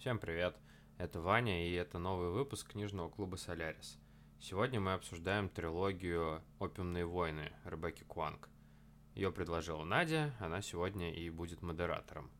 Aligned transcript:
Всем 0.00 0.18
привет! 0.18 0.56
Это 0.96 1.20
Ваня, 1.20 1.68
и 1.68 1.74
это 1.74 1.98
новый 1.98 2.30
выпуск 2.30 2.70
книжного 2.70 3.10
клуба 3.10 3.36
«Солярис». 3.36 3.98
Сегодня 4.40 4.80
мы 4.80 4.94
обсуждаем 4.94 5.50
трилогию 5.50 6.42
«Опиумные 6.58 7.04
войны» 7.04 7.52
Ребекки 7.66 8.04
Кванг. 8.04 8.48
Ее 9.14 9.30
предложила 9.30 9.84
Надя, 9.84 10.34
она 10.40 10.62
сегодня 10.62 11.12
и 11.12 11.28
будет 11.28 11.60
модератором. 11.60 12.30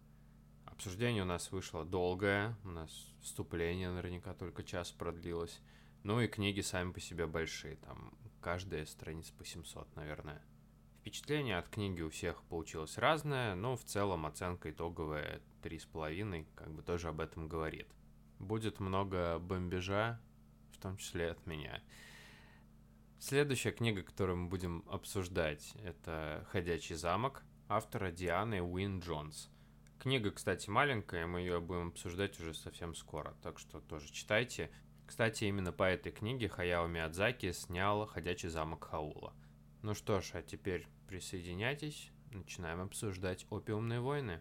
Обсуждение 0.64 1.22
у 1.22 1.26
нас 1.26 1.52
вышло 1.52 1.84
долгое, 1.84 2.56
у 2.64 2.68
нас 2.68 2.90
вступление 3.20 3.90
наверняка 3.90 4.32
только 4.32 4.64
час 4.64 4.90
продлилось. 4.92 5.60
Ну 6.02 6.18
и 6.22 6.28
книги 6.28 6.62
сами 6.62 6.92
по 6.92 7.00
себе 7.00 7.26
большие, 7.26 7.76
там 7.76 8.14
каждая 8.40 8.86
страница 8.86 9.34
по 9.34 9.44
700, 9.44 9.96
наверное. 9.96 10.42
Впечатление 11.00 11.58
от 11.58 11.68
книги 11.68 12.00
у 12.00 12.08
всех 12.08 12.42
получилось 12.44 12.96
разное, 12.96 13.54
но 13.54 13.76
в 13.76 13.84
целом 13.84 14.24
оценка 14.24 14.70
итоговая 14.70 15.42
3,5 15.62 16.46
как 16.54 16.72
бы 16.72 16.82
тоже 16.82 17.08
об 17.08 17.20
этом 17.20 17.48
говорит. 17.48 17.88
Будет 18.38 18.80
много 18.80 19.38
бомбежа, 19.38 20.20
в 20.72 20.78
том 20.78 20.96
числе 20.96 21.30
от 21.30 21.46
меня. 21.46 21.82
Следующая 23.18 23.72
книга, 23.72 24.02
которую 24.02 24.38
мы 24.38 24.48
будем 24.48 24.84
обсуждать, 24.88 25.74
это 25.84 26.46
«Ходячий 26.50 26.96
замок» 26.96 27.42
автора 27.68 28.10
Дианы 28.10 28.62
Уин 28.62 29.00
Джонс. 29.00 29.50
Книга, 29.98 30.30
кстати, 30.30 30.70
маленькая, 30.70 31.26
мы 31.26 31.40
ее 31.40 31.60
будем 31.60 31.88
обсуждать 31.88 32.40
уже 32.40 32.54
совсем 32.54 32.94
скоро, 32.94 33.36
так 33.42 33.58
что 33.58 33.80
тоже 33.80 34.10
читайте. 34.10 34.70
Кстати, 35.06 35.44
именно 35.44 35.70
по 35.70 35.82
этой 35.82 36.10
книге 36.10 36.48
Хаяо 36.48 36.86
Миядзаки 36.86 37.52
снял 37.52 38.06
«Ходячий 38.06 38.48
замок 38.48 38.84
Хаула». 38.84 39.34
Ну 39.82 39.94
что 39.94 40.22
ж, 40.22 40.30
а 40.32 40.42
теперь 40.42 40.86
присоединяйтесь, 41.06 42.10
начинаем 42.32 42.80
обсуждать 42.80 43.46
опиумные 43.50 44.00
войны. 44.00 44.40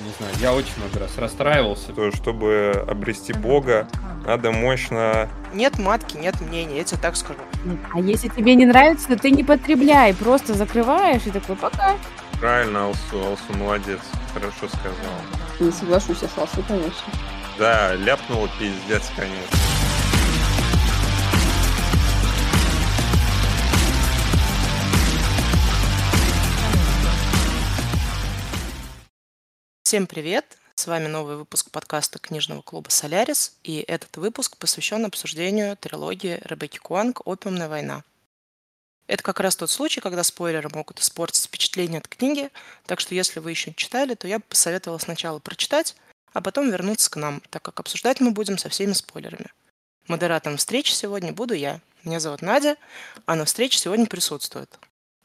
Не 0.00 0.12
знаю, 0.18 0.34
я 0.40 0.54
очень 0.54 0.74
много 0.78 1.00
раз 1.00 1.18
расстраивался. 1.18 1.92
То, 1.92 2.12
чтобы 2.12 2.84
обрести 2.86 3.32
Бога, 3.32 3.88
надо 4.26 4.52
мощно... 4.52 5.28
Нет 5.52 5.78
матки, 5.78 6.16
нет 6.16 6.40
мнений, 6.40 6.76
я 6.76 6.84
тебе 6.84 7.00
так 7.00 7.16
скажу. 7.16 7.40
А 7.92 8.00
если 8.00 8.28
тебе 8.28 8.54
не 8.54 8.66
нравится, 8.66 9.08
то 9.08 9.16
ты 9.16 9.30
не 9.30 9.42
потребляй, 9.42 10.14
просто 10.14 10.54
закрываешь 10.54 11.26
и 11.26 11.30
такой 11.30 11.56
пока. 11.56 11.96
Правильно, 12.38 12.84
Алсу, 12.84 13.18
Алсу 13.18 13.58
молодец, 13.58 14.00
хорошо 14.32 14.68
сказал. 14.68 15.14
Не 15.58 15.72
соглашусь 15.72 16.22
я 16.22 16.28
с 16.28 16.38
Алсу, 16.38 16.62
конечно. 16.68 17.12
Да, 17.58 17.94
ляпнула 17.96 18.48
пиздец, 18.58 19.10
конечно. 19.16 19.77
Всем 29.88 30.06
привет! 30.06 30.58
С 30.74 30.86
вами 30.86 31.06
новый 31.06 31.38
выпуск 31.38 31.70
подкаста 31.70 32.18
книжного 32.18 32.60
клуба 32.60 32.90
«Солярис», 32.90 33.56
и 33.62 33.78
этот 33.78 34.18
выпуск 34.18 34.58
посвящен 34.58 35.06
обсуждению 35.06 35.78
трилогии 35.78 36.42
Ребекки 36.44 36.76
Куанг 36.76 37.26
«Опиумная 37.26 37.70
война». 37.70 38.04
Это 39.06 39.22
как 39.22 39.40
раз 39.40 39.56
тот 39.56 39.70
случай, 39.70 40.02
когда 40.02 40.22
спойлеры 40.24 40.68
могут 40.74 41.00
испортить 41.00 41.42
впечатление 41.42 42.00
от 42.00 42.06
книги, 42.06 42.50
так 42.84 43.00
что 43.00 43.14
если 43.14 43.40
вы 43.40 43.50
еще 43.50 43.70
не 43.70 43.76
читали, 43.76 44.14
то 44.14 44.28
я 44.28 44.40
бы 44.40 44.44
посоветовала 44.46 44.98
сначала 44.98 45.38
прочитать, 45.38 45.96
а 46.34 46.42
потом 46.42 46.70
вернуться 46.70 47.10
к 47.10 47.16
нам, 47.16 47.40
так 47.48 47.62
как 47.62 47.80
обсуждать 47.80 48.20
мы 48.20 48.32
будем 48.32 48.58
со 48.58 48.68
всеми 48.68 48.92
спойлерами. 48.92 49.50
Модератором 50.06 50.58
встречи 50.58 50.92
сегодня 50.92 51.32
буду 51.32 51.54
я. 51.54 51.80
Меня 52.04 52.20
зовут 52.20 52.42
Надя, 52.42 52.76
а 53.24 53.36
на 53.36 53.46
встрече 53.46 53.78
сегодня 53.78 54.04
присутствует 54.04 54.78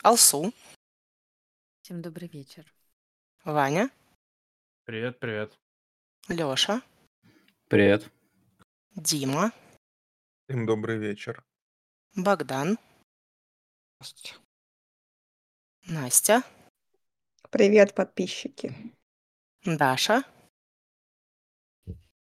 Алсу. 0.03 0.53
Всем 1.81 2.02
добрый 2.02 2.30
вечер. 2.30 2.64
Ваня. 3.44 3.89
Привет, 4.86 5.17
привет. 5.17 5.58
Лёша. 6.28 6.81
Привет. 7.70 8.12
Дима. 8.95 9.53
Всем 10.44 10.66
добрый 10.66 10.98
вечер. 10.98 11.42
Богдан. 12.17 12.78
Здравствуйте. 13.96 14.35
Настя. 15.88 16.44
Привет, 17.50 17.96
подписчики. 17.96 18.75
Даша. 19.63 20.25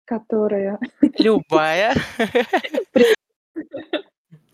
Которая... 0.03 0.77
Любая. 1.19 1.95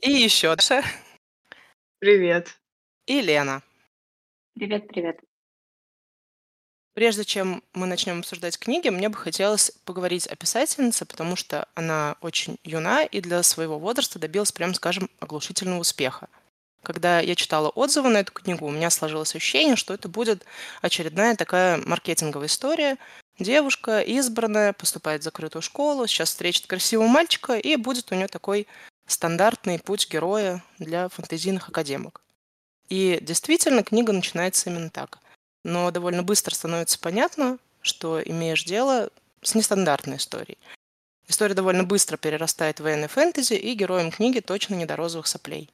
И 0.02 0.12
еще 0.12 0.56
Даша. 0.56 0.84
Привет. 1.98 2.62
И 3.08 3.22
Лена. 3.22 3.64
Привет, 4.54 4.88
привет. 4.88 5.20
Прежде 6.98 7.26
чем 7.26 7.62
мы 7.76 7.86
начнем 7.86 8.18
обсуждать 8.18 8.58
книги, 8.58 8.90
мне 8.90 9.08
бы 9.08 9.16
хотелось 9.16 9.72
поговорить 9.86 10.26
о 10.26 10.36
писательнице, 10.36 11.06
потому 11.06 11.36
что 11.36 11.68
она 11.76 12.16
очень 12.22 12.58
юна 12.64 13.04
и 13.04 13.22
для 13.22 13.44
своего 13.44 13.78
возраста 13.78 14.18
добилась, 14.18 14.52
прям 14.52 14.74
скажем, 14.74 15.08
оглушительного 15.20 15.82
успеха. 15.82 16.28
Когда 16.82 17.20
я 17.20 17.36
читала 17.36 17.70
отзывы 17.70 18.10
на 18.10 18.18
эту 18.18 18.34
книгу, 18.34 18.66
у 18.66 18.72
меня 18.72 18.90
сложилось 18.90 19.36
ощущение, 19.36 19.76
что 19.76 19.94
это 19.94 20.10
будет 20.10 20.44
очередная 20.82 21.36
такая 21.36 21.78
маркетинговая 21.78 22.48
история. 22.48 22.98
Девушка 23.38 24.02
избранная, 24.02 24.74
поступает 24.74 25.22
в 25.22 25.26
закрытую 25.26 25.62
школу, 25.62 26.08
сейчас 26.08 26.30
встретит 26.30 26.66
красивого 26.66 27.06
мальчика, 27.06 27.60
и 27.60 27.76
будет 27.76 28.12
у 28.12 28.16
нее 28.16 28.28
такой 28.28 28.66
стандартный 29.06 29.78
путь 29.78 30.10
героя 30.10 30.64
для 30.80 31.10
фэнтезийных 31.10 31.70
академок. 31.70 32.24
И 32.90 33.20
действительно, 33.22 33.84
книга 33.84 34.14
начинается 34.14 34.72
именно 34.72 34.90
так 34.90 35.20
но 35.64 35.92
довольно 35.92 36.24
быстро 36.24 36.56
становится 36.56 37.00
понятно, 37.00 37.58
что 37.82 38.22
имеешь 38.22 38.64
дело 38.64 39.10
с 39.42 39.56
нестандартной 39.56 40.18
историей. 40.18 40.58
История 41.28 41.54
довольно 41.54 41.84
быстро 41.84 42.18
перерастает 42.18 42.80
в 42.80 42.84
военный 42.84 43.08
фэнтези, 43.08 43.54
и 43.54 43.74
героям 43.74 44.12
книги 44.12 44.40
точно 44.40 44.76
не 44.76 44.86
до 44.86 44.96
розовых 44.96 45.28
соплей. 45.28 45.70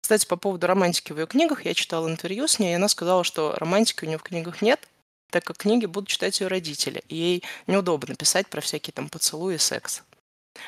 Кстати, 0.00 0.26
по 0.26 0.36
поводу 0.36 0.66
романтики 0.66 1.12
в 1.12 1.18
ее 1.18 1.26
книгах, 1.26 1.64
я 1.64 1.74
читала 1.74 2.08
интервью 2.08 2.46
с 2.46 2.58
ней, 2.58 2.72
и 2.72 2.76
она 2.76 2.88
сказала, 2.88 3.24
что 3.24 3.54
романтики 3.56 4.04
у 4.04 4.08
нее 4.08 4.18
в 4.18 4.22
книгах 4.22 4.62
нет, 4.62 4.88
так 5.30 5.44
как 5.44 5.58
книги 5.58 5.86
будут 5.86 6.08
читать 6.08 6.40
ее 6.40 6.46
родители, 6.46 7.02
и 7.08 7.16
ей 7.16 7.44
неудобно 7.66 8.14
писать 8.14 8.48
про 8.48 8.60
всякие 8.60 8.92
там 8.92 9.08
поцелуи 9.08 9.56
и 9.56 9.58
секс. 9.58 10.02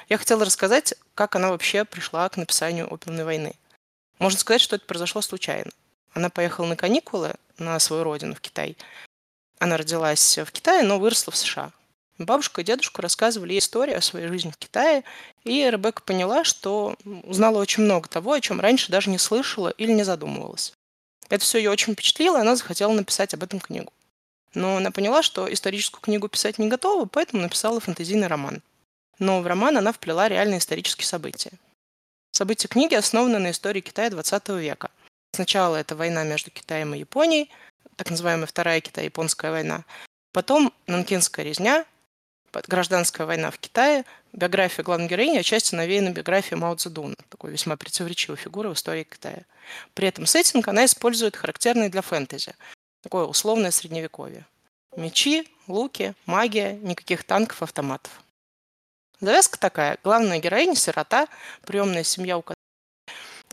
Я 0.08 0.18
хотела 0.18 0.44
рассказать, 0.44 0.94
как 1.14 1.36
она 1.36 1.50
вообще 1.50 1.84
пришла 1.84 2.28
к 2.28 2.36
написанию 2.36 2.92
«Опиумной 2.92 3.24
войны». 3.24 3.54
Можно 4.18 4.38
сказать, 4.38 4.60
что 4.60 4.76
это 4.76 4.84
произошло 4.84 5.22
случайно. 5.22 5.70
Она 6.12 6.30
поехала 6.30 6.66
на 6.66 6.76
каникулы 6.76 7.34
на 7.58 7.78
свою 7.78 8.04
родину, 8.04 8.34
в 8.34 8.40
Китай. 8.40 8.76
Она 9.58 9.76
родилась 9.76 10.38
в 10.38 10.50
Китае, 10.50 10.82
но 10.82 10.98
выросла 10.98 11.32
в 11.32 11.36
США. 11.36 11.72
Бабушка 12.18 12.60
и 12.60 12.64
дедушка 12.64 13.00
рассказывали 13.00 13.52
ей 13.52 13.60
историю 13.60 13.96
о 13.96 14.02
своей 14.02 14.26
жизни 14.28 14.50
в 14.50 14.58
Китае, 14.58 15.04
и 15.44 15.70
Ребекка 15.70 16.02
поняла, 16.02 16.44
что 16.44 16.96
узнала 17.24 17.58
очень 17.58 17.84
много 17.84 18.08
того, 18.08 18.32
о 18.32 18.40
чем 18.40 18.60
раньше 18.60 18.92
даже 18.92 19.08
не 19.08 19.18
слышала 19.18 19.68
или 19.70 19.92
не 19.92 20.02
задумывалась. 20.02 20.74
Это 21.30 21.44
все 21.44 21.58
ее 21.58 21.70
очень 21.70 21.94
впечатлило, 21.94 22.36
и 22.36 22.40
она 22.40 22.56
захотела 22.56 22.92
написать 22.92 23.32
об 23.32 23.42
этом 23.42 23.60
книгу. 23.60 23.92
Но 24.52 24.76
она 24.76 24.90
поняла, 24.90 25.22
что 25.22 25.50
историческую 25.50 26.02
книгу 26.02 26.28
писать 26.28 26.58
не 26.58 26.68
готова, 26.68 27.06
поэтому 27.06 27.42
написала 27.42 27.80
фэнтезийный 27.80 28.26
роман. 28.26 28.62
Но 29.18 29.40
в 29.40 29.46
роман 29.46 29.78
она 29.78 29.92
вплела 29.92 30.28
реальные 30.28 30.58
исторические 30.58 31.06
события. 31.06 31.52
События 32.32 32.68
книги 32.68 32.94
основаны 32.94 33.38
на 33.38 33.50
истории 33.52 33.80
Китая 33.80 34.10
20 34.10 34.48
века. 34.50 34.90
Сначала 35.32 35.76
это 35.76 35.96
война 35.96 36.24
между 36.24 36.50
Китаем 36.50 36.94
и 36.94 36.98
Японией, 36.98 37.50
так 37.96 38.10
называемая 38.10 38.46
Вторая 38.46 38.80
Китай-Японская 38.80 39.50
война. 39.50 39.84
Потом 40.32 40.72
Нанкинская 40.86 41.44
резня, 41.44 41.84
гражданская 42.52 43.26
война 43.26 43.50
в 43.50 43.58
Китае, 43.58 44.04
биография 44.32 44.84
главной 44.84 45.08
героини 45.08 45.38
отчасти 45.38 45.74
навеяна 45.74 46.10
биографией 46.10 46.58
Мао 46.58 46.74
Цзэдуна, 46.74 47.16
такой 47.28 47.50
весьма 47.52 47.76
противоречивой 47.76 48.36
фигуры 48.36 48.70
в 48.70 48.74
истории 48.74 49.04
Китая. 49.04 49.44
При 49.94 50.08
этом 50.08 50.26
сеттинг 50.26 50.66
она 50.68 50.84
использует 50.84 51.36
характерный 51.36 51.88
для 51.88 52.02
фэнтези, 52.02 52.54
такое 53.02 53.24
условное 53.24 53.70
средневековье. 53.70 54.46
Мечи, 54.96 55.48
луки, 55.68 56.14
магия, 56.26 56.72
никаких 56.72 57.24
танков, 57.24 57.62
автоматов. 57.62 58.10
Завязка 59.20 59.58
такая. 59.58 59.98
Главная 60.02 60.40
героиня– 60.40 60.74
сирота, 60.76 61.28
приемная 61.62 62.04
семья, 62.04 62.38
у 62.38 62.42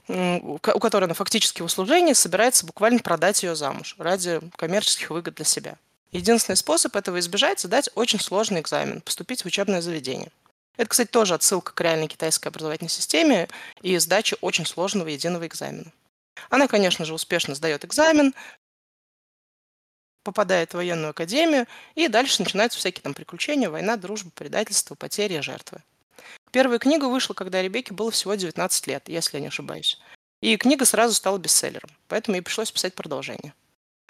у 0.07 0.57
которой 0.59 1.05
она 1.05 1.13
фактически 1.13 1.61
в 1.61 1.65
услужении, 1.65 2.13
собирается 2.13 2.65
буквально 2.65 2.99
продать 2.99 3.43
ее 3.43 3.55
замуж 3.55 3.95
ради 3.97 4.39
коммерческих 4.55 5.09
выгод 5.09 5.35
для 5.35 5.45
себя. 5.45 5.75
Единственный 6.11 6.55
способ 6.55 6.95
этого 6.95 7.19
избежать– 7.19 7.59
задать 7.61 7.89
очень 7.95 8.19
сложный 8.19 8.61
экзамен, 8.61 9.01
поступить 9.01 9.41
в 9.41 9.45
учебное 9.45 9.81
заведение. 9.81 10.31
Это, 10.77 10.89
кстати, 10.89 11.09
тоже 11.09 11.33
отсылка 11.33 11.73
к 11.73 11.81
реальной 11.81 12.07
китайской 12.07 12.47
образовательной 12.47 12.89
системе 12.89 13.49
и 13.81 13.97
сдаче 13.97 14.37
очень 14.41 14.65
сложного 14.65 15.09
единого 15.09 15.45
экзамена. 15.45 15.91
Она, 16.49 16.67
конечно 16.67 17.03
же, 17.03 17.13
успешно 17.13 17.55
сдает 17.55 17.83
экзамен, 17.83 18.33
попадает 20.23 20.71
в 20.71 20.75
военную 20.75 21.09
академию, 21.09 21.67
и 21.95 22.07
дальше 22.07 22.43
начинаются 22.43 22.77
всякие 22.77 23.01
там 23.01 23.13
приключения, 23.13 23.69
война, 23.69 23.97
дружба, 23.97 24.29
предательство, 24.33 24.95
потери, 24.95 25.39
жертвы. 25.39 25.81
Первая 26.51 26.79
книга 26.79 27.05
вышла, 27.05 27.33
когда 27.33 27.61
Ребекке 27.61 27.93
было 27.93 28.11
всего 28.11 28.35
19 28.35 28.87
лет, 28.87 29.09
если 29.09 29.37
я 29.37 29.41
не 29.41 29.47
ошибаюсь. 29.47 29.99
И 30.41 30.55
книга 30.57 30.85
сразу 30.85 31.13
стала 31.13 31.37
бестселлером, 31.37 31.89
поэтому 32.07 32.37
ей 32.37 32.41
пришлось 32.41 32.71
писать 32.71 32.93
продолжение. 32.93 33.53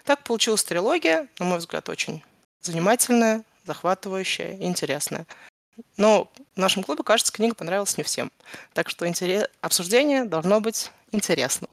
Так 0.04 0.24
получилась 0.24 0.64
трилогия, 0.64 1.28
на 1.40 1.46
мой 1.46 1.58
взгляд, 1.58 1.90
очень 1.90 2.24
занимательная, 2.62 3.44
захватывающая, 3.66 4.58
интересная. 4.60 5.26
Но 5.96 6.32
в 6.56 6.60
нашем 6.60 6.84
клубе, 6.84 7.04
кажется, 7.04 7.32
книга 7.32 7.56
понравилась 7.56 7.98
не 7.98 8.04
всем. 8.04 8.32
Так 8.74 8.90
что 8.90 9.08
интерес... 9.08 9.48
обсуждение 9.62 10.26
должно 10.26 10.60
быть 10.60 10.92
интересным. 11.12 11.70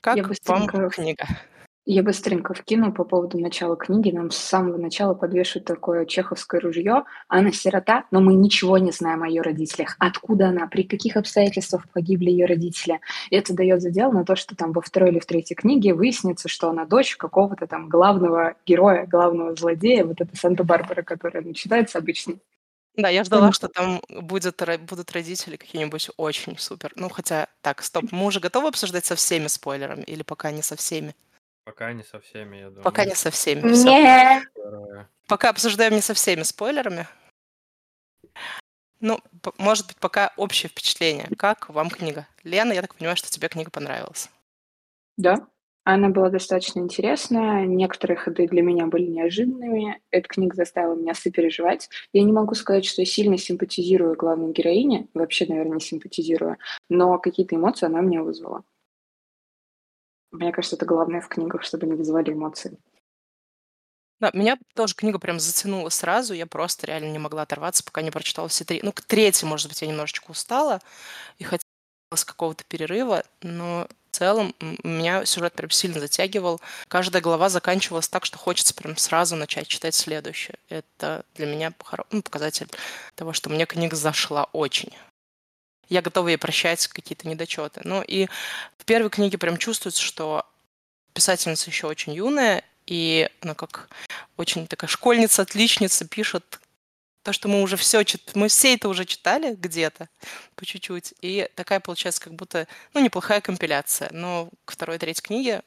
Как 0.00 0.16
Я 0.16 0.22
вам 0.22 0.30
быстренько 0.30 0.90
книга? 0.90 1.26
Я 1.84 2.04
быстренько 2.04 2.54
вкину 2.54 2.92
по 2.92 3.02
поводу 3.02 3.38
начала 3.40 3.74
книги. 3.76 4.12
Нам 4.12 4.30
с 4.30 4.36
самого 4.36 4.76
начала 4.76 5.14
подвешивают 5.14 5.66
такое 5.66 6.06
чеховское 6.06 6.60
ружье. 6.60 7.02
Она 7.26 7.50
сирота, 7.50 8.04
но 8.12 8.20
мы 8.20 8.34
ничего 8.34 8.78
не 8.78 8.92
знаем 8.92 9.24
о 9.24 9.28
ее 9.28 9.42
родителях. 9.42 9.96
Откуда 9.98 10.48
она, 10.48 10.68
при 10.68 10.84
каких 10.84 11.16
обстоятельствах 11.16 11.88
погибли 11.88 12.30
ее 12.30 12.46
родители. 12.46 13.00
И 13.30 13.36
это 13.36 13.52
дает 13.52 13.82
задел 13.82 14.12
на 14.12 14.24
то, 14.24 14.36
что 14.36 14.54
там 14.54 14.70
во 14.72 14.80
второй 14.80 15.10
или 15.10 15.18
в 15.18 15.26
третьей 15.26 15.56
книге 15.56 15.94
выяснится, 15.94 16.48
что 16.48 16.70
она 16.70 16.84
дочь 16.84 17.16
какого-то 17.16 17.66
там 17.66 17.88
главного 17.88 18.54
героя, 18.64 19.04
главного 19.06 19.56
злодея, 19.56 20.04
вот 20.04 20.20
это 20.20 20.36
Санта-Барбара, 20.36 21.02
которая 21.02 21.42
начинается 21.42 21.98
обычно. 21.98 22.34
Да, 22.96 23.08
я 23.08 23.24
ждала, 23.24 23.52
что 23.52 23.68
там 23.68 24.02
будет, 24.08 24.60
будут 24.86 25.12
родители 25.12 25.56
какие-нибудь 25.56 26.10
очень 26.18 26.58
супер. 26.58 26.92
Ну, 26.94 27.08
хотя, 27.08 27.48
так, 27.62 27.82
стоп, 27.82 28.04
мы 28.12 28.26
уже 28.26 28.38
готовы 28.38 28.68
обсуждать 28.68 29.06
со 29.06 29.14
всеми 29.16 29.46
спойлерами 29.46 30.02
или 30.02 30.22
пока 30.22 30.50
не 30.50 30.62
со 30.62 30.76
всеми? 30.76 31.14
Пока 31.64 31.92
не 31.92 32.02
со 32.02 32.18
всеми, 32.20 32.56
я 32.56 32.66
думаю. 32.68 32.82
Пока 32.82 33.04
не 33.04 33.14
со 33.14 33.30
всеми. 33.30 33.60
Нет. 33.70 34.44
Пока 35.28 35.50
обсуждаем 35.50 35.94
не 35.94 36.00
со 36.00 36.14
всеми 36.14 36.42
спойлерами. 36.42 37.06
Ну, 39.00 39.18
может 39.58 39.86
быть, 39.88 39.96
пока 39.96 40.32
общее 40.36 40.70
впечатление. 40.70 41.28
Как 41.36 41.68
вам 41.68 41.90
книга? 41.90 42.26
Лена, 42.44 42.72
я 42.72 42.82
так 42.82 42.94
понимаю, 42.94 43.16
что 43.16 43.30
тебе 43.30 43.48
книга 43.48 43.70
понравилась. 43.70 44.30
Да, 45.16 45.46
она 45.84 46.08
была 46.08 46.30
достаточно 46.30 46.78
интересная. 46.78 47.66
Некоторые 47.66 48.16
ходы 48.16 48.46
для 48.46 48.62
меня 48.62 48.86
были 48.86 49.06
неожиданными. 49.06 50.00
Эта 50.10 50.28
книга 50.28 50.54
заставила 50.54 50.94
меня 50.94 51.14
сопереживать. 51.14 51.88
Я 52.12 52.22
не 52.22 52.32
могу 52.32 52.54
сказать, 52.54 52.84
что 52.84 53.02
я 53.02 53.06
сильно 53.06 53.36
симпатизирую 53.36 54.16
главной 54.16 54.52
героине. 54.52 55.08
Вообще, 55.14 55.46
наверное, 55.46 55.74
не 55.74 55.80
симпатизирую. 55.80 56.58
Но 56.88 57.18
какие-то 57.18 57.56
эмоции 57.56 57.86
она 57.86 58.00
мне 58.02 58.22
вызвала. 58.22 58.62
Мне 60.32 60.50
кажется, 60.50 60.76
это 60.76 60.86
главное 60.86 61.20
в 61.20 61.28
книгах, 61.28 61.62
чтобы 61.62 61.86
не 61.86 61.94
вызывали 61.94 62.32
эмоции. 62.32 62.78
Да, 64.18 64.30
меня 64.34 64.56
тоже 64.74 64.94
книга 64.94 65.18
прям 65.18 65.40
затянула 65.40 65.88
сразу. 65.88 66.32
Я 66.32 66.46
просто 66.46 66.86
реально 66.86 67.10
не 67.10 67.18
могла 67.18 67.42
оторваться, 67.42 67.82
пока 67.82 68.02
не 68.02 68.10
прочитала 68.10 68.48
все 68.48 68.64
три. 68.64 68.80
Ну, 68.82 68.92
к 68.92 69.02
третьей, 69.02 69.48
может 69.48 69.68
быть, 69.68 69.82
я 69.82 69.88
немножечко 69.88 70.30
устала 70.30 70.80
и 71.38 71.44
хотелось 71.44 72.24
какого-то 72.24 72.62
перерыва, 72.64 73.24
но 73.42 73.88
в 74.12 74.16
целом 74.16 74.54
меня 74.84 75.24
сюжет 75.26 75.54
прям 75.54 75.70
сильно 75.70 75.98
затягивал. 75.98 76.60
Каждая 76.86 77.20
глава 77.20 77.48
заканчивалась 77.48 78.08
так, 78.08 78.24
что 78.24 78.38
хочется 78.38 78.74
прям 78.74 78.96
сразу 78.96 79.34
начать 79.34 79.66
читать 79.66 79.94
следующее. 79.94 80.56
Это 80.68 81.24
для 81.34 81.46
меня 81.46 81.72
ну, 82.10 82.22
показатель 82.22 82.68
того, 83.16 83.32
что 83.32 83.50
мне 83.50 83.66
книга 83.66 83.96
зашла 83.96 84.44
очень. 84.52 84.92
Я 85.88 86.02
готова 86.02 86.28
ей 86.28 86.38
прощать 86.38 86.86
какие-то 86.88 87.28
недочеты. 87.28 87.80
Ну 87.84 88.02
и 88.02 88.28
в 88.78 88.84
первой 88.84 89.10
книге 89.10 89.38
прям 89.38 89.56
чувствуется, 89.56 90.02
что 90.02 90.46
писательница 91.12 91.70
еще 91.70 91.86
очень 91.86 92.14
юная, 92.14 92.64
и 92.86 93.28
она 93.40 93.54
как 93.54 93.88
очень 94.36 94.66
такая 94.66 94.88
школьница, 94.88 95.42
отличница, 95.42 96.06
пишет 96.06 96.60
то, 97.22 97.32
что 97.32 97.48
мы 97.48 97.62
уже 97.62 97.76
все 97.76 98.02
чит... 98.02 98.34
мы 98.34 98.48
все 98.48 98.74
это 98.74 98.88
уже 98.88 99.04
читали 99.04 99.54
где-то 99.54 100.08
по 100.56 100.66
чуть-чуть. 100.66 101.14
И 101.20 101.48
такая 101.54 101.80
получается 101.80 102.20
как 102.20 102.34
будто, 102.34 102.66
ну, 102.94 103.00
неплохая 103.00 103.40
компиляция. 103.40 104.10
Но 104.12 104.50
к 104.64 104.72
второй 104.72 104.98
третьей 104.98 105.22
книге 105.22 105.62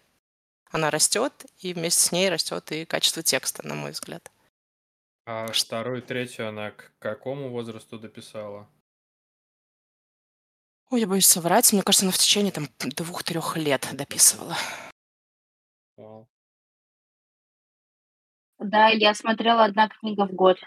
она 0.71 0.91
растет, 0.91 1.45
и 1.59 1.73
вместе 1.73 2.01
с 2.01 2.11
ней 2.11 2.29
растет 2.29 2.71
и 2.71 2.83
качество 2.85 3.23
текста, 3.23 3.65
на 3.65 3.75
мой 3.75 3.91
взгляд. 3.91 4.29
А 5.25 5.47
вторую, 5.51 6.01
третью 6.01 6.49
она 6.49 6.71
к 6.71 6.91
какому 6.99 7.49
возрасту 7.49 7.97
дописала? 7.97 8.67
Ой, 10.91 11.01
я 11.01 11.07
боюсь 11.07 11.25
соврать. 11.25 11.71
Мне 11.73 11.81
кажется, 11.81 12.05
она 12.05 12.11
в 12.11 12.17
течение 12.17 12.51
там 12.51 12.67
двух-трех 12.79 13.57
лет 13.57 13.87
дописывала. 13.93 14.55
Вау. 15.97 16.27
Да, 18.59 18.89
я 18.89 19.13
смотрела 19.13 19.65
одна 19.65 19.89
книга 19.89 20.27
в 20.27 20.31
год. 20.31 20.57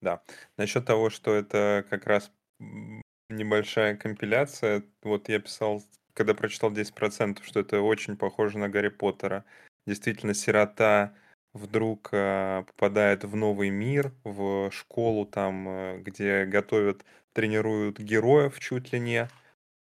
Да. 0.00 0.22
Насчет 0.56 0.84
того, 0.84 1.10
что 1.10 1.34
это 1.34 1.84
как 1.88 2.06
раз 2.06 2.30
м, 2.60 3.00
небольшая 3.30 3.96
компиляция, 3.96 4.84
вот 5.02 5.28
я 5.28 5.38
писал, 5.40 5.82
когда 6.12 6.34
прочитал 6.34 6.70
10%, 6.70 7.44
что 7.44 7.60
это 7.60 7.80
очень 7.80 8.16
похоже 8.16 8.58
на 8.58 8.68
Гарри 8.68 8.88
Поттера. 8.88 9.44
Действительно, 9.86 10.34
сирота 10.34 11.14
вдруг 11.54 12.10
а, 12.12 12.62
попадает 12.62 13.24
в 13.24 13.36
новый 13.36 13.70
мир, 13.70 14.12
в 14.24 14.70
школу 14.70 15.26
там, 15.26 15.68
э, 15.68 15.98
где 15.98 16.44
готовят, 16.46 17.04
тренируют 17.32 17.98
героев 17.98 18.58
чуть 18.60 18.92
ли 18.92 19.00
не. 19.00 19.28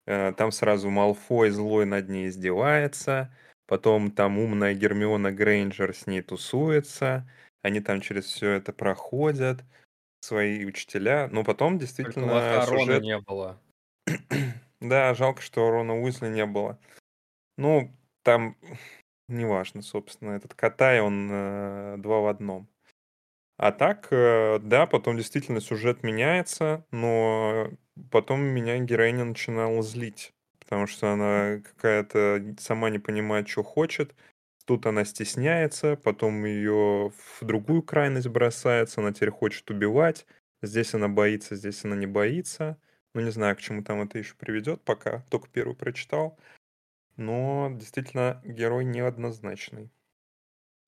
Э, 0.06 0.34
Там 0.34 0.52
сразу 0.52 0.90
Малфой 0.90 1.50
злой 1.50 1.86
над 1.86 2.10
ней 2.10 2.28
издевается. 2.28 3.34
Потом 3.68 4.12
там 4.12 4.38
умная 4.38 4.74
Гермиона 4.74 5.32
Грейнджер 5.32 5.96
с 5.96 6.06
ней 6.08 6.22
тусуется. 6.22 7.28
Они 7.64 7.80
там 7.80 8.02
через 8.02 8.26
все 8.26 8.52
это 8.52 8.72
проходят 8.74 9.64
свои 10.22 10.66
учителя, 10.66 11.28
но 11.32 11.44
потом 11.44 11.74
Только 11.74 11.86
действительно 11.86 12.66
Рона 12.66 12.80
сюжет... 12.80 13.04
не 13.04 13.20
было. 13.20 13.60
Да, 14.82 15.16
жалко, 15.16 15.42
что 15.42 15.72
Рона 15.72 16.00
Уизли 16.00 16.28
не 16.28 16.46
было. 16.46 16.78
Ну, 17.58 17.92
там 18.24 18.56
неважно, 19.28 19.82
собственно, 19.82 20.32
этот 20.32 20.54
Катай, 20.54 21.02
он 21.02 21.30
э, 21.32 21.96
два 21.98 22.20
в 22.20 22.28
одном. 22.28 22.68
А 23.57 23.72
так, 23.72 24.07
э, 24.12 24.60
да, 24.62 24.86
потом 24.86 25.18
действительно 25.18 25.62
сюжет 25.62 26.04
меняется, 26.04 26.86
но 26.92 27.69
потом 28.12 28.42
меня 28.42 28.78
героиня 28.80 29.24
начинала 29.24 29.81
злить, 29.81 30.34
потому 30.60 30.88
что 30.88 31.12
она 31.13 31.60
какая-то 31.62 32.56
сама 32.60 32.90
не 32.90 33.00
понимает, 33.00 33.48
что 33.48 33.63
хочет. 33.63 34.13
Тут 34.66 34.86
она 34.88 35.06
стесняется, 35.06 35.96
потом 35.96 36.44
ее 36.46 37.12
в 37.40 37.46
другую 37.46 37.81
крайность 37.84 38.28
бросается, 38.28 39.00
она 39.02 39.13
теперь 39.13 39.31
хочет 39.31 39.69
убивать. 39.72 40.25
Здесь 40.62 40.94
она 40.94 41.08
боится, 41.08 41.56
здесь 41.56 41.86
она 41.86 41.96
не 41.96 42.08
боится. 42.08 42.78
Ну, 43.13 43.22
не 43.22 43.31
знаю, 43.31 43.56
к 43.56 43.62
чему 43.62 43.84
там 43.84 44.01
это 44.01 44.18
еще 44.18 44.34
приведет, 44.36 44.81
пока 44.84 45.24
только 45.30 45.48
первый 45.50 45.75
прочитал. 45.75 46.38
Но 47.18 47.72
действительно 47.75 48.42
герой 48.46 48.86
неоднозначный. 48.86 49.92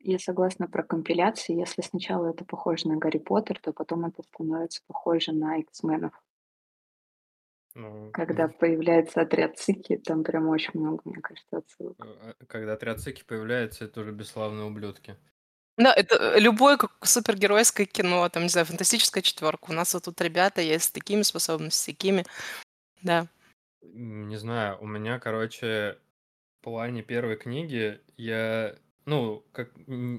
Я 0.07 0.19
согласна 0.19 0.69
про 0.69 0.83
компиляции. 0.83 1.59
Если 1.59 1.81
сначала 1.81 2.27
это 2.27 2.45
похоже 2.45 2.87
на 2.87 2.95
Гарри 2.95 3.17
Поттер, 3.17 3.59
то 3.59 3.73
потом 3.73 4.05
это 4.05 4.23
становится 4.23 4.81
похоже 4.87 5.33
на 5.33 5.57
X-менов. 5.57 6.13
Ну, 7.75 8.09
Когда 8.13 8.47
появляется 8.47 9.19
отряд 9.19 9.59
Цики, 9.59 9.97
там 9.97 10.23
прям 10.23 10.47
очень 10.47 10.79
много, 10.79 11.01
мне 11.03 11.21
кажется, 11.21 11.57
отсылок. 11.57 11.97
э, 11.99 12.33
Когда 12.47 12.73
отряд 12.73 13.01
Цики 13.01 13.25
появляется, 13.25 13.83
это 13.83 13.99
уже 13.99 14.13
бесславные 14.13 14.65
ублюдки. 14.65 15.17
Да, 15.77 15.93
это 15.93 16.15
э, 16.15 16.39
любое 16.39 16.77
как 16.77 16.93
супергеройское 17.05 17.85
кино, 17.85 18.29
там, 18.29 18.43
не 18.43 18.49
знаю, 18.49 18.65
фантастическая 18.65 19.21
четверка. 19.21 19.71
У 19.71 19.73
нас 19.73 19.93
вот 19.93 20.05
тут 20.05 20.21
ребята 20.21 20.61
есть 20.61 20.85
с 20.85 20.91
такими 20.91 21.23
способностями, 21.23 21.69
с 21.81 21.85
такими. 21.85 22.25
Да. 23.01 23.27
Не 23.81 24.37
знаю, 24.37 24.77
у 24.79 24.87
меня, 24.87 25.19
короче, 25.19 25.97
в 26.61 26.63
плане 26.63 27.03
первой 27.03 27.35
книги 27.35 27.99
я, 28.15 28.73
ну, 29.07 29.43
как, 29.53 29.71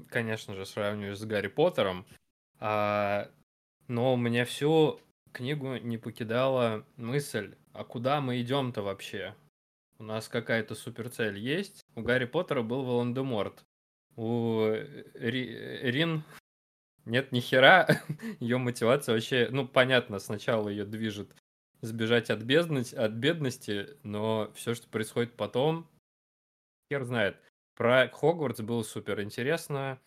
конечно 0.09 0.55
же, 0.55 0.65
сравниваю 0.65 1.15
с 1.15 1.23
Гарри 1.23 1.47
Поттером, 1.47 2.05
а, 2.59 3.31
но 3.87 4.13
у 4.13 4.17
меня 4.17 4.45
всю 4.45 4.99
книгу 5.31 5.77
не 5.77 5.97
покидала 5.97 6.85
мысль, 6.97 7.55
а 7.71 7.83
куда 7.83 8.19
мы 8.19 8.41
идем-то 8.41 8.81
вообще? 8.81 9.35
У 9.99 10.03
нас 10.03 10.27
какая-то 10.27 10.75
суперцель 10.75 11.37
есть. 11.37 11.85
У 11.95 12.01
Гарри 12.01 12.25
Поттера 12.25 12.63
был 12.63 12.83
Волан-де-Морт. 12.83 13.63
У 14.15 14.65
Ри- 15.13 15.91
Рин 15.91 16.23
нет 17.05 17.31
ни 17.31 17.41
хера. 17.41 17.87
Ее 18.39 18.57
мотивация 18.57 19.13
вообще, 19.13 19.49
ну, 19.51 19.67
понятно, 19.67 20.19
сначала 20.19 20.69
ее 20.69 20.85
движет 20.85 21.35
сбежать 21.81 22.29
от 22.29 22.41
бедности, 22.41 22.95
от 22.95 23.11
бедности, 23.11 23.97
но 24.03 24.51
все, 24.55 24.73
что 24.73 24.87
происходит 24.87 25.35
потом, 25.35 25.87
хер 26.91 27.03
знает. 27.03 27.37
Про 27.79 28.09
Хогвартс 28.09 28.59
было 28.59 28.83
супер 28.83 29.21
интересно. 29.21 30.01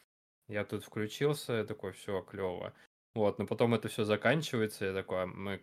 Я 0.46 0.66
тут 0.66 0.84
включился, 0.84 1.54
я 1.54 1.64
такой, 1.64 1.92
все, 1.92 2.20
клево. 2.20 2.74
Вот, 3.14 3.38
но 3.38 3.46
потом 3.46 3.72
это 3.72 3.88
все 3.88 4.04
заканчивается, 4.04 4.84
я 4.84 4.92
такой, 4.92 5.22
а 5.22 5.26
мы 5.26 5.62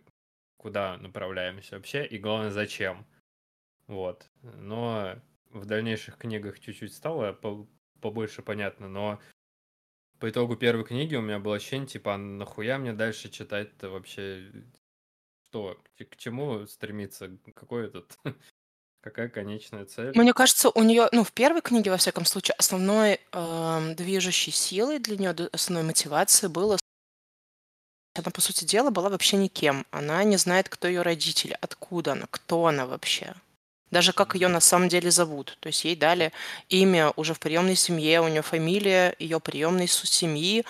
куда 0.56 0.96
направляемся 0.96 1.76
вообще, 1.76 2.04
и 2.04 2.18
главное, 2.18 2.50
зачем? 2.50 3.06
Вот. 3.86 4.28
Но 4.42 5.22
в 5.50 5.66
дальнейших 5.66 6.18
книгах 6.18 6.58
чуть-чуть 6.58 6.92
стало 6.92 7.32
по- 7.32 7.68
побольше 8.00 8.42
понятно, 8.42 8.88
но 8.88 9.20
по 10.18 10.28
итогу 10.28 10.56
первой 10.56 10.84
книги 10.84 11.14
у 11.14 11.22
меня 11.22 11.38
было 11.38 11.54
ощущение, 11.54 11.86
типа, 11.86 12.14
а 12.14 12.18
нахуя 12.18 12.78
мне 12.78 12.92
дальше 12.92 13.30
читать-то 13.30 13.88
вообще? 13.88 14.50
Что? 15.50 15.80
К 15.96 16.16
чему 16.16 16.66
стремиться? 16.66 17.38
Какой 17.54 17.86
этот 17.86 18.18
Какая 19.00 19.28
конечная 19.28 19.86
цель? 19.86 20.12
Мне 20.14 20.34
кажется, 20.34 20.68
у 20.70 20.82
нее, 20.82 21.08
ну, 21.12 21.24
в 21.24 21.32
первой 21.32 21.62
книге, 21.62 21.90
во 21.90 21.96
всяком 21.96 22.26
случае, 22.26 22.54
основной 22.58 23.20
эм, 23.32 23.94
движущей 23.94 24.50
силой 24.50 24.98
для 24.98 25.16
нее, 25.16 25.48
основной 25.52 25.84
мотивацией 25.84 26.52
было 26.52 26.76
она, 28.14 28.30
по 28.30 28.40
сути 28.40 28.64
дела, 28.64 28.90
была 28.90 29.08
вообще 29.08 29.36
никем. 29.36 29.86
Она 29.90 30.22
не 30.24 30.36
знает, 30.36 30.68
кто 30.68 30.88
ее 30.88 31.02
родители, 31.02 31.56
откуда 31.60 32.12
она, 32.12 32.26
кто 32.30 32.66
она 32.66 32.86
вообще. 32.86 33.34
Даже 33.90 34.12
как 34.12 34.34
ее 34.34 34.48
на 34.48 34.60
самом 34.60 34.88
деле 34.88 35.10
зовут. 35.10 35.56
То 35.60 35.68
есть 35.68 35.84
ей 35.84 35.96
дали 35.96 36.32
имя 36.68 37.12
уже 37.16 37.34
в 37.34 37.40
приемной 37.40 37.76
семье, 37.76 38.20
у 38.20 38.28
нее 38.28 38.42
фамилия 38.42 39.14
ее 39.18 39.40
приемной 39.40 39.86
семьи. 39.86 40.64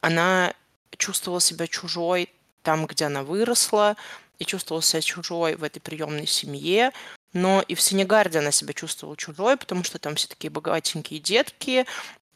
Она 0.00 0.54
чувствовала 0.96 1.40
себя 1.40 1.66
чужой 1.66 2.28
там, 2.62 2.86
где 2.86 3.06
она 3.06 3.22
выросла, 3.22 3.96
и 4.38 4.44
чувствовала 4.44 4.82
себя 4.82 5.00
чужой 5.00 5.56
в 5.56 5.64
этой 5.64 5.80
приемной 5.80 6.26
семье. 6.26 6.92
Но 7.34 7.62
и 7.66 7.74
в 7.74 7.80
Сенегарде 7.80 8.38
она 8.38 8.50
себя 8.50 8.72
чувствовала 8.72 9.16
чужой, 9.16 9.56
потому 9.56 9.84
что 9.84 9.98
там 9.98 10.14
все 10.14 10.28
такие 10.28 10.50
богатенькие 10.50 11.20
детки, 11.20 11.84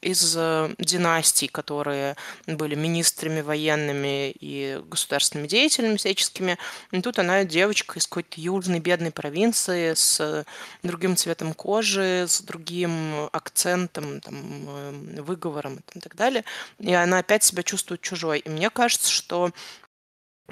из 0.00 0.36
э, 0.36 0.74
династий, 0.78 1.48
которые 1.48 2.16
были 2.46 2.74
министрами 2.74 3.40
военными 3.40 4.30
и 4.30 4.80
государственными 4.84 5.48
деятелями 5.48 5.96
всяческими. 5.96 6.56
И 6.92 7.00
тут 7.00 7.18
она 7.18 7.44
девочка 7.44 7.98
из 7.98 8.06
какой-то 8.06 8.40
южной 8.40 8.80
бедной 8.80 9.10
провинции 9.10 9.94
с 9.94 10.44
другим 10.82 11.16
цветом 11.16 11.54
кожи, 11.54 12.26
с 12.28 12.40
другим 12.40 13.28
акцентом, 13.32 14.20
там, 14.20 14.36
э, 14.68 15.20
выговором 15.22 15.80
и 15.94 16.00
так 16.00 16.14
далее. 16.14 16.44
И 16.78 16.92
она 16.92 17.18
опять 17.18 17.42
себя 17.42 17.62
чувствует 17.62 18.00
чужой. 18.00 18.38
И 18.38 18.48
мне 18.48 18.70
кажется, 18.70 19.10
что 19.10 19.50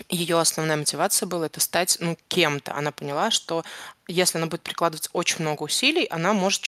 ее 0.09 0.39
основная 0.39 0.77
мотивация 0.77 1.27
была 1.27 1.47
это 1.47 1.61
стать 1.61 1.99
ну, 2.01 2.17
кем-то. 2.29 2.75
Она 2.75 2.93
поняла, 2.93 3.31
что 3.31 3.65
если 4.09 4.39
она 4.39 4.47
будет 4.47 4.63
прикладывать 4.63 5.09
очень 5.13 5.43
много 5.43 5.63
усилий, 5.65 6.07
она 6.11 6.33
может 6.33 6.65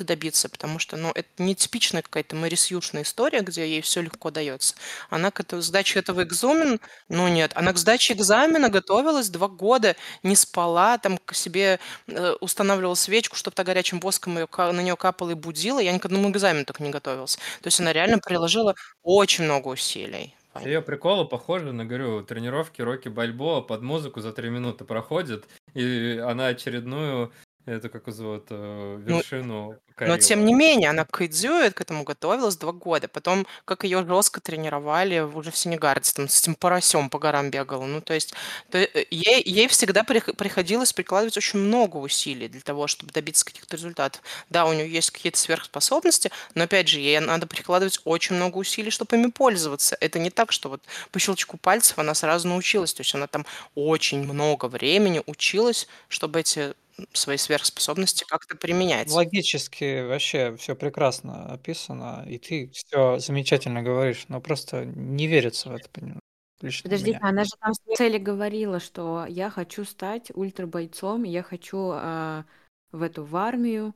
добиться, 0.00 0.48
потому 0.48 0.78
что, 0.78 0.96
ну, 0.96 1.10
это 1.12 1.28
не 1.38 1.54
типичная 1.56 2.02
какая-то 2.02 2.36
Мэри 2.36 2.54
Сьюшная 2.54 3.02
история, 3.02 3.40
где 3.40 3.68
ей 3.68 3.80
все 3.80 4.00
легко 4.00 4.30
дается. 4.30 4.76
Она 5.10 5.30
к 5.32 5.40
этой 5.40 5.60
сдаче 5.60 5.98
этого 5.98 6.22
экзамена, 6.22 6.78
ну 7.08 7.26
нет, 7.28 7.52
она 7.56 7.72
к 7.72 7.78
сдаче 7.78 8.14
экзамена 8.14 8.68
готовилась 8.68 9.28
два 9.28 9.48
года, 9.48 9.96
не 10.22 10.36
спала, 10.36 10.98
там 10.98 11.18
к 11.18 11.34
себе 11.34 11.80
э, 12.06 12.32
устанавливала 12.40 12.94
свечку, 12.94 13.36
чтобы 13.36 13.56
то 13.56 13.64
горячим 13.64 14.00
воском 14.00 14.38
ее, 14.38 14.48
на 14.56 14.80
нее 14.80 14.96
капало 14.96 15.30
и 15.30 15.34
будила. 15.34 15.80
Я 15.80 15.92
ни 15.92 15.98
к 15.98 16.06
одному 16.06 16.30
экзамену 16.30 16.64
так 16.64 16.80
не 16.80 16.90
готовилась. 16.90 17.36
То 17.62 17.66
есть 17.66 17.80
она 17.80 17.92
реально 17.92 18.18
приложила 18.20 18.74
очень 19.02 19.44
много 19.44 19.68
усилий. 19.68 20.37
Ее 20.64 20.82
приколы 20.82 21.26
похожи 21.26 21.72
на, 21.72 21.84
говорю, 21.84 22.22
тренировки 22.22 22.82
Рокки 22.82 23.08
Бальбоа 23.08 23.60
под 23.60 23.82
музыку 23.82 24.20
за 24.20 24.32
три 24.32 24.50
минуты 24.50 24.84
проходит, 24.84 25.46
и 25.74 26.22
она 26.24 26.48
очередную 26.48 27.32
это 27.76 27.88
как 27.88 28.08
зовут, 28.12 28.46
э, 28.50 28.98
Ну, 29.06 29.22
вершину 29.22 29.80
но 30.00 30.16
тем 30.16 30.44
не 30.44 30.54
менее, 30.54 30.90
она 30.90 31.04
к 31.04 31.22
Идзю 31.22 31.72
к 31.72 31.80
этому 31.80 32.04
готовилась 32.04 32.56
два 32.56 32.70
года. 32.72 33.08
Потом, 33.08 33.46
как 33.64 33.82
ее 33.82 34.06
жестко 34.06 34.40
тренировали 34.40 35.18
уже 35.18 35.50
в 35.50 35.56
Сенегарде, 35.56 36.12
там 36.14 36.28
с 36.28 36.40
этим 36.40 36.54
поросем 36.54 37.10
по 37.10 37.18
горам 37.18 37.50
бегала. 37.50 37.84
Ну, 37.84 38.00
то 38.00 38.14
есть 38.14 38.32
то, 38.70 38.78
э, 38.78 39.06
ей, 39.10 39.42
ей 39.44 39.66
всегда 39.66 40.02
прих- 40.04 40.34
приходилось 40.36 40.92
прикладывать 40.92 41.36
очень 41.36 41.58
много 41.58 41.96
усилий 41.96 42.48
для 42.48 42.60
того, 42.60 42.86
чтобы 42.86 43.12
добиться 43.12 43.44
каких-то 43.44 43.76
результатов. 43.76 44.22
Да, 44.50 44.66
у 44.66 44.72
нее 44.72 44.88
есть 44.88 45.10
какие-то 45.10 45.38
сверхспособности, 45.38 46.30
но, 46.54 46.64
опять 46.64 46.88
же, 46.88 47.00
ей 47.00 47.18
надо 47.20 47.48
прикладывать 47.48 48.00
очень 48.04 48.36
много 48.36 48.58
усилий, 48.58 48.90
чтобы 48.90 49.16
ими 49.16 49.30
пользоваться. 49.30 49.96
Это 50.00 50.20
не 50.20 50.30
так, 50.30 50.52
что 50.52 50.68
вот 50.68 50.82
по 51.10 51.18
щелчку 51.18 51.56
пальцев 51.56 51.98
она 51.98 52.14
сразу 52.14 52.46
научилась. 52.48 52.94
То 52.94 53.00
есть 53.00 53.14
она 53.14 53.26
там 53.26 53.44
очень 53.74 54.22
много 54.22 54.66
времени 54.66 55.22
училась, 55.26 55.88
чтобы 56.08 56.40
эти 56.40 56.74
свои 57.12 57.36
сверхспособности 57.36 58.24
как-то 58.28 58.56
применять. 58.56 59.10
Логически 59.10 60.06
вообще 60.06 60.56
все 60.56 60.74
прекрасно 60.74 61.52
описано, 61.52 62.24
и 62.26 62.38
ты 62.38 62.70
все 62.72 63.18
замечательно 63.18 63.82
говоришь, 63.82 64.24
но 64.28 64.40
просто 64.40 64.84
не 64.84 65.26
верится 65.26 65.70
в 65.70 65.74
это, 65.74 65.88
поним- 65.90 66.18
лично 66.60 66.88
Подождите, 66.88 67.18
мне. 67.18 67.28
она 67.28 67.44
же 67.44 67.50
там 67.60 67.72
в 67.72 67.96
цели 67.96 68.18
говорила, 68.18 68.80
что 68.80 69.26
я 69.28 69.50
хочу 69.50 69.84
стать 69.84 70.30
ультрабойцом, 70.34 71.22
я 71.24 71.42
хочу 71.42 71.90
а, 71.92 72.44
в 72.92 73.02
эту 73.02 73.24
в 73.24 73.36
армию, 73.36 73.94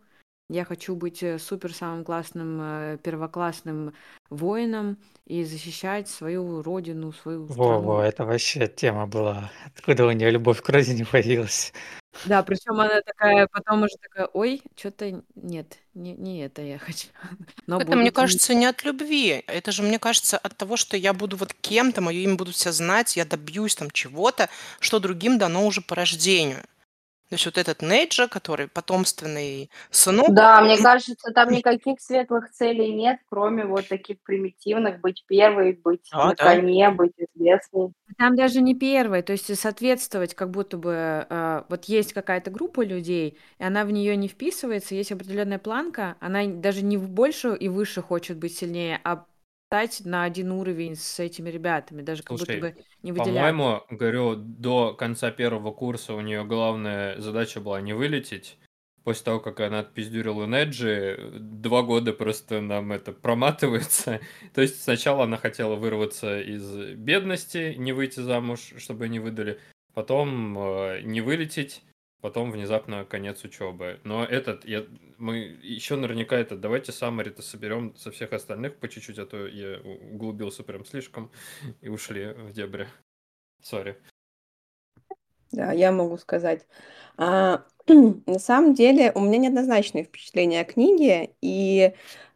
я 0.49 0.65
хочу 0.65 0.95
быть 0.95 1.23
э, 1.23 1.39
супер 1.39 1.73
самым 1.73 2.05
классным 2.05 2.61
э, 2.61 2.99
первоклассным 3.03 3.95
воином 4.29 4.99
и 5.27 5.45
защищать 5.45 6.09
свою 6.09 6.63
родину, 6.63 7.13
свою 7.13 7.47
Во-во, 7.47 7.55
страну. 7.55 8.01
это 8.01 8.25
вообще 8.27 8.69
тема 8.69 9.07
была. 9.07 9.51
Откуда 9.65 10.07
у 10.07 10.11
нее 10.13 10.31
любовь 10.31 10.61
к 10.61 10.69
родине 10.69 11.07
появилась? 11.11 11.73
Да, 12.25 12.43
причем 12.43 12.81
она 12.81 13.01
такая, 13.03 13.47
потом 13.47 13.83
уже 13.83 13.97
такая, 14.01 14.27
ой, 14.33 14.63
что-то 14.77 15.23
нет, 15.35 15.79
не, 15.95 16.13
не 16.13 16.45
это 16.45 16.63
я 16.63 16.79
хочу. 16.79 17.09
Но 17.67 17.81
Это, 17.81 17.97
мне 17.97 18.11
кажется, 18.11 18.55
не 18.55 18.67
от 18.67 18.85
любви. 18.85 19.43
Это 19.47 19.73
же, 19.73 19.83
мне 19.83 19.99
кажется, 19.99 20.39
от 20.39 20.57
того, 20.57 20.77
что 20.77 20.97
я 20.97 21.13
буду 21.15 21.37
вот 21.37 21.55
кем-то, 21.55 22.01
мое 22.01 22.21
имя 22.21 22.37
будут 22.37 22.55
все 22.55 22.73
знать, 22.73 23.17
я 23.17 23.25
добьюсь 23.25 23.75
там 23.75 23.91
чего-то, 23.91 24.49
что 24.79 25.01
другим 25.01 25.39
дано 25.39 25.67
уже 25.67 25.81
по 25.81 25.95
рождению. 25.95 26.63
То 27.33 27.37
есть 27.37 27.47
вот 27.47 27.57
этот 27.57 27.81
Нейджа, 27.81 28.29
который 28.29 28.69
потомственный 28.69 29.71
сынок, 29.91 30.35
Да, 30.35 30.61
мне 30.61 30.77
кажется, 30.77 31.33
там 31.33 31.49
никаких 31.49 31.99
светлых 31.99 32.51
целей 32.51 32.93
нет, 32.93 33.21
кроме 33.31 33.65
вот 33.65 33.89
таких 33.89 34.21
примитивных, 34.23 35.01
быть 35.01 35.25
первой, 35.27 35.73
быть 35.73 36.07
А, 36.13 36.29
на 36.29 36.35
да. 36.35 36.45
коне, 36.45 36.91
быть 36.91 37.15
известной. 37.17 37.95
Там 38.19 38.37
даже 38.37 38.61
не 38.61 38.75
первая, 38.75 39.23
то 39.23 39.33
есть 39.33 39.59
соответствовать, 39.59 40.35
как 40.35 40.51
будто 40.51 40.77
бы 40.77 41.27
э, 41.27 41.63
вот 41.71 41.87
есть 41.87 42.13
какая-то 42.13 42.51
группа 42.51 42.85
людей, 42.85 43.39
и 43.59 43.65
она 43.65 43.87
в 43.87 43.91
нее 43.91 44.15
не 44.17 44.29
вписывается, 44.29 44.95
есть 44.95 45.11
определенная 45.11 45.59
планка, 45.59 46.17
она 46.21 46.45
даже 46.47 46.85
не 46.85 46.99
в 46.99 47.09
больше 47.09 47.57
и 47.59 47.71
выше 47.71 48.03
хочет 48.03 48.37
быть 48.37 48.55
сильнее, 48.55 49.01
а 49.05 49.25
стать 49.73 50.03
на 50.05 50.25
один 50.25 50.53
уровень 50.53 50.97
с 50.97 51.19
этими 51.19 51.49
ребятами, 51.49 52.03
даже 52.03 52.23
как 52.23 52.33
будто 52.33 52.45
Слушай, 52.45 52.61
бы 52.61 52.77
не 53.03 53.11
выделяться. 53.11 53.33
по-моему, 53.33 53.83
говорю, 53.89 54.35
до 54.37 54.93
конца 54.93 55.31
первого 55.31 55.73
курса 55.73 56.13
у 56.13 56.21
нее 56.21 56.45
главная 56.45 57.19
задача 57.19 57.59
была 57.59 57.81
не 57.81 57.95
вылететь. 57.95 58.59
После 59.03 59.25
того, 59.25 59.41
как 59.41 59.61
она 59.61 59.79
отпиздюрила 59.79 60.45
Неджи, 60.45 61.39
два 61.41 61.83
года 61.83 62.13
просто 62.13 62.61
нам 62.61 62.93
это 62.93 63.13
проматывается. 63.13 64.21
То 64.55 64.61
есть 64.61 64.83
сначала 64.83 65.25
она 65.25 65.39
хотела 65.39 65.75
вырваться 65.75 66.39
из 66.39 66.95
бедности, 66.95 67.75
не 67.79 67.95
выйти 67.95 68.21
замуж, 68.21 68.75
чтобы 68.77 69.09
не 69.09 69.21
выдали. 69.21 69.59
Потом 69.95 70.59
э, 70.59 71.01
не 71.01 71.23
вылететь, 71.23 71.83
потом 72.23 72.53
внезапно 72.53 73.05
конец 73.05 73.45
учебы. 73.45 74.01
Но 74.05 74.25
этот, 74.25 74.65
я, 74.65 74.87
мы 75.19 75.39
еще 75.63 75.97
наверняка 75.97 76.37
это, 76.37 76.57
давайте 76.57 76.93
саммари-то 76.93 77.43
соберем 77.43 77.95
со 77.97 78.11
всех 78.11 78.33
остальных 78.33 78.79
по 78.79 78.89
чуть-чуть, 78.89 79.19
а 79.19 79.27
то 79.27 79.47
я 79.47 79.81
углубился 79.81 80.63
прям 80.63 80.87
слишком 80.87 81.31
и 81.83 81.89
ушли 81.89 82.29
в 82.33 82.53
дебри. 82.53 82.87
Сори. 83.61 83.97
Да, 85.51 85.73
я 85.73 85.93
могу 85.93 86.17
сказать. 86.17 86.67
А, 87.17 87.65
на 87.89 88.39
самом 88.39 88.75
деле 88.75 89.13
у 89.15 89.21
меня 89.21 89.39
неоднозначные 89.39 90.05
впечатления 90.05 90.61
о 90.61 90.65
книге, 90.65 91.35
и 91.43 91.93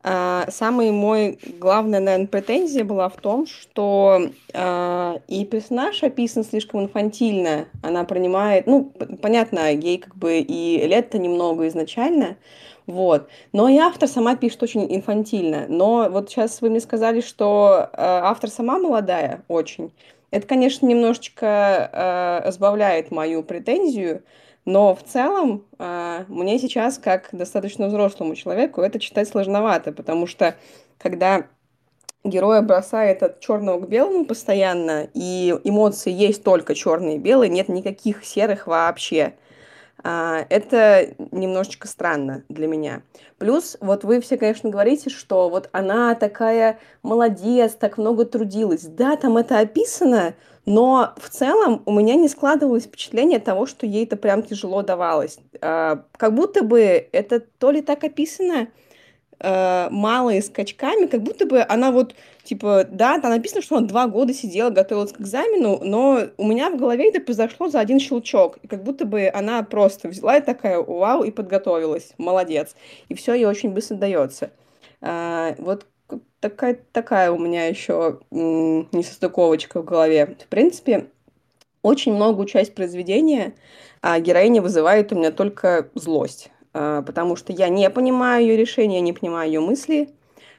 самый 0.06 0.92
мой 0.92 1.38
главная, 1.58 1.98
наверное, 1.98 2.28
претензия 2.28 2.84
была 2.84 3.08
в 3.08 3.16
том, 3.16 3.46
что 3.46 4.30
а, 4.54 5.20
и 5.26 5.44
персонаж 5.44 6.02
описан 6.04 6.44
слишком 6.44 6.84
инфантильно. 6.84 7.66
Она 7.82 8.04
принимает, 8.04 8.66
ну, 8.66 8.92
понятно, 9.20 9.72
ей 9.72 9.98
как 9.98 10.14
бы 10.14 10.38
и 10.38 10.86
лет-то 10.86 11.18
немного 11.18 11.66
изначально, 11.66 12.36
вот. 12.86 13.28
Но 13.52 13.68
и 13.68 13.78
автор 13.78 14.08
сама 14.08 14.36
пишет 14.36 14.62
очень 14.62 14.86
инфантильно. 14.94 15.66
Но 15.68 16.08
вот 16.08 16.30
сейчас 16.30 16.60
вы 16.60 16.70
мне 16.70 16.80
сказали, 16.80 17.20
что 17.20 17.90
а, 17.92 18.30
автор 18.30 18.48
сама 18.48 18.78
молодая 18.78 19.42
очень. 19.48 19.90
Это, 20.30 20.46
конечно, 20.46 20.86
немножечко 20.86 22.42
э, 22.44 22.50
сбавляет 22.50 23.10
мою 23.10 23.42
претензию, 23.42 24.22
но 24.66 24.96
в 24.96 25.02
целом 25.04 25.64
э, 25.78 26.24
мне 26.28 26.58
сейчас, 26.58 26.98
как 26.98 27.28
достаточно 27.30 27.86
взрослому 27.86 28.34
человеку, 28.34 28.82
это 28.82 28.98
читать 28.98 29.28
сложновато, 29.28 29.92
потому 29.92 30.26
что 30.26 30.56
когда 30.98 31.46
героя 32.24 32.62
бросает 32.62 33.22
от 33.22 33.38
черного 33.38 33.80
к 33.80 33.88
белому 33.88 34.24
постоянно, 34.24 35.08
и 35.14 35.54
эмоции 35.62 36.10
есть 36.10 36.42
только 36.42 36.74
черные 36.74 37.16
и 37.16 37.20
белые, 37.20 37.48
нет 37.48 37.68
никаких 37.68 38.24
серых 38.24 38.66
вообще. 38.66 39.34
А, 40.02 40.44
Это 40.50 41.14
немножечко 41.30 41.86
странно 41.86 42.42
для 42.48 42.66
меня. 42.66 43.02
Плюс, 43.38 43.76
вот 43.80 44.02
вы 44.02 44.20
все, 44.20 44.36
конечно, 44.36 44.68
говорите, 44.68 45.10
что 45.10 45.48
вот 45.48 45.68
она 45.70 46.14
такая 46.16 46.80
молодец, 47.04 47.74
так 47.74 47.98
много 47.98 48.24
трудилась. 48.24 48.82
Да, 48.82 49.16
там 49.16 49.36
это 49.36 49.60
описано, 49.60 50.34
но 50.66 51.14
в 51.16 51.30
целом 51.30 51.82
у 51.86 51.92
меня 51.92 52.16
не 52.16 52.28
складывалось 52.28 52.84
впечатление 52.84 53.38
того, 53.38 53.66
что 53.66 53.86
ей 53.86 54.04
это 54.04 54.16
прям 54.16 54.42
тяжело 54.42 54.82
давалось. 54.82 55.38
А, 55.60 56.04
Как 56.16 56.34
будто 56.34 56.62
бы 56.64 57.08
это 57.12 57.40
то 57.40 57.70
ли 57.70 57.82
так 57.82 58.04
описано, 58.04 58.68
э, 59.40 59.88
малые 59.90 60.42
скачками, 60.42 61.06
как 61.06 61.22
будто 61.22 61.46
бы 61.46 61.64
она 61.68 61.90
вот, 61.92 62.14
типа, 62.44 62.86
да, 62.90 63.20
там 63.20 63.30
написано, 63.30 63.62
что 63.62 63.76
она 63.76 63.86
два 63.86 64.06
года 64.08 64.32
сидела, 64.34 64.70
готовилась 64.70 65.12
к 65.12 65.20
экзамену, 65.20 65.80
но 65.82 66.22
у 66.38 66.46
меня 66.46 66.70
в 66.70 66.76
голове 66.78 67.10
это 67.10 67.20
произошло 67.20 67.68
за 67.68 67.80
один 67.80 68.00
щелчок, 68.00 68.58
и 68.62 68.68
как 68.68 68.82
будто 68.82 69.04
бы 69.04 69.30
она 69.32 69.62
просто 69.62 70.08
взяла 70.08 70.38
и 70.38 70.42
такая, 70.42 70.78
вау, 70.80 71.24
и 71.24 71.30
подготовилась, 71.30 72.14
молодец, 72.18 72.74
и 73.08 73.14
все 73.14 73.34
ей 73.34 73.46
очень 73.46 73.70
быстро 73.72 73.96
дается. 73.96 74.50
А, 75.00 75.54
вот 75.58 75.86
такая, 76.40 76.78
такая 76.92 77.30
у 77.30 77.38
меня 77.38 77.66
еще 77.66 78.20
несостыковочка 78.30 79.80
в 79.80 79.84
голове. 79.84 80.36
В 80.40 80.48
принципе, 80.48 81.08
очень 81.82 82.14
многую 82.14 82.46
часть 82.46 82.74
произведения 82.74 83.54
а 84.08 84.20
героиня 84.20 84.62
вызывает 84.62 85.12
у 85.12 85.16
меня 85.16 85.32
только 85.32 85.88
злость. 85.94 86.50
А, 86.72 87.02
потому 87.02 87.34
что 87.34 87.52
я 87.52 87.68
не 87.68 87.90
понимаю 87.90 88.46
ее 88.46 88.56
решения, 88.56 89.00
не 89.00 89.12
понимаю 89.12 89.50
ее 89.50 89.60
мысли. 89.60 90.10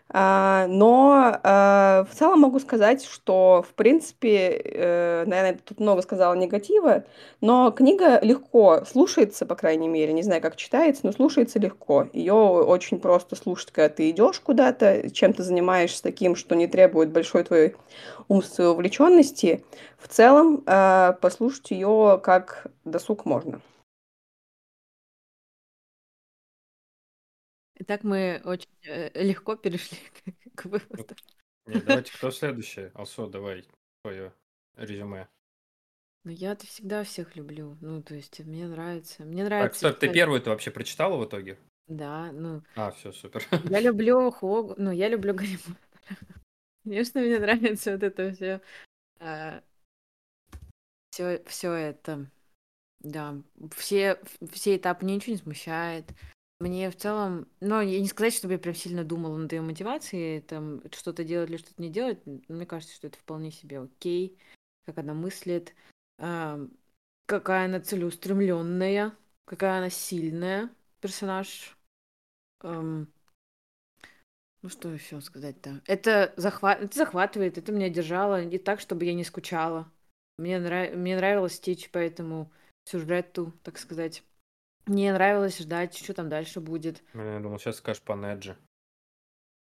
А, 0.10 0.68
но 0.68 1.40
а, 1.44 2.06
в 2.10 2.16
целом 2.16 2.40
могу 2.40 2.60
сказать, 2.60 3.04
что, 3.04 3.66
в 3.68 3.74
принципе, 3.74 4.62
э, 4.64 5.24
наверное, 5.26 5.60
тут 5.64 5.80
много 5.82 6.02
сказала 6.02 6.34
негатива, 6.34 7.04
но 7.42 7.72
книга 7.72 8.20
легко 8.22 8.84
слушается, 8.90 9.46
по 9.46 9.56
крайней 9.56 9.90
мере, 9.90 10.14
не 10.14 10.24
знаю, 10.24 10.42
как 10.42 10.56
читается, 10.56 11.06
но 11.06 11.12
слушается 11.12 11.60
легко. 11.60 12.08
Ее 12.14 12.34
очень 12.34 13.00
просто 13.00 13.36
слушать, 13.36 13.72
когда 13.72 13.90
ты 13.90 14.10
идешь 14.10 14.40
куда-то, 14.40 15.10
чем 15.12 15.34
ты 15.34 15.44
занимаешься 15.44 16.04
таким, 16.04 16.36
что 16.36 16.56
не 16.56 16.68
требует 16.68 17.10
большой 17.10 17.44
твоей 17.44 17.76
умственной 18.30 18.72
увлеченности. 18.72 19.66
В 19.98 20.08
целом, 20.08 20.64
послушать 21.22 21.72
ее 21.72 22.20
как 22.24 22.68
досуг 22.86 23.26
можно. 23.26 23.62
Итак, 27.88 28.04
мы 28.04 28.42
очень 28.44 28.68
э, 28.84 29.24
легко 29.24 29.56
перешли 29.56 29.98
к, 30.56 30.66
выводу. 30.66 31.16
Нет, 31.68 31.86
давайте 31.86 32.12
кто 32.12 32.32
следующий? 32.32 32.92
Алсо, 32.94 33.28
давай 33.28 33.64
твое 34.02 34.34
резюме. 34.76 35.30
Ну, 36.26 36.32
я-то 36.32 36.68
всегда 36.68 37.06
всех 37.06 37.38
люблю. 37.38 37.78
Ну, 37.80 38.04
то 38.04 38.14
есть, 38.14 38.40
мне 38.42 38.68
нравится. 38.68 39.24
Мне 39.24 39.44
Так, 39.44 39.50
нравится 39.50 39.80
стоп, 39.80 40.00
ты 40.00 40.10
первую-то 40.12 40.50
вообще 40.50 40.70
прочитала 40.70 41.16
в 41.16 41.26
итоге? 41.26 41.58
Да, 41.88 42.34
ну, 42.34 42.62
А, 42.76 42.92
все, 42.92 43.14
супер. 43.14 43.42
я 43.70 43.80
люблю 43.80 44.32
Хог... 44.32 44.78
Ну, 44.78 44.92
я 44.92 45.08
люблю 45.08 45.34
Гарри. 45.34 45.58
Конечно, 46.84 47.22
мне 47.22 47.40
нравится 47.40 47.94
вот 47.94 48.04
это 48.04 48.34
все. 48.34 48.62
Все, 51.12 51.42
все 51.46 51.72
это. 51.72 52.30
Да, 53.00 53.36
все, 53.76 54.20
все 54.52 54.76
этапы 54.76 55.06
ничего 55.06 55.36
не 55.36 55.42
смущает. 55.42 56.12
Мне 56.60 56.90
в 56.90 56.96
целом, 56.96 57.48
ну, 57.60 57.82
я 57.82 58.00
не 58.00 58.08
сказать, 58.08 58.34
чтобы 58.34 58.54
я 58.54 58.60
прям 58.60 58.74
сильно 58.74 59.04
думала 59.04 59.38
над 59.38 59.52
ее 59.54 59.62
мотивацией, 59.62 60.42
там, 60.42 60.82
что-то 60.92 61.24
делать 61.24 61.52
или 61.52 61.58
что-то 61.58 61.80
не 61.82 61.90
делать. 61.90 62.20
Мне 62.26 62.66
кажется, 62.66 62.96
что 62.96 63.08
это 63.08 63.20
вполне 63.20 63.52
себе 63.52 63.80
окей, 63.80 64.40
как 64.86 64.98
она 64.98 65.14
мыслит, 65.14 65.76
какая 66.18 67.66
она 67.66 67.80
целеустремленная, 67.80 69.16
какая 69.46 69.78
она 69.78 69.92
сильная 69.92 70.72
персонаж. 71.00 71.78
Ну, 72.64 73.08
что 74.70 74.90
еще 74.90 75.22
сказать-то? 75.22 75.84
Это, 75.86 76.34
захват... 76.38 76.82
это 76.82 76.98
захватывает, 76.98 77.60
это 77.60 77.72
меня 77.72 77.90
держало 77.90 78.44
не 78.44 78.58
так, 78.58 78.80
чтобы 78.80 79.06
я 79.06 79.14
не 79.14 79.24
скучала. 79.24 79.92
Мне, 80.40 80.58
нрав... 80.60 80.96
Мне 80.96 81.16
нравилось 81.16 81.60
течь 81.60 81.92
по 81.92 82.00
этому 82.00 82.52
сюжету, 82.86 83.54
так 83.62 83.78
сказать. 83.78 84.24
Мне 84.88 85.14
нравилось 85.14 85.60
ждать, 85.60 85.96
что 85.98 86.14
там 86.14 86.30
дальше 86.30 86.62
будет. 86.62 87.04
Я 87.14 87.40
думал, 87.40 87.60
сейчас 87.60 87.78
скажешь 87.78 88.02
по 88.02 88.14
Неджи. 88.14 88.58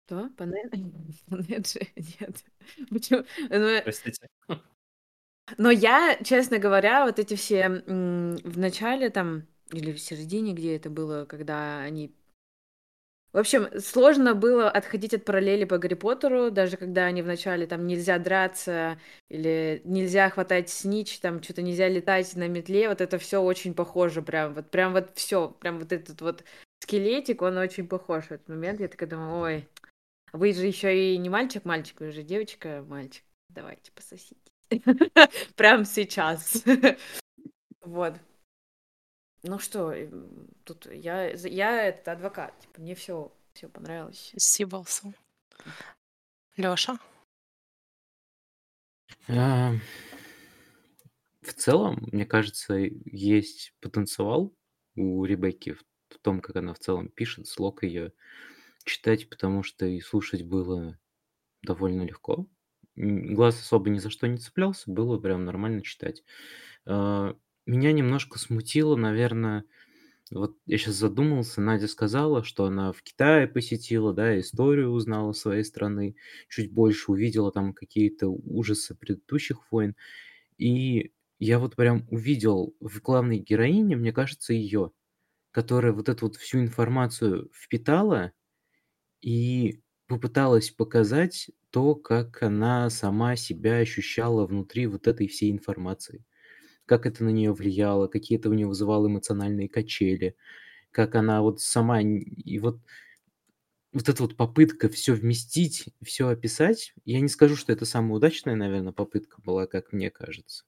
Что? 0.07 0.29
По 0.37 0.43
Не- 0.45 0.71
по 1.29 1.37
Неджи? 1.37 1.81
Нет. 2.21 2.45
Почему? 2.91 3.25
Ну, 3.51 3.81
Простите. 3.83 4.27
Но 5.59 5.71
я, 5.71 6.17
честно 6.25 6.59
говоря, 6.59 7.05
вот 7.05 7.19
эти 7.19 7.35
все 7.35 7.83
м, 7.87 8.37
в 8.37 8.59
начале 8.59 9.11
там, 9.11 9.47
или 9.71 9.93
в 9.93 10.01
середине, 10.01 10.53
где 10.55 10.77
это 10.77 10.91
было, 10.91 11.25
когда 11.27 11.81
они... 11.81 12.15
В 13.35 13.39
общем, 13.39 13.69
сложно 13.81 14.37
было 14.37 14.71
отходить 14.71 15.13
от 15.13 15.25
параллели 15.25 15.65
по 15.65 15.79
Гарри 15.79 15.95
Поттеру, 15.95 16.53
даже 16.53 16.77
когда 16.77 17.07
они 17.07 17.21
в 17.21 17.27
начале 17.27 17.67
там 17.67 17.85
нельзя 17.85 18.21
драться, 18.21 18.97
или 19.29 19.83
нельзя 19.85 20.31
хватать 20.31 20.71
снич, 20.71 21.19
там 21.19 21.43
что-то 21.43 21.61
нельзя 21.61 21.89
летать 21.89 22.37
на 22.37 22.47
метле, 22.47 22.89
вот 22.89 23.01
это 23.01 23.19
все 23.19 23.43
очень 23.43 23.75
похоже 23.75 24.23
прям, 24.23 24.55
вот 24.55 24.71
прям 24.71 24.93
вот 24.93 25.11
все, 25.17 25.49
прям 25.49 25.81
вот 25.81 25.91
этот 25.91 26.21
вот 26.21 26.45
скелетик, 26.79 27.43
он 27.43 27.59
очень 27.59 27.89
похож 27.89 28.27
в 28.27 28.31
этот 28.31 28.49
момент. 28.49 28.79
Я 28.79 28.87
такая 28.87 29.09
думаю, 29.09 29.41
ой, 29.41 29.69
вы 30.33 30.53
же 30.53 30.65
еще 30.65 30.97
и 30.97 31.19
не 31.19 31.29
мальчик-мальчик, 31.29 31.99
вы 31.99 32.13
же 32.13 32.23
девочка-мальчик. 32.23 33.25
Давайте 33.49 33.91
пососите. 33.91 34.37
Прям 35.57 35.85
сейчас. 35.85 36.63
Вот. 37.83 38.15
Ну 39.47 39.59
что, 39.59 39.95
тут 40.65 40.87
я, 40.87 41.31
я 41.33 41.89
этот 41.89 42.09
адвокат. 42.09 42.59
Типа, 42.61 42.81
мне 42.81 42.95
все, 42.95 43.31
все 43.53 43.69
понравилось. 43.69 44.29
Спасибо, 44.31 44.79
Алсу. 44.79 45.13
Лёша? 46.57 46.99
А, 49.29 49.75
В 51.43 51.53
целом, 51.53 52.09
мне 52.11 52.25
кажется, 52.25 52.75
есть 52.75 53.75
потенциал 53.81 54.55
у 54.97 55.25
Ребекки 55.27 55.75
в 56.09 56.19
том, 56.23 56.41
как 56.41 56.57
она 56.57 56.73
в 56.73 56.79
целом 56.79 57.09
пишет, 57.09 57.47
слог 57.47 57.83
ее 57.83 58.13
читать, 58.85 59.29
потому 59.29 59.63
что 59.63 59.85
и 59.85 60.01
слушать 60.01 60.43
было 60.43 60.99
довольно 61.63 62.03
легко. 62.03 62.47
Глаз 62.97 63.61
особо 63.61 63.91
ни 63.91 63.99
за 63.99 64.09
что 64.09 64.27
не 64.27 64.39
цеплялся, 64.39 64.91
было 64.91 65.19
прям 65.19 65.45
нормально 65.45 65.83
читать. 65.83 66.23
А, 66.87 67.37
Меня 67.67 67.93
немножко 67.93 68.39
смутило, 68.39 68.95
наверное, 68.97 69.65
вот 70.31 70.57
я 70.67 70.79
сейчас 70.79 70.97
задумался, 70.97 71.61
Надя 71.61 71.89
сказала, 71.89 72.45
что 72.45 72.67
она 72.67 72.93
в 72.93 73.03
Китае 73.03 73.49
посетила, 73.49 74.13
да, 74.15 74.39
историю 74.41 74.91
узнала 74.91 75.33
своей 75.33 75.65
страны, 75.65 76.17
чуть 76.49 76.73
больше 76.73 77.13
увидела 77.13 77.53
там 77.53 77.75
какие-то 77.75 78.29
ужасы 78.29 78.95
предыдущих 78.97 79.71
войн. 79.73 79.97
И 80.59 81.13
я 81.41 81.59
вот 81.61 81.77
прям 81.77 82.07
увидел 82.11 82.75
в 82.81 83.01
главной 83.03 83.39
героине, 83.39 83.97
мне 83.97 84.13
кажется, 84.13 84.55
ее, 84.55 84.93
которая 85.53 85.93
вот 85.93 86.09
эту 86.11 86.27
вот 86.27 86.37
всю 86.37 86.61
информацию 86.61 87.51
впитала 87.55 88.33
и 89.23 89.81
попыталась 90.07 90.71
показать 90.71 91.51
то, 91.71 91.95
как 91.95 92.43
она 92.43 92.91
сама 92.91 93.37
себя 93.37 93.79
ощущала 93.79 94.47
внутри 94.47 94.87
вот 94.87 95.07
этой 95.09 95.29
всей 95.29 95.51
информации. 95.53 96.25
Как 96.87 97.07
это 97.07 97.25
на 97.25 97.31
нее 97.31 97.53
влияло, 97.53 98.09
какие 98.09 98.39
это 98.39 98.51
у 98.51 98.55
нее 98.55 98.67
вызывало 98.67 99.07
эмоциональные 99.07 99.69
качели, 99.69 100.37
как 100.91 101.15
она 101.15 101.43
вот 101.43 101.61
сама... 101.61 102.03
И 102.03 102.59
вот, 102.59 102.81
вот 103.93 104.09
эта 104.09 104.23
вот 104.23 104.37
попытка 104.37 104.89
все 104.89 105.15
вместить, 105.15 105.87
все 106.03 106.29
описать, 106.29 106.95
я 107.05 107.21
не 107.21 107.29
скажу, 107.29 107.57
что 107.57 107.73
это 107.73 107.85
самая 107.85 108.15
удачная, 108.17 108.57
наверное, 108.57 108.93
попытка 108.93 109.41
была, 109.41 109.67
как 109.67 109.93
мне 109.93 110.11
кажется. 110.11 110.65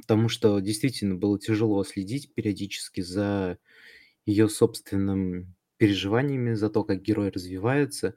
Потому 0.00 0.28
что 0.28 0.58
действительно 0.60 1.14
было 1.14 1.38
тяжело 1.38 1.82
следить 1.84 2.32
периодически 2.34 3.02
за 3.02 3.58
ее 4.26 4.48
собственным 4.48 5.54
переживаниями, 5.78 6.54
за 6.54 6.70
то, 6.70 6.84
как 6.84 7.02
герой 7.02 7.30
развивается. 7.30 8.14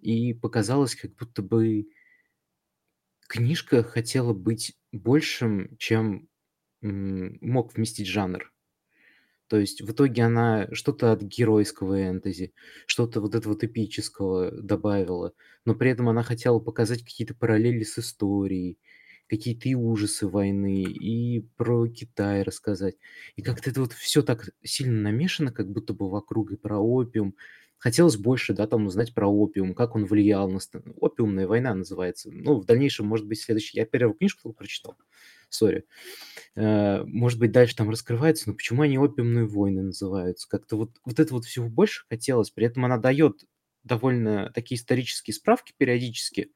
И 0.00 0.34
показалось, 0.34 0.96
как 0.96 1.14
будто 1.16 1.42
бы 1.42 1.88
книжка 3.28 3.82
хотела 3.82 4.32
быть 4.32 4.76
большим, 4.92 5.76
чем 5.78 6.28
мог 6.82 7.74
вместить 7.74 8.08
жанр. 8.08 8.52
То 9.48 9.58
есть 9.58 9.82
в 9.82 9.90
итоге 9.92 10.22
она 10.22 10.68
что-то 10.72 11.12
от 11.12 11.22
геройского 11.22 12.08
энтези, 12.08 12.54
что-то 12.86 13.20
вот 13.20 13.34
этого 13.34 13.52
вот 13.52 13.62
эпического 13.64 14.50
добавила, 14.50 15.32
но 15.64 15.74
при 15.74 15.90
этом 15.90 16.08
она 16.08 16.22
хотела 16.22 16.58
показать 16.58 17.04
какие-то 17.04 17.34
параллели 17.34 17.84
с 17.84 17.98
историей, 17.98 18.78
какие-то 19.28 19.68
и 19.68 19.74
ужасы 19.74 20.26
войны, 20.28 20.82
и 20.82 21.40
про 21.56 21.86
Китай 21.88 22.42
рассказать. 22.42 22.96
И 23.36 23.42
как-то 23.42 23.70
это 23.70 23.80
вот 23.82 23.92
все 23.92 24.22
так 24.22 24.48
сильно 24.64 25.00
намешано, 25.02 25.52
как 25.52 25.70
будто 25.70 25.92
бы 25.92 26.08
вокруг 26.10 26.52
и 26.52 26.56
про 26.56 26.78
опиум. 26.78 27.34
Хотелось 27.84 28.16
больше, 28.16 28.54
да, 28.54 28.66
там 28.66 28.86
узнать 28.86 29.12
про 29.12 29.28
опиум, 29.28 29.74
как 29.74 29.94
он 29.94 30.06
влиял 30.06 30.48
на... 30.48 30.58
Опиумная 31.02 31.46
война 31.46 31.74
называется. 31.74 32.30
Ну, 32.32 32.54
в 32.58 32.64
дальнейшем, 32.64 33.06
может 33.06 33.26
быть, 33.26 33.42
следующий... 33.42 33.76
Я 33.76 33.84
первую 33.84 34.16
книжку 34.16 34.40
только 34.42 34.56
прочитал, 34.56 34.96
сори. 35.50 35.84
Э, 36.56 37.04
Может 37.04 37.38
быть, 37.38 37.52
дальше 37.52 37.76
там 37.76 37.90
раскрывается, 37.90 38.48
но 38.48 38.54
почему 38.54 38.80
они 38.80 38.96
опиумные 38.96 39.44
войны 39.44 39.82
называются? 39.82 40.48
Как-то 40.48 40.76
вот, 40.78 40.92
вот 41.04 41.20
это 41.20 41.34
вот 41.34 41.44
всего 41.44 41.68
больше 41.68 42.06
хотелось. 42.08 42.50
При 42.50 42.64
этом 42.64 42.86
она 42.86 42.96
дает 42.96 43.44
довольно 43.82 44.50
такие 44.54 44.80
исторические 44.80 45.34
справки 45.34 45.74
периодически, 45.76 46.52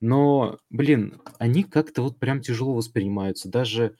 но, 0.00 0.58
блин, 0.68 1.22
они 1.38 1.64
как-то 1.64 2.02
вот 2.02 2.18
прям 2.18 2.42
тяжело 2.42 2.74
воспринимаются. 2.74 3.48
Даже 3.48 3.96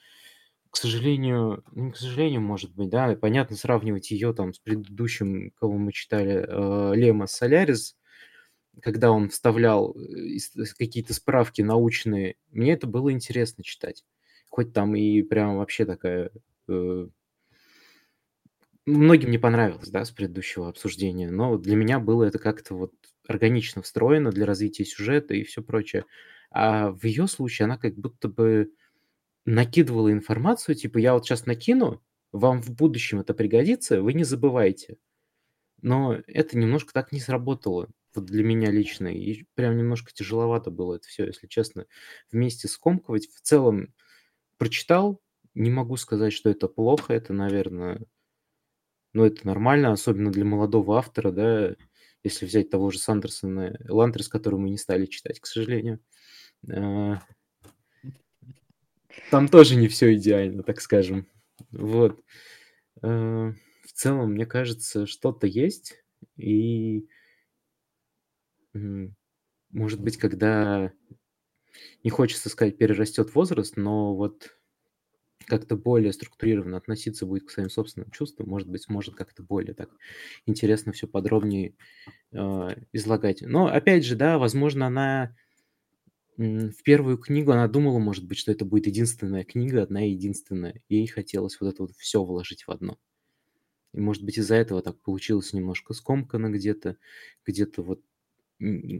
к 0.77 0.79
сожалению, 0.79 1.65
ну, 1.73 1.91
к 1.91 1.97
сожалению, 1.97 2.43
может 2.43 2.75
быть, 2.75 2.91
да, 2.91 3.17
понятно, 3.17 3.57
сравнивать 3.57 4.11
ее 4.11 4.35
там 4.35 4.53
с 4.53 4.59
предыдущим, 4.59 5.51
кого 5.53 5.79
мы 5.79 5.91
читали, 5.91 6.45
э, 6.47 6.95
Лема 6.95 7.27
Солярис, 7.27 7.97
когда 8.83 9.11
он 9.11 9.31
вставлял 9.31 9.97
э, 9.97 10.37
какие-то 10.79 11.15
справки 11.15 11.63
научные, 11.63 12.37
мне 12.51 12.75
это 12.75 12.87
было 12.87 13.11
интересно 13.11 13.65
читать. 13.65 14.05
Хоть 14.51 14.75
там 14.75 14.95
и 14.95 15.23
прям 15.23 15.57
вообще 15.57 15.87
такая... 15.87 16.31
Э, 16.69 17.09
многим 18.85 19.31
не 19.31 19.39
понравилось, 19.39 19.89
да, 19.89 20.05
с 20.05 20.11
предыдущего 20.11 20.69
обсуждения, 20.69 21.31
но 21.31 21.57
для 21.57 21.77
меня 21.77 22.01
было 22.01 22.25
это 22.25 22.39
как-то 22.39 22.75
вот 22.75 22.93
органично 23.27 23.81
встроено 23.81 24.31
для 24.31 24.45
развития 24.45 24.85
сюжета 24.85 25.33
и 25.33 25.43
все 25.43 25.63
прочее. 25.63 26.05
А 26.51 26.91
в 26.91 27.03
ее 27.05 27.29
случае 27.29 27.65
она 27.65 27.79
как 27.79 27.95
будто 27.95 28.29
бы 28.29 28.73
накидывала 29.47 30.13
информацию, 30.13 30.75
типа, 30.75 30.99
я 30.99 31.15
вот 31.15 31.25
сейчас 31.27 31.47
накину, 31.47 32.03
вам 32.33 32.63
в 32.63 32.71
будущем 32.75 33.21
это 33.21 33.35
пригодится, 33.35 34.03
вы 34.03 34.13
не 34.13 34.25
забывайте. 34.25 34.99
Но 35.83 36.15
это 36.27 36.59
немножко 36.59 36.93
так 36.93 37.13
не 37.13 37.21
сработало 37.21 37.89
вот 38.15 38.27
для 38.27 38.43
меня 38.45 38.71
лично. 38.71 39.09
И 39.09 39.45
прям 39.55 39.77
немножко 39.77 40.13
тяжеловато 40.13 40.71
было 40.71 40.97
это 40.97 41.09
все, 41.09 41.27
если 41.27 41.47
честно, 41.47 41.87
вместе 42.33 42.69
скомкивать. 42.69 43.29
В 43.29 43.41
целом 43.43 43.95
прочитал, 44.59 45.23
не 45.55 45.71
могу 45.71 45.97
сказать, 45.97 46.33
что 46.33 46.51
это 46.51 46.69
плохо, 46.69 47.15
это, 47.15 47.33
наверное, 47.33 48.01
ну, 49.13 49.25
это 49.25 49.47
нормально, 49.47 49.93
особенно 49.93 50.31
для 50.31 50.45
молодого 50.45 50.99
автора, 50.99 51.31
да, 51.31 51.75
если 52.23 52.47
взять 52.47 52.71
того 52.71 52.91
же 52.91 52.99
Сандерсона, 52.99 53.79
Лантрес, 53.89 54.29
который 54.29 54.59
мы 54.59 54.71
не 54.71 54.79
стали 54.79 55.07
читать, 55.07 55.41
к 55.41 55.47
сожалению. 55.47 56.01
Там 59.31 59.49
тоже 59.49 59.77
не 59.77 59.89
все 59.89 60.15
идеально, 60.15 60.63
так 60.63 60.81
скажем. 60.81 61.27
Вот. 61.71 62.23
А, 63.03 63.53
в 63.85 63.93
целом, 63.93 64.33
мне 64.33 64.47
кажется, 64.47 65.07
что-то 65.07 65.47
есть. 65.47 66.03
И, 66.37 67.09
может 69.71 70.01
быть, 70.01 70.17
когда 70.17 70.93
не 72.05 72.11
хочется 72.11 72.49
сказать, 72.49 72.79
перерастет 72.79 73.35
возраст, 73.35 73.77
но 73.77 74.15
вот 74.15 74.57
как-то 75.47 75.77
более 75.77 76.13
структурированно 76.13 76.77
относиться 76.77 77.27
будет 77.27 77.47
к 77.47 77.51
своим 77.51 77.71
собственным 77.71 78.11
чувствам, 78.11 78.49
может 78.49 78.69
быть, 78.69 78.83
сможет 78.83 79.15
как-то 79.15 79.43
более 79.43 79.75
так 79.75 79.91
интересно 80.45 80.93
все 80.93 81.07
подробнее 81.07 81.75
э, 82.33 82.69
излагать. 82.93 83.43
Но 83.43 83.67
опять 83.69 84.05
же, 84.05 84.17
да, 84.17 84.39
возможно, 84.39 84.87
она 84.87 85.35
в 86.37 86.83
первую 86.83 87.19
книгу 87.19 87.53
она 87.53 87.67
думала, 87.69 87.99
может 87.99 88.27
быть, 88.27 88.39
что 88.39 88.53
это 88.53 88.65
будет 88.65 88.87
единственная 88.87 89.45
книга, 89.45 89.83
одна 89.83 90.01
единственная. 90.01 90.83
Ей 90.89 91.07
хотелось 91.07 91.59
вот 91.61 91.69
это 91.69 91.83
вот 91.83 91.93
все 91.97 92.23
вложить 92.23 92.67
в 92.67 92.71
одно. 92.71 92.99
И, 93.95 94.01
может 94.01 94.23
быть, 94.23 94.37
из-за 94.37 94.57
этого 94.57 94.83
так 94.83 95.01
получилось 95.01 95.53
немножко 95.53 95.95
скомкано 95.95 96.51
где-то, 96.51 96.99
где-то 97.47 97.83
вот 97.83 98.03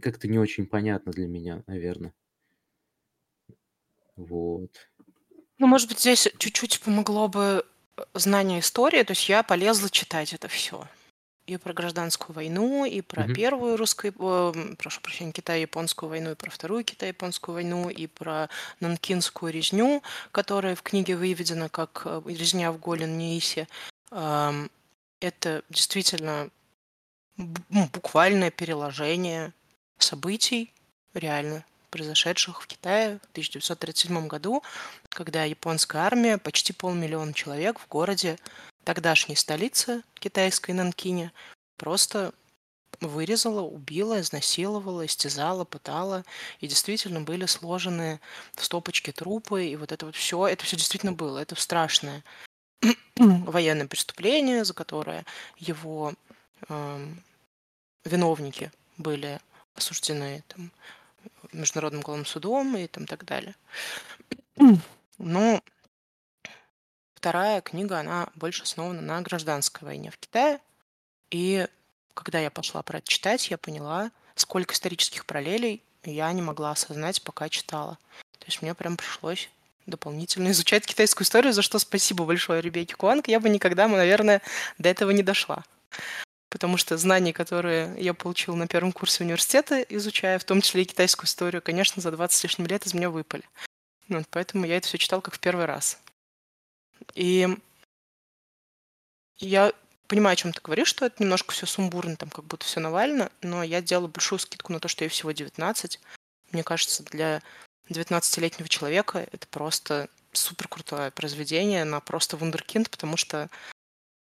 как-то 0.03 0.29
не 0.29 0.39
очень 0.39 0.67
понятно 0.67 1.13
для 1.13 1.27
меня, 1.27 1.63
наверное. 1.67 2.15
Вот. 4.17 4.89
Ну, 5.59 5.67
может 5.67 5.89
быть, 5.89 6.01
здесь 6.01 6.29
чуть-чуть 6.39 6.81
помогло 6.81 7.29
бы 7.29 7.65
э, 7.97 8.03
знание 8.15 8.61
истории, 8.61 9.03
то 9.03 9.13
есть 9.13 9.29
я 9.29 9.43
полезла 9.43 9.91
читать 9.91 10.33
это 10.33 10.49
все 10.49 10.87
и 11.47 11.57
про 11.57 11.73
гражданскую 11.73 12.35
войну, 12.35 12.85
и 12.85 13.01
про 13.01 13.25
Мгм. 13.25 13.35
первую 13.35 13.77
русско 13.77 14.09
э, 14.09 14.75
прошу 14.79 15.01
прощения, 15.01 15.33
Китай-японскую 15.33 16.11
войну, 16.11 16.33
и 16.33 16.35
про 16.35 16.51
вторую 16.51 16.85
Китай-японскую 16.85 17.55
войну, 17.55 17.89
и 17.89 18.07
про 18.07 18.49
нанкинскую 18.81 19.53
резню, 19.53 20.03
которая 20.33 20.75
в 20.75 20.83
книге 20.83 21.17
выведена 21.17 21.69
как 21.69 22.03
э, 22.05 22.23
резня 22.27 22.73
в 22.73 22.79
Голен-Нейсе. 22.79 23.69
Это 25.21 25.63
действительно 25.71 26.51
ну, 27.37 27.89
буквальное 27.93 28.51
переложение 28.51 29.53
событий, 29.99 30.73
реально 31.15 31.65
произошедших 31.91 32.63
в 32.63 32.67
Китае 32.67 33.19
в 33.23 33.31
1937 33.31 34.27
году, 34.27 34.63
когда 35.09 35.45
японская 35.45 36.03
армия, 36.03 36.39
почти 36.39 36.73
полмиллиона 36.73 37.33
человек 37.33 37.79
в 37.79 37.89
городе 37.89 38.39
тогдашней 38.87 39.35
столицы 39.35 40.05
китайской 40.15 40.71
Нанкине 40.71 41.33
просто 41.77 42.33
вырезала, 43.01 43.61
убила, 43.61 44.21
изнасиловала, 44.21 45.05
истязала, 45.05 45.65
пытала. 45.65 46.25
И 46.61 46.69
действительно 46.69 47.21
были 47.21 47.47
сложены 47.47 48.21
в 48.55 48.65
стопочке 48.65 49.11
трупы. 49.11 49.67
И 49.67 49.75
вот 49.75 49.91
это 49.91 50.07
вот 50.07 50.15
все, 50.15 50.47
это 50.47 50.65
все 50.65 50.77
действительно 50.77 51.13
было. 51.13 51.41
Это 51.41 51.57
страшное 51.57 52.23
военное 53.17 53.89
преступление, 53.89 54.65
за 54.65 54.73
которое 54.73 55.27
его 55.59 56.15
э, 56.69 57.07
виновники 58.05 58.71
были 58.99 59.41
осуждены 59.75 60.45
там, 60.47 60.71
Международным 61.53 62.03
уголовным 62.03 62.25
судом 62.25 62.77
и 62.77 62.87
там 62.87 63.07
так 63.09 63.25
далее. 63.25 63.57
Но 65.19 65.61
Вторая 67.17 67.63
книга, 67.63 67.99
она 67.99 68.29
больше 68.35 68.63
основана 68.63 69.01
на 69.01 69.21
гражданской 69.23 69.87
войне 69.87 70.11
в 70.11 70.19
Китае. 70.19 70.61
И 71.31 71.67
когда 72.15 72.39
я 72.39 72.51
пошла 72.51 72.83
про 72.83 72.99
это 72.99 73.09
читать, 73.09 73.51
я 73.51 73.59
поняла, 73.59 74.11
сколько 74.37 74.75
исторических 74.75 75.25
параллелей 75.25 75.83
я 76.05 76.31
не 76.33 76.43
могла 76.43 76.73
осознать, 76.73 77.23
пока 77.23 77.49
читала. 77.49 77.99
То 78.39 78.47
есть 78.47 78.63
мне 78.63 78.75
прям 78.75 78.97
пришлось 78.97 79.51
дополнительно 79.87 80.51
изучать 80.53 80.87
китайскую 80.87 81.25
историю, 81.25 81.53
за 81.53 81.63
что 81.63 81.79
спасибо 81.79 82.25
большое 82.25 82.61
Ребекке 82.61 82.95
Куанг. 82.95 83.29
Я 83.29 83.41
бы 83.41 83.49
никогда, 83.49 83.89
наверное, 83.89 84.43
до 84.79 84.91
этого 84.91 85.11
не 85.11 85.23
дошла. 85.23 85.65
Потому 86.51 86.77
что 86.77 86.97
знания, 86.99 87.33
которые 87.33 88.01
я 88.01 88.15
получила 88.15 88.55
на 88.55 88.69
первом 88.69 88.93
курсе 88.93 89.25
университета, 89.25 89.81
изучая 89.81 90.39
в 90.39 90.45
том 90.45 90.61
числе 90.61 90.83
и 90.83 90.85
китайскую 90.85 91.27
историю, 91.27 91.63
конечно, 91.63 92.01
за 92.01 92.13
20 92.13 92.39
с 92.39 92.43
лишним 92.45 92.67
лет 92.67 92.87
из 92.87 92.95
меня 92.95 93.11
выпали. 93.11 93.43
Вот, 94.09 94.27
поэтому 94.31 94.67
я 94.67 94.77
это 94.77 94.87
все 94.87 94.99
читала 94.99 95.23
как 95.23 95.35
в 95.35 95.41
первый 95.41 95.65
раз. 95.65 95.99
И 97.15 97.49
я 99.39 99.73
понимаю, 100.07 100.35
о 100.35 100.37
чем 100.37 100.53
ты 100.53 100.61
говоришь, 100.63 100.89
что 100.89 101.07
это 101.07 101.23
немножко 101.23 101.53
все 101.53 101.67
сумбурно, 101.67 102.17
там 102.17 102.31
как 102.31 102.45
будто 102.45 102.65
все 102.65 102.81
Навально, 102.81 103.31
но 103.43 103.63
я 103.63 103.83
делаю 103.83 104.09
большую 104.09 104.39
скидку 104.39 104.73
на 104.73 104.81
то, 104.81 104.89
что 104.89 105.05
ей 105.05 105.09
всего 105.09 105.33
19. 105.33 106.01
Мне 106.53 106.63
кажется, 106.63 107.03
для 107.03 107.43
19-летнего 107.89 108.69
человека 108.69 109.27
это 109.33 109.47
просто 109.49 110.09
супер 110.33 110.69
крутое 110.69 111.11
произведение, 111.11 111.83
она 111.83 112.01
просто 112.01 112.37
вундеркинд, 112.37 112.91
потому 112.91 113.17
что 113.17 113.49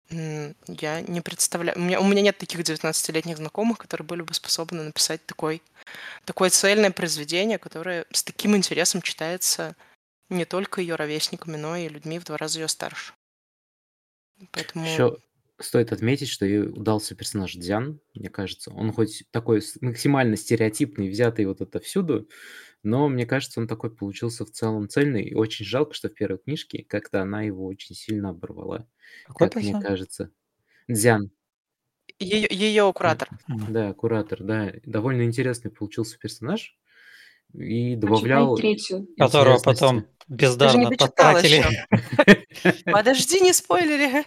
я 0.09 1.01
не 1.01 1.21
представляю... 1.21 1.77
У 1.77 1.81
меня, 1.81 1.99
у 2.01 2.03
меня 2.03 2.21
нет 2.21 2.37
таких 2.37 2.59
19-летних 2.59 3.37
знакомых, 3.37 3.77
которые 3.77 4.05
были 4.05 4.21
бы 4.21 4.33
способны 4.33 4.83
написать 4.83 5.25
такой, 5.25 5.61
такое 6.25 6.49
цельное 6.49 6.91
произведение, 6.91 7.57
которое 7.57 8.05
с 8.11 8.21
таким 8.21 8.55
интересом 8.55 9.01
читается 9.01 9.75
не 10.31 10.45
только 10.45 10.81
ее 10.81 10.95
ровесниками, 10.95 11.57
но 11.57 11.75
и 11.75 11.89
людьми 11.89 12.19
в 12.19 12.25
два 12.25 12.37
раза 12.37 12.59
ее 12.59 12.67
старше. 12.67 13.13
Поэтому... 14.51 14.85
Еще 14.85 15.17
стоит 15.59 15.91
отметить, 15.91 16.29
что 16.29 16.45
ей 16.45 16.61
удался 16.61 17.15
персонаж 17.15 17.53
Дзян, 17.53 17.99
мне 18.15 18.29
кажется. 18.29 18.71
Он 18.71 18.91
хоть 18.91 19.23
такой 19.31 19.61
максимально 19.81 20.35
стереотипный, 20.35 21.09
взятый 21.09 21.45
вот 21.45 21.61
это 21.61 21.79
всюду, 21.79 22.27
но 22.83 23.07
мне 23.07 23.25
кажется, 23.25 23.59
он 23.59 23.67
такой 23.67 23.95
получился 23.95 24.45
в 24.45 24.51
целом 24.51 24.89
цельный. 24.89 25.23
И 25.23 25.35
очень 25.35 25.65
жалко, 25.65 25.93
что 25.93 26.09
в 26.09 26.15
первой 26.15 26.39
книжке 26.39 26.83
как-то 26.83 27.21
она 27.21 27.43
его 27.43 27.65
очень 27.65 27.95
сильно 27.95 28.29
оборвала. 28.29 28.87
Какой 29.25 29.49
как 29.49 29.61
мне 29.61 29.79
кажется. 29.79 30.31
Дзян. 30.87 31.31
Ее, 32.19 32.47
ее 32.49 32.91
куратор. 32.93 33.29
Да, 33.47 33.93
куратор, 33.93 34.43
да. 34.43 34.73
Довольно 34.85 35.23
интересный 35.23 35.71
получился 35.71 36.17
персонаж 36.17 36.77
и 37.53 37.95
Почитай 37.95 37.95
добавлял 37.95 38.55
третью. 38.55 39.07
Которого 39.17 39.59
потом 39.59 40.05
бездарно 40.27 40.89
потратили. 40.91 41.63
Подожди, 42.85 43.41
не 43.41 43.53
спойлери. 43.53 44.25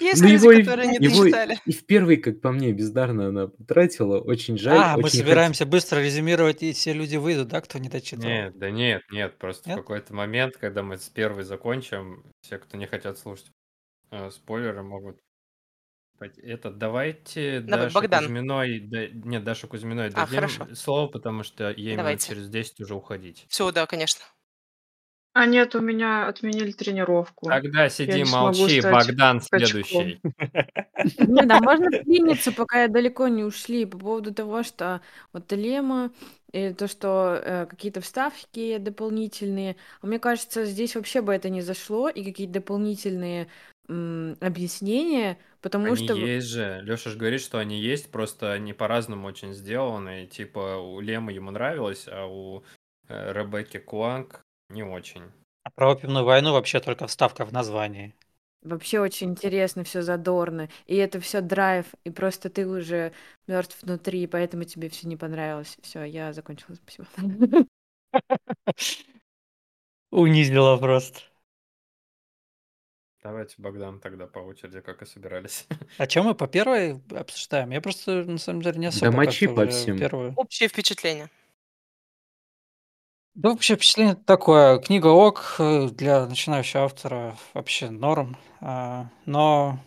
Есть 0.00 0.22
Ну, 0.22 0.28
люди, 0.28 0.42
его, 0.42 0.52
и, 0.52 0.62
которые 0.62 0.88
не 0.88 0.98
его 1.04 1.24
дочитали. 1.24 1.58
и 1.66 1.72
в 1.72 1.84
первый, 1.86 2.16
как 2.18 2.40
по 2.40 2.52
мне, 2.52 2.72
бездарно 2.72 3.28
она 3.28 3.48
потратила. 3.48 4.20
Очень 4.20 4.58
жаль. 4.58 4.78
А, 4.78 4.96
мы 4.96 5.04
очень 5.04 5.18
собираемся 5.18 5.66
быстро 5.66 5.98
резюмировать, 6.00 6.62
и 6.62 6.72
все 6.72 6.92
люди 6.92 7.16
выйдут, 7.16 7.48
да, 7.48 7.60
кто 7.60 7.78
не 7.78 7.88
дочитал? 7.88 8.28
Нет, 8.28 8.56
да 8.56 8.70
нет, 8.70 9.02
нет, 9.10 9.38
просто 9.38 9.70
в 9.70 9.74
какой-то 9.74 10.14
момент, 10.14 10.56
когда 10.56 10.82
мы 10.82 10.98
с 10.98 11.08
первой 11.08 11.42
закончим, 11.42 12.24
все, 12.42 12.58
кто 12.58 12.76
не 12.76 12.86
хотят 12.86 13.18
слушать 13.18 13.50
э, 14.10 14.30
спойлеры, 14.30 14.82
могут... 14.82 15.18
Это 16.20 16.70
давайте 16.70 17.60
Давай, 17.60 17.86
Даше 17.86 17.94
Богдан. 17.94 18.20
Кузьминой... 18.24 18.80
да- 18.80 19.08
нет, 19.08 19.42
Даше 19.44 19.66
Кузьминой 19.66 20.08
А, 20.08 20.10
дадим 20.10 20.34
хорошо. 20.36 20.74
слово, 20.74 21.08
потому 21.08 21.42
что 21.42 21.70
ей 21.70 21.86
минут 21.92 21.98
Давайте. 21.98 22.28
через 22.28 22.48
10 22.48 22.80
уже 22.80 22.94
уходить. 22.94 23.44
Все, 23.48 23.70
да, 23.72 23.86
конечно. 23.86 24.24
А 25.34 25.46
нет, 25.46 25.74
у 25.74 25.80
меня 25.80 26.28
отменили 26.28 26.72
тренировку. 26.72 27.48
Тогда 27.48 27.84
Я 27.84 27.88
сиди, 27.88 28.22
молчи, 28.22 28.82
Богдан 28.82 29.40
качком. 29.40 29.58
следующий. 29.60 30.20
Не, 31.18 31.46
да, 31.46 31.58
можно 31.60 31.88
приниться, 31.90 32.52
пока 32.52 32.86
далеко 32.86 33.28
не 33.28 33.42
ушли, 33.42 33.86
по 33.86 33.96
поводу 33.96 34.34
того, 34.34 34.62
что 34.62 35.00
вот 35.32 35.50
Лема 35.52 36.12
и 36.52 36.74
то, 36.74 36.86
что 36.86 37.40
э, 37.42 37.64
какие-то 37.66 38.02
вставки 38.02 38.76
дополнительные. 38.76 39.76
Мне 40.02 40.18
кажется, 40.18 40.66
здесь 40.66 40.94
вообще 40.96 41.22
бы 41.22 41.32
это 41.32 41.48
не 41.48 41.62
зашло, 41.62 42.10
и 42.10 42.22
какие-то 42.22 42.52
дополнительные 42.52 43.48
м, 43.92 44.36
объяснения, 44.40 45.38
потому 45.60 45.94
Они 45.94 45.96
что... 45.96 46.14
есть 46.14 46.46
же. 46.48 46.80
Леша 46.82 47.10
же 47.10 47.18
говорит, 47.18 47.40
что 47.40 47.58
они 47.58 47.78
есть, 47.80 48.10
просто 48.10 48.52
они 48.52 48.72
по-разному 48.72 49.26
очень 49.26 49.52
сделаны. 49.52 50.26
Типа 50.26 50.76
у 50.78 51.00
Лемы 51.00 51.32
ему 51.32 51.50
нравилось, 51.50 52.06
а 52.08 52.26
у 52.26 52.64
э, 53.08 53.32
Ребекки 53.32 53.78
Куанг 53.78 54.42
не 54.70 54.82
очень. 54.82 55.24
А 55.64 55.70
про 55.70 55.90
опиумную 55.92 56.24
войну 56.24 56.52
вообще 56.52 56.80
только 56.80 57.06
вставка 57.06 57.44
в 57.44 57.52
названии. 57.52 58.14
Вообще 58.62 59.00
очень 59.00 59.30
интересно, 59.30 59.82
все 59.82 60.02
задорно, 60.02 60.68
и 60.86 60.94
это 60.94 61.18
все 61.18 61.40
драйв, 61.40 61.86
и 62.04 62.10
просто 62.10 62.48
ты 62.48 62.64
уже 62.64 63.12
мертв 63.48 63.82
внутри, 63.82 64.24
поэтому 64.28 64.62
тебе 64.62 64.88
все 64.88 65.08
не 65.08 65.16
понравилось. 65.16 65.76
Все, 65.82 66.04
я 66.04 66.32
закончила, 66.32 66.76
спасибо. 66.76 67.08
Унизила 70.12 70.76
просто. 70.78 71.20
Давайте, 73.22 73.54
Богдан, 73.58 74.00
тогда 74.00 74.26
по 74.26 74.40
очереди, 74.40 74.80
как 74.80 75.02
и 75.02 75.06
собирались. 75.06 75.66
А 75.98 76.06
чем 76.08 76.24
мы 76.24 76.34
по 76.34 76.48
первой 76.48 77.00
обсуждаем? 77.14 77.70
Я 77.70 77.80
просто, 77.80 78.24
на 78.24 78.38
самом 78.38 78.62
деле, 78.62 78.78
не 78.78 78.86
Да 78.86 78.88
особо 78.88 79.12
мочи 79.12 79.46
как-то 79.46 79.64
по 79.64 79.70
всем. 79.70 79.98
первую. 79.98 80.32
Общее 80.36 80.68
впечатление. 80.68 81.30
Да, 83.34 83.50
вообще 83.50 83.76
впечатление 83.76 84.14
такое. 84.16 84.78
Книга 84.78 85.06
ок 85.06 85.54
э, 85.58 85.88
для 85.88 86.26
начинающего 86.26 86.84
автора 86.84 87.36
вообще 87.54 87.90
норм. 87.90 88.36
А, 88.60 89.06
Но 89.24 89.78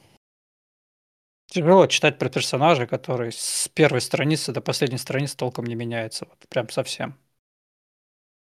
тяжело 1.48 1.86
читать 1.88 2.18
про 2.18 2.30
персонажа, 2.30 2.88
который 2.88 3.32
с 3.32 3.70
первой 3.74 4.02
страницы 4.02 4.52
до 4.52 4.62
последней 4.62 4.98
страницы 4.98 5.38
толком 5.38 5.66
не 5.66 5.76
меняется. 5.76 6.26
Вот 6.28 6.50
прям 6.50 6.70
совсем. 6.70 7.18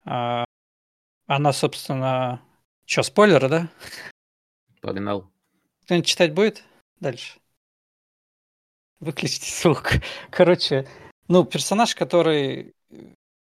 А, 0.05 0.45
Она, 1.27 1.53
собственно... 1.53 2.41
Что, 2.85 3.03
спойлеры, 3.03 3.47
да? 3.47 3.69
Погнал. 4.81 5.31
Кто-нибудь 5.83 6.07
читать 6.07 6.33
будет? 6.33 6.63
Дальше. 6.99 7.39
Выключите 8.99 9.51
звук. 9.51 9.91
Короче, 10.29 10.87
ну, 11.27 11.45
персонаж, 11.45 11.95
который 11.95 12.73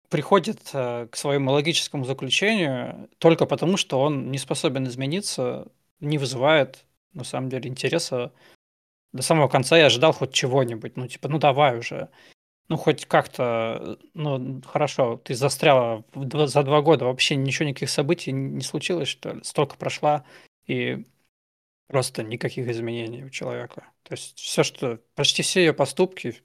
приходит 0.09 0.69
э, 0.73 1.07
к 1.11 1.15
своему 1.15 1.51
логическому 1.51 2.05
заключению 2.05 3.09
только 3.17 3.45
потому, 3.45 3.77
что 3.77 3.99
он 3.99 4.29
не 4.31 4.37
способен 4.37 4.87
измениться, 4.87 5.67
не 5.99 6.19
вызывает, 6.19 6.85
на 7.13 7.23
самом 7.23 7.49
деле, 7.49 7.69
интереса. 7.69 8.31
До 9.11 9.23
самого 9.23 9.47
конца 9.47 9.77
я 9.77 9.87
ожидал 9.87 10.13
хоть 10.13 10.33
чего-нибудь. 10.33 10.97
Ну, 10.97 11.07
типа, 11.07 11.29
ну 11.29 11.39
давай 11.39 11.77
уже. 11.77 12.09
Ну, 12.69 12.77
хоть 12.77 13.05
как-то, 13.05 13.97
ну, 14.13 14.61
хорошо, 14.65 15.17
ты 15.17 15.35
застряла 15.35 16.03
за 16.13 16.63
два 16.63 16.81
года, 16.81 17.05
вообще 17.05 17.35
ничего, 17.35 17.67
никаких 17.67 17.89
событий 17.89 18.31
не 18.31 18.61
случилось, 18.61 19.09
что 19.09 19.33
ли? 19.33 19.43
Столько 19.43 19.77
прошла, 19.77 20.23
и 20.65 21.05
просто 21.87 22.23
никаких 22.23 22.67
изменений 22.67 23.23
у 23.23 23.29
человека. 23.29 23.91
То 24.03 24.13
есть 24.13 24.37
все, 24.39 24.63
что, 24.63 24.99
почти 25.15 25.43
все 25.43 25.61
ее 25.61 25.73
поступки, 25.73 26.41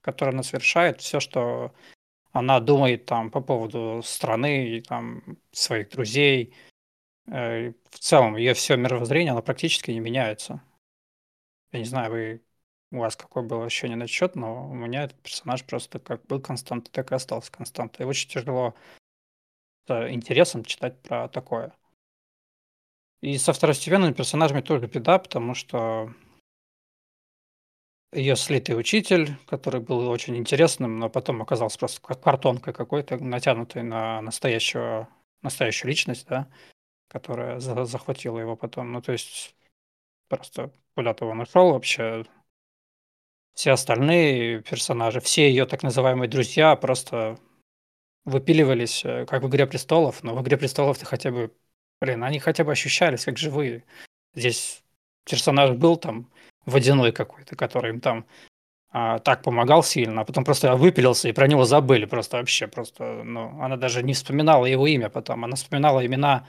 которые 0.00 0.32
она 0.32 0.42
совершает, 0.42 1.00
все, 1.00 1.20
что 1.20 1.74
она 2.32 2.60
думает 2.60 3.06
там 3.06 3.30
по 3.30 3.40
поводу 3.40 4.00
страны, 4.04 4.76
и, 4.76 4.80
там, 4.80 5.22
своих 5.52 5.90
друзей, 5.90 6.54
э, 7.26 7.72
в 7.90 7.98
целом 7.98 8.36
ее 8.36 8.54
все 8.54 8.76
мировоззрение, 8.76 9.32
оно 9.32 9.42
практически 9.42 9.90
не 9.90 10.00
меняется. 10.00 10.62
Я 11.72 11.80
не 11.80 11.84
знаю, 11.84 12.10
вы, 12.10 12.42
у 12.90 12.98
вас 12.98 13.16
какое 13.16 13.42
было 13.42 13.66
ощущение 13.66 13.96
на 13.96 14.06
счет, 14.06 14.36
но 14.36 14.68
у 14.68 14.74
меня 14.74 15.04
этот 15.04 15.20
персонаж 15.20 15.64
просто 15.64 15.98
как 15.98 16.24
был 16.26 16.40
константой, 16.40 16.90
так 16.90 17.12
и 17.12 17.14
остался 17.14 17.52
константой. 17.52 18.04
И 18.04 18.08
очень 18.08 18.30
тяжело 18.30 18.74
с 19.86 20.10
интересом 20.10 20.64
читать 20.64 21.00
про 21.02 21.28
такое. 21.28 21.72
И 23.20 23.36
со 23.38 23.52
второстепенными 23.52 24.12
персонажами 24.12 24.60
тоже 24.60 24.86
беда, 24.86 25.18
потому 25.18 25.54
что 25.54 26.14
ее 28.12 28.36
слитый 28.36 28.78
учитель, 28.78 29.36
который 29.46 29.80
был 29.80 30.08
очень 30.08 30.36
интересным, 30.36 30.98
но 30.98 31.10
потом 31.10 31.42
оказался 31.42 31.78
просто 31.78 32.00
картонкой 32.00 32.72
какой-то, 32.72 33.18
натянутой 33.18 33.82
на 33.82 34.22
настоящего, 34.22 35.08
настоящую 35.42 35.90
личность, 35.90 36.26
да, 36.28 36.48
которая 37.08 37.60
за- 37.60 37.84
захватила 37.84 38.38
его 38.38 38.56
потом. 38.56 38.92
Ну, 38.92 39.02
то 39.02 39.12
есть 39.12 39.56
просто 40.28 40.72
куда-то 40.94 41.26
он 41.26 41.40
ушел 41.40 41.72
вообще. 41.72 42.24
Все 43.54 43.72
остальные 43.72 44.62
персонажи, 44.62 45.20
все 45.20 45.48
ее 45.48 45.66
так 45.66 45.82
называемые 45.82 46.28
друзья 46.28 46.76
просто 46.76 47.38
выпиливались, 48.24 49.04
э, 49.04 49.26
как 49.26 49.42
в 49.42 49.48
«Игре 49.48 49.66
престолов», 49.66 50.22
но 50.22 50.34
в 50.34 50.42
«Игре 50.42 50.56
престолов» 50.58 50.98
ты 50.98 51.06
хотя 51.06 51.30
бы, 51.30 51.52
блин, 52.00 52.24
они 52.24 52.38
хотя 52.38 52.64
бы 52.64 52.72
ощущались 52.72 53.24
как 53.24 53.38
живые. 53.38 53.84
Здесь 54.34 54.82
персонаж 55.24 55.70
был 55.72 55.96
там 55.96 56.30
водяной 56.64 57.12
какой-то, 57.12 57.56
который 57.56 57.90
им 57.90 58.00
там 58.00 58.26
а, 58.90 59.18
так 59.18 59.42
помогал 59.42 59.82
сильно, 59.82 60.22
а 60.22 60.24
потом 60.24 60.44
просто 60.44 60.74
выпилился, 60.76 61.28
и 61.28 61.32
про 61.32 61.46
него 61.46 61.64
забыли 61.64 62.06
просто 62.06 62.38
вообще. 62.38 62.66
Просто, 62.66 63.22
ну, 63.24 63.60
она 63.60 63.76
даже 63.76 64.02
не 64.02 64.14
вспоминала 64.14 64.64
его 64.64 64.86
имя 64.86 65.10
потом. 65.10 65.44
Она 65.44 65.56
вспоминала 65.56 66.04
имена 66.04 66.46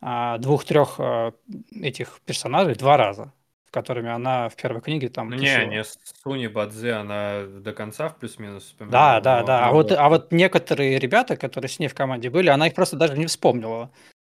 а, 0.00 0.38
двух-трех 0.38 0.96
а, 0.98 1.32
этих 1.70 2.20
персонажей 2.24 2.74
два 2.76 2.96
раза, 2.96 3.32
с 3.68 3.70
которыми 3.70 4.10
она 4.10 4.48
в 4.48 4.56
первой 4.56 4.80
книге 4.80 5.10
там 5.10 5.30
Ну 5.30 5.36
не, 5.36 5.66
не 5.66 5.84
Суни 6.22 6.46
Бадзе, 6.46 6.92
она 6.92 7.42
до 7.44 7.72
конца 7.72 8.08
в 8.08 8.16
плюс-минус 8.16 8.62
Да, 8.62 8.66
вспоминала, 8.68 9.20
да, 9.20 9.40
но, 9.40 9.46
да. 9.46 9.66
А 9.66 9.72
вот 9.72 9.92
а 9.92 10.08
вот 10.08 10.32
некоторые 10.32 10.98
ребята, 10.98 11.36
которые 11.36 11.68
с 11.68 11.78
ней 11.78 11.88
в 11.88 11.94
команде 11.94 12.30
были, 12.30 12.48
она 12.48 12.68
их 12.68 12.74
просто 12.74 12.96
даже 12.96 13.18
не 13.18 13.26
вспомнила. 13.26 13.90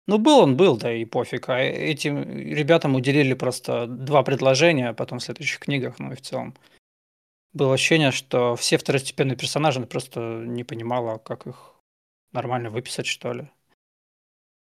Ну, 0.08 0.16
был 0.16 0.38
он, 0.38 0.56
был, 0.56 0.78
да 0.78 0.90
и 0.90 1.04
пофиг. 1.04 1.50
А 1.50 1.58
этим 1.58 2.22
ребятам 2.22 2.94
уделили 2.94 3.34
просто 3.34 3.86
два 3.86 4.22
предложения, 4.22 4.88
а 4.88 4.94
потом 4.94 5.18
в 5.18 5.22
следующих 5.22 5.58
книгах, 5.60 5.98
ну 5.98 6.12
и 6.12 6.16
в 6.16 6.22
целом. 6.22 6.54
Было 7.52 7.74
ощущение, 7.74 8.10
что 8.10 8.56
все 8.56 8.78
второстепенные 8.78 9.36
персонажи 9.36 9.80
она 9.80 9.86
просто 9.86 10.20
не 10.46 10.64
понимала, 10.64 11.18
как 11.18 11.46
их 11.46 11.74
нормально 12.32 12.70
выписать, 12.70 13.06
что 13.06 13.34
ли. 13.34 13.50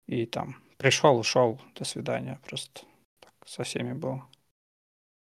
И 0.08 0.25
там 0.25 0.63
пришел, 0.77 1.15
ушел, 1.15 1.62
до 1.75 1.86
свидания. 1.86 2.39
Просто 2.47 2.81
так 3.19 3.34
со 3.45 3.63
всеми 3.63 3.93
было. 3.93 4.27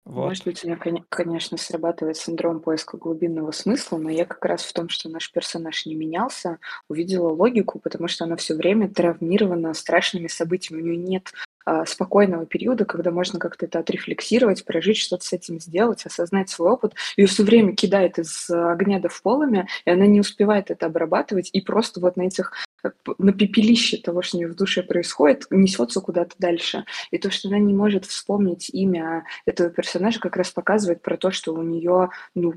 Может 0.05 0.45
Вот. 0.45 0.53
быть, 0.53 0.63
у 0.63 0.67
меня, 0.67 0.77
коне- 0.77 1.03
конечно, 1.09 1.57
срабатывает 1.57 2.17
синдром 2.17 2.62
поиска 2.62 2.97
глубинного 2.97 3.51
смысла, 3.51 3.97
но 3.97 4.09
я 4.09 4.25
как 4.25 4.43
раз 4.45 4.63
в 4.63 4.73
том, 4.73 4.89
что 4.89 5.07
наш 5.09 5.31
персонаж 5.31 5.85
не 5.85 5.95
менялся, 5.95 6.57
увидела 6.88 7.29
логику, 7.29 7.79
потому 7.79 8.07
что 8.07 8.25
она 8.25 8.35
все 8.35 8.55
время 8.55 8.89
травмирована 8.89 9.73
страшными 9.73 10.27
событиями. 10.27 10.81
У 10.81 10.85
нее 10.85 10.97
нет 10.97 11.31
а, 11.65 11.85
спокойного 11.85 12.45
периода, 12.47 12.85
когда 12.85 13.12
можно 13.12 13.38
как-то 13.39 13.67
это 13.67 13.79
отрефлексировать, 13.79 14.65
прожить, 14.65 14.97
что-то 14.97 15.23
с 15.25 15.33
этим 15.33 15.59
сделать, 15.59 16.05
осознать 16.05 16.49
свой 16.49 16.71
опыт. 16.71 16.95
Ее 17.15 17.27
все 17.27 17.43
время 17.43 17.75
кидает 17.75 18.17
из 18.17 18.49
огня 18.49 18.99
до 18.99 19.09
в 19.09 19.21
полымя, 19.21 19.67
и 19.85 19.91
она 19.91 20.07
не 20.07 20.19
успевает 20.19 20.71
это 20.71 20.88
обрабатывать, 20.88 21.49
и 21.53 21.62
просто 21.62 21.99
вот 21.99 22.17
на 22.17 22.23
этих 22.23 22.53
п- 22.81 23.13
на 23.17 23.33
пепелище 23.33 23.97
того, 23.97 24.21
что 24.21 24.37
у 24.37 24.39
нее 24.39 24.49
в 24.49 24.55
душе 24.55 24.83
происходит, 24.83 25.45
несется 25.49 26.01
куда-то 26.01 26.35
дальше. 26.37 26.85
И 27.11 27.17
то, 27.17 27.31
что 27.31 27.47
она 27.47 27.59
не 27.59 27.73
может 27.73 28.05
вспомнить 28.05 28.69
имя 28.69 29.25
этого 29.45 29.69
персонажа, 29.69 30.19
как 30.19 30.35
раз 30.37 30.51
показывает 30.51 31.01
про 31.01 31.17
то, 31.17 31.31
что 31.31 31.53
у 31.53 31.61
нее 31.61 32.09
ну, 32.35 32.53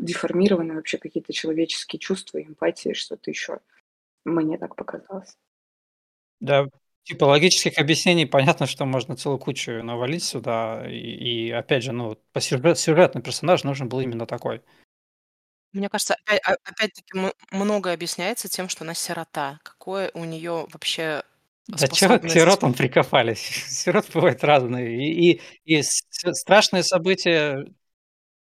деформированы 0.00 0.74
вообще 0.74 0.98
какие-то 0.98 1.32
человеческие 1.32 2.00
чувства, 2.00 2.42
эмпатия, 2.42 2.94
что-то 2.94 3.30
еще. 3.30 3.60
Мне 4.24 4.58
так 4.58 4.76
показалось. 4.76 5.36
Да, 6.40 6.66
типа 7.04 7.24
логических 7.24 7.78
объяснений 7.78 8.26
понятно, 8.26 8.66
что 8.66 8.84
можно 8.84 9.16
целую 9.16 9.38
кучу 9.38 9.82
навалить 9.82 10.24
сюда. 10.24 10.84
И, 10.88 10.96
и 10.96 11.50
опять 11.50 11.82
же, 11.82 11.92
ну, 11.92 12.16
по 12.32 12.40
сюжет, 12.40 12.78
сюжетный 12.78 13.22
персонаж 13.22 13.64
нужен 13.64 13.88
был 13.88 14.00
именно 14.00 14.26
такой. 14.26 14.62
Мне 15.72 15.88
кажется, 15.88 16.16
а- 16.26 16.56
опять-таки 16.64 17.16
м- 17.18 17.32
многое 17.50 17.94
объясняется 17.94 18.48
тем, 18.48 18.68
что 18.68 18.84
она 18.84 18.94
сирота. 18.94 19.58
Какое 19.62 20.10
у 20.14 20.24
нее 20.24 20.66
вообще 20.72 21.22
Да 21.68 21.88
чего 21.88 22.18
к 22.18 22.28
способность... 22.28 22.34
сиротам 22.34 22.74
прикопались? 22.74 23.40
Сирот 23.68 24.10
бывают 24.12 24.44
разные. 24.44 24.96
И, 24.96 25.32
и, 25.32 25.40
и 25.78 25.82
с- 25.82 26.04
страшные 26.34 26.82
события, 26.82 27.64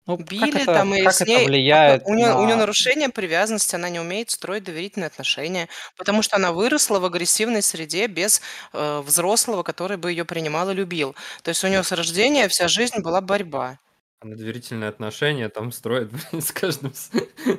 ну, 0.06 0.16
как 0.18 0.28
Били 0.28 0.62
это, 0.62 0.74
там 0.74 0.94
и 0.94 1.02
как 1.02 1.12
с 1.12 1.20
это 1.20 1.30
ней... 1.30 1.46
влияет 1.46 2.02
У 2.06 2.14
нее, 2.14 2.34
у 2.34 2.44
нее 2.44 2.56
на... 2.56 2.62
нарушение 2.62 3.10
привязанности, 3.10 3.74
она 3.74 3.90
не 3.90 4.00
умеет 4.00 4.30
строить 4.30 4.64
доверительные 4.64 5.08
отношения, 5.08 5.68
потому 5.96 6.22
что 6.22 6.36
она 6.36 6.52
выросла 6.52 6.98
в 7.00 7.04
агрессивной 7.04 7.62
среде 7.62 8.06
без 8.06 8.40
э, 8.72 9.00
взрослого, 9.00 9.62
который 9.62 9.98
бы 9.98 10.10
ее 10.10 10.24
принимал 10.24 10.70
и 10.70 10.74
любил. 10.74 11.14
То 11.42 11.50
есть 11.50 11.62
у 11.64 11.68
нее 11.68 11.82
с 11.84 11.92
рождения 11.92 12.48
вся 12.48 12.66
жизнь 12.68 13.00
была 13.02 13.20
борьба. 13.20 13.78
Она 14.20 14.36
доверительные 14.36 14.88
отношения 14.90 15.48
там 15.48 15.72
строит 15.72 16.10
блин, 16.30 16.42
с 16.42 16.52
каждым 16.52 16.92
с- 16.94 17.10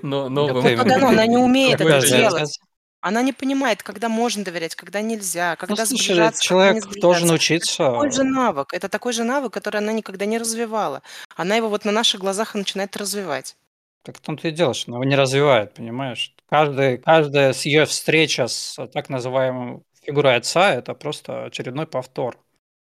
но, 0.01 0.23
Да 0.23 0.29
новым... 0.29 0.61
Вот 0.63 0.69
именно. 0.69 0.95
оно, 0.95 1.07
она 1.09 1.25
не 1.25 1.37
умеет 1.37 1.81
это 1.81 1.99
делать. 2.07 2.59
Она 3.03 3.23
не 3.23 3.33
понимает, 3.33 3.81
когда 3.81 4.09
можно 4.09 4.43
доверять, 4.43 4.75
когда 4.75 5.01
нельзя, 5.01 5.57
Ну, 5.67 5.67
когда 5.67 5.85
слушай, 5.87 6.03
сближаться, 6.05 6.47
когда 6.47 6.71
не 6.73 6.81
человек 6.81 6.99
должен 7.01 7.27
сближаться. 7.27 7.83
Это 7.83 7.91
такой 7.91 8.11
же 8.11 8.21
учиться. 8.21 8.23
навык. 8.23 8.73
Это 8.73 8.89
такой 8.89 9.13
же 9.13 9.23
навык, 9.23 9.53
который 9.53 9.77
она 9.77 9.91
никогда 9.91 10.25
не 10.25 10.37
развивала. 10.37 11.01
Она 11.35 11.55
его 11.55 11.67
вот 11.69 11.83
на 11.83 11.91
наших 11.91 12.21
глазах 12.21 12.53
и 12.55 12.59
начинает 12.59 12.95
развивать. 12.95 13.57
Так 14.03 14.17
в 14.17 14.21
том-то 14.21 14.47
и 14.47 14.51
дело, 14.51 14.73
что 14.73 14.91
она 14.91 14.97
его 14.97 15.03
не 15.09 15.15
развивает, 15.15 15.73
понимаешь? 15.73 16.35
Каждый, 16.49 16.97
каждая 16.99 17.53
с 17.53 17.65
ее 17.65 17.85
встреча 17.85 18.47
с 18.47 18.75
так 18.87 19.09
называемым 19.09 19.83
фигурой 20.03 20.35
отца– 20.37 20.73
это 20.73 20.93
просто 20.93 21.45
очередной 21.45 21.87
повтор, 21.87 22.37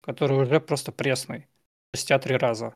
который 0.03 0.39
уже 0.39 0.61
просто 0.61 0.91
пресный, 0.93 1.49
спустя 1.91 2.19
три 2.19 2.37
раза. 2.37 2.75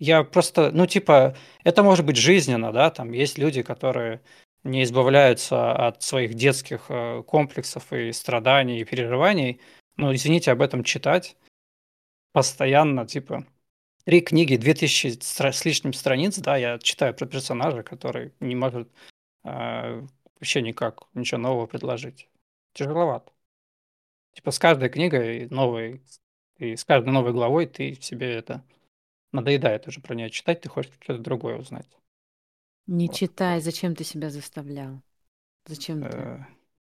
Я 0.00 0.24
просто, 0.24 0.70
ну, 0.72 0.86
типа, 0.86 1.36
это 1.62 1.82
может 1.82 2.06
быть 2.06 2.16
жизненно, 2.16 2.72
да, 2.72 2.90
там 2.90 3.12
есть 3.12 3.36
люди, 3.36 3.62
которые 3.62 4.22
не 4.64 4.82
избавляются 4.82 5.72
от 5.72 6.02
своих 6.02 6.34
детских 6.34 6.86
э, 6.88 7.22
комплексов 7.26 7.92
и 7.92 8.10
страданий 8.12 8.80
и 8.80 8.84
переживаний, 8.84 9.60
но, 9.96 10.14
извините, 10.14 10.52
об 10.52 10.62
этом 10.62 10.84
читать 10.84 11.36
постоянно, 12.32 13.06
типа, 13.06 13.46
три 14.04 14.22
книги, 14.22 14.56
две 14.56 14.72
тысячи 14.72 15.18
с 15.20 15.64
лишним 15.66 15.92
страниц, 15.92 16.38
да, 16.38 16.56
я 16.56 16.78
читаю 16.78 17.14
про 17.14 17.26
персонажа, 17.26 17.82
который 17.82 18.32
не 18.40 18.54
может 18.56 18.88
э, 19.44 20.06
вообще 20.40 20.62
никак 20.62 21.02
ничего 21.12 21.40
нового 21.40 21.66
предложить. 21.66 22.30
Тяжеловато. 22.72 23.32
Типа 24.32 24.50
с 24.50 24.58
каждой 24.58 24.88
книгой 24.88 25.48
новой, 25.50 26.00
и 26.56 26.76
с 26.76 26.84
каждой 26.86 27.10
новой 27.12 27.32
главой 27.32 27.66
ты 27.66 27.94
себе 28.00 28.32
это 28.32 28.64
надоедает 29.32 29.86
уже 29.88 30.00
про 30.00 30.14
нее 30.14 30.30
читать, 30.30 30.60
ты 30.60 30.68
хочешь 30.68 30.92
что-то 31.00 31.20
другое 31.20 31.56
узнать. 31.56 31.86
Не 32.86 33.06
вот. 33.06 33.16
читай, 33.16 33.60
зачем 33.60 33.94
ты 33.94 34.04
себя 34.04 34.30
заставлял? 34.30 35.02
Зачем 35.66 36.02
ты 36.02 36.16
Э, 36.16 36.38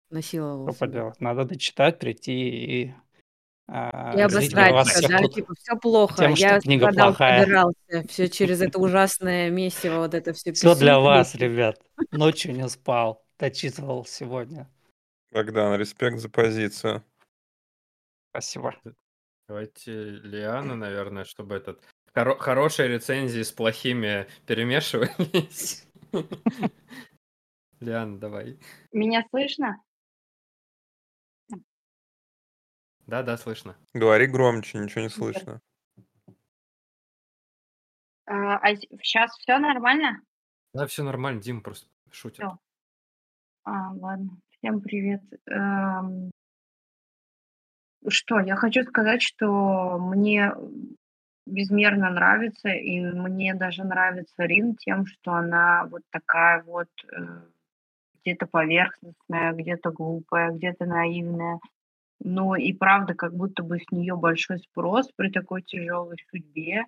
насиловал 0.10 0.68
Что 0.70 0.78
себя? 0.78 0.88
поделать? 0.88 1.22
Надо 1.22 1.46
дочитать, 1.46 2.00
прийти 2.00 2.34
и 2.84 2.94
а, 3.68 4.14
И 4.18 4.24
вас 4.24 4.34
обосраться, 4.36 5.08
да, 5.08 5.20
тут 5.20 5.36
типа, 5.36 5.54
все 5.60 5.76
плохо, 5.78 6.16
тем, 6.16 6.36
что 6.36 6.48
я 6.48 6.60
книга 6.60 6.88
страдал, 6.88 7.10
плохая. 7.10 7.44
собирался, 7.44 8.08
все 8.08 8.30
через 8.30 8.62
это 8.62 8.80
ужасное 8.80 9.52
месиво, 9.52 9.98
вот 10.00 10.16
это 10.16 10.34
все 10.34 10.54
Все 10.54 10.74
для 10.76 11.00
вас, 11.00 11.36
ребят. 11.36 11.80
Ночью 12.12 12.54
не 12.54 12.68
спал, 12.68 13.24
дочитывал 13.38 14.06
сегодня. 14.06 14.68
Богдан, 15.32 15.80
респект 15.80 16.18
за 16.18 16.30
позицию. 16.30 17.04
Спасибо. 18.32 18.76
Давайте 19.48 19.92
Лиану, 19.94 20.76
наверное, 20.76 21.24
чтобы 21.24 21.56
этот... 21.56 21.84
хоро- 22.14 22.38
хорошие 22.38 22.88
рецензии 22.90 23.42
с 23.42 23.52
плохими 23.52 24.28
перемешивались. 24.46 25.88
Лиана, 27.80 28.20
давай. 28.20 28.60
Меня 28.92 29.26
слышно? 29.30 29.82
Да-да, 33.08 33.38
слышно. 33.38 33.76
Говори 33.94 34.28
громче, 34.28 34.78
ничего 34.78 35.02
не 35.02 35.10
слышно. 35.10 35.62
А, 38.28 38.76
сейчас 39.02 39.32
все 39.40 39.58
нормально? 39.58 40.22
Да, 40.74 40.86
все 40.86 41.04
нормально, 41.04 41.42
Дим 41.42 41.62
просто 41.62 41.88
шутит. 42.12 42.38
Всё. 42.38 42.60
А, 43.64 43.92
ладно. 43.94 44.38
Всем 44.50 44.82
привет. 44.82 45.22
Эм, 45.48 46.32
Что, 48.08 48.40
я 48.40 48.56
хочу 48.56 48.84
сказать, 48.84 49.22
что 49.22 49.98
мне 49.98 50.52
безмерно 51.50 52.10
нравится, 52.10 52.70
и 52.70 53.02
мне 53.02 53.54
даже 53.54 53.84
нравится 53.84 54.46
Рин 54.46 54.76
тем, 54.76 55.06
что 55.06 55.34
она 55.34 55.86
вот 55.86 56.02
такая 56.12 56.64
вот 56.64 56.88
э, 57.12 57.42
где-то 58.22 58.48
поверхностная, 58.48 59.54
где-то 59.54 59.92
глупая, 59.92 60.52
где-то 60.52 60.86
наивная. 60.86 61.60
Ну 62.20 62.56
и 62.56 62.74
правда, 62.74 63.14
как 63.14 63.34
будто 63.34 63.64
бы 63.64 63.80
с 63.80 63.92
нее 63.92 64.16
большой 64.16 64.60
спрос 64.60 65.10
при 65.16 65.30
такой 65.30 65.62
тяжелой 65.62 66.18
судьбе. 66.30 66.84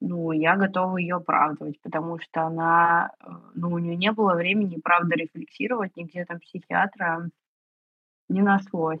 Ну, 0.00 0.32
я 0.32 0.56
готова 0.56 0.98
ее 0.98 1.16
оправдывать, 1.16 1.80
потому 1.80 2.18
что 2.18 2.42
она, 2.42 3.12
э, 3.20 3.30
ну, 3.54 3.70
у 3.70 3.78
нее 3.78 3.96
не 3.96 4.12
было 4.12 4.34
времени, 4.34 4.78
правда, 4.82 5.14
рефлексировать, 5.16 5.96
нигде 5.96 6.24
там 6.24 6.38
психиатра 6.40 7.30
не 8.28 8.42
нашлось. 8.42 9.00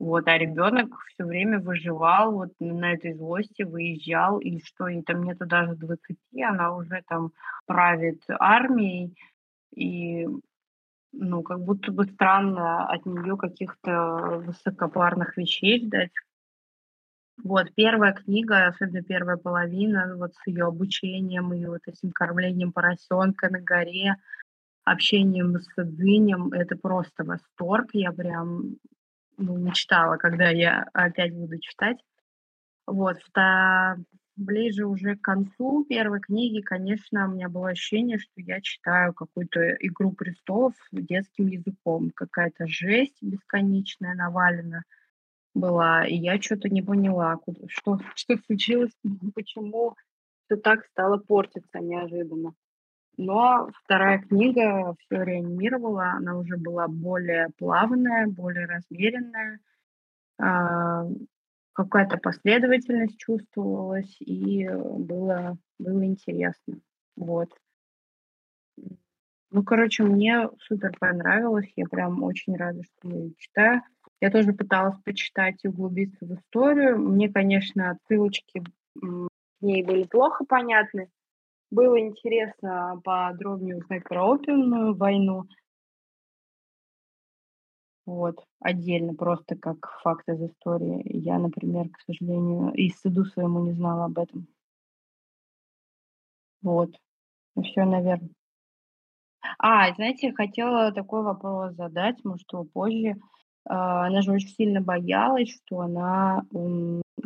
Вот, 0.00 0.26
а 0.26 0.36
ребенок 0.36 0.88
все 1.14 1.24
время 1.24 1.60
выживал 1.60 2.32
вот 2.32 2.52
на 2.58 2.92
этой 2.94 3.14
злости, 3.14 3.62
выезжал, 3.62 4.40
и 4.40 4.60
что, 4.62 4.88
ей 4.88 5.02
там 5.02 5.22
нету 5.22 5.46
даже 5.46 5.76
20, 5.76 6.18
она 6.42 6.74
уже 6.76 7.02
там 7.08 7.30
правит 7.66 8.20
армией, 8.28 9.16
и, 9.74 10.26
ну, 11.12 11.42
как 11.42 11.60
будто 11.60 11.92
бы 11.92 12.04
странно 12.06 12.86
от 12.86 13.06
нее 13.06 13.36
каких-то 13.36 14.42
высокопарных 14.44 15.36
вещей 15.36 15.84
ждать. 15.86 16.10
Вот, 17.42 17.72
первая 17.74 18.12
книга, 18.12 18.66
особенно 18.66 19.02
первая 19.02 19.36
половина, 19.36 20.14
вот 20.16 20.34
с 20.34 20.46
ее 20.46 20.66
обучением 20.66 21.52
и 21.52 21.66
вот 21.66 21.80
этим 21.86 22.10
кормлением 22.12 22.72
поросенка 22.72 23.48
на 23.48 23.60
горе, 23.60 24.16
общением 24.84 25.58
с 25.58 25.68
Дынем, 25.76 26.52
это 26.52 26.76
просто 26.76 27.24
восторг. 27.24 27.88
Я 27.92 28.12
прям 28.12 28.76
ну, 29.36 29.56
мечтала, 29.56 30.16
когда 30.16 30.50
я 30.50 30.86
опять 30.92 31.34
буду 31.34 31.58
читать. 31.58 31.98
Вот, 32.86 33.18
вта- 33.28 33.96
ближе 34.36 34.86
уже 34.86 35.16
к 35.16 35.22
концу 35.22 35.84
первой 35.88 36.20
книги, 36.20 36.60
конечно, 36.60 37.28
у 37.28 37.32
меня 37.32 37.48
было 37.48 37.70
ощущение, 37.70 38.18
что 38.18 38.32
я 38.36 38.60
читаю 38.60 39.14
какую-то 39.14 39.60
«Игру 39.80 40.12
престолов» 40.12 40.74
детским 40.92 41.46
языком. 41.46 42.10
Какая-то 42.14 42.66
жесть 42.66 43.22
бесконечная 43.22 44.14
навалена 44.14 44.82
была, 45.54 46.06
и 46.06 46.16
я 46.16 46.40
что-то 46.40 46.68
не 46.68 46.82
поняла, 46.82 47.36
куда, 47.36 47.66
что, 47.68 47.98
что 48.14 48.36
случилось, 48.46 48.92
почему 49.34 49.94
все 50.46 50.56
так 50.56 50.84
стало 50.86 51.18
портиться 51.18 51.78
неожиданно. 51.78 52.54
Но 53.16 53.68
вторая 53.84 54.18
книга 54.18 54.94
все 54.98 55.22
реанимировала, 55.22 56.12
она 56.16 56.36
уже 56.36 56.56
была 56.56 56.88
более 56.88 57.48
плавная, 57.58 58.26
более 58.26 58.66
размеренная, 58.66 59.60
а, 60.40 61.06
какая-то 61.74 62.18
последовательность 62.18 63.18
чувствовалась, 63.18 64.16
и 64.20 64.68
было, 64.68 65.58
было 65.78 66.04
интересно. 66.04 66.80
Вот. 67.16 67.50
Ну, 69.50 69.62
короче, 69.62 70.02
мне 70.02 70.48
супер 70.60 70.92
понравилось, 70.98 71.70
я 71.76 71.86
прям 71.86 72.22
очень 72.22 72.56
рада, 72.56 72.82
что 72.82 73.08
я 73.08 73.16
её 73.16 73.30
читаю. 73.38 73.82
Я 74.20 74.30
тоже 74.30 74.52
пыталась 74.52 74.98
почитать 75.04 75.56
и 75.64 75.68
углубиться 75.68 76.24
в 76.26 76.34
историю. 76.34 76.98
Мне, 76.98 77.28
конечно, 77.30 77.90
отсылочки 77.90 78.62
к 79.00 79.28
ней 79.60 79.84
были 79.84 80.04
плохо 80.04 80.44
понятны. 80.44 81.08
Было 81.74 81.98
интересно 81.98 83.00
подробнее 83.02 83.78
узнать 83.78 84.04
про 84.04 84.24
опиумную 84.24 84.94
войну. 84.94 85.42
Вот, 88.06 88.36
отдельно, 88.60 89.14
просто 89.14 89.56
как 89.56 89.90
факт 90.04 90.28
из 90.28 90.40
истории. 90.40 91.02
Я, 91.04 91.40
например, 91.40 91.88
к 91.88 91.98
сожалению, 92.06 92.72
и 92.74 92.90
стыду 92.90 93.24
своему 93.24 93.64
не 93.64 93.72
знала 93.72 94.04
об 94.04 94.16
этом. 94.18 94.46
Вот, 96.62 96.90
ну 97.56 97.64
все, 97.64 97.84
наверное. 97.84 98.30
А, 99.58 99.92
знаете, 99.94 100.32
хотела 100.32 100.92
такой 100.92 101.24
вопрос 101.24 101.74
задать, 101.74 102.24
может, 102.24 102.46
его 102.52 102.62
позже. 102.62 103.16
А, 103.64 104.06
Она 104.06 104.22
же 104.22 104.30
очень 104.30 104.50
сильно 104.50 104.80
боялась, 104.80 105.50
что 105.50 105.80
она, 105.80 106.44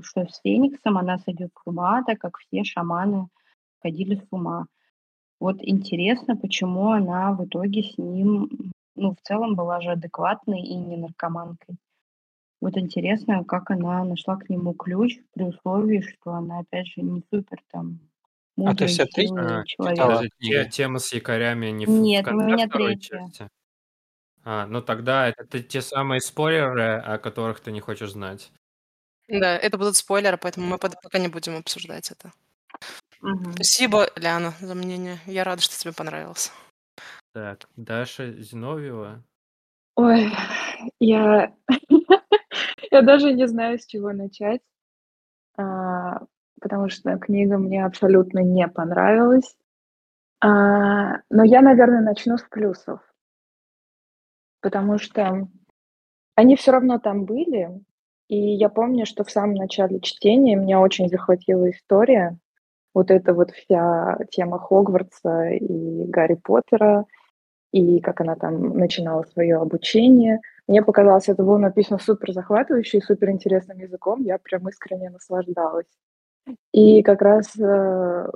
что 0.00 0.26
с 0.26 0.40
Фениксом 0.40 0.96
она 0.96 1.18
сойдет 1.18 1.50
с 1.52 1.66
ума, 1.66 2.02
так 2.02 2.18
как 2.18 2.38
все 2.38 2.64
шаманы 2.64 3.28
сходили 3.78 4.16
с 4.16 4.26
ума. 4.30 4.66
Вот 5.40 5.58
интересно, 5.60 6.36
почему 6.36 6.90
она 6.90 7.32
в 7.32 7.44
итоге 7.44 7.82
с 7.82 7.96
ним, 7.98 8.72
ну, 8.96 9.14
в 9.14 9.20
целом 9.22 9.54
была 9.54 9.80
же 9.80 9.90
адекватной 9.92 10.60
и 10.62 10.74
не 10.74 10.96
наркоманкой. 10.96 11.76
Вот 12.60 12.76
интересно, 12.76 13.44
как 13.44 13.70
она 13.70 14.02
нашла 14.04 14.36
к 14.36 14.48
нему 14.48 14.74
ключ 14.74 15.18
при 15.32 15.44
условии, 15.44 16.00
что 16.00 16.32
она, 16.32 16.60
опять 16.60 16.88
же, 16.88 17.02
не 17.02 17.22
супер 17.32 17.62
там 17.70 18.00
А 18.64 18.74
ты 18.74 18.86
все 18.86 19.06
три 19.06 19.28
сильный 19.28 19.60
А, 19.60 19.64
читала 19.64 20.24
тема 20.70 20.98
с 20.98 21.12
якорями 21.12 21.66
не 21.68 21.86
в, 21.86 21.90
в 21.90 21.92
Нет, 21.92 22.26
у 22.26 22.30
конце 22.30 22.46
меня 22.46 22.68
третья. 22.68 23.18
части. 23.20 23.48
А, 24.44 24.66
ну 24.66 24.82
тогда 24.82 25.28
это 25.28 25.46
те 25.46 25.62
те 25.62 25.82
самые 25.82 26.20
спойлеры, 26.20 26.98
о 26.98 27.18
которых 27.18 27.60
ты 27.60 27.70
не 27.70 27.80
хочешь 27.80 28.12
знать. 28.12 28.50
Да, 29.28 29.56
это 29.56 29.78
будут 29.78 29.96
спойлеры, 29.96 30.38
поэтому 30.38 30.66
мы 30.66 30.78
под- 30.78 31.00
пока 31.02 31.18
не 31.18 31.28
будем 31.28 31.56
обсуждать 31.56 32.10
это. 32.10 32.32
Мгм. 33.20 33.52
Спасибо, 33.52 34.08
Ляна, 34.16 34.54
за 34.60 34.74
мнение. 34.74 35.18
Я 35.26 35.44
рада, 35.44 35.60
что 35.62 35.78
тебе 35.78 35.92
понравилось. 35.92 36.52
Так, 37.32 37.68
Даша 37.76 38.32
Зиновьева. 38.32 39.22
Ой, 39.96 40.32
я, 41.00 41.52
я 42.90 43.02
даже 43.02 43.32
не 43.32 43.46
знаю, 43.48 43.78
с 43.78 43.86
чего 43.86 44.12
начать, 44.12 44.60
а, 45.56 46.22
потому 46.60 46.88
что 46.88 47.18
книга 47.18 47.58
мне 47.58 47.84
абсолютно 47.84 48.38
не 48.38 48.66
понравилась. 48.68 49.56
А, 50.40 51.18
но 51.30 51.42
я, 51.42 51.62
наверное, 51.62 52.00
начну 52.00 52.38
с 52.38 52.42
плюсов, 52.42 53.00
потому 54.60 54.98
что 54.98 55.48
они 56.36 56.54
все 56.54 56.70
равно 56.70 57.00
там 57.00 57.24
были, 57.24 57.68
и 58.28 58.36
я 58.36 58.68
помню, 58.68 59.04
что 59.04 59.24
в 59.24 59.30
самом 59.30 59.54
начале 59.54 60.00
чтения 60.00 60.54
меня 60.54 60.80
очень 60.80 61.08
захватила 61.08 61.68
история. 61.70 62.38
Вот 62.98 63.12
эта 63.12 63.32
вот 63.32 63.52
вся 63.52 64.18
тема 64.30 64.58
Хогвартса 64.58 65.50
и 65.50 66.04
Гарри 66.06 66.34
Поттера, 66.34 67.04
и 67.70 68.00
как 68.00 68.20
она 68.20 68.34
там 68.34 68.76
начинала 68.76 69.22
свое 69.22 69.56
обучение. 69.56 70.40
Мне 70.66 70.82
показалось, 70.82 71.28
это 71.28 71.44
было 71.44 71.58
написано 71.58 72.00
супер 72.00 72.32
захватывающе 72.32 72.98
и 72.98 73.02
супер 73.02 73.30
интересным 73.30 73.78
языком. 73.78 74.22
Я 74.22 74.38
прям 74.38 74.68
искренне 74.68 75.10
наслаждалась. 75.10 75.86
И 76.72 77.02
как 77.04 77.22
раз 77.22 77.56
э, 77.60 78.26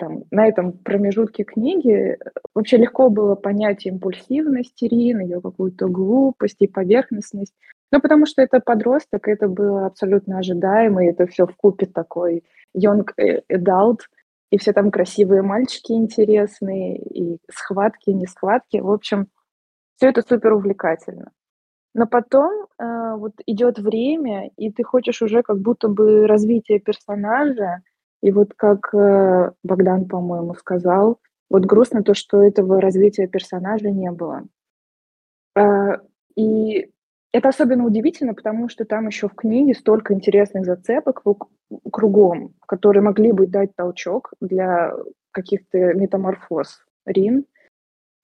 там, 0.00 0.24
на 0.32 0.46
этом 0.48 0.72
промежутке 0.72 1.44
книги 1.44 2.18
вообще 2.54 2.78
легко 2.78 3.08
было 3.08 3.36
понять 3.36 3.86
импульсивность 3.86 4.82
Ирины, 4.82 5.20
ее 5.20 5.40
какую-то 5.40 5.86
глупость 5.86 6.56
и 6.58 6.66
поверхностность. 6.66 7.54
Ну, 7.92 8.00
потому 8.00 8.26
что 8.26 8.42
это 8.42 8.60
подросток, 8.60 9.28
это 9.28 9.48
было 9.48 9.86
абсолютно 9.86 10.38
ожидаемо, 10.38 11.04
и 11.04 11.08
это 11.08 11.26
все 11.26 11.46
в 11.46 11.56
купе 11.56 11.86
такой 11.86 12.44
young 12.76 13.06
adult, 13.50 14.00
и 14.50 14.58
все 14.58 14.72
там 14.72 14.90
красивые 14.90 15.42
мальчики 15.42 15.92
интересные, 15.92 16.98
и 16.98 17.38
схватки, 17.50 18.10
не 18.10 18.26
схватки. 18.26 18.78
В 18.78 18.90
общем, 18.90 19.28
все 19.96 20.08
это 20.08 20.22
супер 20.22 20.52
увлекательно. 20.52 21.30
Но 21.94 22.06
потом 22.06 22.66
э, 22.78 23.14
вот 23.16 23.32
идет 23.46 23.78
время, 23.78 24.50
и 24.56 24.70
ты 24.70 24.82
хочешь 24.84 25.22
уже 25.22 25.42
как 25.42 25.58
будто 25.60 25.88
бы 25.88 26.26
развития 26.26 26.78
персонажа, 26.78 27.82
и 28.22 28.32
вот 28.32 28.52
как 28.54 28.92
э, 28.94 29.52
Богдан, 29.62 30.06
по-моему, 30.06 30.54
сказал, 30.54 31.18
вот 31.48 31.64
грустно 31.64 32.02
то, 32.02 32.14
что 32.14 32.42
этого 32.42 32.80
развития 32.80 33.26
персонажа 33.28 33.90
не 33.90 34.10
было. 34.10 34.42
Э, 35.56 35.98
и 36.36 36.90
это 37.36 37.48
особенно 37.50 37.84
удивительно, 37.84 38.32
потому 38.32 38.70
что 38.70 38.86
там 38.86 39.08
еще 39.08 39.28
в 39.28 39.34
книге 39.34 39.74
столько 39.74 40.14
интересных 40.14 40.64
зацепок 40.64 41.22
кругом, 41.92 42.54
которые 42.66 43.02
могли 43.02 43.32
бы 43.32 43.46
дать 43.46 43.76
толчок 43.76 44.32
для 44.40 44.94
каких-то 45.32 45.92
метаморфоз 45.92 46.78
Рин. 47.04 47.44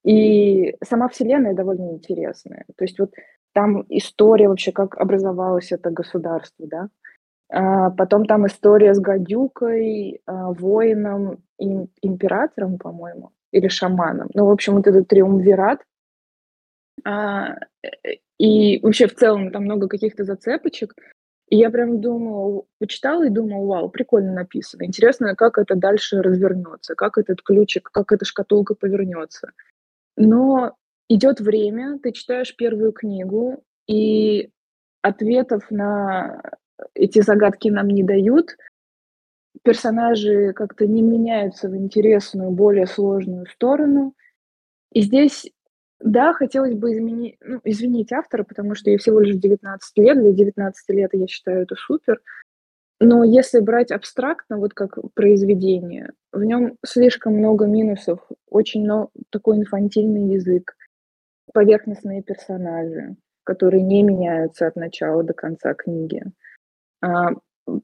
И 0.02 0.76
сама 0.82 1.08
Вселенная 1.08 1.52
довольно 1.52 1.92
интересная. 1.92 2.64
То 2.74 2.84
есть 2.84 2.98
вот 2.98 3.12
там 3.52 3.84
история 3.90 4.48
вообще, 4.48 4.72
как 4.72 4.96
образовалось 4.96 5.72
это 5.72 5.90
государство, 5.90 6.66
да. 6.66 6.88
А 7.50 7.90
потом 7.90 8.24
там 8.24 8.46
история 8.46 8.94
с 8.94 8.98
гадюкой, 8.98 10.22
а, 10.24 10.52
воином, 10.52 11.42
им, 11.58 11.88
императором, 12.00 12.78
по-моему, 12.78 13.32
или 13.50 13.68
шаманом. 13.68 14.30
Ну, 14.32 14.46
в 14.46 14.50
общем, 14.50 14.76
вот 14.76 14.86
этот 14.86 15.06
триумвират. 15.06 15.80
А, 17.04 17.56
и 18.42 18.80
вообще 18.82 19.06
в 19.06 19.14
целом 19.14 19.52
там 19.52 19.62
много 19.62 19.86
каких-то 19.86 20.24
зацепочек. 20.24 20.96
И 21.48 21.56
я 21.56 21.70
прям 21.70 22.00
думала, 22.00 22.64
почитала 22.80 23.24
и 23.24 23.30
думала, 23.30 23.64
вау, 23.64 23.88
прикольно 23.88 24.32
написано. 24.32 24.84
Интересно, 24.84 25.36
как 25.36 25.58
это 25.58 25.76
дальше 25.76 26.22
развернется, 26.22 26.96
как 26.96 27.18
этот 27.18 27.40
ключик, 27.40 27.90
как 27.92 28.10
эта 28.10 28.24
шкатулка 28.24 28.74
повернется. 28.74 29.52
Но 30.16 30.74
идет 31.08 31.38
время, 31.38 32.00
ты 32.02 32.10
читаешь 32.10 32.56
первую 32.56 32.90
книгу, 32.92 33.62
и 33.86 34.50
ответов 35.02 35.70
на 35.70 36.42
эти 36.94 37.20
загадки 37.20 37.68
нам 37.68 37.86
не 37.86 38.02
дают. 38.02 38.56
Персонажи 39.62 40.52
как-то 40.52 40.88
не 40.88 41.02
меняются 41.02 41.68
в 41.68 41.76
интересную, 41.76 42.50
более 42.50 42.88
сложную 42.88 43.46
сторону. 43.46 44.14
И 44.90 45.02
здесь, 45.02 45.48
да, 46.02 46.32
хотелось 46.32 46.74
бы 46.74 46.92
изменить, 46.92 47.36
ну, 47.40 47.60
извинить 47.64 48.12
автора, 48.12 48.44
потому 48.44 48.74
что 48.74 48.90
ей 48.90 48.98
всего 48.98 49.20
лишь 49.20 49.36
19 49.36 49.98
лет, 49.98 50.18
для 50.18 50.32
19 50.32 50.88
лет 50.90 51.10
я 51.12 51.26
считаю 51.26 51.62
это 51.62 51.74
супер. 51.76 52.20
Но 53.00 53.24
если 53.24 53.60
брать 53.60 53.90
абстрактно, 53.90 54.58
вот 54.58 54.74
как 54.74 54.98
произведение, 55.14 56.12
в 56.32 56.44
нем 56.44 56.76
слишком 56.84 57.34
много 57.34 57.66
минусов, 57.66 58.20
очень 58.48 58.84
много, 58.84 59.08
такой 59.30 59.58
инфантильный 59.58 60.34
язык, 60.34 60.76
поверхностные 61.52 62.22
персонажи, 62.22 63.16
которые 63.44 63.82
не 63.82 64.02
меняются 64.02 64.66
от 64.66 64.76
начала 64.76 65.24
до 65.24 65.32
конца 65.34 65.74
книги. 65.74 66.22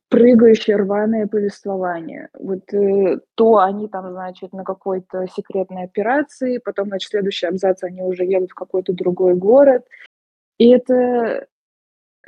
Прыгающее 0.08 0.76
рваное 0.76 1.26
повествование. 1.26 2.28
Вот 2.38 2.72
э, 2.72 3.20
то 3.34 3.58
они 3.58 3.88
там, 3.88 4.10
значит, 4.10 4.52
на 4.52 4.64
какой-то 4.64 5.26
секретной 5.34 5.84
операции, 5.84 6.58
потом, 6.58 6.88
значит, 6.88 7.10
следующий 7.10 7.46
абзац 7.46 7.82
они 7.84 8.02
уже 8.02 8.24
едут 8.24 8.50
в 8.50 8.54
какой-то 8.54 8.92
другой 8.92 9.34
город. 9.34 9.86
И 10.58 10.68
это 10.70 11.46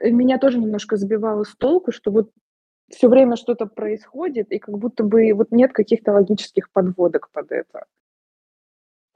меня 0.02 0.38
тоже 0.38 0.58
немножко 0.58 0.96
сбивало 0.96 1.44
с 1.44 1.54
толку, 1.56 1.92
что 1.92 2.10
вот 2.10 2.30
все 2.88 3.08
время 3.08 3.36
что-то 3.36 3.66
происходит, 3.66 4.50
и 4.50 4.58
как 4.58 4.78
будто 4.78 5.04
бы 5.04 5.32
вот 5.34 5.50
нет 5.50 5.72
каких-то 5.72 6.12
логических 6.12 6.70
подводок 6.72 7.30
под 7.32 7.52
это. 7.52 7.84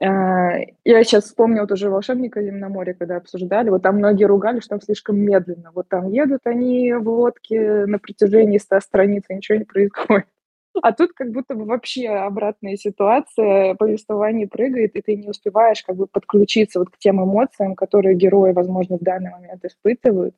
А, 0.00 0.58
я 0.84 1.04
сейчас 1.04 1.24
вспомнила 1.24 1.66
тоже 1.66 1.88
«Волшебника 1.88 2.42
земноморья», 2.42 2.94
когда 2.94 3.16
обсуждали, 3.16 3.70
вот 3.70 3.82
там 3.82 3.96
многие 3.96 4.24
ругали, 4.24 4.60
что 4.60 4.70
там 4.70 4.80
слишком 4.80 5.16
медленно. 5.18 5.70
Вот 5.72 5.88
там 5.88 6.08
едут 6.10 6.40
они 6.44 6.92
в 6.94 7.08
лодке 7.08 7.86
на 7.86 7.98
протяжении 7.98 8.58
100 8.58 8.80
страниц, 8.80 9.24
и 9.28 9.34
ничего 9.34 9.58
не 9.58 9.64
происходит. 9.64 10.26
А 10.82 10.92
тут 10.92 11.12
как 11.12 11.30
будто 11.30 11.54
бы 11.54 11.64
вообще 11.66 12.08
обратная 12.08 12.76
ситуация, 12.76 13.74
повествование 13.76 14.48
прыгает, 14.48 14.96
и 14.96 15.02
ты 15.02 15.16
не 15.16 15.28
успеваешь 15.28 15.82
как 15.84 15.96
бы 15.96 16.08
подключиться 16.08 16.80
вот 16.80 16.90
к 16.90 16.98
тем 16.98 17.22
эмоциям, 17.22 17.76
которые 17.76 18.16
герои, 18.16 18.52
возможно, 18.52 18.98
в 18.98 19.02
данный 19.02 19.30
момент 19.30 19.64
испытывают. 19.64 20.34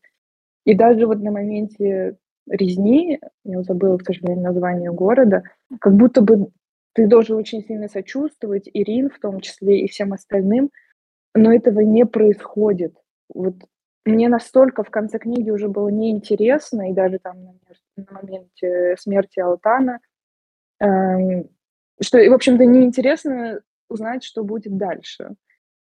И 0.67 0.75
даже 0.75 1.07
вот 1.07 1.21
на 1.23 1.31
моменте 1.31 2.17
резни, 2.51 3.19
я 3.45 3.63
забыла, 3.63 3.99
к 3.99 4.05
сожалению, 4.05 4.45
название 4.45 4.93
города, 4.93 5.43
как 5.81 5.95
будто 5.95 6.21
бы 6.23 6.49
ты 6.97 7.07
должен 7.07 7.36
очень 7.36 7.62
сильно 7.62 7.88
сочувствовать, 7.88 8.70
Ирин 8.72 9.11
в 9.11 9.20
том 9.20 9.40
числе, 9.40 9.80
и 9.80 9.88
всем 9.88 10.14
остальным, 10.14 10.70
но 11.34 11.53
этого 11.53 11.80
не 11.80 12.07
происходит. 12.07 12.97
Вот 13.28 13.55
мне 14.07 14.30
настолько 14.30 14.82
в 14.82 14.88
конце 14.88 15.18
книги 15.18 15.51
уже 15.51 15.68
было 15.68 15.90
неинтересно, 15.90 16.90
и 16.90 16.94
даже 16.94 17.18
там 17.18 17.44
на, 17.44 18.07
моменте 18.11 18.97
смерти 18.99 19.40
Алтана, 19.40 20.01
эм, 20.80 21.51
что, 22.01 22.18
в 22.18 22.32
общем-то, 22.32 22.64
неинтересно 22.64 23.61
узнать, 23.90 24.24
что 24.24 24.42
будет 24.42 24.78
дальше. 24.78 25.34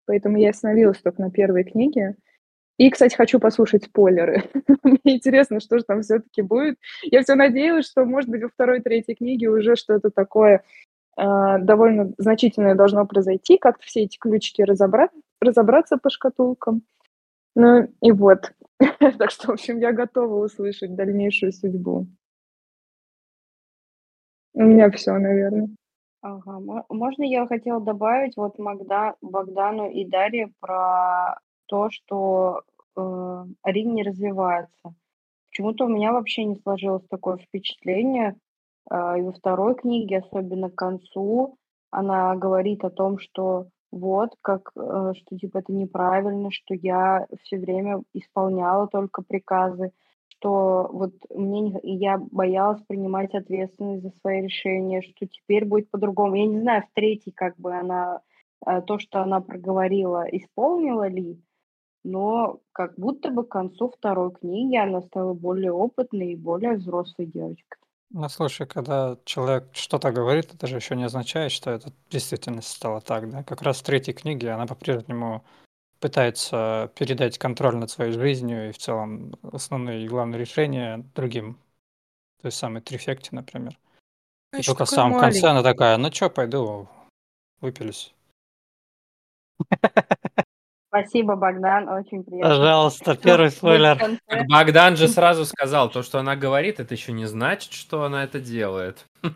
Поэтому 0.04 0.36
я 0.36 0.50
остановилась 0.50 0.98
только 0.98 1.22
на 1.22 1.30
первой 1.30 1.64
книге. 1.64 2.16
И, 2.76 2.90
кстати, 2.90 3.16
хочу 3.16 3.40
послушать 3.40 3.84
спойлеры. 3.84 4.42
Мне 4.82 5.16
интересно, 5.16 5.60
что 5.60 5.78
же 5.78 5.84
там 5.84 6.02
все-таки 6.02 6.42
будет. 6.42 6.76
Я 7.02 7.22
все 7.22 7.34
надеялась, 7.34 7.86
что, 7.86 8.04
может 8.04 8.28
быть, 8.28 8.42
во 8.42 8.50
второй, 8.50 8.80
третьей 8.80 9.14
книге 9.14 9.48
уже 9.48 9.74
что-то 9.74 10.10
такое 10.10 10.62
довольно 11.18 12.12
значительное 12.18 12.76
должно 12.76 13.04
произойти, 13.06 13.58
как 13.58 13.80
все 13.80 14.02
эти 14.04 14.18
ключики 14.18 14.62
разобрать, 14.62 15.10
разобраться 15.40 15.96
по 15.96 16.10
шкатулкам. 16.10 16.82
Ну 17.56 17.88
и 18.00 18.12
вот. 18.12 18.52
так 19.18 19.30
что, 19.30 19.48
в 19.48 19.50
общем, 19.50 19.80
я 19.80 19.92
готова 19.92 20.44
услышать 20.44 20.94
дальнейшую 20.94 21.52
судьбу. 21.52 22.06
У 24.54 24.62
меня 24.62 24.90
все, 24.90 25.12
наверное. 25.18 25.68
Ага. 26.20 26.84
Можно 26.88 27.22
я 27.22 27.46
хотела 27.46 27.80
добавить 27.80 28.36
вот 28.36 28.58
Магда, 28.58 29.14
Богдану 29.20 29.90
и 29.90 30.04
Дарье 30.04 30.52
про 30.60 31.38
то, 31.66 31.90
что 31.90 32.62
э, 32.96 33.44
Арин 33.62 33.94
не 33.94 34.02
развивается. 34.02 34.94
Почему-то 35.50 35.86
у 35.86 35.88
меня 35.88 36.12
вообще 36.12 36.44
не 36.44 36.56
сложилось 36.56 37.06
такое 37.08 37.38
впечатление, 37.38 38.30
а, 38.30 38.47
и 38.90 39.22
во 39.22 39.32
второй 39.32 39.74
книге, 39.74 40.18
особенно 40.18 40.70
к 40.70 40.74
концу, 40.74 41.58
она 41.90 42.34
говорит 42.36 42.84
о 42.84 42.90
том, 42.90 43.18
что 43.18 43.68
вот 43.90 44.34
как, 44.42 44.70
э, 44.76 45.12
что 45.16 45.38
типа 45.38 45.58
это 45.58 45.72
неправильно, 45.72 46.50
что 46.50 46.74
я 46.74 47.26
все 47.42 47.58
время 47.58 48.02
исполняла 48.12 48.86
только 48.88 49.22
приказы, 49.22 49.92
что 50.28 50.88
вот 50.92 51.14
мне 51.34 51.60
не, 51.60 51.80
я 51.82 52.18
боялась 52.18 52.82
принимать 52.82 53.34
ответственность 53.34 54.02
за 54.02 54.10
свои 54.20 54.42
решения, 54.42 55.02
что 55.02 55.26
теперь 55.26 55.64
будет 55.64 55.90
по-другому. 55.90 56.36
Я 56.36 56.46
не 56.46 56.60
знаю, 56.60 56.82
в 56.82 56.94
третьей 56.94 57.32
как 57.32 57.56
бы 57.56 57.74
она 57.74 58.20
э, 58.66 58.82
то, 58.82 58.98
что 58.98 59.22
она 59.22 59.40
проговорила, 59.40 60.24
исполнила 60.30 61.08
ли, 61.08 61.40
но 62.04 62.60
как 62.72 62.94
будто 62.98 63.30
бы 63.30 63.44
к 63.44 63.48
концу 63.48 63.90
второй 63.90 64.32
книги 64.32 64.76
она 64.76 65.00
стала 65.02 65.32
более 65.32 65.72
опытной 65.72 66.32
и 66.32 66.36
более 66.36 66.74
взрослой 66.74 67.26
девочкой. 67.26 67.78
Ну, 68.10 68.28
слушай, 68.30 68.66
когда 68.66 69.18
человек 69.24 69.68
что-то 69.72 70.12
говорит, 70.12 70.54
это 70.54 70.66
же 70.66 70.76
еще 70.76 70.96
не 70.96 71.04
означает, 71.04 71.52
что 71.52 71.70
это 71.70 71.92
действительно 72.10 72.62
стало 72.62 73.00
так, 73.02 73.30
да? 73.30 73.42
Как 73.44 73.60
раз 73.60 73.80
в 73.80 73.82
третьей 73.82 74.14
книге 74.14 74.50
она 74.52 74.66
по-прежнему 74.66 75.44
пытается 76.00 76.92
передать 76.96 77.38
контроль 77.38 77.76
над 77.76 77.90
своей 77.90 78.12
жизнью 78.12 78.70
и 78.70 78.72
в 78.72 78.78
целом 78.78 79.34
основные 79.52 80.04
и 80.04 80.08
главные 80.08 80.40
решения 80.40 81.04
другим. 81.14 81.54
То 82.42 82.46
есть 82.48 82.58
самый 82.58 82.82
Трифекте, 82.82 83.30
например. 83.32 83.78
И 84.58 84.62
только 84.62 84.84
в 84.86 84.90
самом 84.90 85.20
конце 85.20 85.48
она 85.48 85.62
такая, 85.62 85.96
ну 85.98 86.10
чё, 86.10 86.30
пойду, 86.30 86.88
выпились. 87.60 88.14
Спасибо, 90.88 91.36
Богдан, 91.36 91.88
очень 91.88 92.24
приятно. 92.24 92.56
Пожалуйста, 92.56 93.16
первый 93.16 93.50
спойлер. 93.50 93.98
Так 94.26 94.46
Богдан 94.48 94.96
же 94.96 95.06
сразу 95.08 95.44
сказал, 95.44 95.90
то, 95.90 96.02
что 96.02 96.18
она 96.18 96.34
говорит, 96.34 96.80
это 96.80 96.94
еще 96.94 97.12
не 97.12 97.26
значит, 97.26 97.72
что 97.72 98.04
она 98.04 98.24
это 98.24 98.40
делает. 98.40 99.06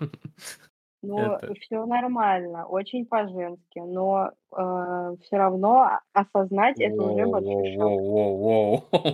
Ну, 1.05 1.19
Это... 1.19 1.53
все 1.55 1.85
нормально, 1.85 2.65
очень 2.65 3.05
по-женски, 3.07 3.81
но 3.81 4.31
э, 4.57 5.17
все 5.25 5.37
равно 5.37 5.99
осознать 6.13 6.79
это 6.79 7.03
уже 7.03 7.27
большой. 7.27 7.73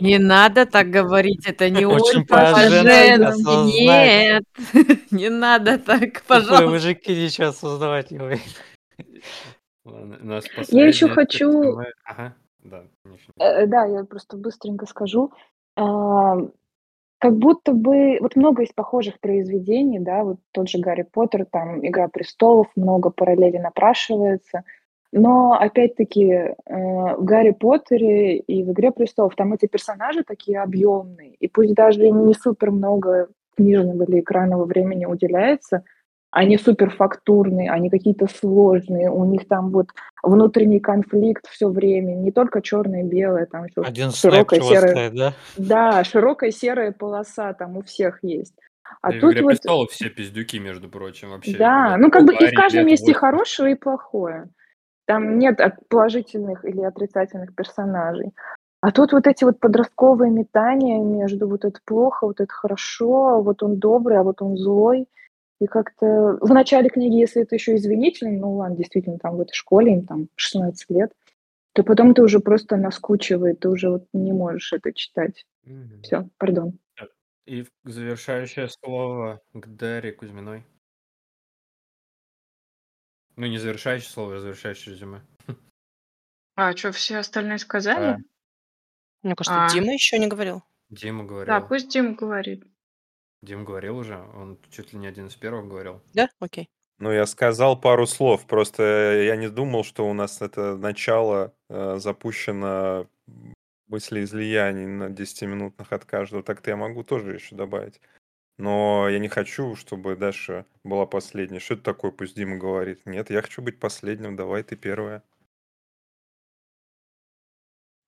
Не 0.02 0.18
надо 0.18 0.66
так 0.66 0.90
говорить, 0.90 1.46
это 1.46 1.70
не 1.70 1.86
Очень 1.86 2.20
очень 2.20 2.26
по-женски. 2.26 3.72
Нет, 3.72 4.44
не 5.10 5.30
надо 5.30 5.78
так, 5.78 6.24
пожалуйста. 6.28 6.68
мужики 6.68 7.24
ничего 7.24 7.46
осознавать 7.48 8.10
не 8.10 8.18
умеют. 8.18 8.42
У 10.22 10.26
нас 10.26 10.44
Я 10.68 10.86
еще 10.86 11.08
хочу. 11.08 11.78
Ага, 12.04 12.34
да, 12.64 12.84
конечно. 13.02 13.32
э, 13.38 13.66
да, 13.66 13.84
я 13.86 14.04
просто 14.04 14.36
быстренько 14.36 14.86
скажу. 14.86 15.32
А, 15.76 16.36
Как 17.18 17.36
будто 17.36 17.72
бы, 17.72 18.18
вот 18.20 18.36
много 18.36 18.62
есть 18.62 18.74
похожих 18.74 19.18
произведений, 19.20 19.98
да, 19.98 20.24
вот 20.24 20.38
тот 20.52 20.68
же 20.68 20.78
Гарри 20.78 21.06
Поттер, 21.10 21.46
там 21.46 21.86
Игра 21.86 22.08
престолов, 22.08 22.68
много 22.76 23.10
параллелей 23.10 23.58
напрашивается. 23.58 24.64
Но 25.10 25.52
опять-таки 25.52 26.24
э, 26.24 26.54
в 26.66 27.24
Гарри 27.24 27.52
Поттере 27.52 28.36
и 28.36 28.62
в 28.62 28.72
Игре 28.72 28.90
престолов 28.92 29.34
там 29.36 29.54
эти 29.54 29.66
персонажи 29.66 30.22
такие 30.22 30.60
объемные, 30.60 31.34
и 31.34 31.48
пусть 31.48 31.74
даже 31.74 32.06
им 32.06 32.26
не 32.26 32.34
супер 32.34 32.70
много 32.70 33.28
книжного 33.56 34.04
или 34.04 34.20
экранного 34.20 34.64
времени 34.66 35.06
уделяется, 35.06 35.82
они 36.30 36.58
супер 36.58 36.90
фактурные, 36.90 37.70
они 37.70 37.88
какие-то 37.90 38.26
сложные, 38.26 39.10
у 39.10 39.24
них 39.24 39.48
там 39.48 39.70
вот 39.70 39.88
внутренний 40.22 40.80
конфликт 40.80 41.46
все 41.48 41.68
время, 41.68 42.14
не 42.14 42.32
только 42.32 42.60
черное 42.60 43.02
и 43.02 43.06
белое, 43.06 43.46
там 43.46 43.64
еще 43.64 43.82
Один 43.82 44.10
широкая 44.10 44.60
серая, 44.60 44.90
стоит, 44.90 45.14
да? 45.14 45.32
да, 45.56 46.04
широкая 46.04 46.50
серая 46.50 46.92
полоса 46.92 47.52
там 47.54 47.78
у 47.78 47.82
всех 47.82 48.18
есть. 48.22 48.54
А 49.00 49.10
Да 49.10 49.16
и 49.16 49.18
в 49.18 49.20
тут 49.20 49.32
«Игре 49.32 49.42
вот, 49.42 49.48
престолов» 49.50 49.90
все 49.90 50.10
пиздюки, 50.10 50.58
между 50.58 50.88
прочим, 50.88 51.30
вообще. 51.30 51.56
да, 51.56 51.96
ну 51.98 52.10
как 52.10 52.24
бы 52.24 52.34
и 52.34 52.46
в 52.46 52.54
каждом 52.54 52.86
есть 52.86 53.04
и 53.04 53.12
8. 53.12 53.18
хорошее, 53.18 53.72
и 53.72 53.74
плохое. 53.74 54.48
Там 55.06 55.38
нет 55.38 55.58
положительных 55.88 56.64
или 56.64 56.82
отрицательных 56.82 57.54
персонажей. 57.54 58.32
А 58.80 58.92
тут 58.92 59.12
вот 59.12 59.26
эти 59.26 59.44
вот 59.44 59.58
подростковые 59.58 60.30
метания 60.30 61.02
между 61.02 61.48
вот 61.48 61.64
это 61.64 61.80
плохо, 61.84 62.26
вот 62.26 62.40
это 62.40 62.52
хорошо, 62.52 63.42
вот 63.42 63.62
он 63.62 63.78
добрый, 63.78 64.18
а 64.18 64.22
вот 64.22 64.40
он 64.42 64.56
злой. 64.56 65.08
И 65.60 65.66
как-то 65.66 66.38
в 66.40 66.48
начале 66.52 66.88
книги, 66.88 67.16
если 67.16 67.42
это 67.42 67.56
еще 67.56 67.74
извинительно, 67.76 68.38
ну 68.38 68.54
ладно, 68.56 68.76
действительно, 68.76 69.18
там 69.18 69.36
в 69.36 69.40
этой 69.40 69.54
школе 69.54 69.92
им 69.94 70.06
там 70.06 70.28
16 70.36 70.88
лет, 70.90 71.12
то 71.72 71.82
потом 71.82 72.14
ты 72.14 72.22
уже 72.22 72.38
просто 72.40 72.76
наскучивает, 72.76 73.60
ты 73.60 73.68
уже 73.68 73.90
вот 73.90 74.06
не 74.12 74.32
можешь 74.32 74.72
это 74.72 74.92
читать. 74.92 75.44
Мгм. 75.64 76.02
Все, 76.02 76.28
пардон. 76.38 76.78
И 77.46 77.62
в- 77.62 77.70
завершающее 77.84 78.68
слово 78.68 79.40
к 79.52 79.66
Дарье 79.66 80.12
Кузьминой. 80.12 80.64
Ну, 83.36 83.46
не 83.46 83.58
завершающее 83.58 84.10
слово, 84.10 84.36
а 84.36 84.40
завершающее 84.40 84.94
резюме. 84.94 85.22
А 86.56 86.76
что, 86.76 86.90
все 86.92 87.18
остальные 87.18 87.58
Да, 87.58 87.64
сказали? 87.64 88.24
Мне 89.22 89.34
кажется, 89.36 89.64
А, 89.66 89.72
Дима 89.72 89.92
еще 89.92 90.18
не 90.18 90.26
говорил. 90.26 90.62
Дима 90.90 91.22
да, 91.22 91.28
говорил. 91.28 91.68
пусть 91.68 91.88
Дима 91.88 92.14
говорит. 92.14 92.64
Дима 93.42 93.64
говорил 93.64 93.98
уже, 93.98 94.18
он 94.34 94.58
чуть 94.70 94.92
ли 94.92 94.98
не 94.98 95.06
один 95.06 95.28
из 95.28 95.36
первых 95.36 95.68
говорил. 95.68 96.00
Да? 96.14 96.28
Окей. 96.40 96.68
Ну, 96.98 97.12
я 97.12 97.26
сказал 97.26 97.80
пару 97.80 98.06
слов, 98.06 98.46
просто 98.46 98.82
я 99.22 99.36
не 99.36 99.48
думал, 99.48 99.84
что 99.84 100.08
у 100.08 100.12
нас 100.12 100.42
это 100.42 100.76
начало 100.76 101.54
э, 101.68 101.98
запущено 101.98 103.06
мыслеизлияний 103.86 104.86
на 104.86 105.08
10-минутных 105.08 105.92
от 105.92 106.04
каждого. 106.04 106.42
Так-то 106.42 106.70
я 106.70 106.76
могу 106.76 107.04
тоже 107.04 107.34
еще 107.34 107.54
добавить. 107.54 108.00
Но 108.58 109.08
я 109.08 109.20
не 109.20 109.28
хочу, 109.28 109.76
чтобы 109.76 110.16
Даша 110.16 110.66
была 110.82 111.06
последней. 111.06 111.60
Что 111.60 111.74
это 111.74 111.84
такое, 111.84 112.10
пусть 112.10 112.34
Дима 112.34 112.56
говорит? 112.56 113.06
Нет, 113.06 113.30
я 113.30 113.42
хочу 113.42 113.62
быть 113.62 113.78
последним, 113.78 114.34
давай 114.34 114.64
ты 114.64 114.74
первая. 114.74 115.22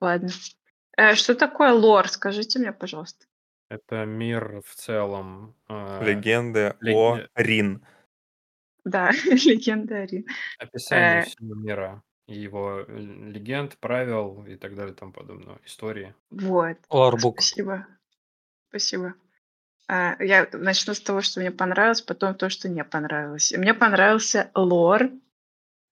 Ладно. 0.01 0.31
Э, 0.97 1.15
что 1.15 1.37
такое 1.37 1.73
лор? 1.73 2.09
Скажите 2.09 2.59
мне, 2.59 2.73
пожалуйста. 2.73 3.27
Это 3.71 4.05
мир 4.05 4.63
в 4.67 4.75
целом. 4.75 5.55
э, 5.69 6.05
Легенды 6.05 6.75
лег- 6.81 6.95
о 6.95 7.19
э, 7.19 7.27
Рин. 7.37 7.87
Да, 8.85 9.11
легендарий. 9.25 10.27
описание 10.59 11.21
Э, 11.21 11.23
всего 11.23 11.55
мира. 11.55 12.03
И 12.27 12.35
его 12.35 12.81
э, 12.81 12.99
легенд, 12.99 13.79
правил 13.79 14.45
и 14.45 14.57
так 14.57 14.75
далее 14.75 14.93
и 14.93 14.97
тому 14.97 15.13
подобное. 15.13 15.59
Истории. 15.65 16.15
вот. 16.31 16.79
Лорбук. 16.91 17.41
Спасибо. 17.41 17.87
Спасибо. 18.71 19.15
А, 19.89 20.17
я 20.19 20.49
начну 20.53 20.95
с 20.95 21.01
того, 21.01 21.21
что 21.21 21.39
мне 21.39 21.53
понравилось, 21.53 22.03
потом 22.03 22.35
то, 22.35 22.51
что 22.51 22.69
не 22.69 22.83
понравилось. 22.83 23.53
И 23.53 23.57
Мне 23.57 23.73
понравился 23.73 24.51
лор. 24.57 25.11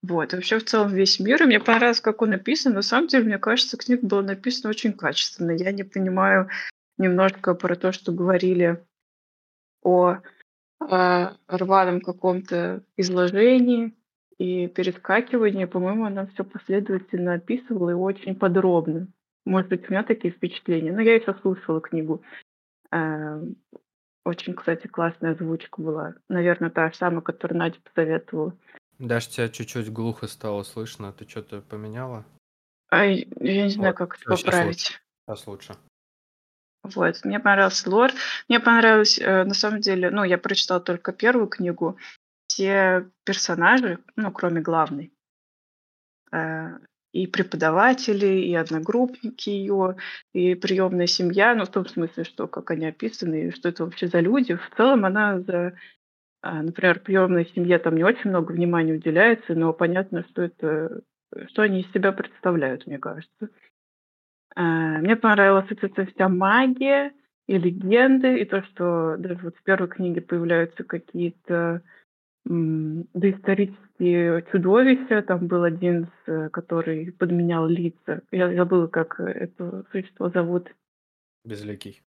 Вот, 0.02 0.32
и 0.32 0.36
вообще 0.36 0.58
в 0.58 0.64
целом 0.64 0.94
весь 0.94 1.20
мир. 1.20 1.42
И 1.42 1.46
мне 1.46 1.60
понравилось, 1.60 2.00
как 2.00 2.22
он 2.22 2.30
написан. 2.30 2.74
На 2.74 2.82
самом 2.82 3.06
деле, 3.06 3.24
мне 3.24 3.38
кажется, 3.38 3.76
книга 3.76 4.04
была 4.04 4.22
написана 4.22 4.70
очень 4.70 4.92
качественно. 4.92 5.52
Я 5.52 5.70
не 5.70 5.84
понимаю 5.84 6.48
немножко 6.98 7.54
про 7.54 7.76
то, 7.76 7.92
что 7.92 8.12
говорили 8.12 8.84
о 9.82 10.18
а, 10.80 11.36
рваном 11.46 12.00
каком-то 12.00 12.82
изложении 12.96 13.94
и 14.38 14.68
перескакивании. 14.68 15.64
По-моему, 15.64 16.04
она 16.04 16.26
все 16.26 16.44
последовательно 16.44 17.34
описывала 17.34 17.90
и 17.90 17.94
очень 17.94 18.34
подробно. 18.36 19.08
Может 19.44 19.70
быть, 19.70 19.88
у 19.88 19.92
меня 19.92 20.02
такие 20.02 20.32
впечатления. 20.32 20.92
Но 20.92 21.00
я 21.00 21.14
еще 21.14 21.34
слушала 21.34 21.80
книгу. 21.80 22.22
А, 22.90 23.40
Очень, 24.24 24.54
кстати, 24.54 24.86
классная 24.86 25.32
озвучка 25.32 25.80
была. 25.80 26.14
Наверное, 26.28 26.70
та 26.70 26.92
самая, 26.92 27.22
которую 27.22 27.58
Надя 27.58 27.78
посоветовала. 27.82 28.54
Даже 28.98 29.28
тебя 29.28 29.48
чуть-чуть 29.48 29.92
глухо 29.92 30.26
стало 30.26 30.64
слышно. 30.64 31.12
Ты 31.12 31.26
что-то 31.28 31.62
поменяла? 31.62 32.24
Ай, 32.90 33.28
я 33.40 33.64
не 33.64 33.70
знаю, 33.70 33.92
Вот, 33.92 33.98
как 33.98 34.14
это 34.14 34.20
сейчас 34.20 34.30
лучше. 34.30 34.44
поправить. 34.44 35.00
Сейчас 35.26 35.46
лучше. 35.46 35.76
Вот, 36.94 37.24
мне 37.24 37.40
понравился 37.40 37.90
лор. 37.90 38.10
Мне 38.48 38.60
понравилось, 38.60 39.18
э, 39.18 39.44
на 39.44 39.54
самом 39.54 39.80
деле, 39.80 40.10
ну, 40.10 40.24
я 40.24 40.38
прочитала 40.38 40.80
только 40.80 41.12
первую 41.12 41.48
книгу. 41.48 41.96
Все 42.46 43.08
персонажи, 43.24 43.98
ну, 44.16 44.32
кроме 44.32 44.60
главной, 44.60 45.12
э, 46.32 46.78
и 47.12 47.26
преподаватели, 47.26 48.26
и 48.26 48.54
одногруппники 48.54 49.50
ее, 49.50 49.96
и 50.32 50.54
приемная 50.54 51.06
семья, 51.06 51.54
ну, 51.54 51.64
в 51.64 51.70
том 51.70 51.86
смысле, 51.86 52.24
что 52.24 52.46
как 52.46 52.70
они 52.70 52.86
описаны, 52.86 53.48
и 53.48 53.50
что 53.50 53.68
это 53.68 53.84
вообще 53.84 54.08
за 54.08 54.20
люди. 54.20 54.54
В 54.54 54.70
целом 54.76 55.04
она 55.04 55.40
за, 55.40 55.74
а, 56.42 56.62
например, 56.62 57.00
приемной 57.00 57.46
семье 57.54 57.78
там 57.78 57.96
не 57.96 58.04
очень 58.04 58.30
много 58.30 58.52
внимания 58.52 58.94
уделяется, 58.94 59.54
но 59.54 59.72
понятно, 59.72 60.24
что 60.30 60.42
это, 60.42 61.00
что 61.48 61.62
они 61.62 61.80
из 61.80 61.92
себя 61.92 62.12
представляют, 62.12 62.86
мне 62.86 62.98
кажется. 62.98 63.50
А, 64.54 64.98
Мне 64.98 65.16
понравилась 65.16 65.68
вот 65.70 65.82
эта 65.84 66.06
вся 66.06 66.28
магия 66.28 67.12
и 67.46 67.56
легенды, 67.58 68.40
и 68.40 68.44
то, 68.44 68.62
что 68.62 69.16
даже 69.18 69.40
вот 69.42 69.56
в 69.56 69.62
первой 69.62 69.88
книге 69.88 70.20
появляются 70.20 70.84
какие-то 70.84 71.82
доисторические 72.44 74.42
чудовища. 74.50 75.22
Там 75.22 75.46
был 75.48 75.64
один, 75.64 76.08
э, 76.26 76.48
который 76.50 77.12
подменял 77.12 77.66
лица. 77.66 78.22
Я 78.30 78.54
забыла, 78.54 78.86
как 78.86 79.20
э, 79.20 79.24
это 79.24 79.84
существо 79.92 80.30
зовут. 80.30 80.74
Безликий. 81.44 82.02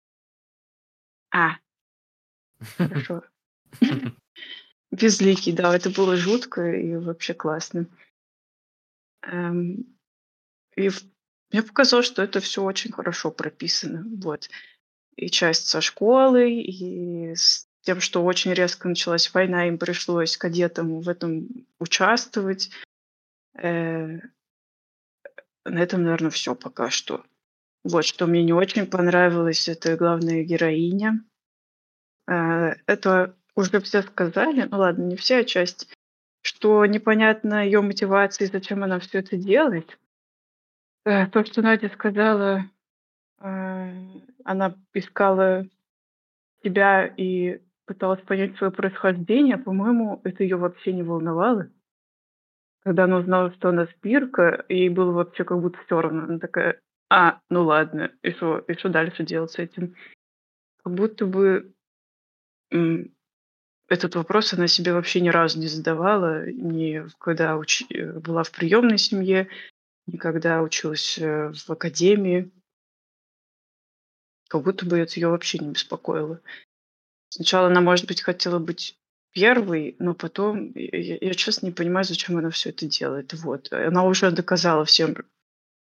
А, 1.32 1.52
хорошо. 2.76 3.22
Безликий, 4.90 5.52
да, 5.54 5.74
это 5.74 5.90
было 5.90 6.16
жутко 6.16 6.70
и 6.70 6.96
вообще 6.96 7.32
классно. 7.34 7.86
Эм, 9.22 9.86
И 10.76 10.88
в- 10.88 11.02
мне 11.52 11.62
показалось, 11.62 12.06
что 12.06 12.22
это 12.22 12.40
все 12.40 12.62
очень 12.62 12.92
хорошо 12.92 13.30
прописано. 13.30 14.04
Вот. 14.22 14.48
И 15.16 15.30
часть 15.30 15.68
со 15.68 15.80
школой, 15.80 16.60
и 16.60 17.34
с 17.34 17.66
тем, 17.82 18.00
что 18.00 18.24
очень 18.24 18.52
резко 18.52 18.88
началась 18.88 19.32
война, 19.32 19.68
им 19.68 19.78
пришлось 19.78 20.36
кадетам 20.36 21.00
в 21.00 21.08
этом 21.08 21.48
участвовать. 21.78 22.70
Э, 23.56 24.18
На 25.64 25.78
этом, 25.82 26.02
наверное, 26.02 26.30
все 26.30 26.54
пока 26.54 26.90
что. 26.90 27.24
Вот, 27.84 28.04
что 28.04 28.26
мне 28.26 28.42
не 28.42 28.52
очень 28.52 28.86
понравилось, 28.86 29.68
это 29.68 29.96
главная 29.96 30.42
героиня. 30.42 31.24
Э, 32.28 32.74
Это 32.86 33.36
уже 33.54 33.80
все 33.80 34.02
сказали, 34.02 34.68
ну 34.70 34.78
ладно, 34.78 35.04
не 35.04 35.16
все, 35.16 35.38
а 35.38 35.44
часть, 35.44 35.88
что 36.42 36.84
непонятно 36.86 37.64
ее 37.64 37.80
мотивации, 37.80 38.46
зачем 38.46 38.84
она 38.84 38.98
все 38.98 39.18
это 39.20 39.36
делает. 39.36 39.98
Э, 41.06 41.28
То, 41.28 41.44
что 41.44 41.62
Надя 41.62 41.88
сказала, 41.90 42.64
э, 43.38 44.02
она 44.44 44.74
искала 44.92 45.64
себя 46.64 47.06
и 47.06 47.62
пыталась 47.86 48.20
понять 48.22 48.56
свое 48.56 48.72
происхождение, 48.72 49.56
по-моему, 49.56 50.20
это 50.24 50.42
ее 50.42 50.56
вообще 50.56 50.92
не 50.92 51.04
волновало. 51.04 51.70
Когда 52.82 53.04
она 53.04 53.18
узнала, 53.18 53.52
что 53.52 53.68
она 53.68 53.86
спирка, 53.86 54.64
ей 54.68 54.88
было 54.88 55.12
вообще 55.12 55.44
как 55.44 55.60
будто 55.60 55.78
все 55.86 56.00
равно. 56.00 56.24
Она 56.24 56.38
такая, 56.40 56.80
а, 57.08 57.38
ну 57.50 57.62
ладно, 57.62 58.10
и 58.22 58.32
что, 58.32 58.58
и 58.58 58.74
что 58.74 58.88
дальше 58.88 59.24
делать 59.24 59.52
с 59.52 59.60
этим? 59.60 59.94
Как 60.82 60.92
будто 60.92 61.24
бы 61.24 61.72
этот 63.88 64.16
вопрос 64.16 64.52
она 64.52 64.66
себе 64.66 64.92
вообще 64.92 65.20
ни 65.20 65.28
разу 65.28 65.60
не 65.60 65.68
задавала, 65.68 66.50
ни 66.50 67.04
когда 67.20 67.56
уч... 67.56 67.84
Э, 67.90 68.18
была 68.18 68.42
в 68.42 68.50
приемной 68.50 68.98
семье, 68.98 69.48
ни 70.06 70.16
когда 70.16 70.62
училась 70.62 71.18
э, 71.18 71.52
в 71.52 71.70
академии. 71.70 72.50
Как 74.48 74.62
будто 74.62 74.86
бы 74.86 74.98
это 74.98 75.14
ее 75.18 75.28
вообще 75.28 75.58
не 75.58 75.70
беспокоило. 75.70 76.40
Сначала 77.28 77.66
она, 77.66 77.80
может 77.80 78.06
быть, 78.06 78.22
хотела 78.22 78.58
быть 78.58 78.98
первой, 79.32 79.96
но 79.98 80.14
потом 80.14 80.72
я, 80.74 81.18
я 81.20 81.34
честно 81.34 81.66
не 81.66 81.72
понимаю, 81.72 82.04
зачем 82.04 82.38
она 82.38 82.50
все 82.50 82.70
это 82.70 82.86
делает. 82.86 83.34
Вот. 83.34 83.72
Она 83.72 84.04
уже 84.04 84.30
доказала 84.30 84.84
всем, 84.84 85.16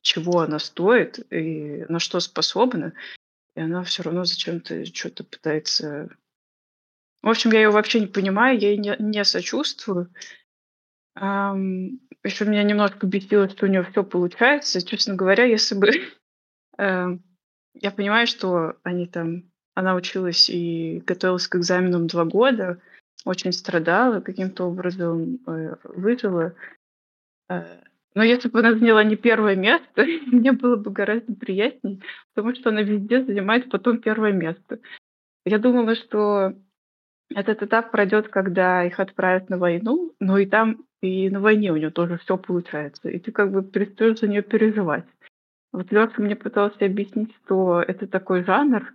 чего 0.02 0.40
она 0.40 0.58
стоит 0.58 1.20
и 1.32 1.84
на 1.88 1.98
что 1.98 2.20
способна, 2.20 2.92
и 3.56 3.60
она 3.60 3.82
все 3.84 4.02
равно 4.02 4.24
зачем-то 4.24 4.84
что-то 4.86 5.24
пытается... 5.24 6.08
В 7.22 7.28
общем, 7.28 7.52
я 7.52 7.62
ее 7.62 7.70
вообще 7.70 8.00
не 8.00 8.06
понимаю, 8.06 8.58
я 8.58 8.70
ей 8.70 8.78
не, 8.78 8.96
не 8.98 9.24
сочувствую. 9.24 10.12
Ам, 11.14 12.00
еще 12.24 12.44
меня 12.44 12.62
немножко 12.62 13.06
бесило, 13.06 13.48
что 13.48 13.66
у 13.66 13.68
нее 13.68 13.84
все 13.84 14.04
получается. 14.04 14.84
Честно 14.84 15.14
говоря, 15.14 15.44
если 15.44 15.74
бы... 15.74 15.88
эм, 16.78 17.22
я 17.74 17.90
понимаю, 17.90 18.26
что 18.26 18.76
они 18.82 19.06
там... 19.06 19.44
Она 19.74 19.94
училась 19.94 20.50
и 20.50 21.02
готовилась 21.06 21.48
к 21.48 21.56
экзаменам 21.56 22.06
два 22.06 22.26
года, 22.26 22.78
очень 23.24 23.52
страдала, 23.52 24.20
каким-то 24.20 24.64
образом 24.64 25.38
э, 25.46 25.76
выжила. 25.84 26.54
Э, 27.48 27.80
но 28.14 28.22
если 28.22 28.50
бы 28.50 28.58
она 28.58 28.74
заняла 28.74 29.02
не 29.02 29.16
первое 29.16 29.56
место, 29.56 30.04
мне 30.26 30.52
было 30.52 30.76
бы 30.76 30.90
гораздо 30.90 31.34
приятнее, 31.34 32.00
потому 32.34 32.54
что 32.54 32.70
она 32.70 32.82
везде 32.82 33.24
занимает 33.24 33.70
потом 33.70 33.98
первое 33.98 34.32
место. 34.32 34.80
Я 35.44 35.58
думала, 35.58 35.94
что 35.94 36.54
этот 37.34 37.62
этап 37.62 37.90
пройдет, 37.90 38.28
когда 38.28 38.84
их 38.84 39.00
отправят 39.00 39.48
на 39.48 39.58
войну, 39.58 40.14
но 40.20 40.38
и 40.38 40.46
там, 40.46 40.84
и 41.02 41.28
на 41.30 41.40
войне 41.40 41.72
у 41.72 41.76
нее 41.76 41.90
тоже 41.90 42.16
все 42.18 42.38
получается. 42.38 43.08
И 43.10 43.18
ты 43.18 43.32
как 43.32 43.50
бы 43.52 43.62
перестаешь 43.62 44.20
за 44.20 44.28
нее 44.28 44.42
переживать. 44.42 45.04
Вот 45.72 45.90
Лёша 45.90 46.22
мне 46.22 46.36
пытался 46.36 46.84
объяснить, 46.84 47.34
что 47.44 47.82
это 47.82 48.06
такой 48.06 48.44
жанр, 48.44 48.92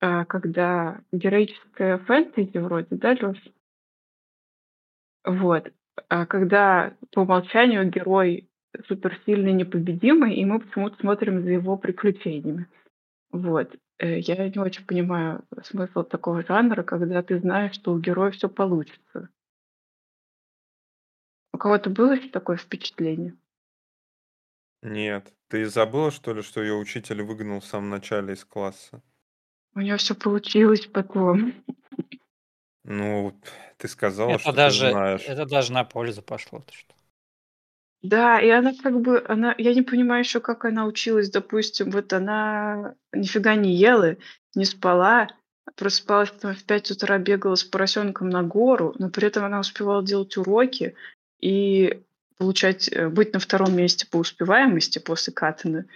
э, 0.00 0.24
когда 0.26 1.00
героическое 1.12 1.98
фэнтези 1.98 2.58
вроде, 2.58 2.88
да, 2.90 3.14
Лёш? 3.14 3.38
Вот. 5.24 5.70
А 6.08 6.26
когда 6.26 6.94
по 7.12 7.20
умолчанию 7.20 7.88
герой 7.90 8.48
суперсильный, 8.88 9.52
непобедимый, 9.52 10.34
и 10.34 10.44
мы 10.44 10.60
почему-то 10.60 10.96
смотрим 11.00 11.42
за 11.42 11.50
его 11.50 11.76
приключениями. 11.76 12.66
Вот. 13.32 13.74
Э, 13.98 14.18
я 14.20 14.48
не 14.48 14.58
очень 14.58 14.86
понимаю 14.86 15.44
смысл 15.64 16.04
такого 16.04 16.42
жанра, 16.44 16.82
когда 16.82 17.22
ты 17.22 17.38
знаешь, 17.40 17.74
что 17.74 17.92
у 17.92 17.98
героя 17.98 18.30
все 18.30 18.48
получится. 18.48 19.28
У 21.60 21.62
кого-то 21.62 21.90
было 21.90 22.12
еще 22.12 22.30
такое 22.30 22.56
впечатление? 22.56 23.36
Нет. 24.80 25.30
Ты 25.48 25.66
забыла, 25.66 26.10
что 26.10 26.32
ли, 26.32 26.40
что 26.40 26.62
ее 26.62 26.72
учитель 26.72 27.20
выгнал 27.20 27.60
в 27.60 27.66
самом 27.66 27.90
начале 27.90 28.32
из 28.32 28.46
класса? 28.46 29.02
У 29.74 29.80
нее 29.80 29.98
все 29.98 30.14
получилось 30.14 30.86
потом. 30.86 31.52
Ну, 32.84 33.38
ты 33.76 33.88
сказала, 33.88 34.30
Это 34.30 34.38
что 34.38 34.50
ты 34.52 34.56
даже, 34.56 34.90
знаешь. 34.90 35.24
это 35.26 35.44
даже 35.44 35.74
на 35.74 35.84
пользу 35.84 36.22
пошло. 36.22 36.60
Ты 36.60 36.72
что? 36.72 36.94
Да, 38.00 38.40
и 38.40 38.48
она 38.48 38.72
как 38.82 38.98
бы, 38.98 39.22
она, 39.28 39.54
я 39.58 39.74
не 39.74 39.82
понимаю 39.82 40.22
еще, 40.22 40.40
как 40.40 40.64
она 40.64 40.86
училась, 40.86 41.28
допустим, 41.28 41.90
вот 41.90 42.10
она 42.14 42.94
нифига 43.12 43.54
не 43.54 43.74
ела, 43.76 44.16
не 44.54 44.64
спала, 44.64 45.28
просыпалась 45.76 46.30
там 46.30 46.54
в 46.54 46.64
5 46.64 46.92
утра, 46.92 47.18
бегала 47.18 47.54
с 47.54 47.64
поросенком 47.64 48.30
на 48.30 48.42
гору, 48.42 48.94
но 48.98 49.10
при 49.10 49.28
этом 49.28 49.44
она 49.44 49.60
успевала 49.60 50.02
делать 50.02 50.38
уроки 50.38 50.96
и 51.40 52.02
получать, 52.38 52.88
э, 52.88 53.08
быть 53.08 53.32
на 53.32 53.38
втором 53.38 53.76
месте 53.76 54.06
по 54.10 54.18
успеваемости 54.18 54.98
после 54.98 55.32
Катана 55.32 55.86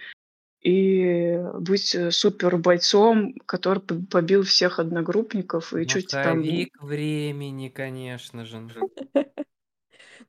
и 0.61 1.39
быть 1.59 1.93
э, 1.93 2.11
супер 2.11 2.57
бойцом, 2.57 3.35
который 3.45 3.81
побил 3.81 4.43
всех 4.43 4.79
одногруппников 4.79 5.73
и 5.73 5.85
чуть 5.87 6.09
там... 6.09 6.41
Времени, 6.81 7.69
конечно 7.69 8.45
же. 8.45 8.63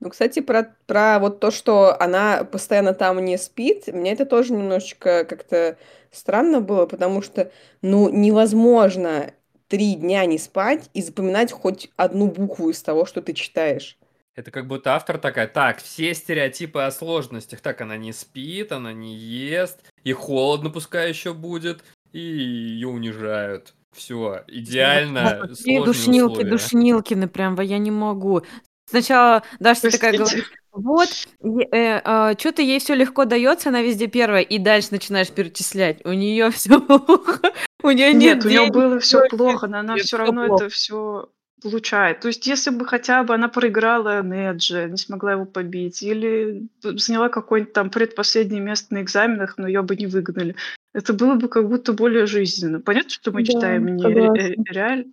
Ну, 0.00 0.10
кстати, 0.10 0.40
про, 0.40 0.76
про 0.86 1.18
вот 1.18 1.40
то, 1.40 1.50
что 1.50 1.98
она 1.98 2.44
постоянно 2.44 2.92
там 2.92 3.24
не 3.24 3.38
спит, 3.38 3.86
мне 3.86 4.12
это 4.12 4.26
тоже 4.26 4.52
немножечко 4.52 5.24
как-то 5.24 5.78
странно 6.10 6.60
было, 6.60 6.84
потому 6.84 7.22
что, 7.22 7.50
ну, 7.80 8.10
невозможно 8.10 9.32
три 9.68 9.94
дня 9.94 10.26
не 10.26 10.38
спать 10.38 10.90
и 10.92 11.00
запоминать 11.00 11.50
хоть 11.50 11.90
одну 11.96 12.26
букву 12.26 12.68
из 12.68 12.82
того, 12.82 13.06
что 13.06 13.22
ты 13.22 13.32
читаешь. 13.32 13.98
Это 14.36 14.50
как 14.50 14.66
будто 14.66 14.94
автор 14.94 15.16
такая, 15.16 15.48
так, 15.48 15.82
все 15.82 16.12
стереотипы 16.12 16.80
о 16.80 16.90
сложностях. 16.90 17.62
Так, 17.62 17.80
она 17.80 17.96
не 17.96 18.12
спит, 18.12 18.70
она 18.70 18.92
не 18.92 19.16
ест, 19.16 19.80
и 20.04 20.12
холодно 20.12 20.68
пускай 20.68 21.08
еще 21.08 21.32
будет, 21.32 21.82
и 22.12 22.20
ее 22.20 22.88
унижают. 22.88 23.72
Все, 23.96 24.44
идеально. 24.46 25.48
И 25.64 25.78
душнилки, 25.78 26.32
условия. 26.32 26.50
душнилкины, 26.50 27.28
прям, 27.28 27.58
я 27.62 27.78
не 27.78 27.90
могу. 27.90 28.42
Сначала 28.90 29.42
Даша 29.58 29.90
такая 29.90 30.12
Простите. 30.12 30.44
говорит, 30.44 30.44
вот, 30.70 32.38
что-то 32.38 32.60
ей 32.60 32.78
все 32.78 32.94
легко 32.94 33.24
дается, 33.24 33.70
она 33.70 33.80
везде 33.80 34.06
первая, 34.06 34.42
и 34.42 34.58
дальше 34.58 34.88
начинаешь 34.90 35.30
перечислять. 35.30 36.04
У 36.04 36.12
нее 36.12 36.50
все 36.50 36.78
плохо, 36.78 37.40
у 37.82 37.90
нее 37.90 38.12
нет 38.12 38.36
Нет, 38.36 38.44
у 38.44 38.48
нее 38.48 38.58
денег, 38.58 38.74
было 38.74 39.00
все 39.00 39.26
плохо, 39.28 39.66
но 39.66 39.78
она 39.78 39.96
все 39.96 40.18
равно 40.18 40.46
плохо. 40.46 40.64
это 40.66 40.74
все 40.74 41.30
получает. 41.62 42.20
То 42.20 42.28
есть, 42.28 42.46
если 42.46 42.70
бы 42.70 42.84
хотя 42.86 43.22
бы 43.24 43.34
она 43.34 43.48
проиграла 43.48 44.22
Неджи, 44.22 44.88
не 44.90 44.96
смогла 44.96 45.32
его 45.32 45.44
побить, 45.44 46.02
или 46.02 46.68
заняла 46.82 47.28
какое-нибудь 47.28 47.72
там 47.72 47.90
предпоследнее 47.90 48.60
место 48.60 48.94
на 48.94 49.02
экзаменах, 49.02 49.56
но 49.58 49.66
ее 49.66 49.82
бы 49.82 49.96
не 49.96 50.06
выгнали, 50.06 50.54
это 50.94 51.12
было 51.12 51.34
бы 51.34 51.48
как 51.48 51.68
будто 51.68 51.92
более 51.92 52.26
жизненно. 52.26 52.80
Понятно, 52.80 53.10
что 53.10 53.32
мы 53.32 53.42
Да, 53.44 53.52
читаем 53.52 53.86
не 53.96 54.04
ре- 54.04 54.54
реаль... 54.70 55.06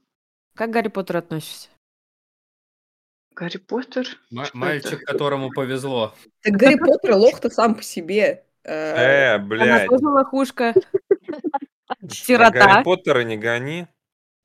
Как 0.56 0.70
к 0.70 0.74
Гарри 0.74 0.89
Поттеру 0.89 1.20
относишься? 1.20 1.70
Гарри 3.36 3.58
Поттер? 3.58 4.06
Что 4.06 4.18
Мальчик, 4.54 5.02
это? 5.02 5.12
которому 5.12 5.50
повезло. 5.50 6.14
Так 6.44 6.54
Гарри 6.54 6.76
Поттер 6.78 7.16
лох-то 7.16 7.50
сам 7.50 7.74
по 7.76 7.82
себе. 7.82 8.44
Э, 8.64 8.74
Э, 8.96 9.36
Она 9.36 9.46
блядь. 9.46 9.89
тоже 9.89 10.06
лохушка. 10.06 10.74
Гарри 12.00 12.12
Сирота. 12.12 12.82
Поттера 12.84 13.24
не 13.24 13.38
гони. 13.38 13.88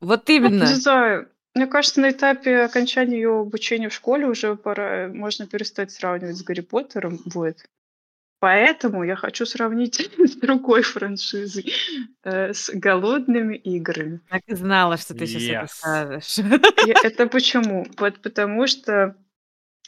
Вот 0.00 0.26
Не 0.28 0.36
именно. 0.36 0.64
знаю. 0.66 1.28
Мне 1.54 1.66
кажется, 1.66 2.00
на 2.00 2.10
этапе 2.10 2.60
окончания 2.60 3.16
ее 3.16 3.40
обучения 3.40 3.88
в 3.88 3.94
школе 3.94 4.26
уже 4.26 4.54
пора, 4.54 5.08
можно 5.08 5.46
перестать 5.46 5.90
сравнивать 5.90 6.36
с 6.36 6.42
Гарри 6.42 6.60
Поттером. 6.60 7.20
Вот. 7.26 7.56
Поэтому 8.40 9.02
я 9.02 9.16
хочу 9.16 9.46
сравнить 9.46 10.10
с 10.18 10.36
другой 10.36 10.82
франшизой, 10.82 11.72
э, 12.22 12.52
с 12.52 12.70
«Голодными 12.72 13.56
играми». 13.56 14.20
Так 14.28 14.42
и 14.46 14.54
знала, 14.54 14.96
что 14.96 15.14
ты 15.14 15.26
сейчас 15.26 15.82
это 15.82 16.20
скажешь. 16.20 16.38
Это 17.02 17.26
почему? 17.26 17.86
Вот 17.96 18.20
потому 18.20 18.66
что 18.68 19.16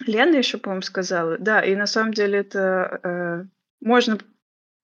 Лена 0.05 0.37
еще, 0.37 0.59
по-моему, 0.59 0.83
сказала, 0.83 1.39
да, 1.39 1.61
и 1.61 1.77
на 1.77 1.87
самом 1.87 2.13
деле 2.13 2.39
это 2.39 3.01
э, 3.03 3.45
можно 3.81 4.19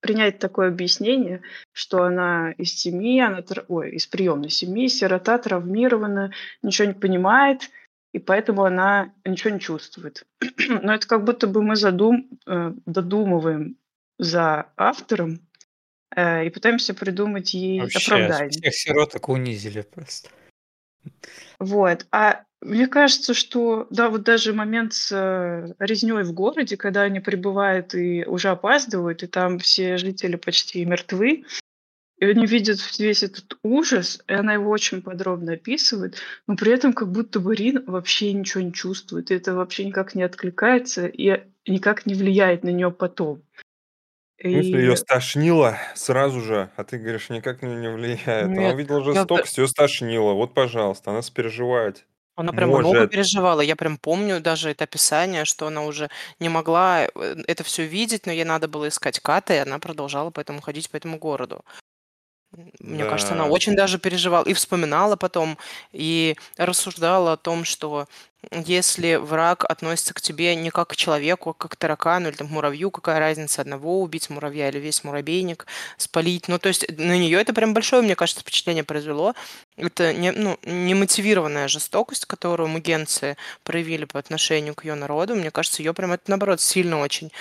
принять 0.01 0.39
такое 0.39 0.69
объяснение, 0.69 1.43
что 1.73 2.03
она 2.05 2.53
из 2.53 2.75
семьи, 2.75 3.21
она, 3.21 3.43
ой, 3.69 3.93
из 3.93 4.07
приемной 4.07 4.51
семьи, 4.51 4.89
сирота, 4.89 5.39
травмирована, 5.39 6.33
ничего 6.63 6.89
не 6.89 6.95
понимает, 6.95 7.71
и 8.13 8.19
поэтому 8.19 8.65
она 8.65 9.13
ничего 9.25 9.51
не 9.51 9.61
чувствует. 9.61 10.27
Но 10.69 10.95
это 10.95 11.07
как 11.07 11.25
будто 11.25 11.47
бы 11.47 11.63
мы 11.63 11.77
задум, 11.77 12.29
э, 12.47 12.73
додумываем 12.87 13.77
за 14.19 14.71
автором 14.77 15.41
э, 16.15 16.47
и 16.47 16.51
пытаемся 16.51 16.95
придумать 16.95 17.53
ей 17.53 17.81
Вообще, 17.81 18.15
оправдание. 18.15 18.51
всех 18.51 18.75
сироток 18.75 19.29
унизили 19.29 19.83
просто. 19.83 20.31
Вот. 21.59 22.07
А 22.11 22.46
мне 22.61 22.87
кажется, 22.87 23.35
что, 23.35 23.87
да, 23.91 24.09
вот 24.09 24.23
даже 24.23 24.53
момент 24.53 24.95
с 24.95 25.13
э, 25.13 25.75
в 25.79 26.33
городе, 26.33 26.77
когда 26.77 27.03
они 27.03 27.21
прибывают 27.21 27.95
и 27.95 28.25
уже 28.27 28.49
опаздывают, 28.49 29.23
и 29.23 29.27
там 29.27 29.59
все 29.59 29.99
жители 29.99 30.37
почти 30.37 30.85
мертвы, 30.85 31.45
и 32.19 32.25
они 32.25 32.47
видят 32.47 32.79
весь 32.99 33.23
этот 33.23 33.59
ужас, 33.63 34.23
и 34.27 34.33
она 34.33 34.55
его 34.55 34.71
очень 34.71 35.03
подробно 35.03 35.53
описывает, 35.53 36.17
но 36.47 36.57
при 36.57 36.73
этом 36.73 36.95
как 36.95 37.13
будто 37.13 37.41
бы 37.41 37.55
Рин 37.55 37.85
вообще 37.87 38.33
ничего 38.33 38.63
не 38.63 38.73
чувствует, 38.73 39.31
и 39.31 39.35
это 39.35 39.55
вообще 39.55 39.85
никак 39.85 40.15
не 40.15 40.23
откликается 40.23 41.07
и 41.07 41.43
никак 41.67 42.07
не 42.07 42.15
влияет 42.15 42.65
на 42.65 42.71
нее 42.71 42.91
потом. 42.91 43.43
И 44.39 44.51
ее 44.51 44.97
стошнило 44.97 45.79
сразу 45.95 46.41
же, 46.41 46.71
а 46.77 46.85
ты 46.85 46.99
говоришь, 46.99 47.31
никак 47.31 47.63
на 47.63 47.67
нее 47.67 47.81
не 47.81 47.97
влияет. 47.97 48.51
Она 48.51 48.61
Нет, 48.61 48.75
увидела 48.75 48.99
я 48.99 49.05
пр- 49.05 49.15
жестокость, 49.15 49.59
ее 49.59 49.67
стошнило. 49.67 50.33
Вот, 50.35 50.53
пожалуйста, 50.53 51.11
она 51.11 51.23
сопереживает. 51.23 52.07
Она 52.39 52.53
прям 52.53 52.71
много 52.75 52.83
Может. 52.83 53.09
переживала. 53.09 53.63
Я 53.63 53.77
прям 53.77 53.97
помню 53.97 54.41
даже 54.41 54.71
это 54.71 54.85
описание, 54.85 55.47
что 55.47 55.67
она 55.69 55.83
уже 55.85 56.11
не 56.39 56.51
могла 56.51 57.05
э, 57.07 57.09
это 57.47 57.65
все 57.65 57.87
видеть, 57.87 58.27
но 58.27 58.33
ей 58.33 58.45
надо 58.45 58.69
было 58.69 58.89
искать 58.89 59.21
Ката, 59.21 59.55
и 59.55 59.57
она 59.59 59.79
продолжала 59.79 60.31
поэтому 60.31 60.61
ходить 60.61 60.91
по 60.91 60.97
этому 60.97 61.19
городу. 61.19 61.63
Мне 62.81 63.05
кажется, 63.05 63.35
она 63.35 63.45
Да. 63.45 63.51
очень 63.51 63.75
даже 63.77 63.99
переживала 63.99 64.45
и 64.45 64.55
вспоминала 64.55 65.17
потом, 65.17 65.59
и 65.93 66.37
рассуждала 66.57 67.33
о 67.33 67.37
том, 67.37 67.65
что 67.65 68.07
если 68.51 69.17
враг 69.17 69.65
относится 69.65 70.15
к 70.15 70.21
тебе 70.21 70.55
не 70.57 70.71
как 70.71 70.89
к 70.91 70.97
человеку, 70.97 71.51
а 71.51 71.55
как 71.55 71.73
к 71.73 71.77
таракану 71.77 72.29
или 72.29 72.37
там, 72.37 72.49
муравью, 72.49 72.91
какая 72.91 73.19
разница 73.19 73.63
одного 73.63 74.01
убить 74.03 74.31
муравья 74.31 74.69
или 74.69 74.79
весь 74.79 75.05
муравейник 75.05 75.67
спалить. 75.99 76.49
Ну, 76.49 76.59
то 76.59 76.69
есть 76.69 76.87
на 76.99 77.19
нее 77.19 77.41
это 77.41 77.53
прям 77.53 77.75
большое, 77.75 78.03
мне 78.03 78.15
кажется, 78.17 78.43
впечатление 78.43 78.85
произвело. 78.85 79.35
Это 79.77 80.13
не, 80.15 80.33
ну, 80.33 80.59
немотивированная 80.65 81.69
жестокость, 81.69 82.27
которую 82.27 82.69
мугенцы 82.69 83.37
проявили 83.65 84.05
по 84.05 84.19
отношению 84.19 84.75
к 84.75 84.85
ее 84.85 84.95
народу. 84.95 85.35
Мне 85.35 85.51
кажется, 85.51 85.83
ее 85.83 85.95
прям 85.95 86.13
это, 86.13 86.25
наоборот, 86.29 86.61
сильно 86.61 86.99
очень 87.01 87.33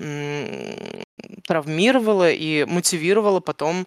м, 0.00 1.04
травмировало 1.46 2.30
и 2.30 2.64
мотивировало 2.64 3.40
потом 3.40 3.86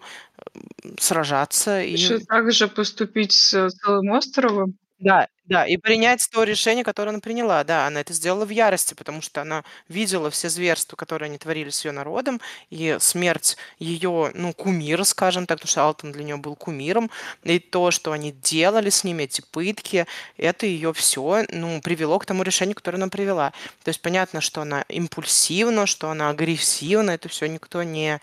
сражаться. 0.98 1.82
И 1.82 1.96
Точно 1.96 2.20
так 2.20 2.52
же 2.52 2.68
поступить 2.68 3.32
с 3.32 3.70
целым 3.70 4.10
островом? 4.10 4.76
Да, 4.98 5.28
да, 5.44 5.66
и 5.66 5.76
принять 5.76 6.26
то 6.32 6.42
решение, 6.42 6.82
которое 6.82 7.10
она 7.10 7.20
приняла. 7.20 7.62
Да, 7.64 7.86
она 7.86 8.00
это 8.00 8.14
сделала 8.14 8.46
в 8.46 8.50
ярости, 8.50 8.94
потому 8.94 9.20
что 9.20 9.42
она 9.42 9.62
видела 9.88 10.30
все 10.30 10.48
зверства, 10.48 10.96
которые 10.96 11.26
они 11.28 11.36
творили 11.38 11.68
с 11.70 11.84
ее 11.84 11.92
народом, 11.92 12.40
и 12.70 12.96
смерть 12.98 13.56
ее, 13.78 14.30
ну, 14.34 14.52
кумира, 14.54 15.04
скажем 15.04 15.46
так, 15.46 15.58
потому 15.58 15.68
что 15.70 15.82
Алтон 15.84 16.12
для 16.12 16.24
нее 16.24 16.36
был 16.38 16.56
кумиром, 16.56 17.10
и 17.44 17.58
то, 17.58 17.90
что 17.90 18.12
они 18.12 18.32
делали 18.32 18.88
с 18.90 19.04
ними, 19.04 19.24
эти 19.24 19.42
пытки, 19.52 20.06
это 20.38 20.64
ее 20.66 20.92
все, 20.94 21.44
ну, 21.50 21.80
привело 21.82 22.18
к 22.18 22.24
тому 22.26 22.42
решению, 22.42 22.74
которое 22.74 22.96
она 22.96 23.08
привела. 23.08 23.50
То 23.84 23.90
есть 23.90 24.00
понятно, 24.00 24.40
что 24.40 24.62
она 24.62 24.82
импульсивна, 24.88 25.86
что 25.86 26.10
она 26.10 26.30
агрессивна, 26.30 27.10
это 27.10 27.28
все 27.28 27.46
никто 27.46 27.82
не 27.82 28.20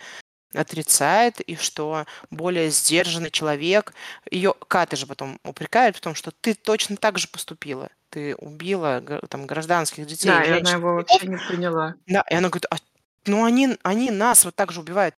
отрицает, 0.53 1.39
и 1.41 1.55
что 1.55 2.05
более 2.29 2.69
сдержанный 2.69 3.31
человек, 3.31 3.93
ее 4.29 4.53
Каты 4.67 4.95
же 4.95 5.07
потом 5.07 5.39
упрекает 5.43 5.95
в 5.95 6.01
том, 6.01 6.15
что 6.15 6.31
ты 6.31 6.53
точно 6.53 6.97
так 6.97 7.17
же 7.19 7.27
поступила. 7.27 7.89
Ты 8.09 8.35
убила 8.35 9.01
там 9.29 9.47
гражданских 9.47 10.05
детей, 10.05 10.29
Да, 10.29 10.43
и 10.43 10.47
она 10.47 10.55
женщин, 10.57 10.77
его 10.77 11.03
стариков». 11.03 11.21
вообще 11.21 11.27
не 11.27 11.37
приняла. 11.37 11.95
Да, 12.07 12.23
и 12.29 12.35
она 12.35 12.49
говорит, 12.49 12.65
«А, 12.69 12.77
ну 13.25 13.43
они, 13.45 13.77
они 13.83 14.11
нас 14.11 14.45
вот 14.45 14.55
так 14.55 14.71
же 14.71 14.81
убивают. 14.81 15.15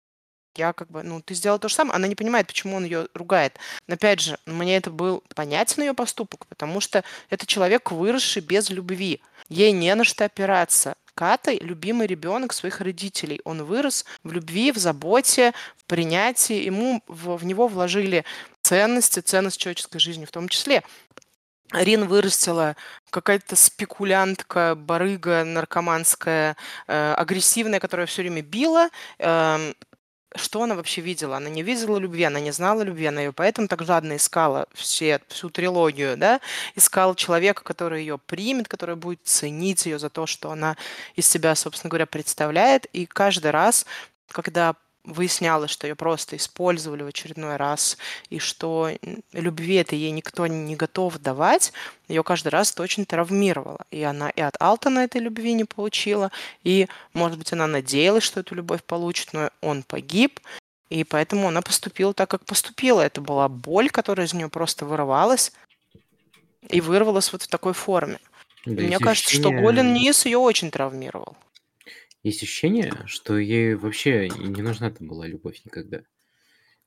Я 0.55 0.71
как 0.73 0.89
бы, 0.89 1.03
ну, 1.03 1.21
ты 1.21 1.33
сделала 1.33 1.59
то 1.59 1.67
же 1.67 1.75
самое. 1.75 1.95
Она 1.95 2.07
не 2.07 2.15
понимает, 2.15 2.47
почему 2.47 2.77
он 2.77 2.85
ее 2.85 3.09
ругает. 3.13 3.59
Но 3.87 3.95
опять 3.95 4.21
же, 4.21 4.37
мне 4.45 4.77
это 4.77 4.89
был 4.89 5.21
понятен 5.35 5.83
ее 5.83 5.93
поступок, 5.93 6.47
потому 6.47 6.79
что 6.79 7.03
это 7.29 7.45
человек, 7.45 7.91
выросший 7.91 8.41
без 8.41 8.69
любви. 8.69 9.21
Ей 9.49 9.73
не 9.73 9.93
на 9.95 10.05
что 10.05 10.23
опираться. 10.25 10.95
Ката– 11.15 11.53
любимый 11.53 12.07
ребенок 12.07 12.53
своих 12.53 12.81
родителей. 12.81 13.39
Он 13.45 13.63
вырос 13.63 14.05
в 14.23 14.33
любви, 14.33 14.71
в 14.71 14.77
заботе, 14.77 15.53
в 15.77 15.85
принятии. 15.85 16.63
Ему 16.63 17.01
в, 17.07 17.37
в 17.37 17.45
него 17.45 17.67
вложили 17.67 18.25
ценности, 18.61 19.21
ценность 19.21 19.57
человеческой 19.57 19.99
жизни 19.99 20.25
в 20.25 20.31
том 20.31 20.49
числе. 20.49 20.83
Рин 21.71 22.07
вырастила 22.07 22.75
какая-то 23.09 23.55
спекулянтка, 23.55 24.75
барыга 24.75 25.43
наркоманская, 25.43 26.57
э, 26.87 27.13
агрессивная, 27.13 27.79
которая 27.79 28.05
все 28.05 28.21
время 28.21 28.41
била. 28.41 28.89
Эм, 29.17 29.73
что 30.35 30.63
она 30.63 30.75
вообще 30.75 31.01
видела? 31.01 31.37
Она 31.37 31.49
не 31.49 31.63
видела 31.63 31.97
любви, 31.97 32.23
она 32.23 32.39
не 32.39 32.51
знала 32.51 32.81
любви, 32.81 33.05
она 33.05 33.21
ее 33.21 33.33
поэтому 33.33 33.67
так 33.67 33.83
жадно 33.83 34.15
искала 34.17 34.67
все, 34.73 35.21
всю 35.27 35.49
трилогию, 35.49 36.17
да, 36.17 36.41
искала 36.75 37.15
человека, 37.15 37.63
который 37.63 38.01
ее 38.01 38.17
примет, 38.17 38.67
который 38.67 38.95
будет 38.95 39.19
ценить 39.23 39.85
ее 39.85 39.99
за 39.99 40.09
то, 40.09 40.25
что 40.25 40.51
она 40.51 40.77
из 41.15 41.27
себя, 41.27 41.55
собственно 41.55 41.89
говоря, 41.89 42.05
представляет. 42.05 42.85
И 42.93 43.05
каждый 43.05 43.51
раз, 43.51 43.85
когда 44.31 44.75
выяснялось, 45.05 45.71
что 45.71 45.87
ее 45.87 45.95
просто 45.95 46.35
использовали 46.35 47.03
в 47.03 47.07
очередной 47.07 47.55
раз, 47.55 47.97
и 48.29 48.39
что 48.39 48.89
любви 49.31 49.75
это 49.75 49.95
ей 49.95 50.11
никто 50.11 50.47
не 50.47 50.75
готов 50.75 51.19
давать, 51.19 51.73
ее 52.07 52.23
каждый 52.23 52.49
раз 52.49 52.71
это 52.71 52.83
очень 52.83 53.05
травмировало. 53.05 53.85
И 53.91 54.01
она 54.03 54.29
и 54.29 54.41
от 54.41 54.55
Алтона 54.59 54.99
этой 54.99 55.21
любви 55.21 55.53
не 55.53 55.63
получила, 55.63 56.31
и, 56.63 56.87
может 57.13 57.37
быть, 57.37 57.53
она 57.53 57.67
надеялась, 57.67 58.23
что 58.23 58.39
эту 58.39 58.55
любовь 58.55 58.83
получит, 58.83 59.33
но 59.33 59.49
он 59.61 59.83
погиб, 59.83 60.39
и 60.89 61.03
поэтому 61.03 61.47
она 61.47 61.61
поступила 61.61 62.13
так, 62.13 62.29
как 62.29 62.45
поступила. 62.45 63.01
Это 63.01 63.21
была 63.21 63.49
боль, 63.49 63.89
которая 63.89 64.27
из 64.27 64.33
нее 64.33 64.49
просто 64.49 64.85
вырывалась 64.85 65.51
и 66.69 66.81
вырвалась 66.81 67.31
вот 67.31 67.43
в 67.43 67.47
такой 67.47 67.73
форме. 67.73 68.19
Да, 68.65 68.81
мне 68.81 68.99
кажется, 68.99 69.29
что 69.29 69.49
ощущение, 69.49 69.83
Низ 69.83 70.25
ее 70.25 70.37
очень 70.37 70.71
травмировал. 70.71 71.37
Есть 72.25 72.41
ощущение, 72.41 72.91
что 73.05 73.37
ей 73.37 73.75
вообще 73.75 74.29
не 74.29 74.63
нужна 74.63 74.89
там 74.89 75.07
была 75.07 75.27
любовь 75.27 75.61
никогда. 75.63 76.01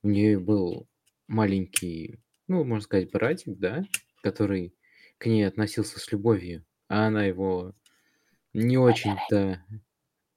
У 0.03 0.09
нее 0.09 0.39
был 0.39 0.89
маленький, 1.29 2.19
ну, 2.49 2.65
можно 2.65 2.83
сказать, 2.83 3.13
братик, 3.13 3.57
да, 3.57 3.85
который 4.21 4.75
к 5.17 5.27
ней 5.27 5.45
относился 5.47 6.01
с 6.01 6.11
любовью, 6.11 6.65
а 6.89 7.07
она 7.07 7.25
его 7.25 7.73
не 8.53 8.79
очень-то... 8.79 9.63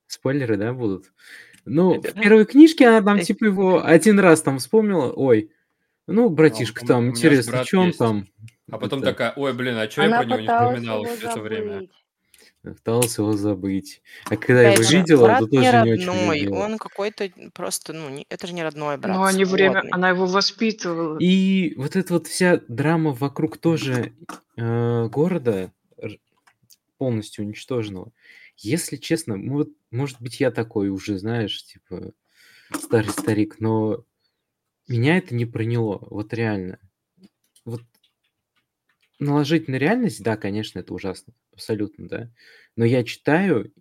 Спойлеры, 0.06 0.58
да, 0.58 0.74
будут? 0.74 1.14
Ну, 1.66 1.99
в 1.99 2.14
первой 2.14 2.45
книжке 2.45 2.88
она 2.88 3.02
там 3.02 3.18
Э, 3.18 3.24
типа 3.24 3.45
его 3.45 3.84
один 3.84 4.20
раз 4.20 4.41
там 4.41 4.60
вспомнила, 4.60 5.12
ой, 5.14 5.52
ну, 6.06 6.26
А, 6.26 6.30
братишка 6.30 6.86
там, 6.86 7.10
интересно, 7.10 7.64
что 7.64 7.80
он 7.80 7.93
там 7.93 8.28
А 8.70 8.78
потом 8.78 9.02
такая, 9.02 9.34
ой, 9.36 9.54
блин, 9.54 9.78
а 9.78 9.89
что 9.89 10.04
я 10.04 10.18
про 10.20 10.26
него 10.26 10.39
не 10.41 10.47
вспоминала 10.47 11.06
все 11.06 11.30
это 11.30 11.39
время? 11.39 11.88
Пыталась 12.64 13.18
его 13.18 13.34
забыть. 13.34 14.01
А 14.26 14.38
когда 14.38 14.62
его 14.64 14.74
Опять 14.76 14.88
же, 14.88 14.97
видела, 14.97 15.26
брат 15.26 15.39
то 15.39 15.45
не 15.45 15.57
тоже 15.57 15.84
не 15.84 15.91
очень 15.93 16.07
родной, 16.07 16.39
любила. 16.39 16.55
он 16.59 16.78
какой-то 16.78 17.30
просто, 17.53 17.93
ну, 17.93 18.09
не- 18.09 18.26
это 18.30 18.47
же 18.47 18.53
не 18.53 18.64
родной 18.64 18.97
брат, 18.97 19.16
Но 19.16 19.24
они 19.24 19.45
время... 19.45 19.72
сводный. 19.74 19.91
Она 19.91 20.09
его 20.09 20.26
воспитывала. 20.26 21.18
И 21.20 21.74
вот 21.76 21.95
эта 21.95 22.14
вот 22.14 22.28
вся 22.28 22.62
драма 22.68 23.12
вокруг 23.12 23.57
тоже 23.57 24.14
э, 24.57 25.07
города 25.07 25.72
полностью 26.97 27.45
уничтоженного. 27.45 28.12
Если 28.57 28.95
честно, 28.97 29.36
ну 29.36 29.53
вот, 29.53 29.70
может 29.89 30.22
быть, 30.22 30.39
я 30.39 30.51
такой 30.51 30.89
уже, 30.89 31.18
знаешь, 31.18 31.64
типа 31.66 32.12
старый 32.76 33.09
старик, 33.09 33.55
но 33.59 34.03
меня 34.88 35.18
это 35.18 35.34
не 35.34 35.45
проняло, 35.45 35.97
вот 36.12 36.32
реально. 36.34 36.78
Наложить 39.22 39.69
на 39.69 39.78
реальность, 39.78 40.24
да, 40.24 40.38
конечно, 40.38 40.80
это 40.80 40.93
ужасно, 40.95 41.34
абсолютно, 41.53 42.09
да. 42.09 42.32
Но 42.76 42.86
я 42.86 43.05
читаю 43.05 43.74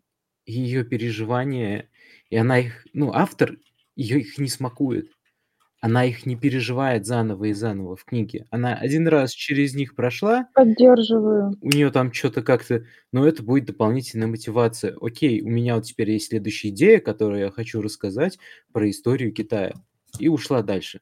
ее 0.46 0.84
переживания, 0.84 1.90
и 2.30 2.36
она 2.36 2.60
их, 2.60 2.86
ну, 2.94 3.12
автор 3.12 3.56
ее 3.96 4.20
их 4.20 4.38
не 4.38 4.48
смакует. 4.48 5.10
Она 5.80 6.04
их 6.04 6.26
не 6.26 6.36
переживает 6.36 7.06
заново 7.06 7.46
и 7.46 7.52
заново 7.54 7.96
в 7.96 8.04
книге. 8.04 8.46
Она 8.50 8.74
один 8.76 9.08
раз 9.08 9.32
через 9.32 9.74
них 9.74 9.94
прошла, 9.96 10.48
Поддерживаю. 10.54 11.56
у 11.60 11.68
нее 11.68 11.90
там 11.90 12.12
что-то 12.12 12.42
как-то, 12.42 12.86
но 13.12 13.26
это 13.26 13.42
будет 13.42 13.66
дополнительная 13.66 14.28
мотивация. 14.28 14.96
Окей, 15.00 15.42
у 15.42 15.48
меня 15.50 15.76
вот 15.76 15.86
теперь 15.86 16.10
есть 16.12 16.28
следующая 16.28 16.70
идея, 16.70 17.00
которую 17.00 17.40
я 17.40 17.50
хочу 17.50 17.82
рассказать 17.82 18.38
про 18.72 18.90
историю 18.90 19.32
Китая. 19.32 19.74
И 20.18 20.28
ушла 20.28 20.62
дальше. 20.62 21.00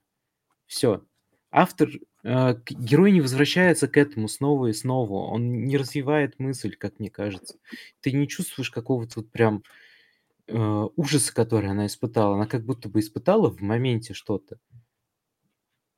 Все. 0.67 1.05
Автор, 1.51 1.91
герой 2.69 3.13
не 3.13 3.21
возвращается 3.21 3.89
к 3.89 3.97
этому 3.97 4.29
снова 4.29 4.67
и 4.67 4.73
снова. 4.73 5.31
Он 5.31 5.65
не 5.65 5.77
развивает 5.77 6.39
мысль, 6.39 6.77
как 6.77 6.99
мне 6.99 7.11
кажется. 7.11 7.59
Ты 8.01 8.13
не 8.13 8.29
чувствуешь 8.29 8.71
какого-то 8.71 9.21
вот 9.21 9.31
прям 9.31 9.63
э, 10.47 10.89
ужаса, 10.97 11.35
который 11.35 11.71
она 11.71 11.87
испытала. 11.87 12.35
Она 12.35 12.47
как 12.47 12.65
будто 12.65 12.89
бы 12.89 13.01
испытала 13.01 13.51
в 13.51 13.61
моменте 13.61 14.15
что-то, 14.15 14.59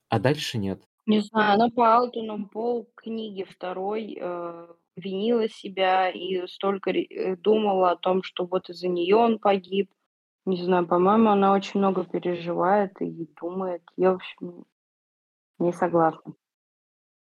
а 0.09 0.19
дальше 0.19 0.59
нет. 0.59 0.83
Не 1.07 1.21
знаю, 1.21 1.55
она 1.55 1.71
по 1.71 1.97
Алтону 1.97 2.47
пол 2.49 2.89
книги 2.95 3.45
второй 3.45 4.17
э, 4.21 4.67
винила 4.97 5.49
себя 5.49 6.11
и 6.11 6.47
столько 6.47 6.91
э, 6.91 7.37
думала 7.37 7.93
о 7.93 7.97
том, 7.97 8.23
что 8.23 8.45
вот 8.45 8.71
из-за 8.71 8.89
нее 8.89 9.17
он 9.17 9.39
погиб. 9.39 9.91
Не 10.47 10.63
знаю, 10.63 10.87
по-моему, 10.87 11.31
она 11.31 11.53
очень 11.53 11.81
много 11.81 12.05
переживает 12.05 13.01
и 13.01 13.29
думает. 13.41 13.83
Я, 13.97 14.13
в 14.13 14.17
общем, 14.17 14.65
не 15.61 15.73
согласна. 15.73 16.35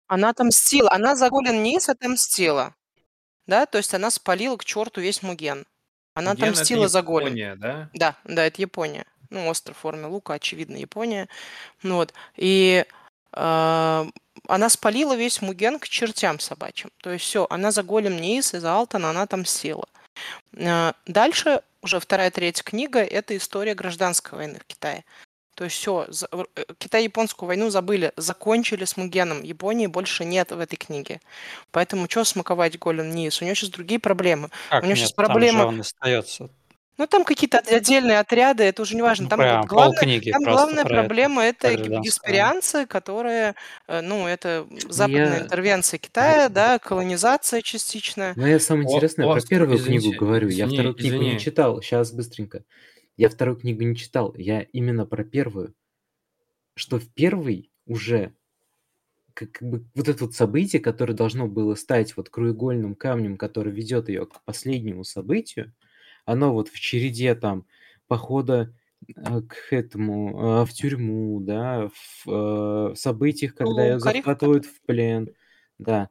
Она 0.06 0.30
отомстила, 0.30 0.90
она 0.92 1.16
за 1.16 1.30
Голен 1.30 1.62
Низ 1.62 1.88
отомстила, 1.88 2.74
да, 3.46 3.66
то 3.66 3.78
есть 3.78 3.94
она 3.94 4.10
спалила 4.10 4.56
к 4.56 4.64
черту 4.64 5.00
весь 5.00 5.22
Муген. 5.22 5.66
Она 6.14 6.34
Ген 6.34 6.44
это 6.44 6.52
отомстила 6.52 6.88
за 6.88 7.02
Голен. 7.02 7.34
Япония, 7.34 7.56
да? 7.56 7.90
Да, 7.92 8.16
да, 8.24 8.44
это 8.44 8.60
Япония. 8.60 9.04
Ну, 9.30 9.48
остров 9.48 9.76
в 9.76 9.80
форме 9.80 10.06
лука, 10.06 10.34
очевидно, 10.34 10.76
Япония. 10.76 11.28
Ну 11.82 11.96
вот. 11.96 12.14
И 12.36 12.84
а, 13.32 14.06
она 14.48 14.68
спалила 14.68 15.14
весь 15.14 15.42
Муген 15.42 15.78
к 15.78 15.88
чертям 15.88 16.40
собачьим. 16.40 16.90
То 16.98 17.10
есть 17.10 17.24
все, 17.24 17.46
она 17.50 17.70
за 17.70 17.82
Голем 17.82 18.16
Низ 18.16 18.54
и 18.54 18.58
за 18.58 18.74
Алтона 18.74 19.10
она 19.10 19.22
отомстила. 19.22 19.88
А, 20.58 20.94
Дальше 21.06 21.62
уже 21.82 22.00
вторая, 22.00 22.30
третья 22.30 22.64
книга– 22.64 23.00
это 23.04 23.36
история 23.36 23.74
гражданской 23.74 24.38
войны 24.38 24.58
в 24.58 24.64
Китае. 24.64 25.04
То 25.56 25.64
есть 25.64 25.76
все, 25.76 26.06
Китай-японскую 26.78 27.46
войну 27.48 27.70
забыли, 27.70 28.12
закончили 28.16 28.84
с 28.84 28.98
Мугеном. 28.98 29.42
Японии 29.42 29.86
больше 29.86 30.26
нет 30.26 30.52
в 30.52 30.60
этой 30.60 30.76
книге. 30.76 31.20
Поэтому 31.72 32.08
что 32.10 32.24
смаковать 32.24 32.78
Голем 32.78 33.10
Низ? 33.10 33.40
У 33.40 33.44
нее 33.44 33.54
сейчас 33.54 33.70
другие 33.70 33.98
проблемы. 33.98 34.50
Как 34.68 34.82
У 34.82 34.86
нее 34.86 34.94
нет, 34.94 34.98
сейчас 34.98 35.12
там 35.14 35.24
же 35.24 35.32
проблема... 35.32 35.64
он 35.64 35.80
остается. 35.80 36.50
Ну, 36.98 37.06
там 37.06 37.24
какие-то 37.24 37.58
от- 37.58 37.68
отдельные 37.72 38.18
отряды, 38.18 38.64
это 38.64 38.80
уже 38.82 38.96
не 38.96 39.02
важно. 39.02 39.24
Ну, 39.24 39.28
Там 39.30 39.38
прям 39.38 39.66
главное, 39.66 39.96
полкниги 39.98 40.30
там 40.30 40.42
главная 40.44 40.84
про 40.84 40.92
это. 40.94 41.04
проблема 41.04 41.42
это 41.44 41.68
Гражданское. 41.68 42.00
гесперианцы, 42.02 42.86
которые, 42.86 43.54
э, 43.86 44.00
ну, 44.02 44.26
это 44.26 44.66
западная 44.88 45.38
я... 45.38 45.40
интервенция 45.40 45.98
Китая, 45.98 46.48
да, 46.48 46.78
колонизация 46.78 47.60
частичная. 47.62 48.32
Ну, 48.36 48.46
я 48.46 48.58
самое 48.60 48.86
О, 48.86 48.90
интересное 48.90 49.24
про 49.26 49.32
остров, 49.34 49.48
первую 49.50 49.78
книгу 49.78 49.98
извините, 49.98 50.16
говорю. 50.18 50.48
Я 50.48 50.64
извини, 50.64 50.76
вторую 50.76 50.94
книгу 50.94 51.16
не 51.16 51.22
извини. 51.28 51.38
читал. 51.40 51.82
Сейчас 51.82 52.12
быстренько. 52.12 52.62
Я 53.16 53.28
вторую 53.28 53.58
книгу 53.58 53.82
не 53.82 53.96
читал. 53.96 54.34
Я 54.36 54.62
именно 54.62 55.06
про 55.06 55.24
первую. 55.24 55.74
Что 56.74 56.98
в 57.00 57.08
первой 57.12 57.72
уже 57.86 58.34
как, 59.34 59.52
как 59.52 59.68
бы 59.68 59.86
вот 59.94 60.08
это 60.08 60.24
вот 60.24 60.34
событие, 60.34 60.80
которое 60.80 61.14
должно 61.14 61.46
было 61.48 61.74
стать 61.74 62.16
вот 62.16 62.30
краеугольным 62.30 62.94
камнем, 62.94 63.36
который 63.36 63.72
ведет 63.72 64.08
ее 64.08 64.26
к 64.26 64.42
последнему 64.44 65.04
событию, 65.04 65.74
оно 66.24 66.52
вот 66.54 66.68
в 66.68 66.78
череде 66.80 67.34
там 67.34 67.66
похода 68.08 68.74
э, 69.14 69.42
к 69.42 69.72
этому, 69.72 70.62
э, 70.62 70.66
в 70.66 70.72
тюрьму, 70.72 71.40
да, 71.40 71.90
в 72.24 72.92
э, 72.92 72.94
событиях, 72.96 73.54
когда 73.54 73.82
Ну, 73.82 73.88
ее 73.88 74.00
захватывают 74.00 74.64
в 74.66 74.80
плен, 74.82 75.34
да, 75.78 76.08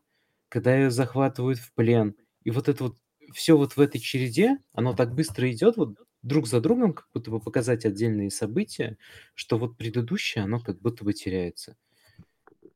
когда 0.50 0.76
ее 0.76 0.92
захватывают 0.92 1.60
в 1.60 1.74
плен. 1.74 2.16
И 2.44 2.52
вот 2.52 2.70
это 2.70 2.86
вот 2.86 2.98
все 3.34 3.58
вот 3.58 3.74
в 3.76 3.82
этой 3.82 4.00
череде, 4.00 4.60
оно 4.74 4.94
так 4.94 5.16
быстро 5.16 5.52
идет, 5.52 5.78
вот 5.78 5.98
друг 6.26 6.48
за 6.48 6.60
другом, 6.60 6.94
как 6.94 7.08
будто 7.14 7.32
бы 7.32 7.40
показать 7.40 7.86
отдельные 7.86 8.32
события, 8.32 8.98
что 9.36 9.58
вот 9.58 9.78
предыдущее, 9.78 10.44
оно 10.44 10.60
как 10.60 10.82
будто 10.82 11.06
бы 11.06 11.14
теряется. 11.14 11.78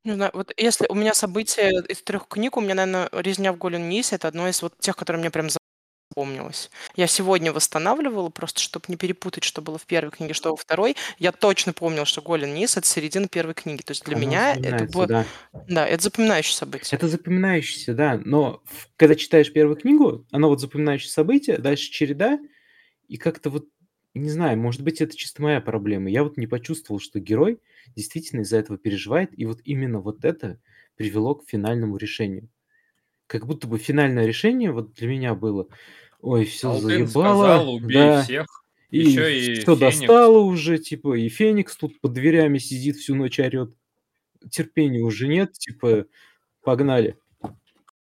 Не 0.06 0.14
знаю, 0.14 0.32
вот 0.34 0.54
если 0.56 0.86
у 0.88 0.96
меня 0.96 1.14
события 1.14 1.84
из 1.88 2.02
трех 2.02 2.28
книг, 2.28 2.56
у 2.56 2.62
меня, 2.62 2.76
наверное, 2.76 3.10
«Резня 3.12 3.52
в 3.52 3.58
Голен 3.58 3.90
Нисе» 3.90 4.16
это 4.16 4.30
одно 4.30 4.48
из 4.48 4.62
вот 4.62 4.78
тех, 4.80 4.96
которые 4.96 5.20
мне 5.20 5.30
прям 5.30 5.50
запомнилось. 5.50 6.70
Я 6.96 7.08
сегодня 7.08 7.52
восстанавливала, 7.52 8.30
просто 8.30 8.62
чтобы 8.62 8.86
не 8.88 8.96
перепутать, 8.96 9.44
что 9.44 9.62
было 9.62 9.78
в 9.78 9.86
первой 9.86 10.12
книге, 10.12 10.34
что 10.34 10.52
во 10.52 10.56
второй. 10.56 10.96
Я 11.18 11.32
точно 11.32 11.74
помнила, 11.74 12.06
что 12.06 12.22
Голен 12.22 12.54
Нис 12.54 12.78
это 12.78 12.88
середина 12.88 13.28
первой 13.28 13.54
книги. 13.54 13.82
То 13.82 13.92
есть 13.92 14.06
для 14.06 14.16
Оно 14.16 14.26
меня 14.26 14.56
это 14.56 14.86
было... 14.86 15.08
да. 15.08 15.26
Да, 15.68 15.88
это 15.88 16.04
запоминающее 16.04 16.56
событие. 16.56 16.98
Это 16.98 17.08
запоминающееся, 17.08 17.94
да, 17.94 18.20
но 18.24 18.64
когда 18.96 19.16
читаешь 19.16 19.52
первую 19.52 19.76
книгу, 19.76 20.26
оно 20.32 20.50
вот 20.50 20.62
запоминающее 20.62 21.12
событие, 21.12 21.58
дальше 21.58 21.92
череда, 21.92 22.40
и 23.10 23.18
как-то 23.18 23.50
вот, 23.50 23.68
не 24.14 24.30
знаю, 24.30 24.58
может 24.60 24.82
быть, 24.84 25.02
это 25.02 25.16
чисто 25.18 25.42
моя 25.42 25.62
проблема. 25.62 26.10
Я 26.10 26.24
вот 26.24 26.38
не 26.38 26.48
почувствовал, 26.48 27.00
что 27.02 27.20
герой 27.20 27.60
действительно 27.96 28.42
из-за 28.42 28.58
этого 28.58 28.78
переживает, 28.80 29.38
и 29.38 29.46
вот 29.46 29.60
именно 29.66 30.00
вот 30.02 30.26
это 30.26 30.62
привело 30.96 31.36
к 31.36 31.48
финальному 31.50 31.98
решению. 31.98 32.50
Как 33.28 33.46
будто 33.48 33.68
бы 33.68 33.78
финальное 33.78 34.26
решение 34.26 34.72
вот 34.72 34.94
для 34.94 35.08
меня 35.08 35.36
было, 35.36 35.68
ой, 36.22 36.46
все 36.46 36.72
Алтын 36.72 37.08
заебало, 37.08 37.44
сказал, 37.46 37.74
убей 37.76 37.94
да, 37.94 38.24
всех. 38.24 38.48
и 38.90 39.00
Еще 39.00 39.38
и 39.40 39.54
все 39.56 39.76
Феникс. 39.76 39.80
достало 39.80 40.40
уже, 40.40 40.80
типа, 40.80 41.16
и 41.18 41.30
Феникс 41.30 41.76
тут 41.78 42.00
под 42.02 42.14
дверями 42.14 42.58
сидит 42.58 42.98
всю 42.98 43.16
ночь 43.16 43.40
орет. 43.40 43.76
Терпения 44.52 45.02
уже 45.02 45.28
нет, 45.28 45.54
типа, 45.54 46.06
погнали. 46.64 47.18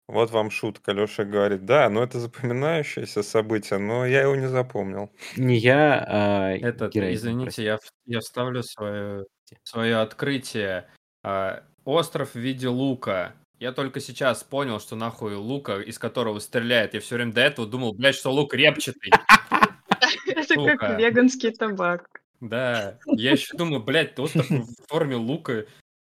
Вот 0.06 0.30
вам 0.30 0.50
шутка. 0.50 0.92
Леша 0.92 1.24
говорит, 1.24 1.64
да, 1.64 1.88
но 1.88 2.02
это 2.02 2.20
запоминающееся 2.20 3.22
событие, 3.22 3.78
но 3.78 4.04
я 4.04 4.22
его 4.22 4.36
не 4.36 4.48
запомнил. 4.48 5.10
Не 5.36 5.56
я, 5.56 6.04
а 6.06 6.50
Этот, 6.50 6.94
извините, 6.94 7.64
я, 7.64 7.78
я 8.04 8.20
вставлю 8.20 8.62
свое, 8.62 9.24
свое 9.62 9.96
открытие. 9.96 10.90
А, 11.22 11.62
остров 11.84 12.34
в 12.34 12.38
виде 12.38 12.68
лука. 12.68 13.34
Я 13.58 13.72
только 13.72 14.00
сейчас 14.00 14.44
понял, 14.44 14.78
что 14.78 14.94
нахуй 14.94 15.36
лука, 15.36 15.80
из 15.80 15.98
которого 15.98 16.38
стреляет. 16.38 16.92
Я 16.92 17.00
все 17.00 17.14
время 17.14 17.32
до 17.32 17.40
этого 17.40 17.66
думал, 17.66 17.94
блядь, 17.94 18.16
что 18.16 18.30
лук 18.30 18.52
репчатый. 18.52 19.10
Это 20.26 20.76
как 20.76 20.98
веганский 20.98 21.50
табак. 21.50 22.08
Да, 22.40 22.98
я 23.06 23.32
еще 23.32 23.56
думаю, 23.56 23.82
блядь, 23.82 24.18
остров 24.18 24.50
в 24.50 24.86
форме 24.86 25.16
лука. 25.16 25.64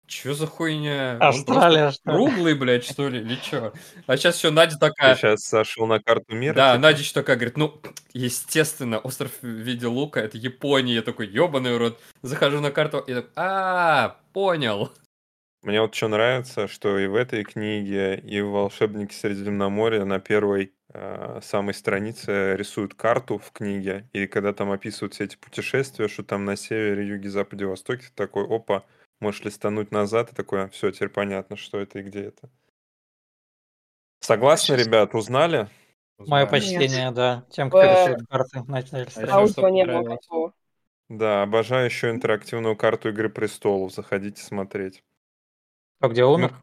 Че 0.10 0.34
за 0.34 0.48
хуйня? 0.48 1.18
Австралия, 1.20 1.92
что 1.92 2.10
ли? 2.10 2.18
круглый, 2.18 2.56
блядь, 2.56 2.84
что 2.84 3.10
ли, 3.10 3.20
или 3.20 3.36
че? 3.36 3.72
А 4.08 4.18
сейчас 4.18 4.38
еще 4.38 4.50
Надя 4.50 4.74
Ты 4.74 4.80
такая, 4.80 5.16
сейчас 5.16 5.42
сошел 5.44 5.86
на 5.86 6.00
карту 6.02 6.36
мира? 6.36 6.56
да, 6.56 6.72
типа? 6.72 6.82
Надя 6.82 7.00
еще 7.00 7.14
такая 7.14 7.36
говорит, 7.36 7.58
ну, 7.58 7.80
естественно, 8.14 8.98
остров 8.98 9.32
в 9.44 9.48
виде 9.48 9.86
лука, 9.86 10.20
это 10.20 10.36
Япония. 10.38 10.96
Я 10.96 11.02
такой, 11.04 11.28
ебаный 11.28 11.78
рот. 11.78 12.00
Захожу 12.24 12.60
на 12.60 12.72
карту 12.72 12.98
и 12.98 13.14
так, 13.14 13.28
а, 13.36 14.18
понял. 14.34 14.92
Мне 15.62 15.80
вот 15.80 15.94
что 15.94 16.08
нравится, 16.08 16.68
что 16.68 16.98
и 16.98 17.06
в 17.06 17.14
этой 17.14 17.44
книге, 17.44 18.18
и 18.18 18.42
в 18.42 18.50
«Волшебнике 18.50 19.16
Средиземноморья» 19.16 20.06
на 20.06 20.20
первой 20.20 20.74
э, 20.92 21.40
самой 21.44 21.76
странице 21.76 22.56
рисуют 22.56 22.96
карту 22.96 23.38
в 23.38 23.52
книге, 23.52 24.10
и 24.14 24.26
когда 24.26 24.54
там 24.54 24.72
описывают 24.72 25.14
все 25.14 25.26
эти 25.26 25.36
путешествия, 25.36 26.08
что 26.08 26.24
там 26.24 26.46
на 26.46 26.56
севере, 26.56 27.06
юге, 27.06 27.30
западе, 27.30 27.66
востоке, 27.66 28.06
ты 28.06 28.12
такой, 28.16 28.46
опа, 28.46 28.86
можешь 29.20 29.44
листануть 29.44 29.92
назад, 29.92 30.32
и 30.32 30.36
такой, 30.36 30.70
все, 30.70 30.92
теперь 30.92 31.10
понятно, 31.10 31.56
что 31.58 31.80
это 31.80 32.00
и 32.00 32.04
где 32.04 32.22
это. 32.26 32.50
Согласны, 34.22 34.76
ребят, 34.76 35.14
узнали? 35.14 35.68
Мое 36.26 36.46
почтение, 36.46 37.12
да. 37.12 37.46
Тем, 37.50 37.70
Э, 37.70 37.70
кто 37.70 37.88
рисует 37.88 38.22
карты, 38.30 38.64
начали 38.68 39.06
А 39.16 39.48
стрелять. 39.48 40.06
такого. 40.22 40.54
Да, 41.10 41.44
обожаю 41.44 41.86
еще 41.86 42.10
интерактивную 42.10 42.76
карту 42.76 43.10
Игры 43.10 43.30
Престолов, 43.30 43.94
заходите 43.94 44.42
смотреть. 44.42 45.04
А 46.00 46.08
где 46.10 46.26
Ну, 46.36 46.48
умер? 46.48 46.62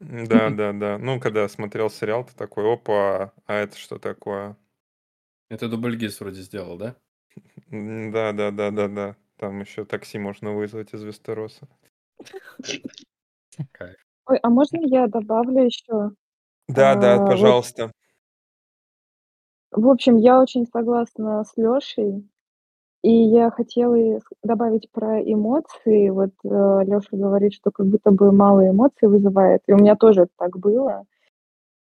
да, 0.00 0.50
да, 0.50 0.72
да. 0.72 0.98
Ну, 0.98 1.20
когда 1.20 1.48
смотрел 1.48 1.90
сериал, 1.90 2.24
ты 2.26 2.34
такой, 2.36 2.72
опа, 2.72 3.32
а 3.46 3.54
это 3.54 3.78
что 3.78 3.98
такое? 3.98 4.56
Это 5.48 5.68
дубльгиз 5.70 6.20
вроде 6.20 6.42
сделал, 6.42 6.76
да? 6.76 6.96
Да, 8.12 8.32
да, 8.32 8.50
да, 8.50 8.70
да, 8.70 8.88
да. 8.88 9.16
Там 9.36 9.60
еще 9.60 9.84
такси 9.84 10.18
можно 10.18 10.52
вызвать 10.54 10.94
из 10.94 11.02
Вестероса. 11.02 11.68
Кайф. 13.72 13.96
Ой, 14.26 14.38
а 14.42 14.50
можно 14.50 14.78
я 14.82 15.06
добавлю 15.06 15.64
еще? 15.64 16.10
Да, 16.68 16.94
да, 16.94 17.16
А, 17.16 17.26
пожалуйста. 17.26 17.90
в 19.70 19.88
общем, 19.88 20.16
я 20.16 20.40
очень 20.40 20.66
согласна 20.66 21.44
с 21.44 21.56
Лешей, 21.56 22.26
и 23.02 23.10
я 23.10 23.50
хотела 23.50 24.20
добавить 24.42 24.90
про 24.90 25.20
эмоции. 25.20 26.08
Вот 26.08 26.30
Леша 26.42 27.08
говорит, 27.12 27.52
что 27.52 27.70
как 27.70 27.86
будто 27.86 28.10
бы 28.10 28.32
мало 28.32 28.68
эмоций 28.68 29.08
вызывает, 29.08 29.62
и 29.66 29.72
у 29.72 29.76
меня 29.76 29.94
тоже 29.96 30.28
так 30.38 30.58
было. 30.58 31.04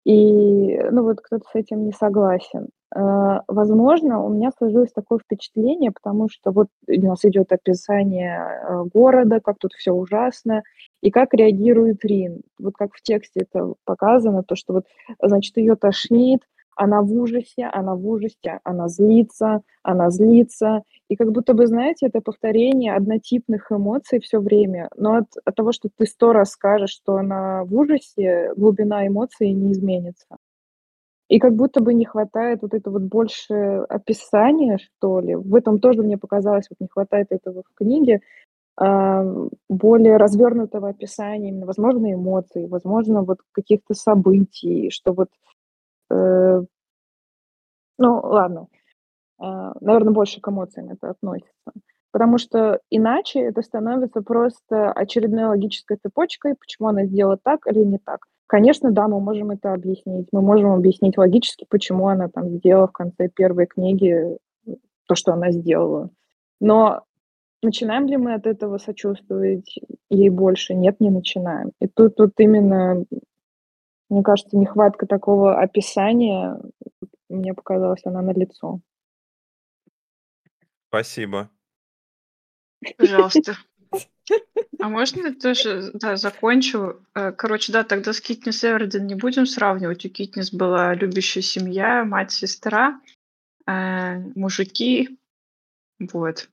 И, 0.04 0.78
ну 0.90 1.02
вот 1.02 1.20
кто-то 1.20 1.44
с 1.50 1.54
этим 1.54 1.86
не 1.86 1.92
согласен. 1.92 2.68
Э, 2.96 3.40
Возможно, 3.48 4.22
у 4.22 4.28
меня 4.30 4.50
сложилось 4.56 4.92
такое 4.92 5.18
впечатление, 5.18 5.90
потому 5.92 6.28
что 6.30 6.50
вот 6.50 6.68
у 6.88 7.00
нас 7.00 7.24
идет 7.24 7.52
описание 7.52 8.38
э, 8.40 8.84
города, 8.92 9.40
как 9.40 9.58
тут 9.58 9.72
все 9.74 9.92
ужасно, 9.92 10.62
и 11.02 11.10
как 11.10 11.34
реагирует 11.34 12.04
Рин. 12.04 12.40
Вот 12.58 12.74
как 12.76 12.94
в 12.94 13.02
тексте 13.02 13.40
это 13.42 13.74
показано, 13.84 14.42
то, 14.42 14.56
что 14.56 14.72
вот, 14.74 14.86
значит, 15.22 15.56
ее 15.58 15.76
тошнит, 15.76 16.42
она 16.74 17.02
в 17.02 17.12
ужасе, 17.12 17.66
она 17.72 17.94
в 17.94 18.06
ужасе, 18.06 18.60
она 18.64 18.88
злится, 18.88 19.62
она 19.82 20.10
злится. 20.10 20.82
И 21.08 21.16
как 21.16 21.32
будто 21.32 21.54
бы, 21.54 21.66
знаете, 21.66 22.06
это 22.06 22.20
повторение 22.20 22.94
однотипных 22.94 23.70
эмоций 23.72 24.20
все 24.20 24.40
время. 24.40 24.88
Но 24.96 25.16
от, 25.16 25.26
от 25.44 25.54
того, 25.54 25.72
что 25.72 25.88
ты 25.96 26.06
сто 26.06 26.32
раз 26.32 26.50
скажешь, 26.50 26.90
что 26.90 27.16
она 27.16 27.64
в 27.64 27.74
ужасе, 27.74 28.52
глубина 28.56 29.06
эмоций 29.06 29.52
не 29.52 29.72
изменится. 29.72 30.35
И 31.28 31.38
как 31.40 31.54
будто 31.54 31.80
бы 31.82 31.92
не 31.94 32.04
хватает 32.04 32.62
вот 32.62 32.72
это 32.74 32.90
вот 32.90 33.02
больше 33.02 33.54
описания, 33.88 34.78
что 34.78 35.20
ли. 35.20 35.34
В 35.34 35.54
этом 35.56 35.80
тоже 35.80 36.02
мне 36.02 36.18
показалось, 36.18 36.66
вот 36.70 36.78
не 36.80 36.88
хватает 36.88 37.28
этого 37.30 37.62
в 37.68 37.74
книге, 37.74 38.20
а, 38.76 39.24
более 39.68 40.16
развернутого 40.18 40.90
описания 40.90 41.50
именно, 41.50 41.66
возможно, 41.66 42.12
эмоций, 42.12 42.68
возможно, 42.68 43.22
вот 43.22 43.38
каких-то 43.52 43.94
событий, 43.94 44.90
что 44.90 45.12
вот, 45.14 45.28
э, 46.10 46.62
ну, 47.98 48.20
ладно, 48.22 48.68
наверное, 49.38 50.12
больше 50.12 50.40
к 50.40 50.48
эмоциям 50.48 50.90
это 50.90 51.10
относится. 51.10 51.52
Потому 52.12 52.38
что 52.38 52.80
иначе 52.90 53.40
это 53.40 53.62
становится 53.62 54.22
просто 54.22 54.92
очередной 54.92 55.44
логической 55.46 55.98
цепочкой, 55.98 56.54
почему 56.56 56.88
она 56.88 57.04
сделала 57.06 57.38
так 57.42 57.66
или 57.66 57.84
не 57.84 57.98
так. 57.98 58.26
Конечно, 58.46 58.92
да, 58.92 59.08
мы 59.08 59.20
можем 59.20 59.50
это 59.50 59.72
объяснить. 59.72 60.28
Мы 60.30 60.40
можем 60.40 60.70
объяснить 60.70 61.18
логически, 61.18 61.66
почему 61.68 62.08
она 62.08 62.28
там 62.28 62.48
сделала 62.48 62.86
в 62.86 62.92
конце 62.92 63.28
первой 63.28 63.66
книги 63.66 64.38
то, 65.06 65.14
что 65.14 65.32
она 65.32 65.50
сделала. 65.50 66.10
Но 66.60 67.02
начинаем 67.62 68.06
ли 68.06 68.16
мы 68.16 68.34
от 68.34 68.46
этого 68.46 68.78
сочувствовать 68.78 69.78
ей 70.10 70.30
больше? 70.30 70.74
Нет, 70.74 71.00
не 71.00 71.10
начинаем. 71.10 71.72
И 71.80 71.88
тут, 71.88 72.16
тут 72.16 72.32
именно, 72.38 73.04
мне 74.08 74.22
кажется, 74.22 74.56
нехватка 74.56 75.06
такого 75.06 75.60
описания, 75.60 76.60
мне 77.28 77.52
показалось, 77.52 78.02
она 78.04 78.22
налицо. 78.22 78.80
Спасибо. 80.88 81.50
Пожалуйста. 82.96 83.54
А 84.78 84.88
можно 84.88 85.28
я 85.28 85.34
тоже, 85.34 85.90
да, 85.94 86.16
закончу? 86.16 87.00
Э, 87.14 87.32
Короче, 87.32 87.72
да, 87.72 87.82
тогда 87.84 88.12
с 88.12 88.20
Китнис 88.20 88.64
Эверден 88.64 89.06
не 89.06 89.14
будем 89.14 89.46
сравнивать. 89.46 90.04
У 90.04 90.08
Китнис 90.08 90.52
была 90.52 90.94
любящая 90.94 91.42
семья, 91.42 92.04
мать, 92.04 92.32
сестра. 92.32 93.00
э, 93.66 94.18
мужики, 94.34 95.18
вот. 95.98 96.48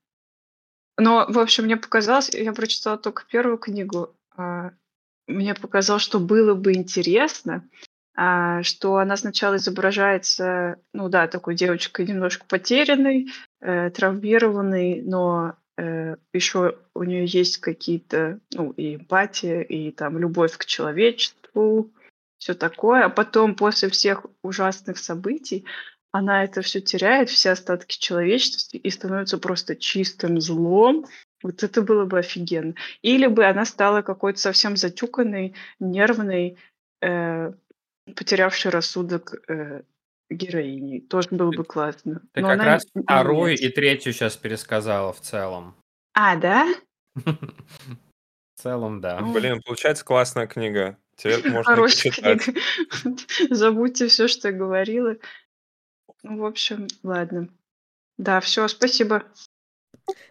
Но, 0.97 1.25
в 1.27 1.39
общем, 1.39 1.65
мне 1.65 1.77
показалось, 1.77 2.29
я 2.33 2.53
прочитала 2.53 2.97
только 2.97 3.25
первую 3.25 3.57
книгу, 3.57 4.15
а, 4.35 4.71
мне 5.27 5.55
показалось, 5.55 6.03
что 6.03 6.19
было 6.19 6.53
бы 6.53 6.73
интересно, 6.73 7.67
что 8.15 8.97
она 8.97 9.17
сначала 9.17 9.55
изображается, 9.55 10.79
ну 10.93 11.09
да, 11.09 11.27
такой 11.27 11.55
девочкой 11.55 12.05
немножко 12.05 12.45
потерянной, 12.47 13.31
э, 13.59 13.89
травмированной, 13.89 15.01
но 15.01 15.49
э, 15.49 15.53
еще 15.77 16.77
у 16.93 17.03
нее 17.03 17.25
есть 17.25 17.57
какие-то, 17.57 18.39
ну, 18.51 18.71
и 18.71 18.95
эмпатия, 18.95 19.61
и 19.61 19.91
там 19.91 20.17
любовь 20.17 20.57
к 20.57 20.65
человечеству, 20.65 21.91
все 22.37 22.53
такое. 22.53 23.05
А 23.05 23.09
потом, 23.09 23.55
после 23.55 23.89
всех 23.89 24.25
ужасных 24.43 24.97
событий, 24.97 25.65
она 26.11 26.43
это 26.43 26.61
все 26.61 26.79
теряет, 26.79 27.29
все 27.29 27.51
остатки 27.51 27.97
человечества, 27.97 28.77
и 28.77 28.89
становится 28.89 29.37
просто 29.39 29.75
чистым 29.75 30.39
злом. 30.39 31.05
Вот 31.41 31.63
это 31.63 31.81
было 31.81 32.05
бы 32.05 32.19
офигенно. 32.19 32.75
Или 33.01 33.27
бы 33.27 33.45
она 33.45 33.65
стала 33.65 34.01
какой-то 34.03 34.39
совсем 34.39 34.77
затюканной, 34.77 35.55
нервной, 35.79 36.57
э, 37.01 37.53
потерявшей 38.15 38.71
рассудок 38.71 39.41
э, 39.47 39.81
героиней. 40.29 41.01
Тоже 41.01 41.29
было 41.31 41.51
бы 41.51 41.63
классно. 41.63 42.21
Ты 42.31 42.41
Но 42.41 42.47
как 42.47 42.59
она 42.59 42.65
раз 42.65 42.85
вторую 42.85 43.51
нет. 43.51 43.61
и 43.61 43.69
третью 43.69 44.13
сейчас 44.13 44.37
пересказала 44.37 45.13
в 45.13 45.21
целом. 45.21 45.75
А, 46.13 46.35
да? 46.35 46.73
В 47.15 47.35
целом, 48.55 49.01
да. 49.01 49.21
Блин, 49.21 49.61
получается 49.65 50.05
классная 50.05 50.47
книга. 50.47 50.97
Теперь 51.15 51.47
можно 51.51 51.63
Хорошая 51.75 52.11
книга. 52.11 52.59
Забудьте 53.49 54.07
все, 54.07 54.27
что 54.27 54.49
я 54.49 54.53
говорила. 54.53 55.15
Ну, 56.23 56.39
в 56.39 56.45
общем, 56.45 56.87
ладно. 57.03 57.49
Да, 58.17 58.39
все, 58.39 58.67
спасибо. 58.67 59.23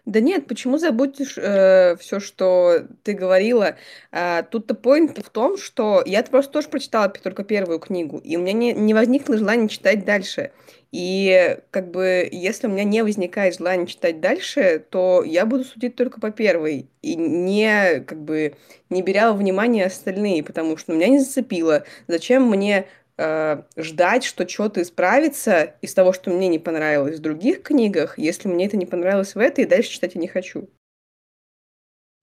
Да 0.05 0.19
нет, 0.19 0.47
почему 0.47 0.77
забудешь 0.77 1.33
все, 1.33 2.19
что 2.19 2.87
ты 3.03 3.13
говорила? 3.13 3.77
А, 4.11 4.43
Тут-то 4.43 4.73
point 4.73 5.21
в 5.23 5.29
том, 5.29 5.57
что 5.57 6.03
я 6.05 6.23
просто 6.23 6.51
тоже 6.51 6.67
прочитала 6.69 7.09
только 7.09 7.43
первую 7.43 7.79
книгу, 7.79 8.17
и 8.19 8.35
у 8.37 8.41
меня 8.41 8.53
не, 8.53 8.73
не 8.73 8.93
возникло 8.93 9.37
желания 9.37 9.67
читать 9.69 10.05
дальше. 10.05 10.51
И 10.91 11.57
как 11.71 11.89
бы, 11.89 12.27
если 12.31 12.67
у 12.67 12.69
меня 12.69 12.83
не 12.83 13.01
возникает 13.01 13.57
желания 13.57 13.87
читать 13.87 14.19
дальше, 14.21 14.85
то 14.91 15.23
я 15.23 15.45
буду 15.45 15.63
судить 15.63 15.95
только 15.95 16.19
по 16.19 16.29
первой, 16.29 16.87
и 17.01 17.15
не, 17.15 18.01
как 18.01 18.21
бы, 18.23 18.55
не 18.89 19.01
беря 19.01 19.31
во 19.31 19.37
внимание 19.37 19.85
остальные, 19.85 20.43
потому 20.43 20.77
что 20.77 20.93
меня 20.93 21.07
не 21.07 21.19
зацепило. 21.19 21.83
Зачем 22.07 22.47
мне 22.47 22.85
э, 23.17 23.63
ждать, 23.75 24.23
что 24.23 24.47
что-то 24.47 24.81
исправится 24.81 25.75
из 25.81 25.93
того, 25.93 26.13
что 26.13 26.29
мне 26.31 26.47
не 26.47 26.59
понравилось 26.59 27.19
в 27.19 27.21
других 27.21 27.63
книгах, 27.63 28.17
если 28.17 28.47
мне 28.47 28.65
это 28.65 28.77
не 28.77 28.85
понравилось 28.85 29.35
в 29.35 29.39
этой, 29.39 29.63
и 29.63 29.67
дальше 29.67 29.91
читать 29.91 30.15
я 30.15 30.21
не 30.21 30.27
хочу. 30.27 30.69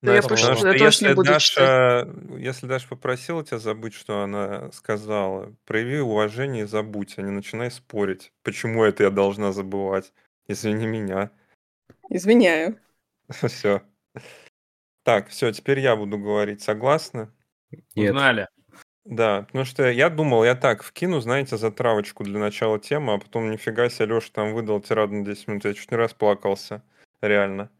Да 0.02 0.12
я 0.12 0.16
Настя, 0.16 0.34
пош- 0.34 0.40
потому 0.40 0.52
я 0.52 0.56
что 0.56 0.72
тоже 0.72 0.84
если 0.84 1.08
не 1.08 1.14
буду 1.14 1.38
читать. 1.38 1.56
Даша, 1.56 2.38
если 2.38 2.66
Даша 2.66 2.88
попросила 2.88 3.44
тебя 3.44 3.58
забыть, 3.58 3.92
что 3.92 4.22
она 4.22 4.72
сказала, 4.72 5.54
прояви 5.66 6.00
уважение 6.00 6.64
и 6.64 6.66
забудь, 6.66 7.18
а 7.18 7.22
не 7.22 7.30
начинай 7.30 7.70
спорить. 7.70 8.32
Почему 8.42 8.82
это 8.84 9.02
я 9.02 9.10
должна 9.10 9.52
забывать? 9.52 10.12
Извини 10.46 10.86
меня. 10.86 11.30
Извиняю. 12.08 12.80
Все. 13.28 13.82
Так, 15.02 15.28
все, 15.28 15.50
теперь 15.52 15.80
я 15.80 15.96
буду 15.96 16.18
говорить. 16.18 16.62
Согласны? 16.62 17.30
Нет. 17.94 18.10
Узнали. 18.10 18.48
Да, 19.04 19.42
потому 19.44 19.64
что 19.64 19.90
я 19.90 20.10
думал, 20.10 20.44
я 20.44 20.54
так 20.54 20.82
вкину, 20.82 21.20
знаете, 21.20 21.56
затравочку 21.56 22.22
для 22.22 22.38
начала 22.38 22.78
темы, 22.78 23.14
а 23.14 23.18
потом 23.18 23.50
нифига 23.50 23.88
себе 23.88 24.06
Леша 24.14 24.30
там 24.32 24.52
выдал 24.54 24.80
тираду 24.80 25.14
на 25.14 25.24
10 25.24 25.48
минут, 25.48 25.64
я 25.64 25.74
чуть 25.74 25.90
не 25.90 25.96
расплакался, 25.96 26.82
реально. 27.22 27.70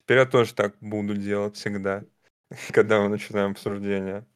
Теперь 0.00 0.18
я 0.18 0.26
тоже 0.26 0.54
так 0.54 0.76
буду 0.80 1.16
делать 1.16 1.56
всегда, 1.56 2.04
когда 2.72 3.00
мы 3.02 3.08
начинаем 3.08 3.52
обсуждение. 3.52 4.26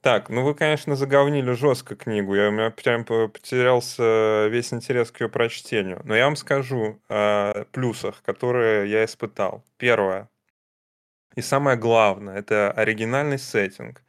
Так, 0.00 0.30
ну 0.30 0.42
вы, 0.42 0.54
конечно, 0.54 0.96
заговнили 0.96 1.52
жестко 1.52 1.94
книгу, 1.94 2.34
я, 2.34 2.48
у 2.48 2.50
меня 2.50 2.70
прям 2.70 3.04
по- 3.04 3.28
потерялся 3.28 4.48
весь 4.48 4.72
интерес 4.72 5.12
к 5.12 5.20
ее 5.20 5.28
прочтению. 5.28 6.00
Но 6.04 6.16
я 6.16 6.24
вам 6.24 6.34
скажу 6.36 7.00
о 7.08 7.64
плюсах, 7.70 8.20
которые 8.22 8.90
я 8.90 9.04
испытал. 9.04 9.64
Первое. 9.76 10.28
И 11.36 11.42
самое 11.42 11.76
главное, 11.76 12.36
это 12.38 12.70
оригинальный 12.72 13.38
сеттинг. 13.38 14.02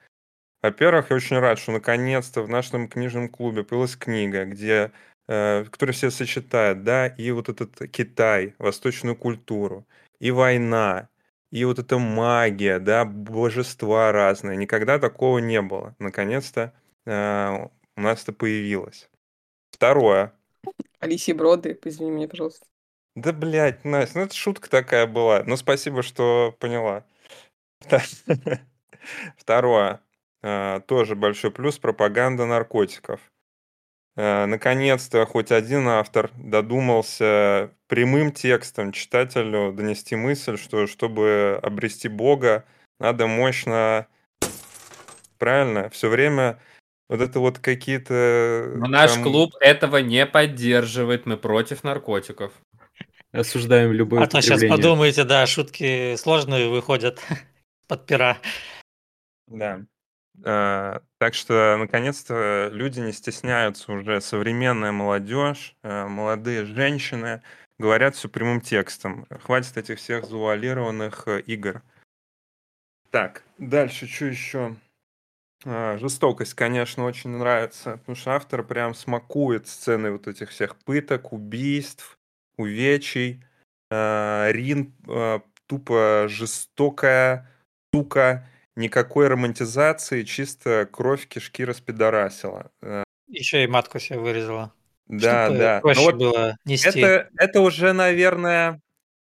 Во-первых, 0.63 1.09
я 1.09 1.17
очень 1.17 1.37
рад, 1.39 1.59
что 1.59 1.73
наконец-то 1.73 2.41
в 2.41 2.47
нашем 2.47 2.87
книжном 2.87 3.27
клубе 3.27 3.65
появилась 3.65 3.97
книга, 3.97 4.45
где, 4.45 4.93
э, 5.27 5.65
которая 5.65 5.93
все 5.93 6.09
сочетает, 6.09 6.83
да, 6.83 7.07
и 7.07 7.31
вот 7.31 7.49
этот 7.49 7.91
Китай, 7.91 8.55
восточную 8.59 9.17
культуру, 9.17 9.85
и 10.19 10.31
война, 10.31 11.09
и 11.51 11.65
вот 11.65 11.79
эта 11.79 11.97
магия, 11.97 12.79
да, 12.79 13.03
божества 13.03 14.13
разные. 14.13 14.55
Никогда 14.55 14.99
такого 14.99 15.39
не 15.39 15.61
было. 15.61 15.97
Наконец-то 15.99 16.73
э, 17.05 17.67
у 17.97 18.01
нас 18.01 18.23
это 18.23 18.31
появилось. 18.31 19.09
Второе. 19.69 20.33
Алисия 20.99 21.35
Броды, 21.35 21.77
извини 21.83 22.09
меня, 22.11 22.29
пожалуйста. 22.29 22.65
Да, 23.17 23.33
блядь, 23.33 23.83
Настя, 23.83 24.17
ну 24.17 24.25
это 24.25 24.33
шутка 24.33 24.69
такая 24.69 25.07
была. 25.07 25.43
Ну, 25.43 25.57
спасибо, 25.57 26.03
что 26.03 26.55
поняла. 26.57 27.05
Второе. 29.37 30.01
Э, 30.43 30.81
Тоже 30.85 31.15
большой 31.15 31.51
плюс 31.51 31.79
пропаганда 31.79 32.45
наркотиков. 32.45 33.21
Э, 34.15 34.45
Наконец-то 34.45 35.25
хоть 35.25 35.51
один 35.51 35.87
автор 35.87 36.31
додумался 36.35 37.71
прямым 37.87 38.31
текстом 38.31 38.91
читателю 38.91 39.71
донести 39.71 40.15
мысль, 40.15 40.57
что 40.57 40.85
чтобы 40.85 41.59
обрести 41.63 42.09
Бога, 42.09 42.65
надо 42.99 43.25
мощно, 43.27 44.07
правильно, 45.37 45.89
все 45.89 46.09
время 46.09 46.59
вот 47.09 47.21
это 47.21 47.39
вот 47.39 47.59
какие-то 47.59 48.71
Но 48.75 48.87
наш 48.87 49.13
там- 49.13 49.23
клуб 49.23 49.51
этого 49.59 49.97
не 49.97 50.25
поддерживает, 50.25 51.25
мы 51.25 51.37
против 51.37 51.83
наркотиков. 51.83 52.51
Осуждаем 53.31 53.91
любое 53.93 54.21
А 54.23 54.27
то 54.27 54.41
сейчас 54.41 54.61
подумаете, 54.61 55.23
да, 55.23 55.45
шутки 55.47 56.15
сложные 56.17 56.69
выходят 56.69 57.19
под 57.87 58.05
пера. 58.05 58.37
Да. 59.47 59.85
Э, 60.43 60.99
Так 61.19 61.33
что, 61.33 61.77
наконец-то, 61.77 62.69
люди 62.71 62.99
не 62.99 63.13
стесняются 63.13 63.91
уже. 63.91 64.19
Современная 64.21 64.91
молодежь, 64.91 65.75
э, 65.83 66.07
молодые 66.07 66.65
женщины 66.65 67.41
говорят 67.79 68.15
все 68.15 68.29
прямым 68.29 68.61
текстом. 68.61 69.25
Хватит 69.41 69.77
этих 69.77 69.99
всех 69.99 70.25
завуалированных 70.25 71.27
э, 71.27 71.41
игр. 71.41 71.81
Так, 73.11 73.43
дальше, 73.57 74.07
что 74.07 74.25
еще? 74.25 74.75
Жестокость, 75.65 76.55
конечно, 76.55 77.05
очень 77.05 77.29
нравится, 77.29 77.97
потому 77.97 78.17
что 78.17 78.31
автор 78.31 78.63
прям 78.63 78.93
смакует 78.93 79.65
сцены 79.67 80.11
вот 80.11 80.27
этих 80.27 80.49
всех 80.49 80.75
пыток, 80.75 81.31
убийств, 81.31 82.17
увечий. 82.57 83.41
Рин 83.89 84.93
тупо 85.67 86.25
жестокая, 86.27 87.49
сука, 87.93 88.45
никакой 88.75 89.27
романтизации, 89.27 90.23
чисто 90.23 90.87
кровь 90.91 91.27
кишки 91.27 91.63
распидорасила. 91.65 92.71
Э, 92.81 93.03
Еще 93.27 93.63
и 93.63 93.67
матку 93.67 93.99
себе 93.99 94.19
вырезала. 94.19 94.73
Да, 95.07 95.45
Чтобы 95.45 95.59
да. 95.59 95.75
Но 95.75 95.81
проще 95.81 96.01
вот 96.01 96.15
было 96.15 96.55
нести. 96.65 96.99
это, 96.99 97.29
это 97.37 97.61
уже, 97.61 97.93
наверное, 97.93 98.81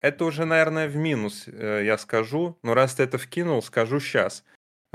это 0.02 0.26
уже, 0.26 0.46
наверное, 0.46 0.88
в 0.88 0.96
минус, 0.96 1.46
э, 1.48 1.82
я 1.86 1.98
скажу. 1.98 2.58
Но 2.64 2.74
раз 2.74 2.96
ты 2.96 3.04
это 3.04 3.18
вкинул, 3.18 3.62
скажу 3.64 4.00
сейчас. 4.00 4.44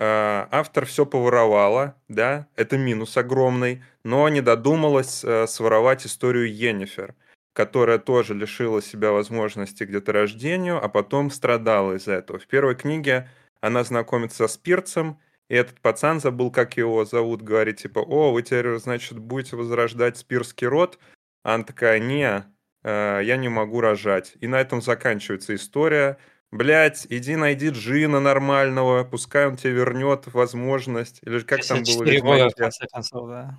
Автор 0.01 0.87
все 0.87 1.05
поворовала, 1.07 1.97
да, 2.07 2.47
это 2.55 2.79
минус 2.79 3.17
огромный, 3.17 3.83
но 4.05 4.29
не 4.29 4.41
додумалась 4.41 5.25
э, 5.25 5.49
своровать 5.49 6.07
историю 6.07 6.55
Йеннифер, 6.55 7.17
которая 7.53 7.99
тоже 7.99 8.35
лишила 8.35 8.81
себя 8.81 9.11
возможности 9.11 9.85
к 9.85 9.91
деторождению, 9.91 10.81
а 10.81 10.89
потом 10.89 11.33
страдала 11.33 11.95
из-за 11.97 12.13
этого. 12.13 12.39
В 12.39 12.47
первой 12.47 12.77
книге 12.77 13.29
она 13.61 13.85
знакомится 13.85 14.47
с 14.49 14.57
Пирцем, 14.57 15.21
и 15.49 15.55
этот 15.55 15.81
пацан 15.81 16.21
забыл, 16.21 16.51
как 16.51 16.77
его 16.77 17.05
зовут, 17.05 17.43
говорит, 17.43 17.79
типа, 17.79 18.01
о, 18.01 18.33
вы 18.33 18.43
теперь, 18.43 18.77
значит, 18.79 19.19
будете 19.19 19.57
возрождать 19.57 20.19
спирский 20.19 20.67
род, 20.67 20.99
а 21.43 21.55
она 21.55 21.65
такая, 21.65 21.99
не, 21.99 22.45
э, 22.83 23.21
я 23.25 23.37
не 23.37 23.49
могу 23.49 23.81
рожать. 23.81 24.35
И 24.41 24.47
на 24.47 24.61
этом 24.61 24.83
заканчивается 24.83 25.55
история. 25.55 26.19
Блять, 26.51 27.07
иди 27.09 27.37
найди 27.37 27.71
Джина 27.71 28.21
нормального, 28.21 29.05
пускай 29.05 29.47
он 29.47 29.57
тебе 29.57 29.73
вернет 29.73 30.27
возможность. 30.33 31.21
Или 31.23 31.41
как 31.41 31.65
там 31.65 31.79
было? 31.79 32.05
54 32.05 32.21
года, 32.21 32.49
в 32.51 32.55
конце 32.55 32.87
концов, 32.87 33.29
да. 33.29 33.59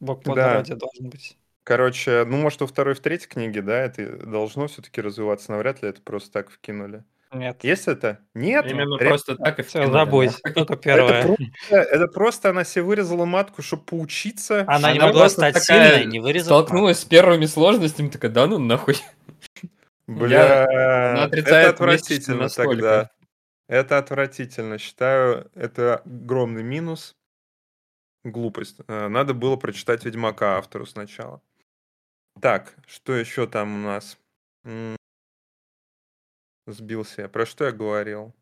Бог 0.00 0.22
Да. 0.24 0.62
должен 0.62 1.10
быть. 1.10 1.36
Короче, 1.62 2.24
ну, 2.24 2.38
может, 2.38 2.60
во 2.62 2.66
второй, 2.66 2.94
в 2.94 3.00
третьей 3.00 3.28
книге, 3.28 3.62
да, 3.62 3.84
это 3.84 4.26
должно 4.26 4.66
все-таки 4.66 5.00
развиваться. 5.00 5.52
Навряд 5.52 5.82
ли 5.82 5.88
это 5.90 6.02
просто 6.02 6.32
так 6.32 6.50
вкинули. 6.50 7.04
Нет. 7.32 7.62
Есть 7.62 7.86
это? 7.88 8.18
Нет? 8.34 8.66
Именно 8.70 8.98
Ре- 8.98 9.08
просто 9.08 9.36
так 9.36 9.58
и 9.60 9.62
Все, 9.62 9.86
забудь. 9.90 10.30
да? 10.44 10.52
Только 10.52 10.72
Это 10.74 10.82
первое. 10.82 11.22
просто, 11.22 11.44
это 11.76 12.06
просто 12.08 12.50
она 12.50 12.64
себе 12.64 12.82
вырезала 12.82 13.24
матку, 13.24 13.62
чтобы 13.62 13.84
поучиться. 13.84 14.64
Она 14.66 14.92
не 14.92 14.98
Она 14.98 15.06
могла 15.08 15.22
просто 15.22 15.38
стать 15.40 15.54
такая 15.54 15.98
сильной, 15.98 16.12
не 16.12 16.20
вырезав 16.20 16.50
матку. 16.50 16.66
столкнулась 16.66 16.98
с 16.98 17.04
первыми 17.04 17.46
сложностями, 17.46 18.08
такая, 18.08 18.30
да 18.30 18.46
ну 18.46 18.58
нахуй. 18.58 18.96
Бля, 20.08 20.64
она 20.64 21.12
это 21.12 21.24
отрицает 21.24 21.74
отвратительно 21.74 22.48
тогда. 22.48 23.10
Это 23.68 23.98
отвратительно. 23.98 24.78
Считаю, 24.78 25.48
это 25.54 25.98
огромный 26.04 26.64
минус. 26.64 27.14
Глупость. 28.24 28.78
Э, 28.88 29.06
Надо 29.06 29.32
было 29.34 29.54
прочитать 29.54 30.04
Ведьмака 30.04 30.58
автору 30.58 30.84
сначала. 30.84 31.40
Так, 32.40 32.74
что 32.88 33.14
еще 33.14 33.46
там 33.46 33.72
у 33.84 33.86
нас? 33.86 34.18
Сбился. 36.66 37.28
Про 37.28 37.44
что 37.44 37.66
я 37.66 37.72
говорил? 37.72 38.34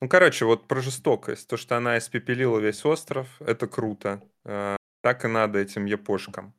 Ну, 0.00 0.08
короче, 0.08 0.44
вот 0.44 0.68
про 0.68 0.80
жестокость. 0.80 1.48
То, 1.48 1.56
что 1.56 1.76
она 1.76 1.98
испепелила 1.98 2.58
весь 2.58 2.84
остров, 2.84 3.28
это 3.40 3.66
круто. 3.66 4.22
Э, 4.44 4.76
Так 5.02 5.24
и 5.24 5.28
надо 5.28 5.58
этим 5.60 5.84
япошкам. 5.86 6.54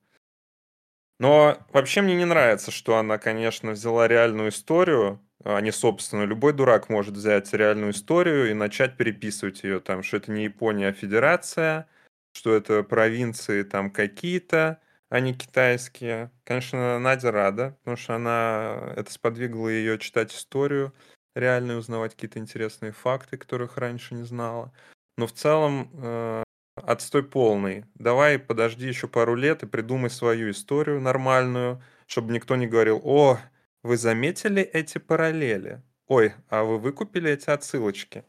Но 1.19 1.57
вообще 1.73 2.01
мне 2.01 2.15
не 2.15 2.25
нравится, 2.25 2.71
что 2.71 2.97
она, 2.97 3.17
конечно, 3.17 3.71
взяла 3.71 4.07
реальную 4.07 4.49
историю, 4.49 5.19
а 5.43 5.59
не 5.61 5.71
собственную. 5.71 6.27
Любой 6.27 6.53
дурак 6.53 6.89
может 6.89 7.15
взять 7.15 7.53
реальную 7.53 7.91
историю 7.91 8.49
и 8.51 8.53
начать 8.53 8.97
переписывать 8.97 9.63
ее 9.63 9.79
там, 9.79 10.03
что 10.03 10.17
это 10.17 10.31
не 10.31 10.43
Япония, 10.45 10.89
а 10.89 10.93
Федерация, 10.93 11.87
что 12.33 12.53
это 12.53 12.83
провинции 12.83 13.63
там 13.63 13.89
какие-то, 13.89 14.79
а 15.09 15.19
не 15.19 15.33
китайские. 15.33 16.31
Конечно, 16.43 16.99
Надя 16.99 17.31
рада, 17.31 17.77
потому 17.79 17.97
что 17.97 18.15
она 18.15 18.93
это 18.95 19.11
сподвигло 19.11 19.69
ее 19.69 19.97
читать 19.99 20.33
историю, 20.33 20.93
реально 21.35 21.77
узнавать 21.77 22.13
какие-то 22.13 22.39
интересные 22.39 22.91
факты, 22.91 23.37
которых 23.37 23.77
раньше 23.77 24.15
не 24.15 24.23
знала. 24.23 24.73
Но 25.17 25.27
в 25.27 25.33
целом 25.33 25.89
э, 25.93 26.43
отстой 26.75 27.23
полный. 27.23 27.85
Давай 27.95 28.39
подожди 28.39 28.87
еще 28.87 29.07
пару 29.07 29.35
лет 29.35 29.63
и 29.63 29.67
придумай 29.67 30.09
свою 30.09 30.51
историю 30.51 31.01
нормальную, 31.01 31.81
чтобы 32.07 32.33
никто 32.33 32.55
не 32.55 32.67
говорил, 32.67 33.01
о, 33.03 33.39
вы 33.83 33.97
заметили 33.97 34.61
эти 34.61 34.97
параллели? 34.97 35.81
Ой, 36.07 36.33
а 36.49 36.63
вы 36.63 36.77
выкупили 36.79 37.31
эти 37.31 37.49
отсылочки? 37.49 38.23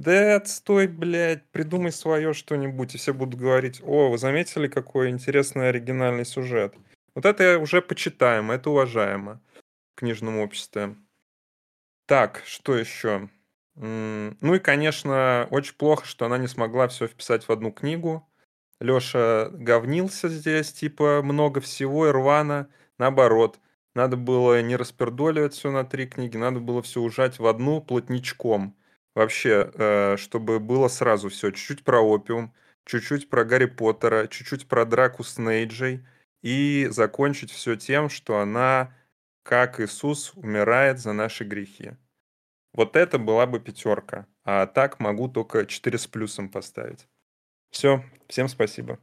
Да 0.00 0.36
отстой, 0.36 0.86
блядь, 0.86 1.46
придумай 1.50 1.92
свое 1.92 2.32
что-нибудь, 2.32 2.94
и 2.94 2.96
все 2.96 3.12
будут 3.12 3.38
говорить, 3.38 3.82
о, 3.84 4.08
вы 4.08 4.16
заметили, 4.16 4.66
какой 4.66 5.10
интересный 5.10 5.68
оригинальный 5.68 6.24
сюжет? 6.24 6.74
Вот 7.14 7.26
это 7.26 7.58
уже 7.58 7.82
почитаемо, 7.82 8.54
это 8.54 8.70
уважаемо 8.70 9.42
в 9.92 9.96
книжном 9.96 10.38
обществе. 10.38 10.96
Так, 12.06 12.40
что 12.46 12.78
еще? 12.78 13.28
Ну 13.74 14.54
и, 14.54 14.58
конечно, 14.58 15.46
очень 15.50 15.74
плохо, 15.74 16.06
что 16.06 16.24
она 16.24 16.38
не 16.38 16.48
смогла 16.48 16.88
все 16.88 17.06
вписать 17.06 17.46
в 17.46 17.52
одну 17.52 17.70
книгу. 17.70 18.26
Леша 18.80 19.50
говнился 19.50 20.30
здесь, 20.30 20.72
типа, 20.72 21.20
много 21.22 21.60
всего 21.60 22.08
и 22.08 22.10
рвано. 22.10 22.70
Наоборот, 22.96 23.60
надо 23.94 24.16
было 24.16 24.62
не 24.62 24.76
распердоливать 24.76 25.52
все 25.52 25.70
на 25.70 25.84
три 25.84 26.06
книги, 26.06 26.38
надо 26.38 26.58
было 26.58 26.80
все 26.80 27.02
ужать 27.02 27.38
в 27.38 27.44
одну 27.46 27.82
плотничком. 27.82 28.74
Вообще, 29.20 29.70
э, 29.74 30.16
чтобы 30.16 30.60
было 30.60 30.88
сразу 30.88 31.28
все. 31.28 31.50
Чуть-чуть 31.50 31.84
про 31.84 32.00
опиум, 32.00 32.54
чуть-чуть 32.86 33.28
про 33.28 33.44
Гарри 33.44 33.66
Поттера, 33.66 34.26
чуть-чуть 34.26 34.66
про 34.66 34.86
драку 34.86 35.24
с 35.24 35.36
Нейджей. 35.36 36.06
И 36.40 36.88
закончить 36.90 37.50
все 37.50 37.76
тем, 37.76 38.08
что 38.08 38.38
она, 38.38 38.96
как 39.42 39.78
Иисус, 39.78 40.32
умирает 40.36 41.00
за 41.00 41.12
наши 41.12 41.44
грехи. 41.44 41.98
Вот 42.72 42.96
это 42.96 43.18
была 43.18 43.44
бы 43.44 43.60
пятерка. 43.60 44.26
А 44.42 44.66
так 44.66 45.00
могу 45.00 45.28
только 45.28 45.66
4 45.66 45.98
с 45.98 46.06
плюсом 46.06 46.48
поставить. 46.48 47.06
Все, 47.70 48.02
всем 48.26 48.48
спасибо. 48.48 48.98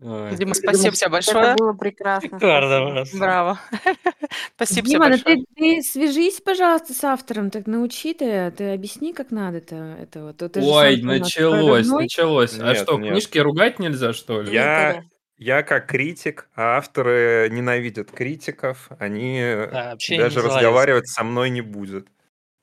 Ой. 0.00 0.36
Дима, 0.36 0.52
спасибо 0.52 0.94
тебе 0.94 1.10
большое. 1.10 1.44
Это 1.46 1.54
было 1.56 1.72
прекрасно. 1.72 2.38
Шикарно. 2.38 3.04
Браво. 3.14 3.60
Спасибо 4.56 4.82
тебе 4.86 4.90
Дима, 4.90 5.04
ну 5.06 5.10
большое. 5.12 5.36
ты, 5.36 5.44
ты 5.54 5.82
свяжись, 5.82 6.40
пожалуйста, 6.40 6.92
с 6.92 7.02
автором, 7.02 7.50
так 7.50 7.66
научи 7.66 8.12
ты, 8.12 8.50
ты 8.50 8.74
объясни, 8.74 9.14
как 9.14 9.30
надо 9.30 9.58
это, 9.58 9.96
это 10.00 10.24
вот. 10.24 10.36
Ты 10.52 10.60
Ой, 10.60 10.96
сам 11.00 11.08
у 11.08 11.12
нас 11.12 11.20
началось, 11.20 11.88
началось. 11.88 12.58
А 12.58 12.72
Нет, 12.72 12.78
что, 12.78 12.98
нет. 12.98 13.12
книжки 13.12 13.38
ругать 13.38 13.78
нельзя, 13.78 14.12
что 14.12 14.42
ли? 14.42 14.52
Я, 14.52 15.02
я 15.38 15.62
как 15.62 15.86
критик, 15.86 16.50
а 16.54 16.76
авторы 16.76 17.48
ненавидят 17.50 18.10
критиков, 18.10 18.90
они 18.98 19.40
Да, 19.72 19.96
даже 20.10 20.42
разговаривать 20.42 21.08
со 21.08 21.24
мной 21.24 21.48
не 21.48 21.62
будет. 21.62 22.08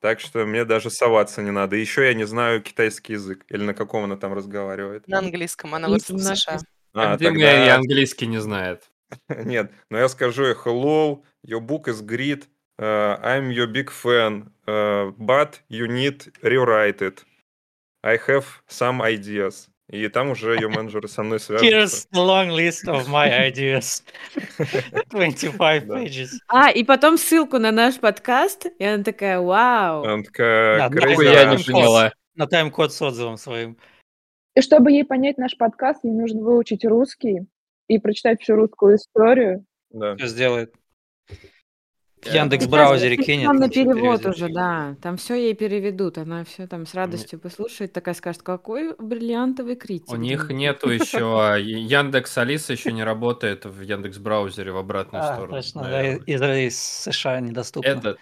Так 0.02 0.20
что 0.20 0.46
мне 0.46 0.66
даже 0.66 0.90
соваться 0.90 1.42
не 1.42 1.52
надо. 1.52 1.78
Еще 1.78 2.06
я 2.06 2.14
не 2.14 2.26
знаю 2.26 2.62
китайский 2.62 3.14
язык. 3.14 3.46
Или 3.48 3.64
на 3.64 3.74
каком 3.74 4.04
она 4.04 4.18
там 4.18 4.34
разговаривает. 4.34 5.08
На 5.08 5.20
английском. 5.20 5.74
Она 5.74 5.88
выросла 5.88 6.18
в 6.18 6.20
США. 6.20 6.60
А, 6.96 7.14
А 7.14 7.18
Дима 7.18 7.38
и 7.38 7.42
тогда... 7.42 7.76
английский 7.76 8.28
не 8.28 8.40
знает. 8.40 8.90
Нет, 9.30 9.72
но 9.90 9.98
я 10.00 10.10
скажу 10.10 10.46
ей 10.46 10.54
hello, 10.54 11.22
your 11.46 11.60
book 11.60 11.88
is 11.88 12.02
great, 12.06 12.48
uh, 12.80 13.20
I'm 13.24 13.52
your 13.52 13.68
big 13.68 13.90
fan, 13.92 14.50
uh, 14.68 15.12
but 15.18 15.60
you 15.70 15.88
need 15.88 16.32
rewrite 16.42 17.02
it. 17.02 17.24
I 18.04 18.18
have 18.28 18.46
some 18.68 19.02
ideas. 19.02 19.70
И 19.92 20.08
там 20.08 20.30
уже 20.32 20.56
ее 20.56 20.70
менеджеры 20.70 21.08
со 21.08 21.24
мной 21.24 21.40
свяжутся. 21.40 21.66
Here's 21.68 22.08
the 22.12 22.26
long 22.26 22.50
list 22.50 22.88
of 22.88 23.08
my 23.08 23.30
ideas. 23.52 24.04
25 25.12 25.88
Да. 25.88 25.96
pages. 26.00 26.30
А, 26.48 26.70
и 26.72 26.84
потом 26.84 27.18
ссылку 27.18 27.60
на 27.60 27.72
наш 27.72 28.00
подкаст, 28.00 28.68
и 28.80 28.84
она 28.84 29.04
такая, 29.04 29.40
вау. 29.40 30.04
Она 30.06 30.24
такая, 30.24 30.90
Да, 30.90 31.02
я 31.24 31.46
не 31.56 31.64
поняла. 31.64 32.12
На 32.36 32.48
тайм-код 32.48 32.92
с 32.94 33.02
отзывом 33.02 33.38
своим. 33.38 33.78
И 34.56 34.62
чтобы 34.62 34.92
ей 34.92 35.04
понять 35.04 35.38
наш 35.38 35.58
подкаст, 35.58 36.04
ей 36.04 36.14
нужно 36.14 36.42
выучить 36.42 36.86
русский 36.86 37.42
и 37.88 37.98
прочитать 37.98 38.42
всю 38.42 38.56
русскую 38.56 38.96
историю. 38.98 39.66
Да. 39.90 40.16
Все 40.16 40.28
сделает. 40.28 40.74
В 42.22 42.28
Я- 42.28 42.44
Яндекс 42.44 42.64
Сейчас 42.64 42.72
браузере 42.72 43.16
там 43.18 43.26
кинет. 43.26 43.52
на 43.52 43.66
и 43.66 43.70
всё 43.70 43.84
перевод 43.84 44.22
переведет. 44.22 44.26
уже, 44.28 44.48
да. 44.54 44.96
Там 45.02 45.18
все 45.18 45.36
ей 45.36 45.54
переведут. 45.56 46.18
Она 46.18 46.46
все 46.46 46.68
там 46.68 46.86
с 46.86 46.94
радостью 46.96 47.38
послушает, 47.38 47.92
такая 47.92 48.16
скажет, 48.16 48.44
какой 48.44 48.96
бриллиантовый 48.98 49.76
критик. 49.76 50.10
У 50.14 50.16
них 50.16 50.48
Дима». 50.48 50.58
нету 50.60 50.90
еще 50.90 51.56
Яндекс 51.60 52.38
Алиса 52.38 52.72
еще 52.72 52.94
не 52.94 53.04
работает 53.04 53.66
в 53.66 53.82
Яндекс 53.82 54.20
браузере 54.20 54.72
в 54.72 54.78
обратную 54.78 55.22
А, 55.22 55.34
сторону. 55.34 55.56
точно, 55.58 55.84
да, 55.84 55.90
наверное. 55.90 56.26
из, 56.26 56.74
из 56.74 56.80
США 56.80 57.42
недоступно. 57.42 57.90
Этот. 57.90 58.20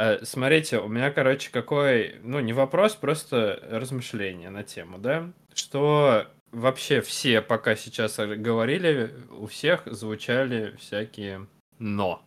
Э, 0.00 0.24
Смотрите, 0.24 0.78
у 0.78 0.88
меня, 0.88 1.10
короче, 1.10 1.50
какой, 1.50 2.18
ну, 2.22 2.40
не 2.40 2.52
вопрос, 2.52 2.94
просто 2.94 3.60
размышление 3.70 4.50
на 4.50 4.62
тему, 4.62 4.98
да? 4.98 5.30
Что 5.54 6.26
вообще 6.52 7.00
все, 7.00 7.40
пока 7.40 7.76
сейчас 7.76 8.16
говорили, 8.16 9.14
у 9.30 9.46
всех 9.46 9.82
звучали 9.86 10.76
всякие 10.76 11.46
«но». 11.78 12.22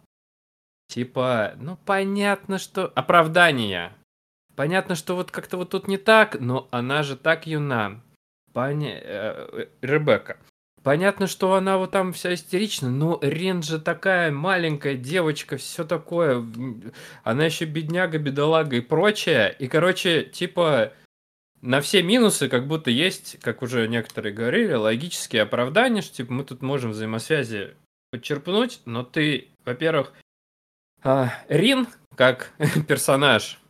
Типа, 0.88 1.54
ну, 1.58 1.78
понятно, 1.86 2.60
что... 2.60 2.88
Оправдания. 2.88 3.94
Понятно, 4.56 4.96
что 4.96 5.16
вот 5.16 5.32
как-то 5.32 5.58
вот 5.58 5.72
тут 5.72 5.88
не 5.88 5.98
так, 5.98 6.40
но 6.40 6.68
она 6.72 7.02
же 7.04 7.18
так 7.18 7.48
юна. 7.48 8.02
Поня... 8.54 9.00
э, 9.02 9.68
Ребекка. 9.82 10.38
Понятно, 10.84 11.28
что 11.28 11.54
она 11.54 11.78
вот 11.78 11.92
там 11.92 12.12
вся 12.12 12.34
истерична, 12.34 12.92
но 12.92 13.18
Рен 13.22 13.64
же 13.64 13.80
такая 13.80 14.32
маленькая 14.32 14.96
девочка, 14.96 15.56
все 15.56 15.86
такое. 15.86 16.46
Она 17.24 17.46
еще 17.46 17.64
бедняга, 17.64 18.18
бедолага 18.20 18.76
и 18.76 18.82
прочее. 18.82 19.56
И, 19.60 19.70
короче, 19.70 20.24
типа, 20.26 20.92
на 21.62 21.80
все 21.80 22.04
минусы 22.04 22.50
как 22.50 22.68
будто 22.68 22.92
есть, 22.92 23.38
как 23.42 23.62
уже 23.62 23.88
некоторые 23.88 24.34
говорили, 24.34 24.74
логические 24.74 25.44
оправдания, 25.44 26.02
что 26.02 26.16
типа 26.16 26.34
мы 26.34 26.44
тут 26.44 26.62
можем 26.62 26.92
взаимосвязи 26.92 27.76
подчерпнуть, 28.12 28.82
но 28.84 29.04
ты, 29.04 29.48
во-первых, 29.64 30.12
а, 31.02 31.34
Рин, 31.48 31.88
как 32.18 32.52
персонаж, 32.90 33.62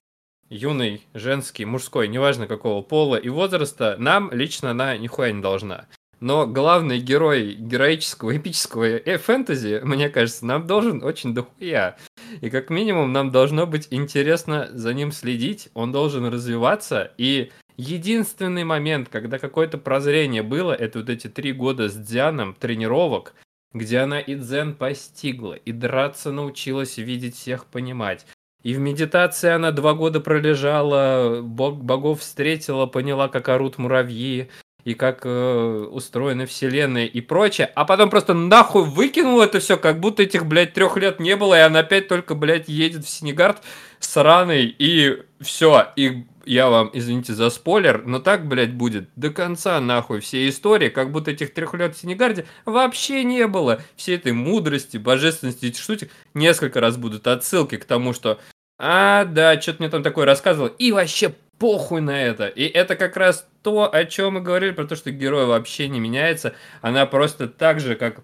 юный, 0.49 1.05
женский, 1.13 1.65
мужской, 1.65 2.07
неважно 2.07 2.47
какого 2.47 2.81
пола 2.81 3.17
и 3.17 3.29
возраста, 3.29 3.97
нам 3.99 4.31
лично 4.31 4.71
она 4.71 4.97
нихуя 4.97 5.31
не 5.31 5.43
должна. 5.43 5.87
Но 6.23 6.47
главный 6.47 6.99
герой 6.99 7.53
героического, 7.53 8.37
эпического 8.37 8.85
э, 8.85 9.17
фэнтези, 9.17 9.81
мне 9.83 10.07
кажется, 10.07 10.45
нам 10.45 10.65
должен 10.65 11.03
очень 11.03 11.33
дохуя. 11.33 11.97
И 12.39 12.49
как 12.49 12.69
минимум 12.69 13.11
нам 13.11 13.29
должно 13.29 13.67
быть 13.67 13.89
интересно 13.91 14.69
за 14.71 14.93
ним 14.93 15.11
следить, 15.11 15.67
он 15.73 15.91
должен 15.91 16.25
развиваться. 16.27 17.11
И 17.17 17.51
единственный 17.75 18.63
момент, 18.63 19.09
когда 19.09 19.37
какое-то 19.37 19.77
прозрение 19.77 20.43
было, 20.43 20.71
это 20.71 20.99
вот 20.99 21.09
эти 21.09 21.27
три 21.27 21.51
года 21.51 21.89
с 21.89 21.93
Дзяном 21.93 22.53
тренировок, 22.53 23.33
где 23.73 23.97
она 23.97 24.21
и 24.21 24.35
дзен 24.35 24.75
постигла, 24.75 25.55
и 25.55 25.73
драться 25.73 26.31
научилась 26.31 26.95
видеть 26.99 27.35
всех, 27.35 27.65
понимать. 27.65 28.25
И 28.63 28.73
в 28.73 28.79
медитации 28.79 29.49
она 29.49 29.71
два 29.71 29.93
года 29.93 30.21
пролежала, 30.21 31.41
бог, 31.41 31.83
богов 31.83 32.21
встретила, 32.21 32.85
поняла, 32.85 33.27
как 33.27 33.49
орут 33.49 33.77
муравьи. 33.77 34.49
И 34.85 34.93
как 34.93 35.21
э, 35.25 35.87
устроены 35.91 36.45
вселенные 36.45 37.07
и 37.07 37.21
прочее, 37.21 37.71
а 37.75 37.85
потом 37.85 38.09
просто 38.09 38.33
нахуй 38.33 38.83
выкинул 38.83 39.41
это 39.41 39.59
все, 39.59 39.77
как 39.77 39.99
будто 39.99 40.23
этих, 40.23 40.45
блядь, 40.45 40.73
трех 40.73 40.97
лет 40.97 41.19
не 41.19 41.35
было, 41.35 41.55
и 41.55 41.61
она 41.61 41.79
опять 41.79 42.07
только, 42.07 42.35
блядь, 42.35 42.67
едет 42.67 43.05
в 43.05 43.09
Синегард 43.09 43.63
сраный, 43.99 44.65
и 44.77 45.23
все, 45.39 45.87
и 45.95 46.25
я 46.45 46.69
вам, 46.69 46.89
извините 46.93 47.33
за 47.33 47.49
спойлер, 47.49 48.03
но 48.05 48.19
так, 48.19 48.47
блядь, 48.47 48.73
будет 48.73 49.09
до 49.15 49.29
конца, 49.29 49.79
нахуй, 49.79 50.19
все 50.19 50.47
истории, 50.49 50.89
как 50.89 51.11
будто 51.11 51.31
этих 51.31 51.53
трех 51.53 51.73
лет 51.73 51.95
в 51.95 51.99
Синегарде 51.99 52.45
вообще 52.65 53.23
не 53.23 53.47
было. 53.47 53.81
Все 53.95 54.15
этой 54.15 54.33
мудрости, 54.33 54.97
божественности, 54.97 55.67
эти 55.67 55.79
штуки 55.79 56.09
несколько 56.33 56.81
раз 56.81 56.97
будут 56.97 57.27
отсылки 57.27 57.77
к 57.77 57.85
тому, 57.85 58.13
что 58.13 58.39
а, 58.79 59.25
да, 59.25 59.59
что-то 59.61 59.81
мне 59.81 59.89
там 59.89 60.03
такое 60.03 60.25
рассказывал, 60.25 60.67
и 60.67 60.91
вообще 60.91 61.33
похуй 61.63 62.01
на 62.01 62.21
это. 62.21 62.47
И 62.47 62.65
это 62.65 62.97
как 62.97 63.15
раз 63.15 63.47
то, 63.61 63.89
о 63.89 64.03
чем 64.03 64.33
мы 64.33 64.41
говорили, 64.41 64.71
про 64.71 64.83
то, 64.83 64.97
что 64.97 65.11
герой 65.11 65.45
вообще 65.45 65.87
не 65.87 66.01
меняется. 66.01 66.55
Она 66.81 67.05
просто 67.05 67.47
так 67.47 67.79
же, 67.79 67.95
как 67.95 68.21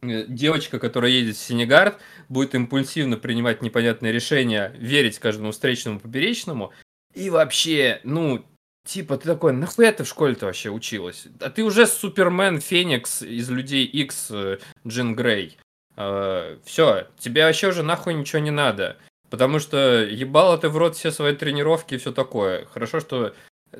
э, 0.00 0.24
девочка, 0.26 0.78
которая 0.78 1.10
едет 1.10 1.36
в 1.36 1.38
Сенегард, 1.38 1.98
будет 2.30 2.54
импульсивно 2.54 3.18
принимать 3.18 3.60
непонятные 3.60 4.10
решения, 4.10 4.74
верить 4.78 5.18
каждому 5.18 5.50
встречному 5.50 6.00
поперечному. 6.00 6.72
И 7.12 7.28
вообще, 7.28 8.00
ну, 8.04 8.42
типа, 8.86 9.18
ты 9.18 9.26
такой, 9.26 9.52
нахуя 9.52 9.92
ты 9.92 10.04
в 10.04 10.08
школе-то 10.08 10.46
вообще 10.46 10.70
училась? 10.70 11.26
А 11.40 11.50
ты 11.50 11.64
уже 11.64 11.86
Супермен 11.86 12.58
Феникс 12.62 13.20
из 13.20 13.50
Людей 13.50 13.84
X 13.84 14.30
э, 14.30 14.58
Джин 14.88 15.14
Грей. 15.14 15.58
Uh, 15.94 16.58
все, 16.64 17.06
тебе 17.18 17.44
вообще 17.44 17.68
уже 17.68 17.82
нахуй 17.82 18.14
ничего 18.14 18.38
не 18.38 18.50
надо. 18.50 18.96
Потому 19.32 19.60
что 19.60 20.04
ебало 20.04 20.58
ты 20.58 20.68
в 20.68 20.76
рот 20.76 20.94
все 20.94 21.10
свои 21.10 21.34
тренировки 21.34 21.94
и 21.94 21.96
все 21.96 22.12
такое. 22.12 22.66
Хорошо, 22.66 23.00
что 23.00 23.34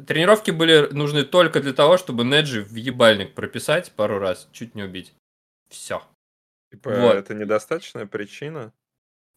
тренировки 0.06 0.50
были 0.50 0.88
нужны 0.92 1.24
только 1.24 1.60
для 1.60 1.74
того, 1.74 1.98
чтобы 1.98 2.24
Неджи 2.24 2.62
в 2.62 2.74
ебальник 2.74 3.34
прописать 3.34 3.92
пару 3.92 4.18
раз, 4.18 4.48
чуть 4.52 4.74
не 4.74 4.82
убить. 4.82 5.12
Все. 5.68 6.02
Типа, 6.70 6.90
вот. 6.98 7.16
это 7.16 7.34
недостаточная 7.34 8.06
причина? 8.06 8.72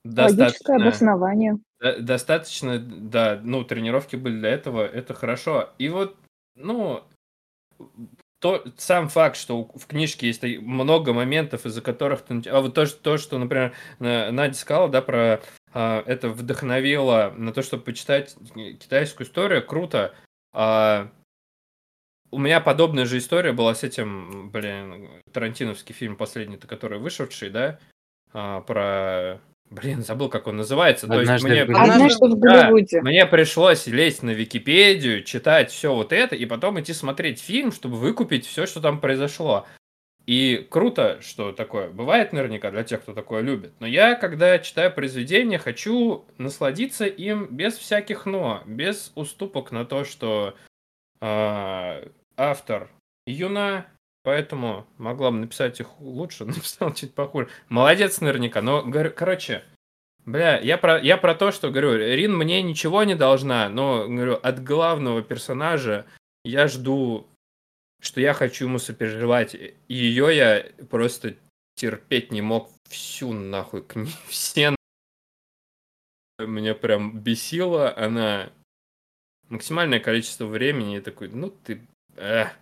Логическое 0.05 0.77
обоснование. 0.77 1.57
Достаточно, 1.81 2.79
да, 2.79 3.41
ну, 3.43 3.65
тренировки 3.65 4.15
были 4.15 4.39
для 4.39 4.51
этого, 4.51 4.87
это 4.87 5.13
хорошо. 5.13 5.71
И 5.79 5.89
вот, 5.89 6.15
ну, 6.55 7.03
то, 8.39 8.63
сам 8.77 9.09
факт, 9.09 9.35
что 9.35 9.63
в 9.63 9.85
книжке 9.85 10.27
есть 10.27 10.43
много 10.61 11.11
моментов, 11.11 11.65
из-за 11.65 11.81
которых 11.81 12.21
ты... 12.21 12.41
А 12.49 12.61
вот 12.61 12.73
то, 12.73 12.85
то, 12.85 13.17
что, 13.17 13.37
например, 13.37 13.73
Надя 13.99 14.53
сказала, 14.53 14.87
да, 14.87 15.01
про 15.01 15.41
это 15.75 16.29
вдохновило 16.29 17.33
на 17.35 17.51
то, 17.51 17.61
чтобы 17.61 17.83
почитать 17.83 18.35
китайскую 18.79 19.27
историю, 19.27 19.65
круто. 19.65 20.15
А, 20.53 21.11
у 22.31 22.39
меня 22.39 22.61
подобная 22.61 23.05
же 23.05 23.17
история 23.17 23.51
была 23.51 23.75
с 23.75 23.83
этим, 23.83 24.49
блин, 24.51 25.09
тарантиновский 25.33 25.93
фильм 25.93 26.15
последний, 26.15 26.57
который 26.57 26.99
вышедший, 26.99 27.49
да, 27.49 27.79
а, 28.31 28.61
про 28.61 29.41
Блин, 29.71 30.03
забыл, 30.03 30.29
как 30.29 30.45
он 30.47 30.57
называется. 30.57 31.07
Однажды 31.07 31.25
То 31.25 31.53
есть 31.53 31.67
мне, 31.67 31.75
Однажды 31.75 32.27
в 32.27 32.39
Голливуде. 32.39 33.01
Да, 33.01 33.09
мне 33.09 33.25
пришлось 33.25 33.87
лезть 33.87 34.21
на 34.21 34.29
Википедию, 34.29 35.23
читать 35.23 35.71
все 35.71 35.93
вот 35.93 36.13
это, 36.13 36.35
и 36.35 36.45
потом 36.45 36.79
идти 36.79 36.93
смотреть 36.93 37.41
фильм, 37.41 37.71
чтобы 37.71 37.97
выкупить 37.97 38.45
все, 38.45 38.67
что 38.67 38.79
там 38.79 39.01
произошло. 39.01 39.65
И 40.25 40.65
круто, 40.69 41.19
что 41.21 41.51
такое 41.51 41.89
бывает 41.89 42.33
наверняка 42.33 42.71
для 42.71 42.83
тех, 42.83 43.01
кто 43.01 43.13
такое 43.13 43.41
любит. 43.41 43.73
Но 43.79 43.85
я, 43.85 44.15
когда 44.15 44.57
читаю 44.59 44.91
произведение, 44.91 45.59
хочу 45.59 46.25
насладиться 46.37 47.05
им 47.05 47.47
без 47.55 47.77
всяких 47.77 48.25
но, 48.25 48.63
без 48.65 49.11
уступок 49.15 49.71
на 49.71 49.85
то, 49.85 50.03
что 50.03 50.55
э, 51.21 52.07
автор 52.37 52.89
юна, 53.27 53.85
Поэтому 54.25 54.87
могла 54.97 55.29
бы 55.29 55.37
написать 55.37 55.79
их 55.79 55.99
лучше, 56.01 56.45
написал 56.45 56.91
чуть 56.93 57.13
похуже. 57.13 57.47
Молодец 57.69 58.19
наверняка, 58.19 58.61
но, 58.63 58.83
короче, 59.15 59.63
бля, 60.25 60.59
я 60.59 60.79
про, 60.79 60.99
я 60.99 61.15
про 61.17 61.35
то, 61.35 61.51
что, 61.51 61.69
говорю, 61.69 61.95
Рин 61.95 62.35
мне 62.35 62.63
ничего 62.63 63.03
не 63.03 63.13
должна, 63.13 63.69
но, 63.69 64.07
говорю, 64.07 64.39
от 64.41 64.63
главного 64.63 65.21
персонажа 65.21 66.07
я 66.43 66.67
жду, 66.67 67.27
что 68.01 68.21
я 68.21 68.33
хочу 68.33 68.65
ему 68.65 68.79
сопереживать. 68.79 69.55
Ее 69.87 70.35
я 70.35 70.85
просто 70.89 71.35
терпеть 71.75 72.31
не 72.31 72.41
мог. 72.41 72.71
Всю 72.89 73.33
нахуй 73.33 73.81
книгу, 73.83 74.11
все 74.29 74.75
меня 76.39 76.75
прям 76.75 77.17
бесило, 77.19 77.95
она 77.97 78.51
максимальное 79.49 79.99
количество 79.99 80.45
времени, 80.45 80.99
такой, 80.99 81.29
ну 81.29 81.49
ты, 81.49 81.81
эх, 82.15 82.55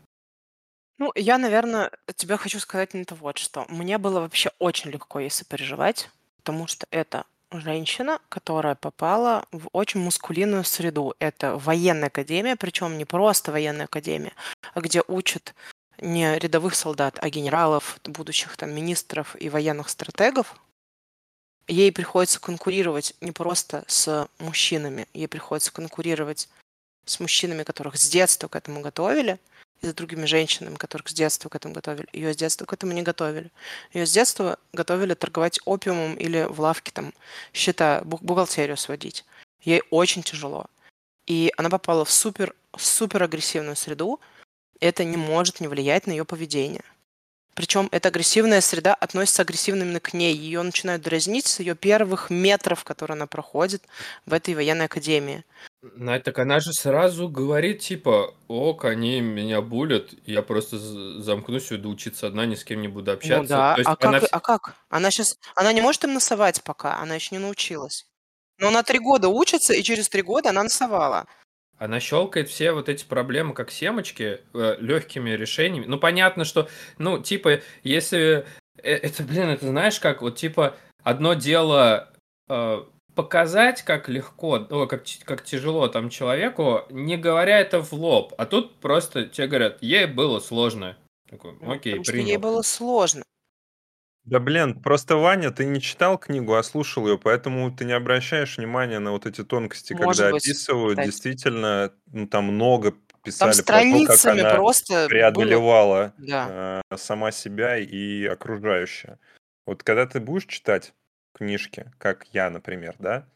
ну, 0.99 1.11
я, 1.15 1.37
наверное, 1.37 1.91
тебе 2.15 2.37
хочу 2.37 2.59
сказать 2.59 2.93
на 2.93 2.99
это 2.99 3.15
вот 3.15 3.37
что. 3.37 3.65
Мне 3.67 3.97
было 3.97 4.19
вообще 4.19 4.51
очень 4.59 4.91
легко 4.91 5.19
ей 5.19 5.29
сопереживать, 5.29 6.09
потому 6.37 6.67
что 6.67 6.87
это 6.91 7.25
женщина, 7.59 8.19
которая 8.29 8.75
попала 8.75 9.45
в 9.51 9.67
очень 9.71 9.99
мускулинную 9.99 10.63
среду. 10.63 11.13
Это 11.19 11.57
военная 11.57 12.07
академия, 12.07 12.55
причем 12.55 12.97
не 12.97 13.05
просто 13.05 13.51
военная 13.51 13.85
академия, 13.85 14.33
а 14.73 14.81
где 14.81 15.03
учат 15.07 15.53
не 15.99 16.37
рядовых 16.39 16.75
солдат, 16.75 17.17
а 17.21 17.29
генералов, 17.29 17.99
будущих 18.03 18.57
там 18.57 18.73
министров 18.73 19.35
и 19.39 19.49
военных 19.49 19.89
стратегов. 19.89 20.55
Ей 21.67 21.91
приходится 21.91 22.41
конкурировать 22.41 23.15
не 23.21 23.31
просто 23.31 23.85
с 23.87 24.27
мужчинами, 24.39 25.07
ей 25.13 25.27
приходится 25.27 25.71
конкурировать 25.71 26.49
с 27.05 27.19
мужчинами, 27.19 27.63
которых 27.63 27.97
с 27.97 28.09
детства 28.09 28.47
к 28.47 28.55
этому 28.55 28.81
готовили– 28.81 29.39
и 29.83 29.87
за 29.87 29.93
другими 29.93 30.25
женщинами, 30.25 30.75
которых 30.75 31.09
с 31.09 31.13
детства 31.13 31.49
к 31.49 31.55
этому 31.55 31.73
готовили. 31.73 32.07
Ее 32.13 32.33
с 32.33 32.37
детства 32.37 32.65
к 32.65 32.73
этому 32.73 32.93
не 32.93 33.03
готовили. 33.03 33.51
Ее 33.93 34.05
с 34.05 34.11
детства 34.11 34.57
готовили 34.71 35.13
торговать 35.13 35.59
опиумом 35.65 36.15
или 36.15 36.47
в 36.49 36.59
лавке 36.61 36.91
там 36.93 37.13
счета, 37.53 38.01
бухгалтерию 38.05 38.77
сводить. 38.77 39.25
Ей 39.61 39.83
очень 39.89 40.23
тяжело. 40.23 40.67
И 41.27 41.51
она 41.57 41.69
попала 41.69 42.05
в 42.05 42.11
супер, 42.11 42.55
супер 42.77 43.23
агрессивную 43.23 43.75
среду. 43.75 44.19
Это 44.79 45.03
не 45.03 45.17
может 45.17 45.59
не 45.59 45.67
влиять 45.67 46.07
на 46.07 46.11
ее 46.11 46.25
поведение. 46.25 46.83
Причем 47.53 47.87
эта 47.91 48.07
агрессивная 48.07 48.61
среда 48.61 48.93
относится 48.93 49.43
агрессивно 49.43 49.83
именно 49.83 49.99
к 49.99 50.13
ней. 50.13 50.35
Ее 50.35 50.61
начинают 50.61 51.03
дразнить 51.03 51.45
с 51.45 51.59
ее 51.59 51.75
первых 51.75 52.29
метров, 52.29 52.83
которые 52.83 53.15
она 53.15 53.27
проходит 53.27 53.83
в 54.25 54.33
этой 54.33 54.55
военной 54.55 54.85
академии. 54.85 55.43
Надь, 55.95 56.23
так 56.23 56.39
она 56.39 56.61
же 56.61 56.71
сразу 56.71 57.27
говорит, 57.27 57.79
типа, 57.81 58.33
ок, 58.47 58.85
они 58.85 59.19
меня 59.19 59.61
булят, 59.61 60.13
я 60.25 60.41
просто 60.41 60.77
замкнусь 60.77 61.69
буду 61.71 61.89
учиться 61.89 62.27
одна, 62.27 62.45
ни 62.45 62.55
с 62.55 62.63
кем 62.63 62.81
не 62.81 62.87
буду 62.87 63.11
Ну 63.11 63.17
общаться. 63.17 63.49
да, 63.49 63.73
То 63.75 63.81
есть 63.81 63.89
а 63.89 64.07
она... 64.07 64.19
как, 64.21 64.29
а 64.31 64.39
как? 64.39 64.75
Она 64.89 65.11
сейчас, 65.11 65.37
она 65.55 65.73
не 65.73 65.81
может 65.81 66.05
им 66.05 66.13
насовать 66.13 66.63
пока, 66.63 66.99
она 66.99 67.15
еще 67.15 67.35
не 67.35 67.39
научилась. 67.39 68.07
Но 68.59 68.69
она 68.69 68.83
три 68.83 68.99
года 68.99 69.27
учится, 69.27 69.73
и 69.73 69.83
через 69.83 70.07
три 70.07 70.21
года 70.21 70.51
она 70.51 70.63
насовала. 70.63 71.25
Она 71.77 71.99
щелкает 71.99 72.47
все 72.47 72.71
вот 72.71 72.87
эти 72.87 73.03
проблемы, 73.03 73.53
как 73.53 73.69
семечки, 73.69 74.39
э, 74.53 74.75
легкими 74.79 75.31
решениями. 75.31 75.85
Ну, 75.85 75.97
понятно, 75.99 76.45
что, 76.45 76.69
ну, 76.97 77.21
типа, 77.21 77.59
если... 77.83 78.45
э, 78.77 78.93
Это, 78.93 79.23
блин, 79.23 79.49
это 79.49 79.67
знаешь 79.67 79.99
как, 79.99 80.21
вот, 80.21 80.37
типа, 80.37 80.77
одно 81.03 81.33
дело 81.33 82.13
э, 82.47 82.83
показать, 83.15 83.81
как 83.83 84.09
легко, 84.09 84.59
ну, 84.69 84.87
как, 84.87 85.03
как 85.25 85.43
тяжело 85.43 85.87
там 85.87 86.09
человеку, 86.09 86.81
не 86.89 87.17
говоря 87.17 87.59
это 87.59 87.81
в 87.81 87.93
лоб. 87.93 88.33
А 88.37 88.45
тут 88.45 88.75
просто 88.79 89.25
тебе 89.25 89.47
говорят, 89.47 89.81
ей 89.81 90.05
было 90.05 90.39
сложно. 90.39 90.97
Такой, 91.29 91.57
Ну, 91.61 91.71
окей, 91.71 91.93
потому 91.93 92.03
что 92.05 92.15
ей 92.15 92.23
принял. 92.25 92.41
было 92.41 92.61
сложно. 92.61 93.23
Да 94.25 94.39
блин, 94.39 94.81
просто 94.81 95.17
Ваня, 95.17 95.51
ты 95.51 95.65
не 95.65 95.81
читал 95.81 96.17
книгу, 96.17 96.53
а 96.55 96.63
слушал 96.63 97.07
ее, 97.07 97.17
поэтому 97.17 97.75
ты 97.75 97.83
не 97.83 97.91
обращаешь 97.91 98.57
внимания 98.57 98.99
на 98.99 99.11
вот 99.11 99.25
эти 99.25 99.43
тонкости, 99.43 99.91
Может 99.93 100.17
когда 100.21 100.31
быть, 100.31 100.43
описывают. 100.45 100.91
кстати. 100.97 101.05
Действительно, 101.07 101.93
ну, 102.07 102.27
там 102.27 102.45
много 102.45 102.91
Там 102.91 102.99
писали 103.23 103.51
про 103.51 103.55
то, 103.57 103.65
как 103.65 103.65
страницами 104.17 104.39
она 104.39 104.55
просто 104.55 104.93
было... 104.93 105.07
преодолевала 105.09 106.13
Да. 106.17 106.81
э, 106.89 106.95
сама 106.97 107.31
себя 107.31 107.77
и 107.77 108.25
окружающее. 108.25 109.19
Вот 109.65 109.83
когда 109.83 110.05
ты 110.05 110.21
будешь 110.21 110.45
читать 110.45 110.93
книжки, 111.33 111.91
как 111.97 112.27
я, 112.31 112.49
например, 112.49 112.95
да, 112.99 113.27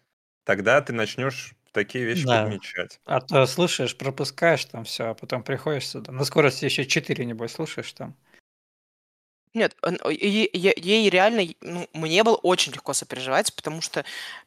тогда 0.46 0.82
ты 0.82 0.94
начнешь 0.94 1.54
такие 1.72 2.06
вещи 2.06 2.26
Да. 2.26 2.44
подмечать. 2.44 3.00
А 3.06 3.22
то 3.22 3.46
слушаешь, 3.46 3.98
пропускаешь 3.98 4.66
там 4.66 4.84
все, 4.84 5.10
а 5.10 5.14
потом 5.14 5.44
приходишь 5.44 5.88
сюда. 5.88 6.12
На 6.12 6.24
скорости 6.24 6.66
еще 6.66 6.86
4, 6.86 7.26
небось, 7.26 7.52
слушаешь 7.54 7.92
там. 7.94 8.16
Нет, 9.54 9.76
е- 10.10 10.50
е- 10.54 10.74
ей 10.78 11.10
реально, 11.10 11.48
ну, 11.62 11.88
мне 11.94 12.24
было 12.24 12.36
очень 12.36 12.74
легко 12.74 12.94
сопереживать, 12.94 13.56
потому 13.56 13.82
что 13.82 14.06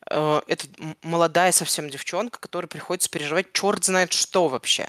э, 0.09 0.41
это 0.47 0.67
молодая 1.03 1.53
совсем 1.53 1.91
девчонка, 1.91 2.39
которой 2.39 2.67
приходится 2.67 3.11
переживать 3.11 3.53
черт 3.53 3.85
знает 3.85 4.13
что 4.13 4.49
вообще. 4.49 4.89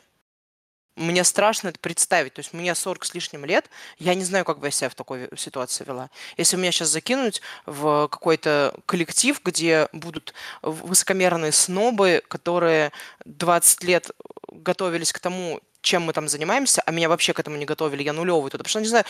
Мне 0.95 1.23
страшно 1.23 1.69
это 1.69 1.79
представить. 1.79 2.33
То 2.33 2.39
есть 2.39 2.53
мне 2.53 2.75
40 2.75 3.05
с 3.05 3.13
лишним 3.13 3.45
лет, 3.45 3.69
я 3.97 4.13
не 4.13 4.23
знаю, 4.23 4.43
как 4.43 4.59
бы 4.59 4.67
я 4.67 4.71
себя 4.71 4.89
в 4.89 4.95
такой 4.95 5.29
ситуации 5.37 5.85
вела. 5.85 6.09
Если 6.35 6.57
меня 6.57 6.71
сейчас 6.71 6.89
закинуть 6.89 7.41
в 7.65 8.09
какой-то 8.09 8.75
коллектив, 8.85 9.39
где 9.43 9.87
будут 9.93 10.33
высокомерные 10.61 11.53
снобы, 11.53 12.21
которые 12.27 12.91
20 13.25 13.83
лет 13.85 14.11
готовились 14.49 15.13
к 15.13 15.19
тому, 15.19 15.61
чем 15.81 16.03
мы 16.03 16.13
там 16.13 16.27
занимаемся, 16.27 16.81
а 16.85 16.91
меня 16.91 17.07
вообще 17.07 17.33
к 17.33 17.39
этому 17.39 17.55
не 17.55 17.65
готовили, 17.65 18.03
я 18.03 18.13
нулевый 18.13 18.51
туда, 18.51 18.63
потому 18.63 18.69
что, 18.69 18.81
не 18.81 18.87
знаю, 18.87 19.05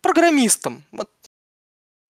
программистом. 0.00 0.84
Вот 0.90 1.10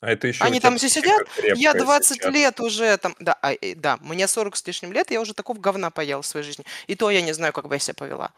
А 0.00 0.12
это 0.12 0.28
еще 0.28 0.44
они 0.44 0.60
там 0.60 0.78
все 0.78 0.88
сидят, 0.88 1.26
я 1.36 1.72
крепкая 1.72 1.82
20 1.82 2.16
сейчас. 2.16 2.32
лет 2.32 2.60
уже 2.60 2.96
там, 2.96 3.16
да, 3.18 3.36
а, 3.42 3.52
э, 3.52 3.74
да, 3.74 3.98
мне 4.00 4.28
40 4.28 4.56
с 4.56 4.66
лишним 4.66 4.92
лет, 4.92 5.10
я 5.10 5.20
уже 5.20 5.34
такого 5.34 5.58
говна 5.58 5.90
поела 5.90 6.22
в 6.22 6.26
своей 6.26 6.46
жизни. 6.46 6.64
И 6.86 6.94
то 6.94 7.10
я 7.10 7.20
не 7.22 7.32
знаю, 7.32 7.52
как 7.52 7.66
бы 7.66 7.74
я 7.74 7.78
себя 7.80 7.94
повела. 7.94 8.32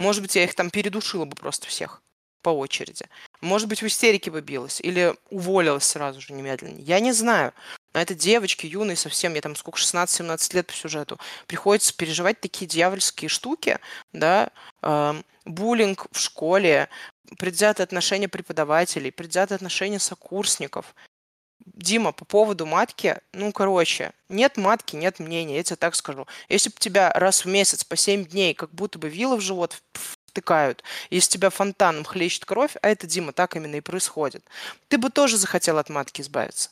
Может 0.00 0.22
быть, 0.22 0.34
я 0.34 0.44
их 0.44 0.54
там 0.54 0.70
передушила 0.70 1.26
бы 1.26 1.36
просто 1.36 1.66
всех 1.66 2.00
по 2.40 2.48
очереди. 2.48 3.04
Может 3.42 3.68
быть, 3.68 3.82
в 3.82 3.86
истерике 3.86 4.30
бы 4.30 4.40
билась 4.40 4.80
или 4.80 5.14
уволилась 5.28 5.84
сразу 5.84 6.22
же 6.22 6.32
немедленно. 6.32 6.78
Я 6.78 7.00
не 7.00 7.12
знаю. 7.12 7.52
Но 7.92 8.00
это 8.00 8.14
девочки 8.14 8.64
юные 8.64 8.96
совсем, 8.96 9.34
я 9.34 9.42
там 9.42 9.54
сколько, 9.54 9.78
16-17 9.78 10.54
лет 10.56 10.66
по 10.68 10.72
сюжету. 10.72 11.18
Приходится 11.46 11.94
переживать 11.94 12.40
такие 12.40 12.66
дьявольские 12.66 13.28
штуки, 13.28 13.78
да, 14.14 14.48
эм, 14.80 15.22
буллинг 15.44 16.06
в 16.10 16.18
школе, 16.18 16.88
предвзятое 17.38 17.84
отношение 17.84 18.28
преподавателей, 18.28 19.12
предвзятое 19.12 19.56
отношение 19.56 19.98
сокурсников. 19.98 20.94
Дима, 21.66 22.12
по 22.12 22.24
поводу 22.24 22.66
матки, 22.66 23.18
ну, 23.32 23.52
короче, 23.52 24.12
нет 24.28 24.56
матки, 24.56 24.96
нет 24.96 25.18
мнения, 25.18 25.56
я 25.56 25.62
тебе 25.62 25.76
так 25.76 25.94
скажу. 25.94 26.26
Если 26.48 26.68
бы 26.70 26.76
тебя 26.78 27.12
раз 27.12 27.44
в 27.44 27.48
месяц 27.48 27.84
по 27.84 27.96
7 27.96 28.26
дней 28.26 28.54
как 28.54 28.70
будто 28.70 28.98
бы 28.98 29.08
вилы 29.08 29.36
в 29.36 29.40
живот 29.40 29.80
втыкают, 29.92 30.82
и 31.10 31.16
из 31.16 31.28
тебя 31.28 31.50
фонтаном 31.50 32.04
хлещет 32.04 32.44
кровь, 32.44 32.76
а 32.82 32.88
это, 32.88 33.06
Дима, 33.06 33.32
так 33.32 33.56
именно 33.56 33.76
и 33.76 33.80
происходит, 33.80 34.44
ты 34.88 34.98
бы 34.98 35.10
тоже 35.10 35.36
захотел 35.36 35.78
от 35.78 35.88
матки 35.88 36.20
избавиться. 36.20 36.70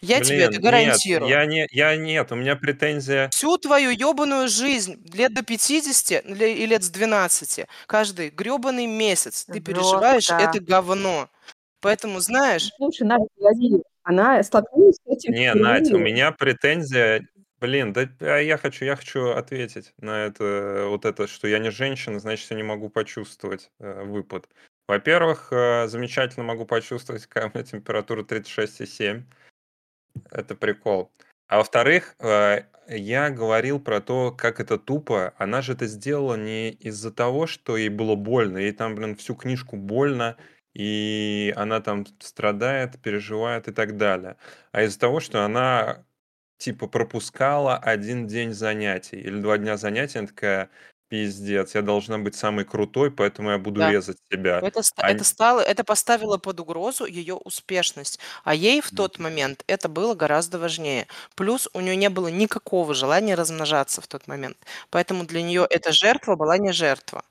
Я 0.00 0.20
тебе 0.20 0.44
это 0.44 0.60
Блин, 0.60 0.62
нет, 0.62 0.62
гарантирую. 0.62 1.28
я 1.28 1.44
не, 1.44 1.66
я 1.72 1.96
нет, 1.96 2.30
у 2.30 2.36
меня 2.36 2.54
претензия. 2.54 3.28
Всю 3.30 3.58
твою 3.58 3.90
ебаную 3.90 4.48
жизнь, 4.48 5.02
лет 5.12 5.34
до 5.34 5.42
50 5.42 6.24
или 6.24 6.50
и 6.50 6.66
лет 6.66 6.84
с 6.84 6.90
12, 6.90 7.66
каждый 7.86 8.30
гребаный 8.30 8.86
месяц 8.86 9.44
ты 9.44 9.58
переживаешь 9.60 10.30
это 10.30 10.52
Жестко. 10.52 10.60
говно. 10.60 11.28
Поэтому, 11.80 12.20
знаешь, 12.20 12.70
Слушай, 12.76 13.06
Надя, 13.06 13.26
погоди, 13.36 13.82
она 14.02 14.42
столкнулась 14.42 14.96
с 14.96 15.06
этим 15.06 15.32
Не, 15.32 15.54
Надь, 15.54 15.90
у 15.92 15.98
меня 15.98 16.32
претензия. 16.32 17.28
Блин, 17.60 17.92
да 17.92 18.08
а 18.20 18.38
я 18.38 18.56
хочу, 18.56 18.84
я 18.84 18.94
хочу 18.94 19.30
ответить 19.30 19.92
на 19.98 20.26
это, 20.26 20.84
вот 20.88 21.04
это, 21.04 21.26
что 21.26 21.48
я 21.48 21.58
не 21.58 21.70
женщина, 21.70 22.20
значит, 22.20 22.48
я 22.50 22.56
не 22.56 22.62
могу 22.62 22.88
почувствовать 22.88 23.72
э, 23.80 24.04
выпад. 24.04 24.48
Во-первых, 24.86 25.48
э, 25.50 25.88
замечательно 25.88 26.44
могу 26.44 26.64
почувствовать, 26.64 27.26
когда 27.26 27.48
у 27.48 27.50
меня 27.52 27.64
температура 27.64 28.22
36,7. 28.22 29.24
Это 30.30 30.54
прикол. 30.54 31.10
А 31.48 31.58
во-вторых, 31.58 32.14
э, 32.20 32.62
я 32.88 33.30
говорил 33.30 33.80
про 33.80 34.00
то, 34.00 34.32
как 34.32 34.60
это 34.60 34.78
тупо. 34.78 35.34
Она 35.36 35.60
же 35.60 35.72
это 35.72 35.86
сделала 35.86 36.36
не 36.36 36.70
из-за 36.70 37.10
того, 37.10 37.46
что 37.46 37.76
ей 37.76 37.88
было 37.88 38.14
больно. 38.14 38.58
Ей 38.58 38.72
там, 38.72 38.94
блин, 38.94 39.16
всю 39.16 39.34
книжку 39.34 39.76
больно, 39.76 40.36
и 40.78 41.52
она 41.56 41.80
там 41.80 42.06
страдает, 42.20 43.00
переживает 43.02 43.68
и 43.68 43.72
так 43.72 43.98
далее. 43.98 44.36
А 44.72 44.82
из-за 44.84 45.00
того, 45.00 45.20
что 45.20 45.44
она 45.44 46.06
типа 46.58 46.88
пропускала 46.88 47.76
один 47.78 48.26
день 48.28 48.52
занятий 48.54 49.16
или 49.18 49.40
два 49.40 49.58
дня 49.58 49.76
занятий, 49.76 50.18
она 50.20 50.28
такая, 50.28 50.70
пиздец, 51.08 51.74
я 51.74 51.82
должна 51.82 52.18
быть 52.18 52.36
самой 52.36 52.64
крутой, 52.64 53.10
поэтому 53.12 53.50
я 53.50 53.58
буду 53.58 53.80
да. 53.80 53.90
резать 53.90 54.18
себя. 54.32 54.58
Это, 54.60 54.82
А 54.96 55.10
это 55.10 55.24
стало, 55.24 55.60
это 55.60 55.84
поставило 55.84 56.38
под 56.38 56.60
угрозу 56.60 57.06
ее 57.06 57.34
успешность, 57.34 58.18
а 58.44 58.54
ей 58.54 58.80
в 58.80 58.90
тот 58.92 59.18
момент 59.18 59.64
это 59.68 59.88
было 59.88 60.14
гораздо 60.14 60.58
важнее. 60.58 61.06
Плюс 61.36 61.68
у 61.74 61.80
нее 61.80 61.96
не 61.96 62.10
было 62.10 62.28
никакого 62.28 62.94
желания 62.94 63.34
размножаться 63.36 64.00
в 64.00 64.08
тот 64.08 64.26
момент, 64.28 64.56
поэтому 64.90 65.24
для 65.24 65.42
нее 65.42 65.66
эта 65.70 65.92
жертва 65.92 66.36
была 66.36 66.58
не 66.58 66.72
жертва. 66.72 67.22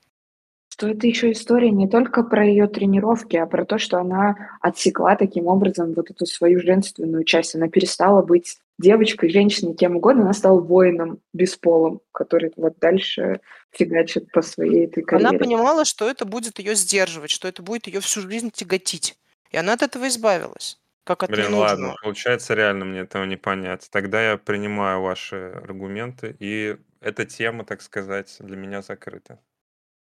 Что 0.78 0.90
это 0.90 1.08
еще 1.08 1.32
история 1.32 1.72
не 1.72 1.88
только 1.88 2.22
про 2.22 2.46
ее 2.46 2.68
тренировки, 2.68 3.34
а 3.34 3.46
про 3.46 3.64
то, 3.64 3.78
что 3.78 3.98
она 3.98 4.36
отсекла 4.60 5.16
таким 5.16 5.48
образом 5.48 5.92
вот 5.92 6.08
эту 6.08 6.24
свою 6.24 6.60
женственную 6.60 7.24
часть. 7.24 7.56
Она 7.56 7.68
перестала 7.68 8.22
быть 8.22 8.58
девочкой, 8.78 9.30
женщиной, 9.30 9.74
кем 9.74 9.96
угодно, 9.96 10.22
она 10.22 10.32
стала 10.32 10.60
воином 10.60 11.18
бесполым, 11.32 12.00
который 12.12 12.52
вот 12.56 12.78
дальше 12.78 13.40
фигачит 13.72 14.30
по 14.30 14.40
своей 14.40 14.86
этой 14.86 15.02
Она 15.10 15.30
карьере. 15.30 15.38
понимала, 15.40 15.84
что 15.84 16.08
это 16.08 16.24
будет 16.24 16.60
ее 16.60 16.76
сдерживать, 16.76 17.30
что 17.30 17.48
это 17.48 17.60
будет 17.60 17.88
ее 17.88 17.98
всю 17.98 18.20
жизнь 18.20 18.52
тяготить, 18.52 19.18
и 19.50 19.56
она 19.56 19.72
от 19.72 19.82
этого 19.82 20.06
избавилась, 20.06 20.78
как 21.02 21.24
от 21.24 21.30
Блин, 21.30 21.54
ладно, 21.54 21.96
получается, 22.00 22.54
реально 22.54 22.84
мне 22.84 23.00
этого 23.00 23.24
не 23.24 23.36
понять. 23.36 23.88
Тогда 23.90 24.30
я 24.30 24.36
принимаю 24.36 25.02
ваши 25.02 25.54
аргументы, 25.60 26.36
и 26.38 26.76
эта 27.00 27.24
тема, 27.24 27.64
так 27.64 27.82
сказать, 27.82 28.36
для 28.38 28.56
меня 28.56 28.80
закрыта. 28.80 29.40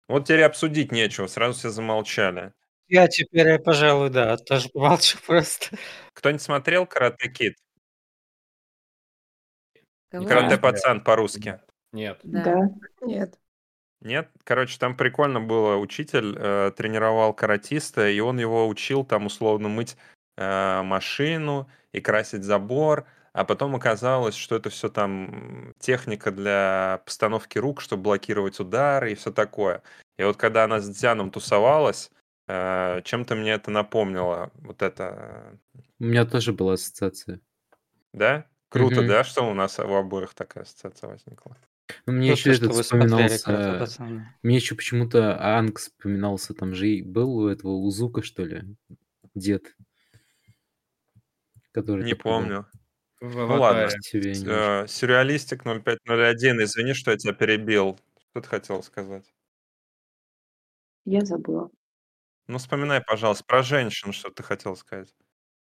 Вот 0.07 0.25
теперь 0.25 0.43
обсудить 0.43 0.91
нечего, 0.91 1.27
сразу 1.27 1.57
все 1.57 1.69
замолчали. 1.69 2.53
Я 2.87 3.07
теперь, 3.07 3.47
э, 3.47 3.59
пожалуй, 3.59 4.09
да, 4.09 4.37
тоже 4.37 4.69
помолчу 4.69 5.17
просто. 5.25 5.77
Кто-нибудь 6.13 6.41
смотрел 6.41 6.85
«Карате 6.85 7.29
Кид»? 7.29 7.55
Кого? 10.09 10.27
«Карате 10.27 10.57
пацан» 10.57 11.01
по-русски. 11.01 11.59
Нет. 11.91 12.19
Да. 12.23 12.43
Да. 12.43 12.69
Нет. 13.01 13.39
Нет? 14.01 14.29
Короче, 14.43 14.77
там 14.77 14.95
прикольно 14.95 15.41
было. 15.41 15.77
Учитель 15.77 16.35
э, 16.37 16.71
тренировал 16.75 17.33
каратиста, 17.33 18.07
и 18.07 18.19
он 18.19 18.37
его 18.39 18.67
учил 18.67 19.03
там 19.03 19.25
условно 19.25 19.67
мыть 19.67 19.97
э, 20.37 20.81
машину 20.83 21.67
и 21.91 22.01
красить 22.01 22.43
забор. 22.43 23.07
А 23.35 23.43
потом 23.43 23.75
оказалось, 23.75 24.35
что 24.35 24.55
это 24.55 24.69
все 24.69 24.87
там 24.87 25.73
техника 25.77 26.31
для 26.31 27.01
постановки 27.05 27.57
рук, 27.57 27.81
чтобы 27.81 28.03
блокировать 28.03 28.61
удары 28.61 29.11
и 29.11 29.15
все 29.15 29.29
такое. 29.29 29.83
И 30.17 30.23
вот 30.23 30.37
когда 30.37 30.63
она 30.63 30.79
с 30.79 30.87
Дзяном 30.87 31.31
тусовалась, 31.31 32.11
э, 32.47 33.01
чем-то 33.03 33.35
мне 33.35 33.51
это 33.51 33.71
напомнило. 33.71 34.51
Вот 34.55 34.81
это, 34.81 35.57
э, 35.73 35.79
У 35.99 36.05
меня 36.05 36.25
тоже 36.25 36.53
была 36.53 36.73
ассоциация. 36.75 37.41
да? 38.13 38.45
Круто, 38.69 39.01
Мгм. 39.01 39.07
да, 39.09 39.25
что 39.25 39.41
у 39.51 39.53
нас 39.53 39.79
у 39.79 39.93
обоих 39.93 40.33
такая 40.33 40.63
ассоциация 40.63 41.09
возникла? 41.09 41.57
Ну, 42.05 42.13
Мне 42.13 42.31
еще 42.31 42.43
Слушай, 42.43 42.55
что 42.55 42.65
этот 42.67 42.77
вы 42.77 42.83
смотрели 42.85 43.11
«Карате 43.11 43.35
вспоминался... 43.37 43.79
пацана». 43.79 44.35
Мне 44.43 44.55
еще 44.55 44.75
почему-то 44.75 45.57
Анг 45.57 45.79
вспоминался. 45.79 46.53
Там 46.53 46.73
же 46.73 46.87
и 46.87 47.01
был 47.01 47.35
у 47.37 47.47
этого 47.49 47.73
Узука, 47.73 48.21
что 48.21 48.45
ли, 48.45 48.63
дед, 49.33 49.75
который 51.73 52.05
Не 52.05 52.13
такой 52.15 52.47
был. 52.47 52.65
В 53.21 53.35
Ну 53.35 53.55
ладно. 53.57 53.83
«Аватаре». 53.83 54.01
Себя 54.01 54.33
немножко. 54.33 54.83
Э, 54.83 54.87
Сюрреалистик 54.87 55.63
0501, 55.65 56.63
извини, 56.63 56.93
что 56.93 57.11
я 57.11 57.17
тебя 57.17 57.33
перебил. 57.33 57.97
Что 58.31 58.41
ты 58.41 58.47
хотел 58.49 58.83
сказать? 58.83 59.25
Я 61.05 61.21
забыла. 61.21 61.69
Ну, 62.47 62.57
вспоминай, 62.57 63.01
пожалуйста, 63.01 63.43
про 63.45 63.63
женщин, 63.63 64.13
что 64.13 64.29
ты 64.31 64.43
хотел 64.43 64.75
сказать. 64.75 65.13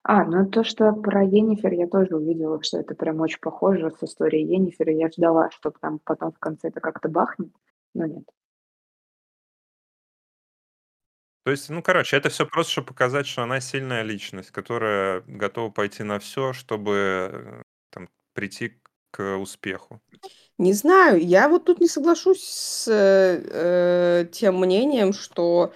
А, 0.04 0.24
ну 0.24 0.50
то, 0.50 0.64
что 0.64 0.94
про 0.94 1.24
Енифер 1.24 1.74
я 1.74 1.88
тоже 1.88 2.16
увидела, 2.16 2.62
что 2.64 2.78
это 2.80 2.96
прям 2.96 3.20
очень 3.20 3.40
похоже 3.42 3.92
с 3.92 4.04
историей 4.04 4.46
Енифер, 4.46 4.90
я 4.90 5.10
ждала, 5.10 5.50
что 5.52 5.72
там 5.72 6.00
потом 6.00 6.32
в 6.32 6.40
конце 6.40 6.70
это 6.70 6.80
как-то 6.80 7.10
бахнет, 7.10 7.52
но 7.94 8.06
нет. 8.06 8.24
То 11.48 11.52
есть, 11.52 11.70
ну, 11.70 11.82
короче, 11.82 12.18
это 12.18 12.28
все 12.28 12.46
просто, 12.46 12.74
чтобы 12.74 12.88
показать, 12.88 13.26
что 13.26 13.42
она 13.42 13.62
сильная 13.62 14.02
личность, 14.02 14.52
которая 14.52 15.24
готова 15.28 15.70
пойти 15.70 16.04
на 16.04 16.20
все, 16.20 16.52
чтобы 16.52 17.30
э, 17.32 17.62
там, 17.90 18.10
прийти 18.34 18.82
к 19.12 19.38
успеху. 19.38 20.02
Не 20.58 20.74
знаю, 20.74 21.26
я 21.26 21.48
вот 21.48 21.64
тут 21.64 21.80
не 21.80 21.88
соглашусь 21.88 22.44
с 22.44 22.90
э, 22.90 23.42
э, 23.50 24.26
тем 24.30 24.60
мнением, 24.60 25.14
что, 25.14 25.72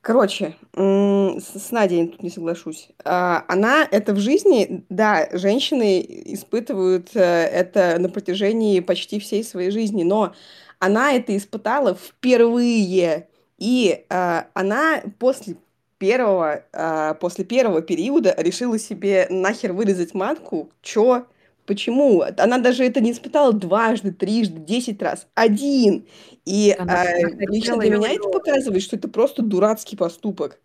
короче, 0.00 0.54
с, 0.76 1.72
Надей 1.72 2.06
тут 2.10 2.22
не 2.22 2.30
соглашусь. 2.30 2.90
А, 3.04 3.44
она 3.48 3.88
это 3.90 4.14
в 4.14 4.20
жизни, 4.20 4.86
да, 4.90 5.28
женщины 5.32 6.06
испытывают 6.08 7.16
э, 7.16 7.20
это 7.20 7.98
на 7.98 8.08
протяжении 8.08 8.78
почти 8.78 9.18
всей 9.18 9.42
своей 9.42 9.72
жизни, 9.72 10.04
но 10.04 10.36
она 10.78 11.14
это 11.14 11.36
испытала 11.36 11.96
впервые, 11.96 13.28
и 13.58 14.04
а, 14.08 14.46
она 14.54 15.02
после 15.18 15.56
первого, 15.98 16.64
а, 16.72 17.14
после 17.14 17.44
первого 17.44 17.82
периода 17.82 18.34
решила 18.38 18.78
себе 18.78 19.26
нахер 19.30 19.72
вырезать 19.72 20.14
матку. 20.14 20.70
Чё? 20.82 21.26
Почему? 21.66 22.22
Она 22.36 22.58
даже 22.58 22.84
это 22.84 23.00
не 23.00 23.12
испытала 23.12 23.52
дважды, 23.52 24.12
трижды, 24.12 24.60
десять 24.60 25.00
раз. 25.00 25.26
Один. 25.34 26.06
И 26.44 26.76
захотела 26.78 27.50
лично 27.50 27.76
для 27.78 27.90
меня 27.96 28.12
это 28.12 28.28
показывает, 28.28 28.82
что 28.82 28.96
это 28.96 29.08
просто 29.08 29.42
дурацкий 29.42 29.96
поступок. 29.96 30.60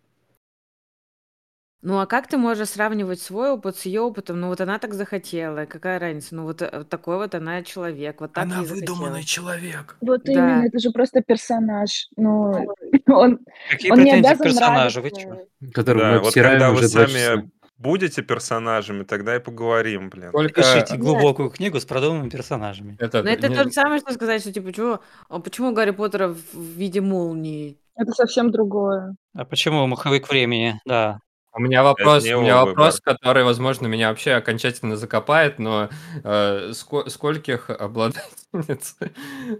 Ну 1.82 1.98
а 1.98 2.06
как 2.06 2.26
ты 2.26 2.36
можешь 2.36 2.68
сравнивать 2.68 3.22
свой 3.22 3.50
опыт 3.52 3.76
с 3.76 3.86
ее 3.86 4.02
опытом? 4.02 4.38
Ну 4.38 4.48
вот 4.48 4.60
она 4.60 4.78
так 4.78 4.92
захотела, 4.92 5.64
какая 5.64 5.98
разница? 5.98 6.34
Ну 6.34 6.42
вот 6.44 6.60
э, 6.60 6.84
такой 6.88 7.16
вот 7.16 7.34
она 7.34 7.62
человек, 7.62 8.20
вот 8.20 8.34
так 8.34 8.44
Она 8.44 8.58
ей 8.60 8.66
выдуманный 8.66 9.22
захотелось. 9.22 9.24
человек. 9.26 9.96
Вот 10.02 10.22
Да. 10.24 10.32
именно, 10.32 10.66
это 10.66 10.78
же 10.78 10.90
просто 10.90 11.22
персонаж. 11.22 12.08
Ну, 12.16 12.66
он, 13.06 13.38
Какие 13.70 13.92
он 13.92 13.98
не 14.00 14.04
претензии 14.12 14.22
к 14.22 14.26
обязан 14.30 14.44
персонажу, 14.46 15.00
вы 15.00 15.08
нравиться. 15.10 15.46
чё? 15.62 15.70
Которого 15.72 16.02
Да, 16.04 16.10
мы 16.12 16.18
вот 16.18 16.26
обсираем 16.28 16.52
когда 16.52 16.70
вы 16.70 16.76
уже 16.76 16.88
два 16.90 17.06
сами 17.08 17.50
будете 17.78 18.20
персонажами, 18.22 19.04
тогда 19.04 19.36
и 19.36 19.38
поговорим, 19.40 20.10
блин. 20.10 20.32
Только 20.32 20.60
Пишите 20.60 20.92
Нет. 20.96 21.00
глубокую 21.00 21.48
книгу 21.48 21.80
с 21.80 21.86
продуманными 21.86 22.28
персонажами. 22.28 22.96
этот, 22.98 23.24
Но 23.24 23.30
это 23.30 23.48
не- 23.48 23.54
то 23.56 23.64
же 23.64 23.70
самое, 23.72 24.00
что 24.00 24.12
сказать, 24.12 24.42
что 24.42 24.52
типа, 24.52 24.70
чего, 24.74 25.00
а 25.30 25.38
почему 25.38 25.72
Гарри 25.72 25.92
Поттера 25.92 26.28
в 26.28 26.36
в 26.52 26.76
виде 26.76 27.00
молнии? 27.00 27.78
Это 27.96 28.12
совсем 28.12 28.50
другое. 28.50 29.16
А 29.34 29.46
почему 29.46 29.86
маховик 29.86 30.28
времени? 30.28 30.78
Да. 30.84 31.20
У 31.52 31.60
меня 31.60 31.82
вопрос, 31.82 32.24
у 32.24 32.40
меня 32.42 32.64
вопрос, 32.64 33.00
который, 33.00 33.42
возможно, 33.42 33.88
меня 33.88 34.10
вообще 34.10 34.32
окончательно 34.34 34.96
закопает, 34.96 35.58
но 35.58 35.88
э, 36.22 36.70
ско- 36.72 37.08
скольких 37.08 37.70
обладательниц 37.70 38.96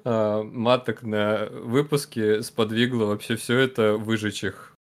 э, 0.05 0.43
маток 0.45 1.03
на 1.03 1.47
выпуске 1.51 2.43
сподвигло 2.43 3.07
вообще 3.07 3.35
все 3.37 3.59
это 3.59 3.95
выжечь 3.95 4.45
их? 4.45 4.75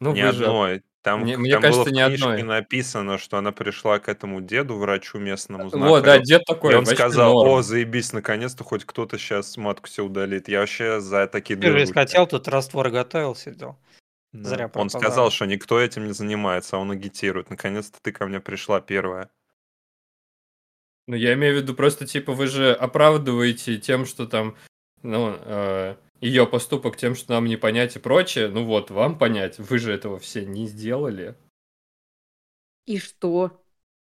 Ну, 0.00 0.14
Ни 0.14 0.22
вы 0.22 0.32
же- 0.32 0.44
одной. 0.46 0.82
Там, 1.02 1.22
Мне- 1.22 1.34
к- 1.34 1.38
мне 1.40 1.52
там 1.54 1.62
кажется, 1.62 1.84
было 1.84 1.90
в 1.90 1.92
ни 1.92 2.06
книжке 2.06 2.24
одной. 2.28 2.42
написано, 2.44 3.18
что 3.18 3.36
она 3.36 3.50
пришла 3.50 3.98
к 3.98 4.08
этому 4.08 4.40
деду, 4.40 4.76
врачу 4.76 5.18
местному, 5.18 5.64
Вот, 5.64 5.72
да, 5.72 5.78
знахарю, 6.12 6.22
дед 6.22 6.44
такой, 6.46 6.72
и 6.72 6.76
он 6.76 6.86
сказал, 6.86 7.34
норм. 7.34 7.50
о, 7.50 7.62
заебись, 7.62 8.12
наконец-то 8.12 8.62
хоть 8.62 8.84
кто-то 8.84 9.18
сейчас 9.18 9.56
матку 9.56 9.88
себе 9.88 10.04
удалит. 10.06 10.48
Я 10.48 10.60
вообще 10.60 11.00
за 11.00 11.26
такие 11.26 11.58
Ты 11.58 11.76
же 11.86 11.92
хотел, 11.92 12.28
тут 12.28 12.46
раствор 12.46 12.88
готовил, 12.90 13.34
сидел. 13.34 13.76
Да. 14.32 14.48
Зря 14.48 14.70
Он 14.74 14.88
сказал, 14.88 15.30
что 15.30 15.44
никто 15.44 15.78
этим 15.78 16.06
не 16.06 16.12
занимается, 16.12 16.76
а 16.76 16.80
он 16.80 16.90
агитирует. 16.90 17.50
Наконец-то 17.50 17.98
ты 18.00 18.12
ко 18.12 18.26
мне 18.26 18.40
пришла 18.40 18.80
первая. 18.80 19.30
Ну, 21.06 21.16
я 21.16 21.34
имею 21.34 21.54
в 21.54 21.62
виду 21.62 21.74
просто, 21.74 22.06
типа, 22.06 22.32
вы 22.32 22.46
же 22.46 22.72
оправдываете 22.72 23.78
тем, 23.78 24.06
что 24.06 24.26
там, 24.26 24.56
ну, 25.02 25.96
ее 26.20 26.46
поступок 26.46 26.96
тем, 26.96 27.14
что 27.14 27.32
нам 27.32 27.44
не 27.44 27.56
понять 27.56 27.96
и 27.96 27.98
прочее. 27.98 28.48
Ну 28.48 28.64
вот, 28.64 28.90
вам 28.90 29.18
понять, 29.18 29.58
вы 29.58 29.78
же 29.78 29.92
этого 29.92 30.18
все 30.18 30.46
не 30.46 30.66
сделали. 30.66 31.36
И 32.86 32.98
что? 32.98 33.60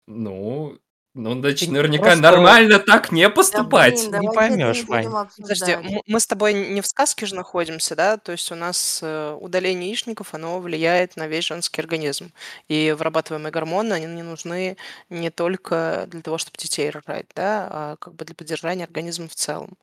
Ну, 0.07 0.79
ну, 1.15 1.33
значит, 1.39 1.69
наверняка 1.69 2.03
просто- 2.03 2.21
нормально 2.21 2.79
так 2.79 3.11
не 3.11 3.29
поступать. 3.29 4.09
блин, 4.09 4.21
Не 4.21 4.29
поймешь, 4.31 4.83
Вань. 4.83 5.11
Подожди, 5.37 5.77
мы 6.05 6.19
с 6.19 6.27
тобой 6.27 6.53
не 6.53 6.81
в 6.81 6.85
сказке 6.87 7.25
же 7.25 7.35
находимся, 7.35 7.95
да? 7.95 8.17
То 8.17 8.33
есть 8.33 8.51
у 8.51 8.55
нас 8.55 8.99
э, 9.01 9.37
удаление 9.39 9.89
яичников, 9.89 10.33
оно 10.33 10.59
влияет 10.59 11.15
на 11.15 11.27
весь 11.27 11.45
женский 11.45 11.81
организм. 11.81 12.33
И 12.67 12.93
вырабатываемые 12.97 13.51
гормоны, 13.51 13.93
они 13.93 14.07
не 14.07 14.23
нужны 14.23 14.75
не 15.09 15.29
только 15.29 16.05
для 16.11 16.21
того, 16.21 16.37
чтобы 16.37 16.57
детей 16.57 16.89
рожать, 16.89 17.27
да, 17.33 17.67
а 17.71 17.95
как 17.97 18.13
бы 18.13 18.25
для 18.25 18.35
поддержания 18.35 18.83
организма 18.83 19.29
в 19.29 19.35
целом. 19.35 19.77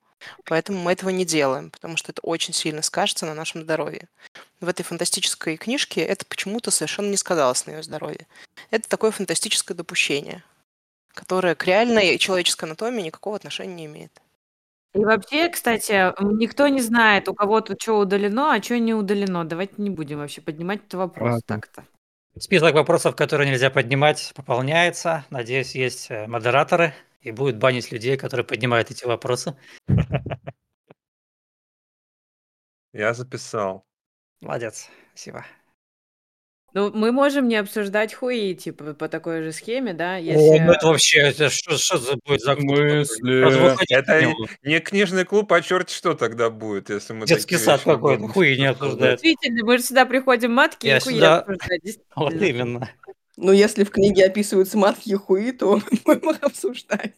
Поэтому 0.45 0.79
мы 0.81 0.93
этого 0.93 1.11
не 1.11 1.25
делаем, 1.25 1.71
потому 1.71 1.97
что 1.97 2.13
это 2.13 2.21
очень 2.23 2.55
сильно 2.55 2.83
скажется 2.83 3.27
на 3.27 3.35
нашем 3.35 3.63
здоровье. 3.63 4.07
В 4.61 4.69
этой 4.69 4.83
фантастической 4.83 5.57
книжке 5.57 6.03
это 6.03 6.25
почему-то 6.27 6.71
совершенно 6.71 7.09
не 7.09 7.17
сказалось 7.17 7.67
на 7.67 7.73
ее 7.73 7.83
здоровье. 7.83 8.27
Это 8.71 8.89
такое 8.89 9.11
фантастическое 9.11 9.75
допущение, 9.75 10.45
которое 11.15 11.55
к 11.55 11.65
реальной 11.67 12.19
человеческой 12.19 12.65
анатомии 12.67 13.03
никакого 13.03 13.37
отношения 13.37 13.75
не 13.75 13.87
имеет. 13.87 14.23
И 14.95 14.99
вообще, 14.99 15.49
кстати, 15.49 16.13
никто 16.23 16.69
не 16.69 16.83
знает, 16.83 17.29
у 17.29 17.35
кого 17.35 17.63
тут 17.63 17.81
что 17.81 17.99
удалено, 17.99 18.55
а 18.55 18.63
что 18.63 18.79
не 18.79 18.93
удалено. 18.93 19.45
Давайте 19.45 19.75
не 19.79 19.89
будем 19.89 20.19
вообще 20.19 20.43
поднимать 20.43 20.81
этот 20.81 20.95
вопрос 20.95 21.33
Ладно. 21.33 21.43
так-то. 21.47 21.85
Список 22.39 22.75
вопросов, 22.75 23.17
которые 23.17 23.51
нельзя 23.51 23.71
поднимать, 23.71 24.33
пополняется. 24.35 25.25
Надеюсь, 25.31 25.75
есть 25.75 26.11
э, 26.11 26.27
модераторы 26.27 26.95
и 27.21 27.31
будут 27.31 27.57
банить 27.57 27.93
людей, 27.93 28.17
которые 28.17 28.45
поднимают 28.45 28.91
эти 28.91 29.05
вопросы. 29.05 29.57
Я 32.93 33.15
записал. 33.15 33.87
Молодец, 34.41 34.89
спасибо. 35.15 35.47
Ну, 36.75 36.91
мы 36.95 37.13
можем 37.13 37.49
не 37.49 37.57
обсуждать 37.57 38.15
хуи, 38.15 38.55
типа, 38.55 38.95
по 38.95 39.09
такой 39.09 39.43
же 39.43 39.53
схеме, 39.53 39.93
да, 39.93 40.15
О, 40.15 40.19
если... 40.19 40.59
ну 40.61 40.73
это 40.73 40.87
вообще, 40.87 41.19
это 41.21 41.51
что, 41.51 41.77
что 41.77 41.99
за 41.99 42.17
будет 42.25 42.41
за 42.41 42.55
выходить 42.55 43.91
Это 43.91 44.33
не 44.63 44.81
книжный 44.81 45.27
клуб, 45.27 45.53
а 45.53 45.61
черт 45.61 45.91
что 45.91 46.15
тогда 46.15 46.49
будет, 46.49 46.89
если 46.89 47.13
мы 47.13 47.27
Детский 47.27 47.57
такие 47.57 47.59
сад 47.59 47.83
какой-то, 47.83 48.27
хуи 48.29 48.57
не 48.57 48.67
обсуждать. 48.67 48.91
обсуждают. 48.91 49.21
Действительно, 49.21 49.67
мы 49.67 49.79
же 49.79 49.85
сюда 49.85 50.07
приходим 50.07 50.53
матки 50.53 50.87
Я 50.87 50.97
и 50.97 51.01
хуи 51.01 51.15
сюда- 51.15 51.41
обсуждать, 51.41 51.99
Вот 52.17 52.33
именно. 52.35 52.89
Ну, 53.37 53.53
если 53.53 53.85
в 53.85 53.91
книге 53.91 54.27
описываются 54.27 54.79
матки 54.79 55.11
и 55.11 55.15
хуи, 55.15 55.53
то 55.53 55.79
будем 56.05 56.31
их 56.31 56.43
обсуждать. 56.43 57.13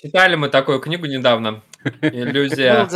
Читали 0.00 0.36
мы 0.36 0.48
такую 0.50 0.78
книгу 0.80 1.06
недавно. 1.06 1.62
Иллюзия. 2.02 2.86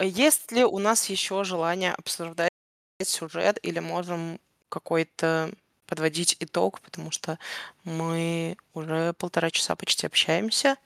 Есть 0.00 0.50
ли 0.52 0.64
у 0.64 0.78
нас 0.78 1.10
еще 1.10 1.44
желание 1.44 1.92
обсуждать 1.92 2.49
сюжет 3.08 3.58
или 3.62 3.78
можем 3.78 4.40
какой-то 4.68 5.50
подводить 5.86 6.36
итог, 6.40 6.80
потому 6.80 7.10
что 7.10 7.38
мы 7.84 8.56
уже 8.74 9.12
полтора 9.14 9.50
часа 9.50 9.74
почти 9.74 10.06
общаемся. 10.06 10.76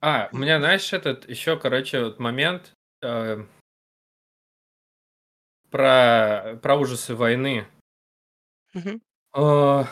А, 0.00 0.28
у 0.32 0.38
меня, 0.38 0.58
знаешь, 0.58 0.92
этот 0.92 1.28
еще, 1.28 1.58
короче, 1.58 2.02
вот 2.02 2.18
момент 2.18 2.72
э, 3.02 3.44
про, 5.70 6.58
про 6.62 6.76
ужасы 6.76 7.14
войны. 7.14 7.66
Мгм. 8.72 9.02
Э, 9.34 9.84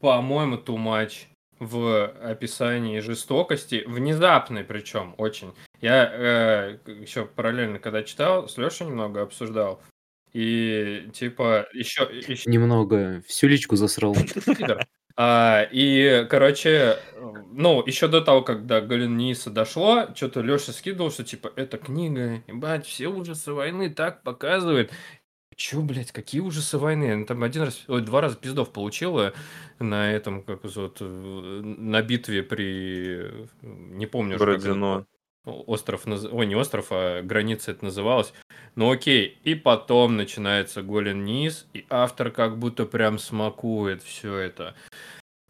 По-моему, 0.00 0.56
too 0.56 0.76
much 0.76 1.26
в 1.58 2.06
описании 2.20 2.98
жестокости, 3.00 3.84
внезапной 3.86 4.64
причем 4.64 5.14
очень. 5.16 5.54
Я 5.80 6.78
еще 6.86 7.24
параллельно, 7.24 7.78
когда 7.78 8.02
читал, 8.02 8.48
с 8.48 8.56
Лешей 8.56 8.86
немного 8.86 9.22
обсуждал. 9.22 9.80
И 10.32 11.10
типа 11.12 11.68
еще... 11.72 12.08
Немного 12.46 13.22
всю 13.26 13.48
личку 13.48 13.76
засрал. 13.76 14.16
А, 15.14 15.68
и, 15.70 16.26
короче, 16.30 16.96
ну, 17.52 17.84
еще 17.84 18.08
до 18.08 18.22
того, 18.22 18.40
когда 18.40 18.80
Галин 18.80 19.14
Ниса 19.16 19.50
дошло, 19.50 20.08
что-то 20.14 20.40
Леша 20.40 20.72
скидывал, 20.72 21.10
что 21.10 21.22
типа, 21.22 21.52
эта 21.54 21.76
книга, 21.76 22.42
ебать, 22.46 22.86
все 22.86 23.08
ужасы 23.08 23.52
войны 23.52 23.90
так 23.90 24.22
показывает. 24.22 24.90
Че, 25.54 25.80
блядь, 25.82 26.12
какие 26.12 26.40
ужасы 26.40 26.78
войны? 26.78 27.12
Она 27.12 27.26
Там 27.26 27.42
один 27.42 27.64
раз, 27.64 27.84
ой, 27.88 28.00
два 28.00 28.22
раза 28.22 28.36
пиздов 28.36 28.72
получила 28.72 29.34
на 29.78 30.10
этом, 30.10 30.42
как 30.42 30.64
вот, 30.64 30.96
э, 31.00 31.04
на 31.04 32.00
битве 32.00 32.42
при, 32.42 33.48
не 33.60 34.06
помню, 34.06 34.38
Бородино. 34.38 35.06
Остров, 35.44 36.06
наз- 36.06 36.28
ой, 36.30 36.46
не 36.46 36.54
остров, 36.54 36.86
а 36.90 37.22
граница 37.22 37.72
это 37.72 37.84
называлось. 37.86 38.32
Ну 38.74 38.90
окей, 38.90 39.38
и 39.44 39.54
потом 39.54 40.16
начинается 40.16 40.82
голен 40.82 41.24
низ, 41.24 41.66
и 41.74 41.84
автор 41.90 42.30
как 42.30 42.58
будто 42.58 42.86
прям 42.86 43.18
смакует 43.18 44.02
все 44.02 44.36
это. 44.36 44.74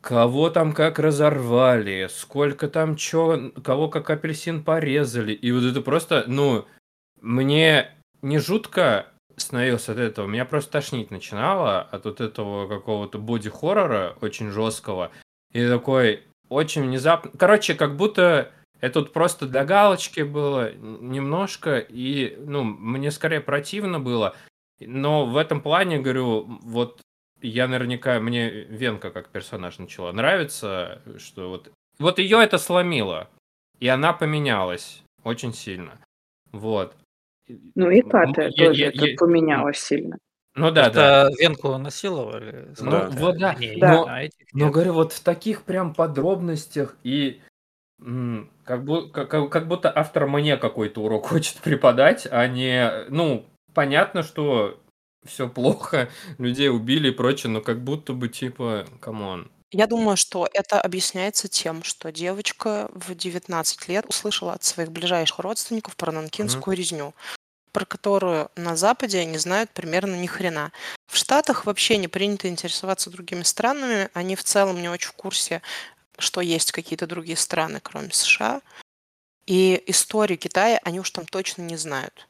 Кого 0.00 0.50
там 0.50 0.72
как 0.72 0.98
разорвали, 0.98 2.08
сколько 2.10 2.68
там 2.68 2.96
чё, 2.96 3.52
кого 3.62 3.88
как 3.88 4.10
апельсин 4.10 4.64
порезали. 4.64 5.32
И 5.32 5.52
вот 5.52 5.62
это 5.62 5.80
просто, 5.80 6.24
ну, 6.26 6.66
мне 7.20 7.88
не 8.20 8.38
жутко 8.38 9.06
становилось 9.36 9.88
от 9.88 9.98
этого, 9.98 10.26
меня 10.26 10.44
просто 10.44 10.72
тошнить 10.72 11.10
начинало 11.10 11.80
от 11.80 12.04
вот 12.04 12.20
этого 12.20 12.66
какого-то 12.68 13.18
боди-хоррора 13.18 14.16
очень 14.20 14.50
жесткого. 14.50 15.12
И 15.52 15.66
такой 15.68 16.24
очень 16.48 16.82
внезапно... 16.82 17.30
Короче, 17.38 17.74
как 17.74 17.96
будто 17.96 18.50
это 18.82 19.00
вот 19.00 19.12
просто 19.14 19.46
для 19.46 19.64
галочки 19.64 20.20
было 20.20 20.74
немножко, 20.74 21.78
и, 21.78 22.36
ну, 22.38 22.64
мне 22.64 23.10
скорее 23.10 23.40
противно 23.40 23.98
было. 24.00 24.34
Но 24.80 25.24
в 25.26 25.36
этом 25.38 25.62
плане, 25.62 26.00
говорю, 26.00 26.58
вот 26.62 27.00
я 27.40 27.68
наверняка, 27.68 28.18
мне 28.20 28.50
Венка 28.50 29.10
как 29.10 29.28
персонаж 29.30 29.78
начала 29.78 30.12
нравиться, 30.12 31.00
что 31.18 31.48
вот... 31.48 31.70
Вот 31.98 32.18
ее 32.18 32.42
это 32.42 32.58
сломило, 32.58 33.28
и 33.78 33.86
она 33.88 34.12
поменялась 34.12 35.02
очень 35.24 35.54
сильно. 35.54 35.98
Вот. 36.50 36.94
Ну 37.74 37.90
и 37.90 38.00
Катя 38.02 38.50
Я- 38.54 38.66
тоже 38.66 38.80
я- 38.80 38.88
это 38.88 39.06
я- 39.06 39.16
поменялось 39.16 39.78
сильно. 39.78 40.18
Ну 40.54 40.70
да, 40.70 40.90
да. 40.90 41.28
Это 41.28 41.30
Венку 41.40 41.76
насиловали. 41.78 42.74
Ну, 42.80 42.90
Да. 42.90 43.08
вот 43.10 43.38
да. 43.38 43.54
Не, 43.54 43.76
Да. 43.78 43.92
Но, 43.94 44.06
а 44.08 44.22
этих 44.22 44.46
но 44.52 44.64
нет. 44.66 44.74
говорю, 44.74 44.92
вот 44.94 45.12
в 45.12 45.22
таких 45.22 45.62
прям 45.62 45.94
подробностях 45.94 46.96
и 47.04 47.40
как, 48.64 48.84
бу- 48.84 49.10
как, 49.10 49.30
как- 49.50 49.68
будто 49.68 49.92
автор 49.94 50.26
мне 50.26 50.56
какой-то 50.56 51.02
урок 51.02 51.26
хочет 51.28 51.56
преподать, 51.58 52.26
а 52.30 52.46
не, 52.46 53.04
ну, 53.08 53.46
понятно, 53.74 54.22
что 54.22 54.78
все 55.24 55.48
плохо, 55.48 56.08
людей 56.38 56.68
убили 56.68 57.08
и 57.08 57.12
прочее, 57.12 57.50
но 57.50 57.60
как 57.60 57.82
будто 57.82 58.12
бы 58.12 58.28
типа, 58.28 58.86
come 59.00 59.29
on. 59.29 59.50
Я 59.74 59.86
думаю, 59.86 60.18
что 60.18 60.46
это 60.52 60.80
объясняется 60.80 61.48
тем, 61.48 61.82
что 61.82 62.12
девочка 62.12 62.90
в 62.92 63.14
19 63.14 63.88
лет 63.88 64.04
услышала 64.06 64.52
от 64.52 64.64
своих 64.64 64.92
ближайших 64.92 65.38
родственников 65.38 65.96
про 65.96 66.12
нанкинскую 66.12 66.76
резню, 66.76 67.14
про 67.72 67.86
которую 67.86 68.50
на 68.54 68.76
Западе 68.76 69.24
не 69.24 69.38
знают 69.38 69.70
примерно 69.70 70.14
ни 70.16 70.26
хрена. 70.26 70.72
В 71.10 71.16
Штатах 71.16 71.64
вообще 71.64 71.96
не 71.96 72.06
принято 72.08 72.48
интересоваться 72.48 73.08
другими 73.10 73.44
странами, 73.44 74.10
они 74.12 74.36
в 74.36 74.44
целом 74.44 74.82
не 74.82 74.90
очень 74.90 75.08
в 75.08 75.12
курсе, 75.14 75.62
что 76.18 76.40
есть 76.40 76.72
какие-то 76.72 77.06
другие 77.06 77.36
страны, 77.36 77.80
кроме 77.82 78.10
США. 78.12 78.62
И 79.46 79.82
историю 79.86 80.38
Китая 80.38 80.80
они 80.84 81.00
уж 81.00 81.10
там 81.10 81.26
точно 81.26 81.62
не 81.62 81.76
знают. 81.76 82.28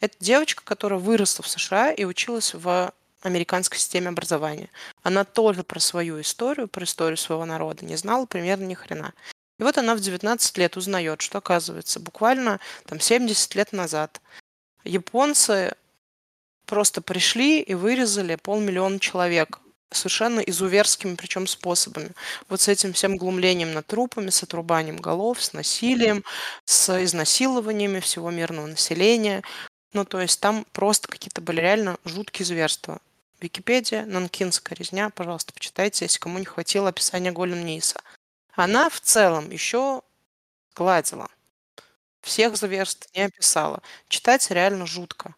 Это 0.00 0.16
девочка, 0.20 0.62
которая 0.64 0.98
выросла 0.98 1.42
в 1.42 1.48
США 1.48 1.92
и 1.92 2.04
училась 2.04 2.54
в 2.54 2.92
американской 3.22 3.78
системе 3.78 4.08
образования. 4.08 4.70
Она 5.02 5.24
тоже 5.24 5.64
про 5.64 5.80
свою 5.80 6.20
историю, 6.20 6.68
про 6.68 6.84
историю 6.84 7.16
своего 7.16 7.44
народа 7.44 7.84
не 7.84 7.96
знала 7.96 8.26
примерно 8.26 8.64
ни 8.64 8.74
хрена. 8.74 9.12
И 9.58 9.62
вот 9.64 9.76
она 9.76 9.96
в 9.96 10.00
19 10.00 10.56
лет 10.58 10.76
узнает, 10.76 11.20
что 11.20 11.38
оказывается 11.38 11.98
буквально 11.98 12.60
там 12.86 13.00
70 13.00 13.54
лет 13.56 13.72
назад 13.72 14.20
японцы 14.84 15.74
просто 16.64 17.02
пришли 17.02 17.60
и 17.60 17.74
вырезали 17.74 18.36
полмиллиона 18.36 19.00
человек 19.00 19.60
совершенно 19.90 20.40
изуверскими 20.40 21.14
причем 21.14 21.46
способами. 21.46 22.10
Вот 22.48 22.60
с 22.60 22.68
этим 22.68 22.92
всем 22.92 23.16
глумлением 23.16 23.72
над 23.72 23.86
трупами, 23.86 24.30
с 24.30 24.42
отрубанием 24.42 24.96
голов, 24.96 25.42
с 25.42 25.52
насилием, 25.52 26.24
с 26.64 27.02
изнасилованиями 27.04 28.00
всего 28.00 28.30
мирного 28.30 28.66
населения. 28.66 29.42
Ну, 29.92 30.04
то 30.04 30.20
есть 30.20 30.40
там 30.40 30.66
просто 30.72 31.08
какие-то 31.08 31.40
были 31.40 31.60
реально 31.60 31.96
жуткие 32.04 32.46
зверства. 32.46 33.00
Википедия, 33.40 34.04
Нанкинская 34.04 34.76
резня, 34.76 35.10
пожалуйста, 35.10 35.52
почитайте, 35.52 36.04
если 36.04 36.18
кому 36.18 36.38
не 36.38 36.44
хватило 36.44 36.88
описания 36.88 37.30
Голем 37.32 37.64
Ниса. 37.64 38.00
Она 38.54 38.90
в 38.90 39.00
целом 39.00 39.50
еще 39.50 40.02
гладила. 40.74 41.28
Всех 42.20 42.56
зверств 42.56 43.08
не 43.14 43.22
описала. 43.22 43.82
Читать 44.08 44.50
реально 44.50 44.86
жутко. 44.86 45.34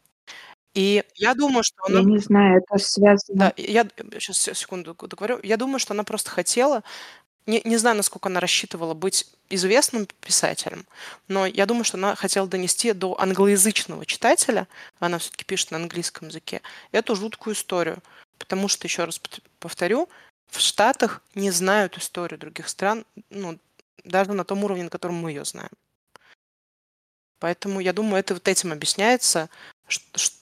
И 0.74 1.04
я 1.16 1.34
думаю, 1.34 1.64
что 1.64 1.76
Я 1.88 1.98
она... 1.98 2.10
не 2.10 2.18
знаю, 2.18 2.62
это 2.62 2.78
связано... 2.82 3.38
Да, 3.38 3.52
я 3.56 3.86
сейчас 4.18 4.38
секунду 4.38 4.94
договорю. 4.94 5.40
Я 5.42 5.56
думаю, 5.56 5.80
что 5.80 5.94
она 5.94 6.04
просто 6.04 6.30
хотела, 6.30 6.84
не, 7.46 7.60
не 7.64 7.76
знаю, 7.76 7.96
насколько 7.96 8.28
она 8.28 8.38
рассчитывала 8.38 8.94
быть 8.94 9.26
известным 9.48 10.06
писателем, 10.20 10.86
но 11.26 11.44
я 11.44 11.66
думаю, 11.66 11.82
что 11.84 11.96
она 11.96 12.14
хотела 12.14 12.46
донести 12.46 12.92
до 12.92 13.20
англоязычного 13.20 14.06
читателя, 14.06 14.68
она 15.00 15.18
все-таки 15.18 15.44
пишет 15.44 15.72
на 15.72 15.78
английском 15.78 16.28
языке, 16.28 16.62
эту 16.92 17.16
жуткую 17.16 17.54
историю. 17.54 17.98
Потому 18.38 18.68
что, 18.68 18.86
еще 18.86 19.04
раз 19.04 19.20
повторю, 19.58 20.08
в 20.48 20.60
Штатах 20.60 21.20
не 21.34 21.50
знают 21.50 21.98
историю 21.98 22.38
других 22.38 22.68
стран, 22.68 23.04
ну, 23.28 23.58
даже 24.04 24.32
на 24.32 24.44
том 24.44 24.64
уровне, 24.64 24.84
на 24.84 24.90
котором 24.90 25.16
мы 25.16 25.30
ее 25.30 25.44
знаем. 25.44 25.70
Поэтому 27.38 27.80
я 27.80 27.92
думаю, 27.92 28.20
это 28.20 28.34
вот 28.34 28.48
этим 28.48 28.72
объясняется, 28.72 29.50
что, 29.88 30.04
Э, 30.14 30.39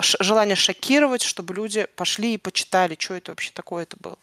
желание 0.00 0.56
шокировать, 0.56 1.22
чтобы 1.22 1.54
люди 1.54 1.86
пошли 1.96 2.34
и 2.34 2.38
почитали, 2.38 2.96
что 2.98 3.14
это 3.14 3.32
вообще 3.32 3.50
такое-то 3.52 3.96
было. 4.00 4.18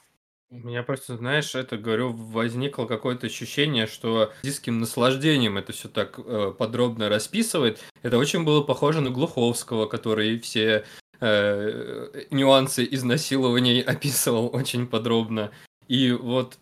У 0.53 0.67
меня 0.67 0.83
просто, 0.83 1.17
знаешь, 1.17 1.55
это, 1.55 1.77
говорю, 1.77 2.11
возникло 2.13 2.85
какое-то 2.85 3.25
ощущение, 3.25 3.87
что 3.87 4.31
с 4.43 4.45
диким 4.45 4.79
наслаждением 4.79 5.57
это 5.57 5.73
все 5.73 5.89
так 5.89 6.19
э, 6.19 6.53
подробно 6.55 7.09
расписывает. 7.09 7.79
Это 8.03 8.19
очень 8.19 8.43
было 8.43 8.61
похоже 8.61 9.01
на 9.01 9.09
Глуховского, 9.09 9.87
который 9.87 10.39
все 10.39 10.85
э, 11.19 12.25
нюансы 12.29 12.87
изнасилований 12.91 13.81
описывал 13.93 14.55
очень 14.55 14.85
подробно. 14.85 15.51
И 15.87 16.11
вот, 16.11 16.59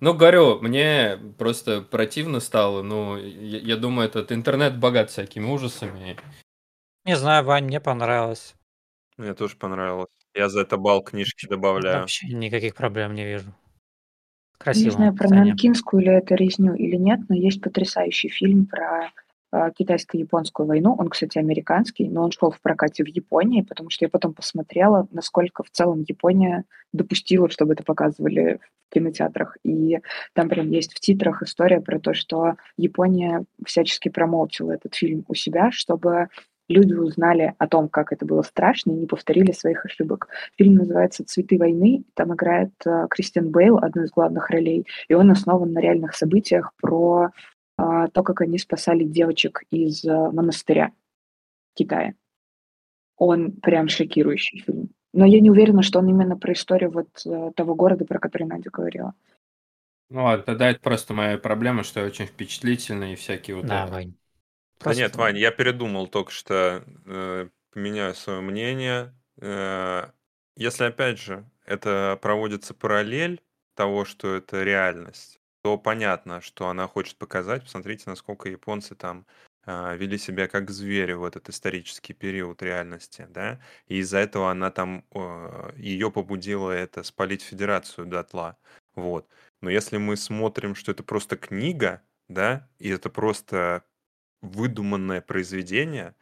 ну, 0.00 0.12
говорю, 0.12 0.60
мне 0.60 1.18
просто 1.38 1.80
противно 1.80 2.40
стало. 2.40 2.82
Ну, 2.82 3.16
я, 3.16 3.58
я 3.58 3.76
думаю, 3.78 4.06
этот 4.06 4.32
интернет 4.32 4.78
богат 4.78 5.10
всякими 5.10 5.46
ужасами. 5.46 6.18
Не 7.10 7.16
знаю, 7.16 7.44
Вань, 7.44 7.64
мне 7.64 7.80
понравилось. 7.80 8.54
Мне 9.16 9.34
тоже 9.34 9.56
понравилось. 9.56 10.06
Я 10.32 10.48
за 10.48 10.60
это 10.60 10.76
бал 10.76 11.02
книжки 11.02 11.48
добавляю. 11.48 12.02
Вообще 12.02 12.28
никаких 12.28 12.76
проблем 12.76 13.16
не 13.16 13.24
вижу. 13.24 13.52
Красиво. 14.58 14.84
Не 14.84 14.90
знаю, 14.90 15.16
про 15.16 15.28
Нанкинскую 15.28 16.02
или 16.04 16.12
это 16.12 16.36
резню 16.36 16.72
или 16.76 16.94
нет, 16.94 17.18
но 17.28 17.34
есть 17.34 17.60
потрясающий 17.62 18.28
фильм 18.28 18.66
про 18.66 19.10
э, 19.52 19.72
китайско-японскую 19.76 20.66
войну. 20.66 20.94
Он, 20.96 21.08
кстати, 21.08 21.36
американский, 21.38 22.08
но 22.08 22.22
он 22.22 22.30
шел 22.30 22.52
в 22.52 22.60
прокате 22.60 23.02
в 23.02 23.08
Японии, 23.08 23.62
потому 23.62 23.90
что 23.90 24.04
я 24.04 24.08
потом 24.08 24.32
посмотрела, 24.32 25.08
насколько 25.10 25.64
в 25.64 25.70
целом 25.70 26.04
Япония 26.06 26.62
допустила, 26.92 27.50
чтобы 27.50 27.72
это 27.72 27.82
показывали 27.82 28.60
в 28.88 28.94
кинотеатрах. 28.94 29.56
И 29.64 29.98
там 30.32 30.48
прям 30.48 30.70
есть 30.70 30.94
в 30.94 31.00
титрах 31.00 31.42
история 31.42 31.80
про 31.80 31.98
то, 31.98 32.14
что 32.14 32.54
Япония 32.76 33.46
всячески 33.66 34.10
промоутила 34.10 34.70
этот 34.70 34.94
фильм 34.94 35.24
у 35.26 35.34
себя, 35.34 35.72
чтобы 35.72 36.28
люди 36.70 36.94
узнали 36.94 37.54
о 37.58 37.66
том, 37.66 37.88
как 37.88 38.12
это 38.12 38.24
было 38.24 38.42
страшно, 38.42 38.92
и 38.92 38.94
не 38.96 39.06
повторили 39.06 39.52
своих 39.52 39.84
ошибок. 39.84 40.28
Фильм 40.56 40.74
называется 40.76 41.24
«Цветы 41.24 41.58
войны», 41.58 42.04
там 42.14 42.34
играет 42.34 42.72
э, 42.86 43.06
Кристиан 43.10 43.50
Бейл, 43.50 43.78
одну 43.78 44.04
из 44.04 44.10
главных 44.10 44.50
ролей, 44.50 44.86
и 45.08 45.14
он 45.14 45.30
основан 45.30 45.72
на 45.72 45.80
реальных 45.80 46.14
событиях 46.14 46.72
про 46.80 47.30
э, 47.78 48.08
то, 48.12 48.22
как 48.22 48.40
они 48.40 48.58
спасали 48.58 49.04
девочек 49.04 49.62
из 49.70 50.04
э, 50.04 50.30
монастыря 50.30 50.92
в 51.72 51.78
Китае. 51.78 52.14
Он 53.16 53.52
прям 53.52 53.88
шокирующий 53.88 54.60
фильм. 54.60 54.90
Но 55.12 55.26
я 55.26 55.40
не 55.40 55.50
уверена, 55.50 55.82
что 55.82 55.98
он 55.98 56.08
именно 56.08 56.36
про 56.36 56.52
историю 56.52 56.90
вот 56.90 57.08
э, 57.26 57.50
того 57.56 57.74
города, 57.74 58.04
про 58.04 58.18
который 58.18 58.46
Надя 58.46 58.70
говорила. 58.70 59.14
Ну, 60.08 60.26
а 60.26 60.38
тогда 60.38 60.70
это 60.70 60.80
просто 60.80 61.14
моя 61.14 61.38
проблема, 61.38 61.84
что 61.84 62.00
я 62.00 62.06
очень 62.06 62.26
впечатлительный 62.26 63.12
и 63.12 63.16
всякие 63.16 63.56
вот... 63.56 63.66
Да, 63.66 63.86
Вань. 63.86 64.14
Да 64.82 64.94
нет, 64.94 65.16
Вань, 65.16 65.36
я 65.38 65.50
передумал 65.50 66.08
только 66.08 66.30
что, 66.32 66.84
э, 67.06 67.48
поменяю 67.72 68.14
свое 68.14 68.40
мнение. 68.40 69.14
Э, 69.40 70.10
если, 70.56 70.84
опять 70.84 71.18
же, 71.18 71.48
это 71.66 72.18
проводится 72.22 72.74
параллель 72.74 73.42
того, 73.74 74.04
что 74.04 74.34
это 74.36 74.62
реальность, 74.62 75.40
то 75.62 75.76
понятно, 75.78 76.40
что 76.40 76.68
она 76.68 76.86
хочет 76.88 77.16
показать. 77.18 77.64
Посмотрите, 77.64 78.04
насколько 78.06 78.48
японцы 78.48 78.94
там 78.94 79.26
э, 79.66 79.96
вели 79.96 80.16
себя 80.18 80.48
как 80.48 80.70
звери 80.70 81.12
в 81.12 81.24
этот 81.24 81.48
исторический 81.50 82.14
период 82.14 82.62
реальности, 82.62 83.26
да, 83.30 83.60
и 83.86 83.98
из-за 83.98 84.18
этого 84.18 84.50
она 84.50 84.70
там, 84.70 85.04
э, 85.14 85.72
ее 85.76 86.10
побудило 86.10 86.70
это 86.70 87.02
спалить 87.02 87.42
Федерацию 87.42 88.06
дотла, 88.06 88.58
вот. 88.94 89.28
Но 89.60 89.70
если 89.70 89.98
мы 89.98 90.16
смотрим, 90.16 90.74
что 90.74 90.92
это 90.92 91.02
просто 91.02 91.36
книга, 91.36 92.02
да, 92.28 92.68
и 92.78 92.88
это 92.88 93.10
просто 93.10 93.84
выдуманное 94.42 95.20
произведение, 95.20 96.14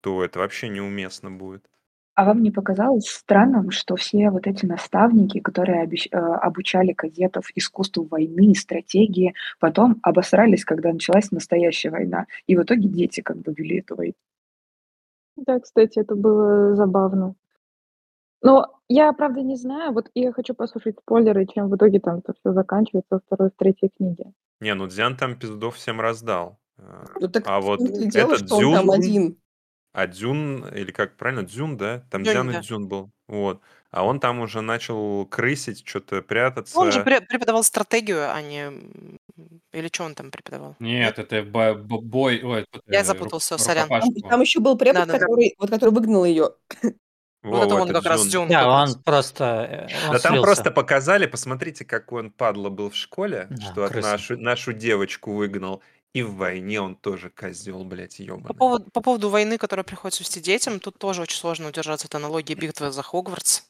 то 0.00 0.24
это 0.24 0.38
вообще 0.38 0.68
неуместно 0.68 1.30
будет. 1.30 1.68
А 2.14 2.24
вам 2.24 2.42
не 2.42 2.52
показалось 2.52 3.08
странным, 3.08 3.72
что 3.72 3.96
все 3.96 4.30
вот 4.30 4.46
эти 4.46 4.64
наставники, 4.66 5.40
которые 5.40 5.82
обещ... 5.82 6.06
Э, 6.12 6.16
обучали 6.16 6.92
кадетов 6.92 7.50
искусству 7.56 8.04
войны 8.04 8.52
и 8.52 8.54
стратегии, 8.54 9.34
потом 9.58 9.98
обосрались, 10.02 10.64
когда 10.64 10.92
началась 10.92 11.32
настоящая 11.32 11.90
война, 11.90 12.26
и 12.46 12.56
в 12.56 12.62
итоге 12.62 12.88
дети 12.88 13.20
как 13.20 13.38
бы 13.38 13.52
вели 13.52 13.80
эту 13.80 13.96
войну? 13.96 14.14
Да, 15.36 15.58
кстати, 15.58 15.98
это 15.98 16.14
было 16.14 16.76
забавно. 16.76 17.34
Но 18.42 18.78
я, 18.88 19.12
правда, 19.12 19.40
не 19.40 19.56
знаю, 19.56 19.92
вот 19.92 20.10
я 20.14 20.32
хочу 20.32 20.54
послушать 20.54 20.98
спойлеры, 21.00 21.46
чем 21.46 21.68
в 21.68 21.76
итоге 21.76 21.98
там 21.98 22.18
это 22.18 22.34
все 22.34 22.52
заканчивается 22.52 23.08
во 23.10 23.20
второй, 23.20 23.50
в 23.50 23.56
третьей 23.56 23.90
книге. 23.96 24.32
Не, 24.60 24.74
ну 24.74 24.86
Дзян 24.86 25.16
там 25.16 25.36
пиздов 25.36 25.76
всем 25.76 26.00
раздал. 26.00 26.58
Ну 26.76 27.28
так 27.28 27.44
А 27.46 27.60
вот 27.60 27.80
и 27.80 28.08
дело, 28.10 28.34
этот 28.34 28.46
что 28.46 28.56
он 28.56 28.74
там 28.74 28.84
Дзюн, 28.86 28.94
один. 28.94 29.36
а 29.92 30.06
Дзюн, 30.06 30.66
или 30.74 30.90
как 30.90 31.16
правильно, 31.16 31.42
Дзюн, 31.44 31.76
да? 31.76 32.00
Там 32.10 32.22
Дзюнь, 32.22 32.32
Дзян 32.34 32.50
и 32.50 32.52
да. 32.54 32.60
Дзюн 32.60 32.88
был. 32.88 33.10
Вот. 33.28 33.60
А 33.90 34.04
он 34.04 34.18
там 34.18 34.40
уже 34.40 34.60
начал 34.60 35.24
крысить, 35.26 35.86
что-то 35.86 36.16
Он 36.16 36.20
же 36.20 36.26
прятаться. 36.26 36.78
пре- 37.04 37.20
преподавал 37.20 37.62
стратегию, 37.62 38.28
а 38.34 38.42
не... 38.42 38.72
Или 39.72 39.88
что 39.92 40.04
он 40.04 40.14
там 40.16 40.30
преподавал? 40.32 40.74
Нет, 40.80 41.18
это 41.18 41.42
бо- 41.44 41.74
бо- 41.74 42.00
бой, 42.00 42.42
ой, 42.42 42.66
Я 42.88 43.04
запутался, 43.04 43.54
ру- 43.54 43.58
сорян. 43.58 43.88
Там, 43.88 44.12
там 44.28 44.40
еще 44.40 44.58
был 44.60 44.76
препод, 44.76 45.06
Да-да-да. 45.06 45.18
который, 45.20 45.54
вот, 45.58 45.70
который 45.70 45.90
выгнал 45.90 46.24
ее. 46.24 46.50
Вот 47.44 47.66
это 47.66 47.74
Во, 47.74 47.80
он 47.82 47.90
это 47.90 48.00
как 48.00 48.06
раз 48.06 48.22
Дзюн. 48.22 48.46
Дзюн 48.46 48.48
Да, 48.48 48.68
он 48.82 49.02
просто 49.02 49.88
э, 49.90 50.06
он 50.06 50.12
Да 50.14 50.18
там 50.18 50.32
слился. 50.32 50.42
просто 50.42 50.70
показали, 50.70 51.26
посмотрите, 51.26 51.84
какой 51.84 52.22
он 52.22 52.30
падла 52.30 52.70
был 52.70 52.88
в 52.90 52.96
школе, 52.96 53.48
Да, 53.50 53.56
что 53.62 53.88
крыса. 53.88 54.10
нашу, 54.12 54.38
нашу 54.40 54.72
девочку 54.72 55.34
выгнал. 55.34 55.82
И 56.14 56.22
в 56.22 56.36
войне 56.36 56.80
он 56.80 56.94
тоже 56.94 57.28
козел, 57.28 57.84
блядь, 57.84 58.16
По 58.18 58.22
ебаный. 58.22 58.54
поводу, 58.54 58.90
по 58.92 59.00
поводу 59.00 59.28
войны, 59.30 59.58
которую 59.58 59.84
приходится 59.84 60.22
вести 60.22 60.40
детям, 60.40 60.78
тут 60.78 60.96
тоже 60.96 61.22
очень 61.22 61.36
сложно 61.36 61.68
удержаться 61.68 62.06
от 62.06 62.14
аналогии 62.14 62.54
битвы 62.54 62.92
за 62.92 63.02
Хогвартс. 63.02 63.62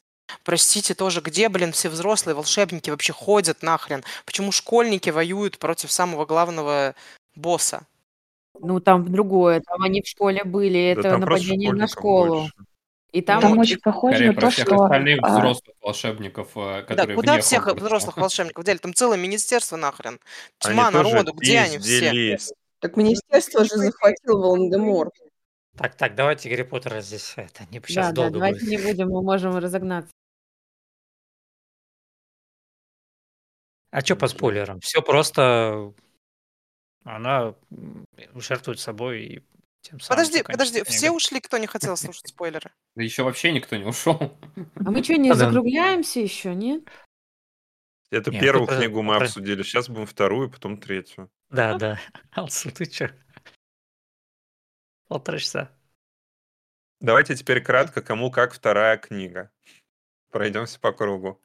Простите, 0.43 0.95
тоже, 0.95 1.21
где, 1.23 1.49
блин, 1.49 1.73
все 1.73 1.89
взрослые 1.89 2.35
волшебники 2.35 2.91
вообще 2.91 3.15
ходят 3.15 3.63
нахрен? 3.63 4.05
Почему 4.27 4.53
школьники 4.53 5.09
воюют 5.09 5.59
против 5.59 5.91
самого 5.91 6.27
главного 6.27 6.95
босса? 7.35 7.87
Ну, 8.61 8.79
там 8.79 9.11
другое. 9.11 9.61
Там 9.67 9.83
они 9.83 10.03
в 10.03 10.07
школе 10.07 10.45
были. 10.45 10.95
Да 10.95 11.09
Это 11.09 11.19
нападение 11.19 11.73
на 11.73 11.89
школу. 11.89 12.41
больше. 12.43 12.53
И 13.15 13.23
там 13.23 13.41
Там 13.41 13.59
очень 13.59 13.79
похоже 13.79 14.17
Скорее 14.17 14.29
на 14.31 14.35
про 14.35 14.41
то, 14.41 14.51
всех 14.51 14.67
что 14.67 14.83
остальных 14.83 15.19
а, 15.23 15.29
взрослых 15.29 15.77
волшебников, 15.81 16.49
э, 16.57 16.61
Да, 16.61 16.83
которые 16.83 17.15
куда 17.15 17.41
всех 17.41 17.63
Хогвартса. 17.63 17.85
взрослых 17.87 18.17
волшебников 18.17 18.65
дели? 18.65 18.79
Там 18.79 18.93
целое 18.93 19.17
министерство 19.17 19.77
нахрен. 19.77 20.19
Они 20.65 20.75
Тьма 20.75 20.91
тоже 20.91 21.15
народу, 21.15 21.33
где 21.35 21.61
они 21.61 21.79
все? 21.79 22.37
Так 22.81 22.97
министерство 22.97 23.63
же 23.65 23.77
захватил 23.77 24.41
Волан-де-Морт. 24.41 25.13
Так, 25.79 25.95
так, 25.95 26.17
давайте 26.17 26.51
Гарри 26.51 26.65
Поттера 26.65 27.01
здесь 27.03 27.35
это 27.37 27.65
не 27.71 27.81
сейчас 27.87 28.07
Да, 28.09 28.11
да, 28.11 28.15
долго 28.23 28.33
давайте 28.33 28.59
будет. 28.61 28.71
не 28.71 28.79
будем, 28.79 29.09
мы 29.11 29.23
можем 29.23 29.57
разогнаться. 29.59 30.11
А 33.93 34.01
что 34.01 34.17
по 34.17 34.27
спойлерам? 34.27 34.81
Все 34.81 35.01
просто 35.03 35.93
она 37.05 37.55
м, 37.71 38.05
жертвует 38.35 38.81
собой 38.81 39.23
и 39.23 39.43
Тем 39.85 40.01
самым 40.01 40.25
Подожди, 40.25 40.43
подожди, 40.43 40.81
книга. 40.81 40.91
все 40.91 41.11
ушли, 41.11 41.41
кто 41.41 41.59
не 41.59 41.67
хотел 41.67 41.95
слушать 41.99 42.29
спойлеры? 42.29 42.73
Да 42.97 43.03
еще 43.03 43.23
вообще 43.23 43.53
никто 43.53 43.77
не 43.77 43.85
ушел. 43.85 44.17
А 44.77 44.91
мы 44.91 45.05
что, 45.05 45.15
не 45.19 45.35
закругляемся 45.35 46.21
еще, 46.21 46.55
нет? 46.55 46.85
Эту 48.11 48.31
Нет, 48.33 48.41
первую 48.41 48.67
про- 48.67 48.77
книгу 48.79 49.03
мы 49.03 49.17
обсудили, 49.17 49.63
сейчас 49.63 49.91
будем 49.91 50.07
вторую, 50.07 50.51
потом 50.51 50.79
третью. 50.81 51.31
Да, 51.51 51.77
да. 51.77 52.01
Алсу, 52.33 52.71
ты 52.73 52.87
чё? 52.87 53.11
Полтора 55.07 55.39
часа. 55.39 55.71
Давайте 57.01 57.37
теперь 57.37 57.63
кратко, 57.63 58.01
кому 58.01 58.31
как 58.31 58.55
вторая 58.55 58.97
книга. 58.97 59.51
Пройдемся 60.31 60.81
по 60.81 60.93
кругу. 60.93 61.44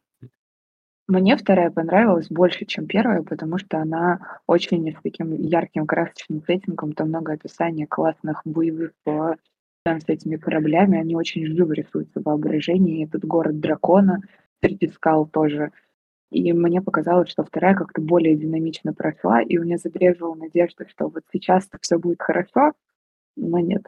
Мне 1.09 1.35
вторая 1.35 1.71
понравилась 1.71 2.27
больше, 2.29 2.65
чем 2.65 2.85
первая, 2.85 3.23
потому 3.23 3.57
что 3.57 3.79
она 3.79 4.41
очень 4.45 4.95
с 4.95 5.01
таким 5.01 5.33
ярким 5.33 5.87
красочным 5.87 6.43
сеттингом, 6.45 6.93
там 6.93 7.07
много 7.07 7.33
описания 7.33 7.87
классных 7.87 8.43
боевых 8.45 8.91
э, 9.07 9.33
сцен 9.81 10.01
с 10.01 10.03
этими 10.07 10.35
кораблями, 10.35 10.99
они 10.99 11.15
очень 11.15 11.47
живо 11.47 11.73
рисуются 11.73 12.19
в 12.19 12.25
воображении, 12.25 13.07
этот 13.07 13.25
город 13.25 13.59
дракона, 13.59 14.21
среди 14.61 14.87
скал 14.89 15.25
тоже. 15.25 15.71
И 16.29 16.53
мне 16.53 16.79
показалось, 16.79 17.31
что 17.31 17.43
вторая 17.43 17.73
как-то 17.73 18.01
более 18.01 18.35
динамично 18.35 18.93
прошла, 18.93 19.41
и 19.41 19.57
у 19.57 19.63
меня 19.63 19.77
забрежила 19.77 20.35
надежда, 20.35 20.87
что 20.87 21.07
вот 21.07 21.23
сейчас-то 21.33 21.79
все 21.81 21.97
будет 21.97 22.21
хорошо, 22.21 22.73
но 23.35 23.57
нет. 23.57 23.81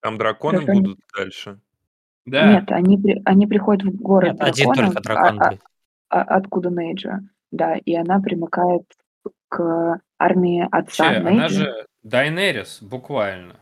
Там 0.00 0.18
драконы 0.18 0.58
Хорошо. 0.58 0.80
будут 0.82 1.00
дальше. 1.16 1.60
Да, 2.26 2.54
Нет, 2.54 2.70
они, 2.72 3.22
они 3.24 3.46
приходят 3.46 3.84
в 3.84 3.96
город 4.00 4.34
Нет, 4.34 4.42
один 4.42 4.64
драконов, 4.72 4.94
только 4.94 5.00
дракон 5.00 5.40
а- 5.40 5.48
а- 5.48 5.58
а- 6.08 6.36
откуда 6.36 6.70
Нейджа, 6.70 7.20
да, 7.52 7.76
и 7.76 7.94
она 7.94 8.20
примыкает 8.20 8.82
к 9.48 10.00
армии 10.18 10.66
отца 10.70 11.04
вообще, 11.04 11.04
она 11.04 11.30
Нейджа. 11.30 11.48
же 11.48 11.86
Дайнерис, 12.02 12.82
буквально. 12.82 13.60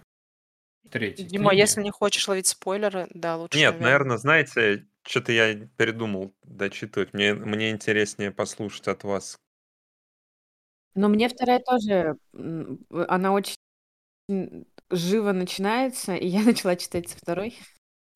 В 0.84 0.88
Третьей 0.88 1.26
Дима, 1.26 1.50
книге. 1.50 1.62
если 1.62 1.82
не 1.82 1.90
хочешь 1.90 2.26
ловить 2.26 2.46
спойлеры, 2.46 3.08
да, 3.12 3.36
лучше, 3.36 3.58
Нет, 3.58 3.72
наверное. 3.72 3.84
наверное, 3.84 4.16
знаете, 4.16 4.86
что-то 5.02 5.32
я 5.32 5.54
передумал 5.76 6.34
дочитывать. 6.42 7.12
Мне, 7.12 7.34
мне 7.34 7.70
интереснее 7.70 8.30
послушать 8.30 8.88
от 8.88 9.04
вас. 9.04 9.36
Но 10.94 11.08
мне 11.08 11.28
вторая 11.28 11.58
тоже, 11.60 12.16
она 13.08 13.32
очень 13.32 13.56
живо 14.90 15.32
начинается, 15.32 16.14
и 16.14 16.26
я 16.26 16.42
начала 16.44 16.76
читать 16.76 17.08
со 17.08 17.18
второй. 17.18 17.58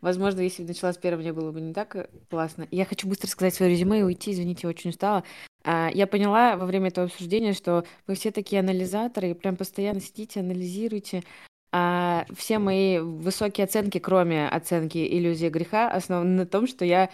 Возможно, 0.00 0.40
если 0.40 0.62
бы 0.62 0.68
начала 0.68 0.92
с 0.92 0.98
первой, 0.98 1.22
мне 1.22 1.32
было 1.32 1.50
бы 1.50 1.60
не 1.60 1.72
так 1.72 1.96
э, 1.96 2.08
классно. 2.30 2.68
Я 2.70 2.84
хочу 2.84 3.08
быстро 3.08 3.26
сказать 3.28 3.54
свое 3.54 3.72
резюме 3.72 4.00
и 4.00 4.02
уйти, 4.02 4.32
извините, 4.32 4.60
я 4.64 4.68
очень 4.68 4.90
устала. 4.90 5.24
А, 5.64 5.90
Я 5.92 6.06
поняла 6.06 6.56
во 6.56 6.66
время 6.66 6.88
этого 6.88 7.06
обсуждения, 7.06 7.52
что 7.52 7.84
вы 8.06 8.14
все 8.14 8.30
такие 8.30 8.60
анализаторы, 8.60 9.30
и 9.30 9.34
прям 9.34 9.56
постоянно 9.56 10.00
сидите, 10.00 10.40
анализируете. 10.40 11.24
А 11.72 12.26
все 12.34 12.58
мои 12.58 12.98
высокие 12.98 13.64
оценки, 13.64 13.98
кроме 13.98 14.48
оценки 14.48 14.98
иллюзия 14.98 15.50
греха, 15.50 15.90
основаны 15.90 16.30
на 16.30 16.46
том, 16.46 16.66
что 16.66 16.84
я 16.84 17.10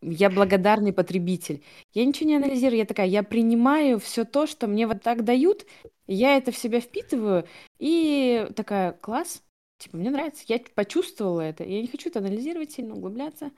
я 0.00 0.30
благодарный 0.30 0.92
потребитель. 0.92 1.62
Я 1.94 2.04
ничего 2.04 2.28
не 2.28 2.36
анализирую, 2.36 2.78
я 2.78 2.84
такая, 2.84 3.06
я 3.06 3.22
принимаю 3.22 3.98
все 3.98 4.24
то, 4.24 4.46
что 4.46 4.66
мне 4.66 4.86
вот 4.86 5.02
так 5.02 5.24
дают, 5.24 5.66
я 6.06 6.36
это 6.36 6.52
в 6.52 6.56
себя 6.56 6.80
впитываю, 6.80 7.46
и 7.78 8.48
такая, 8.56 8.92
класс, 8.92 9.42
типа, 9.78 9.96
мне 9.96 10.10
нравится, 10.10 10.44
я 10.46 10.60
почувствовала 10.74 11.40
это, 11.40 11.64
я 11.64 11.80
не 11.80 11.86
хочу 11.86 12.08
это 12.08 12.18
анализировать 12.18 12.72
сильно, 12.72 12.94
углубляться. 12.94 13.50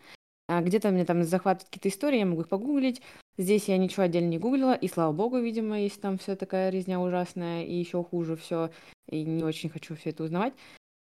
А 0.48 0.62
где-то 0.62 0.90
мне 0.90 1.04
там 1.04 1.22
захватывают 1.22 1.68
какие-то 1.70 1.88
истории, 1.88 2.18
я 2.18 2.26
могу 2.26 2.42
их 2.42 2.48
погуглить. 2.48 3.02
Здесь 3.38 3.68
я 3.68 3.78
ничего 3.78 4.02
отдельно 4.02 4.28
не 4.28 4.38
гуглила, 4.38 4.74
и 4.74 4.88
слава 4.88 5.12
богу, 5.12 5.38
видимо, 5.38 5.80
если 5.80 6.00
там 6.00 6.18
все 6.18 6.36
такая 6.36 6.70
резня 6.70 7.00
ужасная, 7.00 7.64
и 7.64 7.74
еще 7.74 8.02
хуже 8.02 8.36
все, 8.36 8.70
и 9.08 9.22
не 9.22 9.44
очень 9.44 9.70
хочу 9.70 9.96
все 9.96 10.10
это 10.10 10.24
узнавать. 10.24 10.52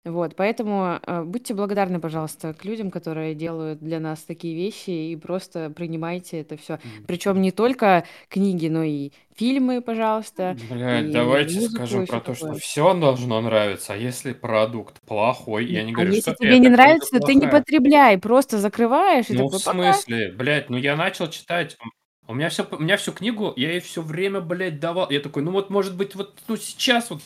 Вот, 0.06 0.36
поэтому 0.36 1.00
э, 1.04 1.22
будьте 1.24 1.52
благодарны, 1.52 1.98
пожалуйста, 1.98 2.54
к 2.54 2.64
людям, 2.64 2.92
которые 2.92 3.34
делают 3.34 3.80
для 3.80 3.98
нас 3.98 4.22
такие 4.22 4.54
вещи, 4.54 4.90
и 4.90 5.16
просто 5.16 5.68
принимайте 5.70 6.40
это 6.40 6.56
все. 6.56 6.78
Причем 7.08 7.42
не 7.42 7.50
только 7.50 8.04
книги, 8.28 8.68
но 8.68 8.84
и 8.84 9.10
фильмы, 9.36 9.82
пожалуйста. 9.82 10.56
Блядь, 10.70 11.10
давайте 11.10 11.64
и 11.64 12.06
про 12.06 12.20
то, 12.20 12.34
что 12.34 12.54
все 12.54 12.94
должно 12.94 13.40
нравиться, 13.40 13.94
а 13.94 13.96
если 13.96 14.32
продукт 14.32 15.00
плохой, 15.00 15.66
я 15.66 15.82
не 15.82 15.90
А 15.90 15.94
говорю, 15.96 16.12
если 16.12 16.30
что 16.30 16.44
тебе 16.44 16.60
не 16.60 16.68
нравится, 16.68 17.18
ты 17.18 17.34
не 17.34 17.48
потребляй, 17.48 18.16
просто 18.18 18.58
закрываешь 18.58 19.28
и 19.30 19.34
Ну, 19.34 19.48
в 19.48 19.58
такой, 19.58 19.82
пока. 19.82 19.92
смысле? 19.92 20.32
Блядь, 20.32 20.70
ну 20.70 20.76
я 20.76 20.94
начал 20.94 21.28
читать. 21.28 21.76
У 22.28 22.34
меня 22.34 22.48
все, 22.48 22.66
у 22.70 22.78
меня 22.78 22.96
всю 22.96 23.12
книгу, 23.12 23.52
я 23.56 23.72
ей 23.72 23.80
все 23.80 24.02
время, 24.02 24.40
блядь, 24.40 24.80
давал. 24.80 25.10
Я 25.10 25.20
такой, 25.20 25.42
ну 25.42 25.52
вот, 25.52 25.70
может 25.70 25.96
быть, 25.96 26.14
вот, 26.14 26.38
ну 26.48 26.56
сейчас 26.56 27.10
вот, 27.10 27.22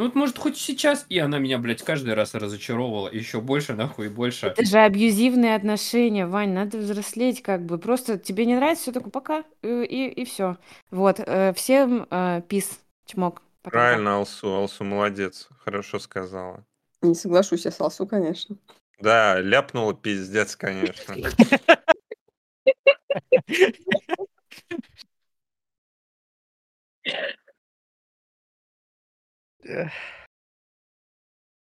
ну 0.00 0.06
вот, 0.06 0.14
может, 0.14 0.38
хоть 0.38 0.56
сейчас. 0.56 1.04
И 1.10 1.18
она 1.18 1.38
меня, 1.38 1.58
блядь, 1.58 1.82
каждый 1.82 2.14
раз 2.14 2.34
разочаровывала. 2.34 3.12
Еще 3.12 3.42
больше, 3.42 3.74
нахуй, 3.74 4.06
и 4.06 4.08
больше. 4.08 4.46
Это 4.46 4.64
же 4.64 4.78
абьюзивные 4.78 5.54
отношения, 5.54 6.26
Вань, 6.26 6.54
надо 6.54 6.78
взрослеть 6.78 7.42
как 7.42 7.66
бы. 7.66 7.76
Просто 7.76 8.18
тебе 8.18 8.46
не 8.46 8.56
нравится, 8.56 8.84
все 8.84 8.92
такое, 8.92 9.10
пока, 9.10 9.44
и, 9.60 10.06
и 10.16 10.24
все. 10.24 10.56
Вот, 10.90 11.20
э, 11.20 11.52
всем 11.52 12.06
э, 12.10 12.40
пис, 12.48 12.80
чмок. 13.04 13.42
Пока-пока. 13.60 13.88
Правильно, 13.88 14.16
Алсу, 14.16 14.48
Алсу 14.48 14.84
молодец, 14.84 15.48
хорошо 15.58 15.98
сказала. 15.98 16.64
Не 17.02 17.14
соглашусь 17.14 17.66
я 17.66 17.70
с 17.70 17.78
Алсу, 17.78 18.06
конечно. 18.06 18.56
Да, 19.00 19.38
ляпнула 19.38 19.92
пиздец, 19.92 20.56
конечно. 20.56 21.14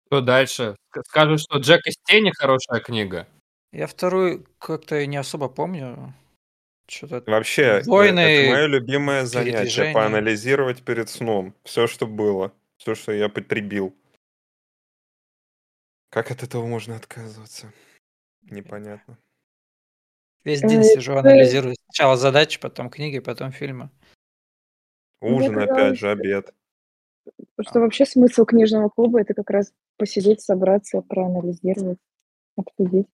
Что 0.06 0.20
дальше? 0.20 0.76
Ск- 0.94 1.02
Скажут, 1.08 1.40
что 1.40 1.58
Джек 1.58 1.86
из 1.86 1.94
тени 2.04 2.32
хорошая 2.36 2.80
книга. 2.80 3.26
Я 3.72 3.86
вторую 3.86 4.46
как-то 4.58 5.04
не 5.06 5.16
особо 5.16 5.48
помню. 5.48 6.14
Что-то 6.86 7.22
Вообще, 7.30 7.62
э, 7.62 7.66
это 7.78 7.90
Войны, 7.90 8.50
мое 8.50 8.66
любимое 8.66 9.24
занятие, 9.24 9.52
передвижения. 9.52 9.94
поанализировать 9.94 10.84
перед 10.84 11.08
сном. 11.08 11.54
Все, 11.64 11.86
что 11.86 12.06
было, 12.06 12.52
все, 12.76 12.94
что 12.94 13.12
я 13.12 13.28
потребил. 13.30 13.96
Как 16.10 16.30
от 16.30 16.42
этого 16.42 16.66
можно 16.66 16.96
отказываться? 16.96 17.72
Непонятно. 18.42 19.16
Весь 20.44 20.60
день 20.60 20.80
Э, 20.80 20.84
сижу, 20.84 21.12
это- 21.12 21.20
анализирую. 21.20 21.74
Сначала 21.86 22.16
задачи, 22.16 22.60
потом 22.60 22.90
книги, 22.90 23.20
потом 23.20 23.52
фильмы. 23.52 23.88
Ужин 25.20 25.54
Мне 25.54 25.62
опять 25.64 25.68
казалось, 25.76 25.98
же, 26.00 26.10
обед. 26.10 26.54
Что 27.60 27.80
вообще 27.80 28.06
смысл 28.06 28.44
книжного 28.44 28.88
клуба 28.88 29.20
это 29.20 29.34
как 29.34 29.50
раз 29.50 29.72
посидеть, 29.96 30.40
собраться, 30.40 31.02
проанализировать, 31.02 31.98
обсудить. 32.56 33.06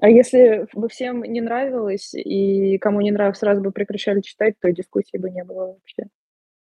А 0.00 0.08
если 0.08 0.66
бы 0.74 0.88
всем 0.88 1.22
не 1.22 1.40
нравилось, 1.40 2.12
и 2.14 2.78
кому 2.78 3.00
не 3.00 3.12
нравилось, 3.12 3.38
сразу 3.38 3.62
бы 3.62 3.70
прекращали 3.70 4.20
читать, 4.20 4.54
то 4.60 4.72
дискуссии 4.72 5.16
бы 5.16 5.30
не 5.30 5.44
было 5.44 5.66
вообще. 5.66 6.08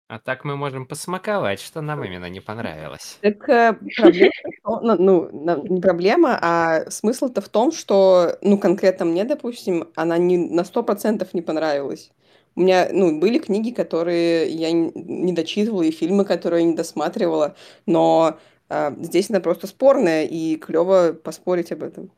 А 0.10 0.20
так 0.20 0.44
мы 0.44 0.58
можем 0.58 0.86
посмаковать, 0.86 1.60
что 1.60 1.82
нам 1.82 2.04
именно 2.04 2.30
не 2.30 2.42
понравилось. 2.42 3.18
Так 3.22 3.48
э, 3.50 3.74
проблема, 3.96 4.32
ну, 4.64 5.30
ну, 5.32 5.68
не 5.68 5.82
проблема, 5.82 6.38
а 6.42 6.92
смысл-то 6.92 7.42
в 7.42 7.50
том, 7.50 7.72
что, 7.72 8.38
ну, 8.42 8.58
конкретно 8.58 9.06
мне, 9.06 9.24
допустим, 9.24 9.88
она 9.96 10.18
не 10.18 10.38
на 10.38 10.66
сто 10.66 10.84
процентов 10.84 11.34
не 11.34 11.42
понравилась. 11.42 12.12
У 12.56 12.62
меня, 12.62 12.90
ну, 12.92 13.20
были 13.20 13.40
книги, 13.40 13.72
которые 13.72 14.50
я 14.50 14.72
не 14.72 15.34
дочитывала, 15.34 15.82
и 15.82 15.92
фильмы, 15.92 16.26
которые 16.26 16.64
я 16.64 16.70
не 16.70 16.76
досматривала, 16.76 17.56
но 17.86 18.38
э, 18.70 18.96
здесь 19.00 19.30
она 19.30 19.40
просто 19.40 19.68
спорная, 19.68 20.26
и 20.26 20.56
клево 20.58 21.14
поспорить 21.14 21.72
об 21.72 21.84
этом. 21.84 22.12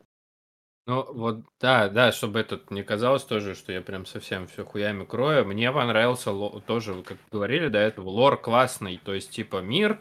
Ну, 0.88 1.04
вот, 1.14 1.42
да, 1.60 1.90
да, 1.90 2.12
чтобы 2.12 2.40
этот 2.40 2.70
не 2.70 2.84
казалось 2.84 3.24
тоже, 3.24 3.56
что 3.56 3.72
я 3.72 3.82
прям 3.82 4.06
совсем 4.06 4.48
все 4.48 4.64
хуями 4.64 5.04
крою. 5.04 5.46
Мне 5.46 5.72
понравился 5.72 6.32
ло- 6.32 6.62
тоже, 6.62 7.02
как 7.02 7.18
говорили 7.32 7.70
до 7.70 7.80
этого, 7.80 8.10
лор 8.10 8.40
классный, 8.40 9.02
то 9.04 9.14
есть, 9.14 9.32
типа, 9.32 9.62
мир. 9.62 10.00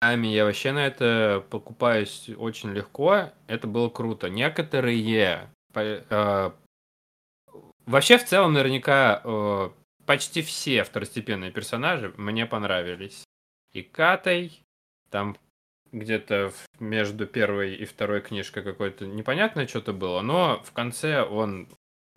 Ами, 0.00 0.28
Я 0.28 0.44
вообще 0.44 0.72
на 0.72 0.86
это 0.86 1.44
покупаюсь 1.50 2.30
очень 2.36 2.70
легко. 2.70 3.30
Это 3.46 3.66
было 3.66 3.88
круто. 3.88 4.28
Некоторые... 4.28 5.50
Вообще, 7.88 8.18
в 8.18 8.24
целом, 8.26 8.52
наверняка, 8.52 9.22
э, 9.24 9.70
почти 10.04 10.42
все 10.42 10.84
второстепенные 10.84 11.50
персонажи 11.50 12.12
мне 12.18 12.44
понравились. 12.44 13.24
И 13.72 13.82
Катай, 13.82 14.52
там 15.10 15.38
где-то 15.90 16.52
между 16.80 17.26
первой 17.26 17.76
и 17.76 17.86
второй 17.86 18.20
книжкой 18.20 18.62
какое-то 18.62 19.06
непонятное 19.06 19.66
что-то 19.66 19.94
было, 19.94 20.20
но 20.20 20.62
в 20.64 20.72
конце 20.72 21.22
он 21.22 21.66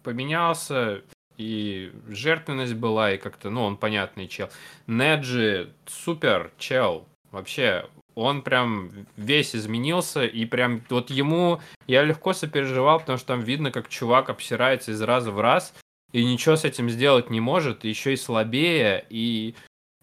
поменялся, 0.04 1.04
и 1.38 1.94
жертвенность 2.10 2.74
была, 2.74 3.14
и 3.14 3.18
как-то, 3.18 3.50
ну, 3.50 3.64
он 3.64 3.78
понятный 3.78 4.28
чел. 4.28 4.50
Неджи 4.88 5.72
супер 5.86 6.52
чел, 6.58 7.08
вообще, 7.32 7.86
он 8.16 8.42
прям 8.42 8.92
весь 9.18 9.56
изменился, 9.56 10.26
и 10.26 10.46
прям 10.46 10.82
вот 10.90 11.10
ему 11.10 11.60
я 11.88 12.04
легко 12.04 12.34
сопереживал, 12.34 13.00
потому 13.00 13.18
что 13.18 13.28
там 13.28 13.42
видно, 13.42 13.72
как 13.72 13.90
чувак 13.90 14.30
обсирается 14.30 14.92
из 14.92 15.02
раза 15.02 15.32
в 15.32 15.40
раз, 15.40 15.74
и 16.12 16.24
ничего 16.26 16.56
с 16.56 16.66
этим 16.66 16.90
сделать 16.90 17.30
не 17.30 17.40
может, 17.40 17.86
и 17.86 17.90
еще 17.90 18.14
и 18.14 18.18
слабее, 18.18 19.06
и 19.10 19.56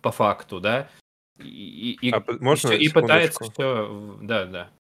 по 0.03 0.11
факту, 0.13 0.61
да, 0.61 0.89
и, 1.39 1.99
и, 2.01 2.11
А 2.13 2.21
п- 2.21 2.39
можно 2.41 2.69
и, 2.69 2.73
всё- 2.73 2.85
и 2.85 2.89
пытается 2.89 3.45
все, 3.45 4.19
да, 4.23 4.45
да, 4.47 4.71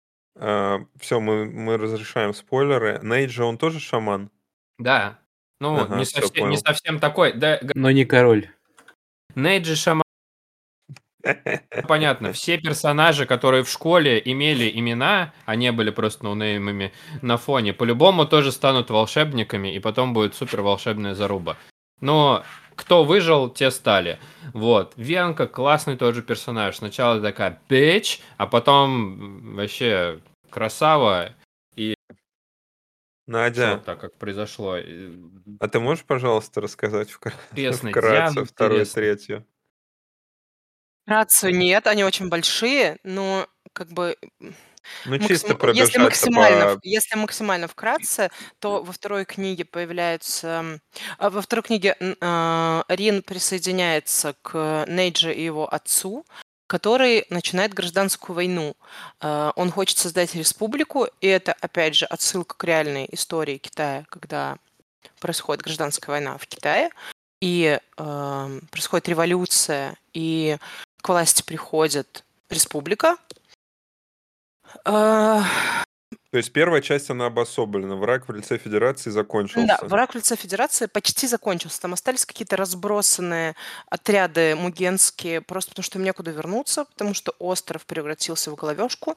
все, 1.01 1.21
мы, 1.21 1.47
мы 1.47 1.77
разрешаем 1.77 2.33
спойлеры. 2.35 3.01
Нейджа, 3.03 3.45
он 3.45 3.59
тоже 3.59 3.81
шаман? 3.81 4.31
да. 4.79 5.19
Ну, 5.61 5.81
Ага, 5.81 5.97
не, 5.99 6.05
совсем, 6.05 6.51
не 6.51 6.57
совсем 6.59 7.01
такой. 7.01 7.33
Да, 7.33 7.59
Но 7.75 7.91
не 7.91 8.05
король. 8.05 8.49
Нейджи 9.35 9.75
Шаман, 9.75 10.05
понятно, 11.86 12.32
все 12.32 12.59
персонажи, 12.59 13.27
которые 13.27 13.65
в 13.65 13.69
школе 13.69 14.20
имели 14.24 14.70
имена, 14.73 15.32
а 15.47 15.57
не 15.57 15.73
были 15.73 15.90
просто 15.90 16.24
ноунеймами 16.24 16.93
на 17.23 17.36
фоне, 17.36 17.73
по-любому 17.73 18.27
тоже 18.27 18.53
станут 18.53 18.90
волшебниками, 18.90 19.74
и 19.74 19.78
потом 19.78 20.15
будет 20.15 20.35
супер 20.35 20.62
волшебная 20.62 21.15
заруба. 21.15 21.57
Но 22.01 22.45
кто 22.77 23.03
выжил, 23.03 23.51
те 23.51 23.70
стали. 23.73 24.19
Вот. 24.55 24.93
Венка 24.97 25.49
классный 25.49 25.97
тоже 25.97 26.23
персонаж. 26.23 26.77
Сначала 26.77 27.20
такая 27.20 27.61
бич, 27.69 28.20
а 28.36 28.47
потом 28.47 29.57
вообще 29.57 30.20
красава. 30.51 31.35
Надя, 33.27 33.74
Вот 33.74 33.85
так 33.85 34.01
как 34.01 34.16
произошло. 34.16 34.78
И 34.78 35.11
а 35.61 35.69
ты 35.69 35.81
можешь, 35.81 36.05
пожалуйста, 36.05 36.62
рассказать 36.62 37.11
вкра- 37.11 37.35
вкратце 37.90 38.35
Диана, 38.35 38.45
вторую 38.47 38.81
и 38.81 38.82
интересно. 38.85 39.03
третью? 39.03 39.47
Рацию 41.09 41.55
нет, 41.56 41.86
они 41.86 42.05
очень 42.05 42.28
большие, 42.28 42.98
но 43.02 43.47
как 43.72 43.89
бы 43.89 44.16
Ну, 44.40 45.12
максим- 45.12 45.28
чисто 45.28 45.47
если 45.48 45.55
пробежаться 45.55 46.01
максимально, 46.01 46.64
по... 46.76 46.80
если 46.82 47.16
максимально 47.16 47.66
вкратце, 47.68 48.30
то 48.59 48.82
во 48.82 48.93
второй 48.93 49.24
книге 49.24 49.64
появляются, 49.64 50.47
м, 50.48 50.80
а, 51.18 51.30
во 51.30 51.40
второй 51.43 51.62
книге 51.62 51.97
а, 52.20 52.85
Рин 52.89 53.22
присоединяется 53.22 54.35
к 54.43 54.85
Нейджи 54.86 55.32
и 55.32 55.43
его 55.44 55.72
отцу, 55.72 56.24
который 56.66 57.24
начинает 57.30 57.72
гражданскую 57.72 58.36
войну. 58.36 58.76
А, 59.20 59.52
Он 59.56 59.70
хочет 59.70 59.97
создать 59.98 60.35
республику, 60.35 61.09
и 61.22 61.26
это, 61.26 61.55
опять 61.60 61.94
же, 61.94 62.05
отсылка 62.05 62.55
к 62.56 62.64
реальной 62.64 63.09
истории 63.12 63.56
Китая, 63.59 64.05
когда 64.10 64.59
происходит 65.20 65.62
гражданская 65.64 66.12
война 66.14 66.36
в 66.39 66.47
Китае, 66.47 66.90
и 67.40 67.78
эм, 67.98 68.60
происходит 68.70 69.09
революция, 69.09 69.97
и 70.12 70.59
к 71.03 71.09
власти 71.09 71.43
приходит 71.43 72.25
республика. 72.51 73.16
То 76.31 76.37
есть 76.37 76.53
первая 76.53 76.83
часть, 76.83 77.09
она 77.09 77.27
обособлена. 77.27 77.97
Враг 77.97 78.29
в 78.29 78.33
лице 78.33 78.59
Федерации 78.59 79.09
Да, 79.09 79.15
закончился. 79.15 79.79
враг 79.83 80.13
в 80.13 80.17
лице 80.17 80.37
Федерации 80.37 80.85
почти 80.85 81.27
закончился. 81.27 81.81
Там 81.81 81.95
остались 81.95 82.27
какие-то 82.27 82.57
разбросанные 82.57 83.55
отряды 83.89 84.55
мугенские, 84.55 85.41
просто 85.41 85.71
потому 85.71 85.85
что 85.85 85.99
им 85.99 86.05
некуда 86.05 86.31
вернуться, 86.31 86.85
потому 86.85 87.15
что 87.15 87.33
остров 87.39 87.87
превратился 87.87 88.51
в 88.51 88.57
головешку, 88.57 89.17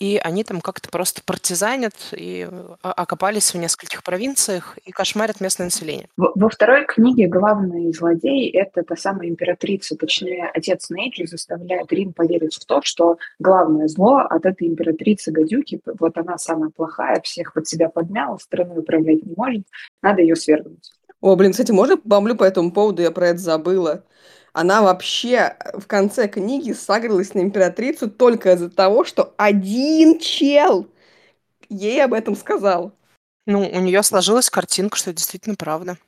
и 0.00 0.20
они 0.22 0.42
там 0.42 0.60
как-то 0.60 0.88
просто 0.90 1.22
партизанят 1.24 1.94
и 2.10 2.48
о- 2.82 2.92
окопались 2.92 3.54
в 3.54 3.58
нескольких 3.58 4.02
провинциях 4.02 4.76
и 4.84 4.90
кошмарят 4.90 5.40
местное 5.40 5.66
население. 5.66 6.08
Во 6.16 6.32
во 6.34 6.48
второй 6.48 6.86
книге 6.86 7.28
главный 7.28 7.92
злодей— 7.92 8.50
это 8.52 8.82
та 8.82 8.96
самая 8.96 9.28
императрица, 9.28 9.96
точнее, 9.96 10.50
отец 10.52 10.90
Нейджи 10.90 11.26
заставляет 11.28 11.92
Рин 11.92 12.12
поверить 12.12 12.56
в 12.56 12.64
то, 12.64 12.80
что 12.82 13.18
главное 13.38 13.86
зло 13.86 14.18
от 14.28 14.44
этой 14.44 14.66
императрицы 14.66 15.30
гадюки, 15.30 15.80
вот 16.00 16.18
она 16.18 16.36
самая 16.48 16.70
плохая, 16.70 17.20
всех 17.20 17.52
под 17.52 17.68
себя 17.68 17.88
подмяла, 17.90 18.38
страной 18.38 18.78
управлять 18.78 19.24
не 19.24 19.34
может, 19.36 19.66
надо 20.02 20.22
ее 20.22 20.34
свергнуть. 20.34 20.92
О, 21.20 21.36
блин, 21.36 21.52
кстати, 21.52 21.72
можно 21.72 21.96
бомблю 22.02 22.36
по 22.36 22.44
этому 22.44 22.72
поводу? 22.72 23.02
Я 23.02 23.10
про 23.10 23.28
это 23.28 23.38
забыла. 23.38 24.04
Она 24.52 24.82
вообще 24.82 25.56
в 25.74 25.86
конце 25.86 26.26
книги 26.26 26.72
сагрилась 26.72 27.34
на 27.34 27.40
императрицу 27.40 28.10
только 28.10 28.52
из-за 28.52 28.70
того, 28.70 29.04
что 29.04 29.34
один 29.36 30.18
чел 30.18 30.86
ей 31.68 32.02
об 32.02 32.14
этом 32.14 32.34
сказал. 32.34 32.92
Ну, 33.46 33.68
у 33.68 33.80
нее 33.80 34.02
сложилась 34.02 34.50
картинка, 34.50 34.96
что 34.96 35.10
это 35.10 35.18
действительно 35.18 35.56
правда. 35.56 35.98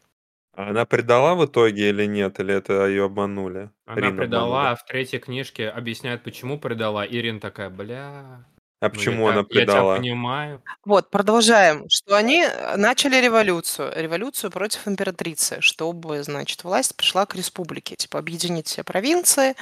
А 0.54 0.70
Она 0.70 0.84
предала 0.84 1.34
в 1.34 1.44
итоге 1.46 1.90
или 1.90 2.06
нет? 2.06 2.40
Или 2.40 2.54
это 2.54 2.86
ее 2.86 3.04
обманули? 3.04 3.70
Она 3.86 4.08
Рин 4.08 4.16
предала, 4.16 4.46
обманули? 4.46 4.72
а 4.72 4.76
в 4.76 4.84
третьей 4.84 5.18
книжке 5.20 5.68
объясняет, 5.68 6.22
почему 6.22 6.58
предала. 6.58 7.06
Ирин 7.06 7.40
такая, 7.40 7.70
бля, 7.70 8.44
А 8.80 8.86
ну 8.88 8.90
почему 8.94 9.26
я, 9.26 9.32
она 9.34 9.44
тебя- 9.44 9.60
я 9.60 9.66
тебя 9.66 9.72
предала? 9.74 9.96
понимаю. 9.96 10.62
Вот, 10.86 11.10
продолжаем, 11.10 11.84
что 11.90 12.16
они 12.16 12.42
э, 12.42 12.76
начали 12.76 13.16
революцию, 13.16 13.92
революцию 13.94 14.50
против 14.50 14.88
императрицы, 14.88 15.58
чтобы, 15.60 16.22
значит, 16.22 16.64
власть 16.64 16.96
пришла 16.96 17.26
к 17.26 17.34
республике, 17.34 17.96
типа 17.96 18.18
объединить 18.18 18.68
все 18.68 18.82
провинции. 18.82 19.54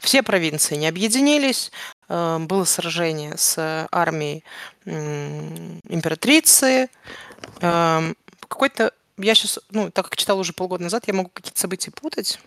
Все 0.00 0.22
провинции 0.22 0.76
не 0.76 0.88
объединились, 0.88 1.72
э, 2.08 2.38
было 2.40 2.64
сражение 2.64 3.36
с 3.38 3.88
армией 3.90 4.44
императрицы. 5.88 6.88
Эм, 7.60 8.16
Какой-то, 8.48 8.92
я 9.18 9.34
сейчас, 9.34 9.58
ну, 9.70 9.90
так 9.90 10.04
как 10.06 10.16
читала 10.16 10.38
уже 10.40 10.52
полгода 10.52 10.84
назад, 10.84 11.04
я 11.08 11.14
могу 11.14 11.30
какие-то 11.32 11.58
события 11.58 11.90
путать. 11.90 12.38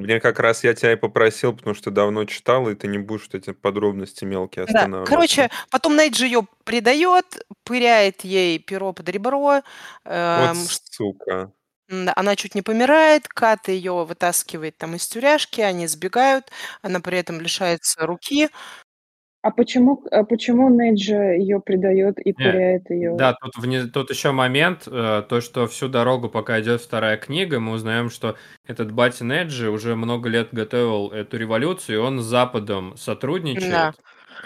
Мне 0.00 0.20
как 0.20 0.38
раз 0.40 0.64
я 0.64 0.74
тебя 0.74 0.92
и 0.92 0.96
попросил, 0.96 1.54
потому 1.56 1.74
что 1.74 1.90
давно 1.90 2.24
читал, 2.24 2.68
и 2.68 2.74
ты 2.74 2.88
не 2.88 2.98
будешь 2.98 3.24
вот 3.24 3.34
эти 3.34 3.52
подробности 3.52 4.24
мелкие 4.24 4.64
Да, 4.68 4.88
останавливаться. 4.88 5.04
короче, 5.04 5.50
потом 5.70 5.96
Нейджи 5.96 6.26
ее 6.26 6.46
предает, 6.64 7.44
пыряет 7.64 8.22
ей 8.24 8.58
перо 8.58 8.92
под 8.92 9.08
ребро, 9.08 9.62
Вот 10.34 10.50
эм, 10.50 10.56
сука. 10.56 11.52
М-да, 11.88 12.12
она 12.16 12.36
чуть 12.36 12.54
не 12.54 12.62
помирает, 12.62 13.26
Кат 13.28 13.68
ее 13.68 14.04
вытаскивает 14.04 14.76
там 14.78 14.94
из 14.94 15.06
тюряшки, 15.08 15.60
они 15.60 15.86
сбегают, 15.88 16.50
она 16.82 17.00
при 17.00 17.18
этом 17.18 17.40
лишается 17.40 18.06
руки. 18.06 18.48
А 19.42 19.50
почему, 19.50 20.04
а 20.10 20.22
почему 20.24 20.68
Неджа 20.68 21.32
ее 21.32 21.60
предает 21.60 22.18
и 22.18 22.32
Не, 22.36 22.44
пыряет 22.44 22.90
ее? 22.90 23.16
Да, 23.16 23.34
тут, 23.40 23.56
вне- 23.56 23.86
тут 23.86 24.10
еще 24.10 24.32
момент, 24.32 24.86
э, 24.86 25.22
то, 25.28 25.40
что 25.40 25.66
всю 25.66 25.88
дорогу, 25.88 26.28
пока 26.28 26.60
идет 26.60 26.82
вторая 26.82 27.16
книга, 27.16 27.58
мы 27.58 27.72
узнаем, 27.72 28.10
что 28.10 28.36
этот 28.66 28.92
батя 28.92 29.24
Неджи 29.24 29.70
уже 29.70 29.96
много 29.96 30.28
лет 30.28 30.48
готовил 30.52 31.08
эту 31.10 31.38
революцию, 31.38 31.96
и 31.96 32.00
он 32.00 32.20
с 32.20 32.24
Западом 32.24 32.90
Да. 32.90 32.96
сотрудничает, 32.96 33.94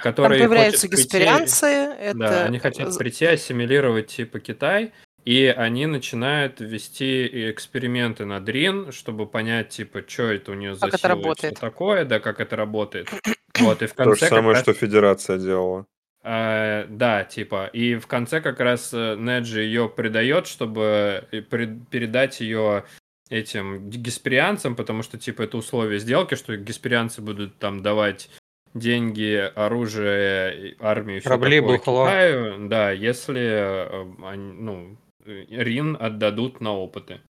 Там 0.03 0.31
появляются 0.39 0.89
прийти, 0.89 0.97
гасперианцы, 0.97 1.67
да, 1.67 1.97
это 2.29 2.45
они 2.45 2.59
хотят 2.61 2.97
прийти, 2.99 3.27
ассимилировать 3.27 4.07
типа 4.09 4.39
Китай, 4.41 4.93
и 5.25 5.47
они 5.57 5.87
начинают 5.87 6.61
вести 6.61 7.51
эксперименты 7.51 8.27
над 8.27 8.49
Рин, 8.49 8.93
чтобы 8.93 9.27
понять, 9.27 9.71
типа, 9.71 10.05
что 10.07 10.25
это 10.25 10.53
у 10.53 10.55
нее 10.55 10.75
за 10.75 10.83
как 10.83 10.95
это 10.95 11.09
сила 11.09 11.31
и 11.31 11.35
все 11.35 11.55
работает. 11.55 11.59
такое, 11.61 12.05
да, 12.05 12.21
как 12.21 12.41
это 12.41 12.57
работает. 12.57 13.09
Вот, 13.61 13.83
и 13.83 13.87
в 13.87 13.95
То 13.95 14.05
же 14.05 14.11
конце 14.11 14.29
самое, 14.29 14.55
раз 14.55 14.63
что 14.63 14.73
Федерация 14.73 15.39
делала. 15.39 15.87
Э, 16.23 16.87
да, 16.89 17.25
типа, 17.25 17.67
и 17.67 17.97
в 17.97 18.07
конце 18.07 18.41
как 18.41 18.59
раз 18.61 18.93
э, 18.95 19.15
Неджи 19.17 19.61
ее 19.61 19.89
предает, 19.89 20.47
чтобы 20.47 21.25
э, 21.31 21.43
пред- 21.43 21.87
передать 21.89 22.41
ее 22.41 22.85
этим 23.29 23.91
гесперианцам, 23.91 24.75
потому 24.75 25.03
что, 25.03 25.19
типа, 25.19 25.43
это 25.43 25.59
условие 25.59 25.99
сделки, 25.99 26.35
что 26.35 26.57
гесперианцы 26.57 27.21
будут 27.21 27.59
там 27.59 27.83
давать 27.83 28.31
деньги, 28.73 29.53
оружие, 29.55 30.71
и 30.71 30.77
армию, 30.81 31.21
все 31.21 31.29
Корабли, 31.29 31.61
такое 31.61 31.79
бухло. 31.79 32.07
Китаю, 32.07 32.69
да, 32.69 32.91
если 32.91 33.43
э, 33.43 34.07
они, 34.25 34.53
ну, 34.53 34.97
Рин 35.25 35.97
отдадут 35.99 36.61
на 36.61 36.73
опыты. 36.73 37.21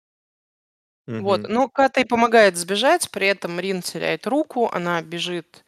Вот, 1.07 1.49
ну, 1.49 1.69
Ката 1.69 2.01
и 2.01 2.05
помогает 2.05 2.57
сбежать, 2.57 3.11
при 3.11 3.27
этом 3.27 3.61
Рин 3.61 3.83
теряет 3.83 4.27
руку, 4.27 4.71
она 4.73 5.03
бежит 5.03 5.65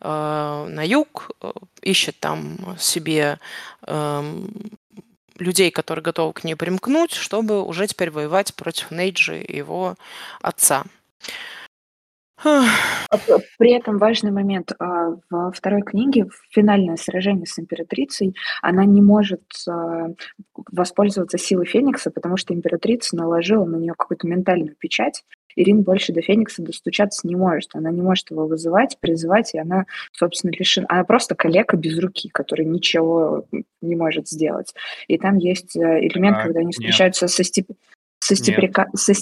на 0.00 0.82
юг, 0.84 1.30
э, 1.40 1.50
ищет 1.82 2.18
там 2.20 2.76
себе 2.78 3.38
эм, 3.86 4.48
людей, 5.38 5.70
которые 5.70 6.02
готовы 6.02 6.32
к 6.32 6.44
ней 6.44 6.54
примкнуть, 6.54 7.12
чтобы 7.12 7.62
уже 7.62 7.86
теперь 7.86 8.10
воевать 8.10 8.54
против 8.54 8.90
Нейджи 8.90 9.40
и 9.40 9.56
его 9.56 9.96
отца. 10.42 10.84
А 12.44 13.18
При 13.58 13.72
этом 13.72 13.98
важный 13.98 14.30
момент. 14.30 14.72
а, 14.78 15.14
Во 15.30 15.50
второй 15.52 15.82
книге, 15.82 16.26
в 16.26 16.54
финальное 16.54 16.96
сражение 16.96 17.46
с 17.46 17.58
императрицей, 17.58 18.34
она 18.60 18.84
не 18.84 19.00
может 19.00 19.42
а, 19.68 20.08
воспользоваться 20.70 21.38
силой 21.38 21.66
Феникса, 21.66 22.10
потому 22.10 22.36
что 22.36 22.52
императрица 22.52 23.16
наложила 23.16 23.64
на 23.64 23.76
нее 23.76 23.94
какую-то 23.96 24.26
ментальную 24.28 24.76
печать. 24.76 25.24
Ирин 25.56 25.82
больше 25.82 26.12
до 26.12 26.20
Феникса 26.22 26.62
достучаться 26.62 27.26
не 27.26 27.34
может. 27.34 27.70
Она 27.74 27.90
не 27.90 28.02
может 28.02 28.30
его 28.30 28.46
вызывать, 28.46 28.98
призывать, 29.00 29.54
и 29.54 29.58
она, 29.58 29.86
собственно, 30.12 30.52
лишена. 30.52 30.86
Она 30.88 31.04
просто 31.04 31.34
калека 31.34 31.76
без 31.76 31.98
руки, 31.98 32.28
который 32.28 32.66
ничего 32.66 33.46
не 33.80 33.96
может 33.96 34.28
сделать. 34.28 34.74
И 35.08 35.18
там 35.18 35.38
есть 35.38 35.74
э, 35.76 35.80
элемент, 36.06 36.36
Так, 36.36 36.44
когда 36.44 36.60
они 36.60 36.66
нет, 36.68 36.74
встречаются 36.74 37.26
со, 37.26 37.42
степ... 37.42 37.68
со, 38.20 38.34
нет. 38.34 38.42
степрека- 38.42 38.88
со 38.94 39.14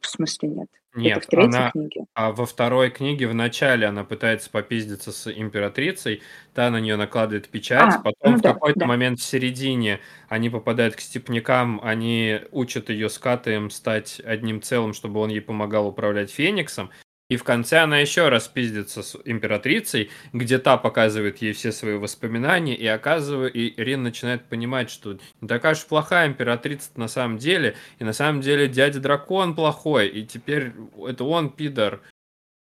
В 0.00 0.06
смысле 0.06 0.48
нет? 0.48 0.68
Это 0.92 1.00
Нет, 1.00 1.24
в 1.24 1.26
третьей 1.28 1.56
она... 1.56 1.70
книге? 1.70 2.04
А 2.14 2.32
во 2.32 2.46
второй 2.46 2.90
книге 2.90 3.28
в 3.28 3.34
начале 3.34 3.86
она 3.86 4.02
пытается 4.04 4.50
попиздиться 4.50 5.12
с 5.12 5.30
императрицей, 5.30 6.22
та 6.52 6.70
на 6.70 6.80
нее 6.80 6.96
накладывает 6.96 7.48
печать, 7.48 7.94
А, 7.94 7.98
потом 8.00 8.32
ну 8.32 8.38
в 8.38 8.40
да, 8.40 8.54
какой-то 8.54 8.80
да. 8.80 8.86
момент 8.86 9.20
в 9.20 9.24
середине 9.24 10.00
они 10.28 10.50
попадают 10.50 10.96
к 10.96 11.00
степнякам, 11.00 11.80
они 11.82 12.40
учат 12.50 12.90
ее 12.90 13.08
с 13.08 13.18
Катаем 13.18 13.70
стать 13.70 14.20
одним 14.24 14.62
целым, 14.62 14.92
чтобы 14.92 15.20
он 15.20 15.30
ей 15.30 15.40
помогал 15.40 15.86
управлять 15.86 16.30
Фениксом, 16.30 16.90
и 17.30 17.36
в 17.36 17.44
конце 17.44 17.78
она 17.78 17.98
еще 18.00 18.28
раз 18.28 18.46
пиздится 18.48 19.02
с 19.02 19.16
императрицей, 19.24 20.10
где 20.34 20.58
та 20.58 20.76
показывает 20.76 21.38
ей 21.38 21.54
все 21.54 21.72
свои 21.72 21.94
воспоминания, 21.94 22.76
и 22.76 22.86
оказывает, 22.86 23.56
и 23.56 23.72
Рин 23.78 24.02
начинает 24.02 24.44
понимать, 24.44 24.90
что 24.90 25.16
не 25.40 25.48
такая 25.48 25.72
уж 25.72 25.86
плохая 25.86 26.28
императрица 26.28 26.90
на 26.96 27.08
самом 27.08 27.38
деле, 27.38 27.76
и 27.98 28.04
на 28.04 28.12
самом 28.12 28.42
деле 28.42 28.68
дядя 28.68 29.00
дракон 29.00 29.54
плохой, 29.54 30.08
и 30.08 30.26
теперь 30.26 30.72
это 31.08 31.24
он 31.24 31.48
пидор. 31.50 32.02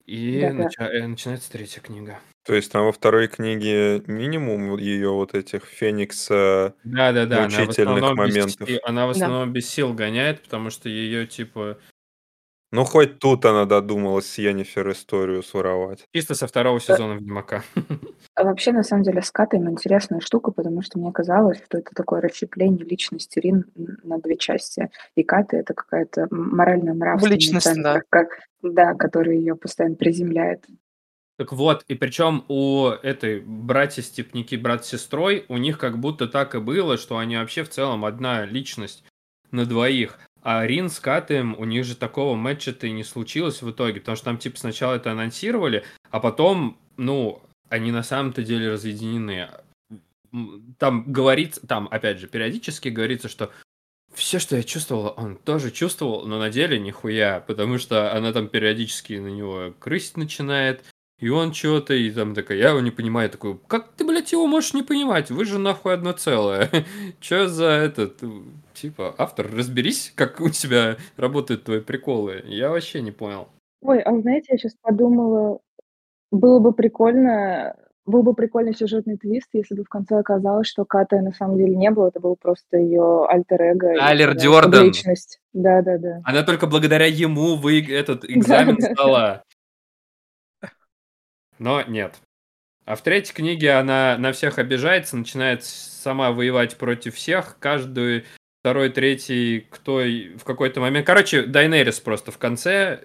И 0.05 0.41
нача- 0.53 0.89
э, 0.91 1.07
начинается 1.07 1.51
третья 1.51 1.81
книга. 1.81 2.19
То 2.45 2.55
есть 2.55 2.73
там 2.73 2.85
во 2.87 2.93
второй 2.93 3.29
книге 3.29 4.03
минимум 4.09 4.77
ее 4.77 5.11
вот 5.11 5.33
этих 5.35 5.65
Феникса 5.65 6.75
Да-да-да, 6.83 7.45
она 7.45 7.49
в 7.49 7.67
мучительных 7.67 8.01
без 8.03 8.17
моментов. 8.17 8.69
си- 8.69 8.81
она 8.83 9.07
в 9.07 9.11
Да. 9.17 9.25
основном 9.25 9.53
без 9.53 9.71
сил 9.71 9.95
гоняет, 9.95 10.43
потому 10.43 10.71
что 10.71 10.89
ее 10.89 11.27
типа 11.29 11.79
Ну, 12.73 12.85
хоть 12.85 13.19
тут 13.19 13.45
она 13.45 13.67
додумалась 13.67 14.27
с 14.27 14.39
Йеннифер 14.39 14.91
историю 14.93 15.43
своровать. 15.43 16.07
чисто 16.15 16.35
со 16.35 16.47
второго 16.47 16.81
сезона 16.81 17.15
Ведьмака. 17.15 17.63
А 18.35 18.45
вообще, 18.45 18.73
на 18.73 18.83
самом 18.83 19.03
деле, 19.03 19.21
с 19.21 19.31
Катаем 19.31 19.69
интересная 19.69 20.21
штука, 20.21 20.53
потому 20.53 20.81
что 20.81 20.99
мне 20.99 21.13
казалось, 21.13 21.59
что 21.67 21.77
это 21.77 21.91
такое 21.95 22.23
расщепление 22.23 22.83
личности 22.83 23.39
Рин 23.39 23.67
на 24.03 24.19
две 24.19 24.39
части. 24.39 24.89
И 25.15 25.23
Ката— 25.23 25.57
это 25.59 25.75
какая-то 25.75 26.23
м- 26.23 26.57
морально-нравственный 26.57 27.35
личности, 27.35 27.69
центр, 27.69 27.83
да. 27.83 28.01
как, 28.09 28.29
да, 28.63 28.95
который 28.95 29.37
ее 29.37 29.55
постоянно 29.55 29.97
приземляет. 29.97 30.65
Так 31.37 31.53
вот, 31.53 31.85
и 31.89 31.95
причем 31.95 32.47
у 32.49 32.87
этой 32.89 33.41
братья-степники, 33.41 34.55
брат 34.57 34.87
с 34.87 34.89
сестрой, 34.89 35.45
у 35.49 35.59
них 35.59 35.77
как 35.77 35.99
будто 35.99 36.27
так 36.27 36.55
и 36.55 36.59
было, 36.59 36.97
что 36.97 37.19
они 37.19 37.37
вообще 37.37 37.65
в 37.65 37.69
целом 37.69 38.07
одна 38.07 38.47
личность 38.47 39.05
на 39.51 39.67
двоих. 39.67 40.19
А 40.43 40.67
Рин 40.67 40.89
с 40.89 40.99
Катаем, 40.99 41.55
у 41.59 41.65
них 41.65 41.85
же 41.85 41.95
такого 41.95 42.35
матча-то 42.35 42.87
и 42.89 42.93
не 42.93 43.05
случилось 43.05 43.63
в 43.63 43.71
итоге, 43.71 44.01
потому 44.01 44.17
что 44.17 44.25
там 44.27 44.39
типа 44.39 44.59
сначала 44.59 44.97
это 44.97 45.13
анонсировали, 45.13 45.85
а 46.11 46.19
потом, 46.19 46.79
ну, 46.97 47.41
они 47.69 47.93
на 47.93 48.03
самом-то 48.03 48.43
деле 48.43 48.73
разъединены. 48.73 49.49
Там 50.79 51.05
говорится, 51.07 51.65
там, 51.67 51.89
опять 51.91 52.19
же, 52.19 52.27
периодически 52.27 52.89
говорится, 52.89 53.29
что 53.29 53.53
все, 54.13 54.39
что 54.39 54.57
я 54.57 54.63
чувствовала, 54.63 55.11
он 55.11 55.37
тоже 55.37 55.71
чувствовал, 55.71 56.27
но 56.27 56.39
на 56.39 56.51
деле 56.51 56.79
нихуя, 56.79 57.41
потому 57.47 57.79
что 57.79 58.13
она 58.15 58.33
там 58.33 58.49
периодически 58.49 59.15
на 59.15 59.29
него 59.29 59.75
крысить 59.79 60.17
начинает, 60.17 60.85
и 61.19 61.29
он 61.29 61.55
что-то, 61.55 61.95
и 61.95 62.11
там 62.11 62.35
такая, 62.35 62.59
я 62.59 62.71
его 62.71 62.81
не 62.81 62.91
понимаю, 62.91 63.31
такой, 63.31 63.59
как 63.69 63.93
ты, 63.93 64.05
блядь, 64.05 64.33
его 64.33 64.47
можешь 64.49 64.75
не 64.75 64.83
понимать? 64.83 65.31
Вы 65.31 65.45
же 65.45 65.59
нахуй 65.59 65.95
одно 65.95 66.13
целое. 66.13 66.69
Че 67.21 67.47
за 67.47 67.67
этот, 67.67 68.21
типа, 68.83 69.15
автор, 69.17 69.49
разберись, 69.51 70.13
как 70.17 70.41
у 70.41 70.51
тебя 70.51 70.97
работают 71.17 71.65
твои 71.65 71.81
приколы. 71.81 72.43
Я 72.47 72.71
вообще 72.71 73.01
не 73.01 73.13
понял. 73.13 73.49
Ой, 73.81 74.01
а 74.01 74.21
знаете, 74.21 74.49
я 74.51 74.59
сейчас 74.59 74.75
подумала, 74.83 75.61
было 76.31 76.59
бы 76.59 76.73
прикольно, 76.73 77.77
был 78.07 78.23
бы 78.23 78.35
прикольный 78.35 78.75
сюжетный 78.75 79.17
твист, 79.17 79.49
если 79.53 79.75
бы 79.75 79.85
в 79.85 79.89
конце 79.89 80.19
оказалось, 80.19 80.67
что 80.69 80.85
Ката 80.85 81.21
на 81.21 81.33
самом 81.33 81.59
деле 81.59 81.77
не 81.77 81.91
было, 81.91 82.09
это 82.09 82.21
был 82.21 82.37
просто 82.37 82.77
ее 82.77 83.27
альтер-эго. 83.29 83.95
такая 83.95 84.35
Дёрден. 84.35 84.73
субличность. 84.73 85.39
Да-да-да. 85.53 86.21
Она 86.25 86.43
только 86.43 86.67
благодаря 86.67 87.07
ему 87.07 87.57
вы 87.57 87.81
этот 87.89 88.25
экзамен 88.29 88.77
Да-да. 88.79 88.95
сдала. 88.95 89.43
Но 91.59 91.83
нет. 91.83 92.17
А 92.85 92.97
в 92.97 93.03
третьей 93.03 93.35
книге 93.35 93.75
она 93.75 94.17
на 94.19 94.33
всех 94.33 94.59
обижается, 94.59 95.17
начинает 95.17 95.65
сама 95.65 96.33
воевать 96.33 96.77
против 96.77 97.15
всех. 97.15 97.57
Каждый 97.61 98.25
второй, 98.63 98.91
третий, 98.91 99.67
кто 99.71 100.03
в 100.03 100.45
какой-то 100.45 100.81
момент... 100.81 101.05
Короче, 101.05 101.43
Дайнерис 101.43 101.99
просто 101.99 102.31
в 102.31 102.39
конце, 102.39 103.01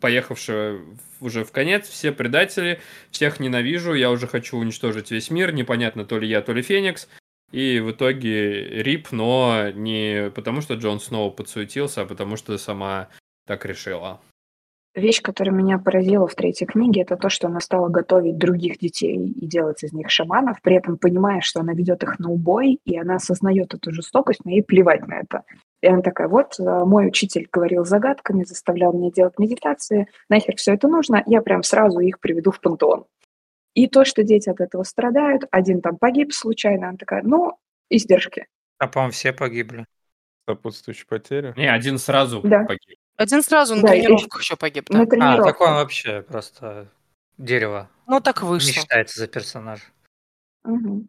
поехавшая 0.00 0.80
уже 1.20 1.44
в 1.44 1.50
конец, 1.50 1.88
все 1.88 2.12
предатели, 2.12 2.80
всех 3.10 3.40
ненавижу, 3.40 3.94
я 3.94 4.12
уже 4.12 4.28
хочу 4.28 4.56
уничтожить 4.56 5.10
весь 5.10 5.28
мир, 5.30 5.52
непонятно, 5.52 6.04
то 6.04 6.20
ли 6.20 6.28
я, 6.28 6.40
то 6.40 6.52
ли 6.52 6.62
Феникс. 6.62 7.08
И 7.50 7.80
в 7.80 7.90
итоге 7.90 8.82
рип, 8.82 9.10
но 9.10 9.70
не 9.74 10.30
потому, 10.30 10.60
что 10.60 10.74
Джон 10.74 11.00
Сноу 11.00 11.32
подсуетился, 11.32 12.02
а 12.02 12.06
потому 12.06 12.36
что 12.36 12.56
сама 12.56 13.08
так 13.44 13.64
решила. 13.64 14.20
Вещь, 14.96 15.20
которая 15.20 15.54
меня 15.54 15.78
поразила 15.78 16.26
в 16.26 16.34
третьей 16.34 16.66
книге, 16.66 17.02
это 17.02 17.18
то, 17.18 17.28
что 17.28 17.48
она 17.48 17.60
стала 17.60 17.88
готовить 17.90 18.38
других 18.38 18.78
детей 18.78 19.14
и 19.28 19.46
делать 19.46 19.84
из 19.84 19.92
них 19.92 20.08
шаманов, 20.08 20.62
при 20.62 20.76
этом 20.76 20.96
понимая, 20.96 21.42
что 21.42 21.60
она 21.60 21.74
ведет 21.74 22.02
их 22.02 22.18
на 22.18 22.30
убой, 22.30 22.80
и 22.86 22.98
она 22.98 23.16
осознает 23.16 23.74
эту 23.74 23.92
жестокость, 23.92 24.40
но 24.46 24.52
ей 24.52 24.62
плевать 24.62 25.06
на 25.06 25.20
это. 25.20 25.42
И 25.82 25.86
она 25.86 26.00
такая, 26.00 26.28
вот, 26.28 26.58
э, 26.58 26.62
мой 26.62 27.08
учитель 27.08 27.46
говорил 27.52 27.84
загадками, 27.84 28.44
заставлял 28.44 28.94
меня 28.94 29.10
делать 29.10 29.38
медитации, 29.38 30.08
нахер 30.30 30.56
все 30.56 30.72
это 30.72 30.88
нужно, 30.88 31.22
я 31.26 31.42
прям 31.42 31.62
сразу 31.62 32.00
их 32.00 32.18
приведу 32.18 32.50
в 32.50 32.62
пантеон. 32.62 33.04
И 33.74 33.88
то, 33.88 34.06
что 34.06 34.22
дети 34.22 34.48
от 34.48 34.62
этого 34.62 34.82
страдают, 34.84 35.44
один 35.50 35.82
там 35.82 35.98
погиб 35.98 36.32
случайно, 36.32 36.88
она 36.88 36.96
такая, 36.96 37.22
ну, 37.22 37.58
издержки. 37.90 38.46
А, 38.78 38.88
по-моему, 38.88 39.12
все 39.12 39.34
погибли. 39.34 39.84
Сопутствующие 40.48 41.06
потери. 41.06 41.52
Не, 41.54 41.70
один 41.70 41.98
сразу 41.98 42.40
Да. 42.42 42.64
погиб. 42.64 42.96
Один 43.16 43.42
сразу 43.42 43.74
на 43.76 43.82
Да, 43.82 43.94
и- 43.94 44.00
тренировках 44.02 44.40
еще 44.42 44.56
погиб. 44.56 44.86
да. 44.90 44.98
На 44.98 45.04
А, 45.04 45.06
тренировках. 45.06 45.46
такое 45.46 45.70
вообще 45.72 46.22
просто 46.22 46.88
дерево. 47.38 47.88
Ну, 48.06 48.20
так 48.20 48.42
Не 48.42 48.48
вышло. 48.48 48.72
считается 48.72 49.20
за 49.20 49.26
персонаж. 49.26 49.80
Мгм. 50.64 51.08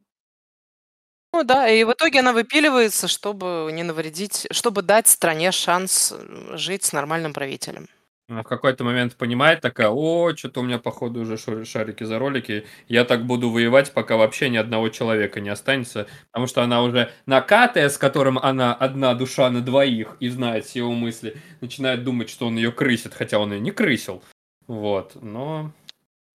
Ну 1.34 1.44
да, 1.44 1.68
и 1.70 1.84
в 1.84 1.92
итоге 1.92 2.20
она 2.22 2.32
выпиливается, 2.34 3.08
чтобы 3.08 3.70
не 3.74 3.84
навредить, 3.84 4.48
чтобы 4.52 4.82
дать 4.82 5.08
стране 5.08 5.52
шанс 5.52 6.14
жить 6.54 6.84
с 6.86 6.94
нормальным 6.94 7.34
правителем. 7.34 7.88
Она 8.30 8.44
в 8.44 8.48
какой-то 8.48 8.84
момент 8.84 9.16
понимает 9.16 9.62
такая, 9.62 9.88
о, 9.90 10.36
что-то 10.36 10.60
у 10.60 10.64
меня, 10.64 10.80
походу, 10.80 11.22
уже 11.22 11.38
шарики 11.38 12.04
за 12.04 12.20
ролики, 12.20 12.66
я 12.90 13.06
так 13.06 13.26
буду 13.26 13.49
воевать, 13.49 13.94
пока 13.94 14.18
вообще 14.18 14.49
ни 14.49 14.58
одного 14.58 14.90
человека 14.90 15.40
не 15.40 15.48
останется, 15.48 16.08
потому 16.32 16.48
что 16.48 16.62
она 16.62 16.84
уже 16.84 17.10
накатая, 17.26 17.88
с 17.88 17.98
которым 17.98 18.38
она 18.38 18.74
одна 18.74 19.14
душа 19.14 19.49
на 19.49 19.62
двоих 19.62 20.18
и 20.20 20.28
знает 20.28 20.66
все 20.66 20.80
его 20.80 20.91
мысли, 20.91 21.38
начинает 21.62 22.04
думать, 22.04 22.30
что 22.30 22.48
он 22.48 22.58
ее 22.58 22.74
крысит, 22.74 23.14
хотя 23.14 23.40
он 23.40 23.54
ее 23.54 23.62
не 23.62 23.72
крысил. 23.72 24.22
Вот, 24.68 25.16
но... 25.16 25.72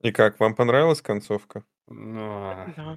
И 0.01 0.13
как, 0.13 0.41
вам 0.41 0.55
понравилась 0.55 1.03
концовка? 1.03 1.63
Ну, 1.89 2.55
Да. 2.75 2.97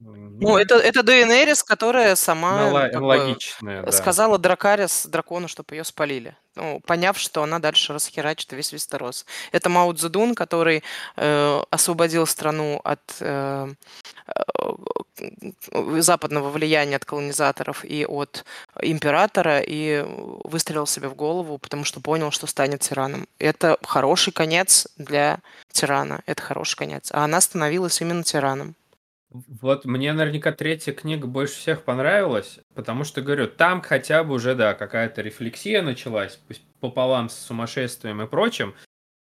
М, 0.00 0.38
Ну, 0.40 0.56
это, 0.56 0.76
это 0.76 1.02
Дейенерис, 1.02 1.62
которая 1.62 2.16
сама 2.16 2.68
Анала- 2.68 2.88
как 2.88 3.00
бы, 3.00 3.06
да. 3.82 3.92
сказала 3.92 4.38
Дракарис 4.38 5.06
дракону, 5.06 5.48
чтобы 5.48 5.74
ее 5.76 5.84
спалили. 5.84 6.34
Ну, 6.56 6.80
поняв, 6.80 7.16
что 7.18 7.42
она 7.42 7.58
дальше 7.58 7.92
расхерачит 7.92 8.52
весь 8.52 8.72
Вестерос. 8.72 9.24
Это 9.52 9.68
Мао 9.68 9.92
Цзэдун, 9.92 10.34
который 10.34 10.82
э, 11.16 11.62
освободил 11.70 12.26
страну 12.26 12.80
от 12.82 13.00
э, 13.20 13.68
э, 14.26 16.00
западного 16.00 16.50
влияния 16.50 16.96
от 16.96 17.04
колонизаторов 17.04 17.84
и 17.84 18.04
от 18.06 18.44
императора 18.82 19.60
и 19.60 20.04
выстрелил 20.44 20.86
себе 20.86 21.08
в 21.08 21.14
голову, 21.14 21.58
потому 21.58 21.84
что 21.84 22.00
понял, 22.00 22.30
что 22.30 22.46
станет 22.46 22.80
тираном. 22.80 23.26
Это 23.38 23.78
хороший 23.82 24.32
конец 24.32 24.88
для 24.96 25.40
тирана. 25.72 26.22
Это 26.26 26.42
хороший 26.42 26.76
конец. 26.76 27.10
А 27.12 27.24
она 27.24 27.40
становилась 27.40 28.00
именно 28.00 28.22
тираном. 28.22 28.74
Вот 29.30 29.84
мне 29.84 30.12
наверняка 30.12 30.50
третья 30.50 30.92
книга 30.92 31.28
больше 31.28 31.54
всех 31.54 31.84
понравилась, 31.84 32.58
потому 32.74 33.04
что, 33.04 33.22
говорю, 33.22 33.46
там 33.46 33.80
хотя 33.80 34.24
бы 34.24 34.34
уже, 34.34 34.56
да, 34.56 34.74
какая-то 34.74 35.22
рефлексия 35.22 35.82
началась, 35.82 36.40
пусть 36.48 36.62
пополам 36.80 37.28
с 37.28 37.34
сумасшествием 37.34 38.20
и 38.22 38.26
прочим. 38.26 38.74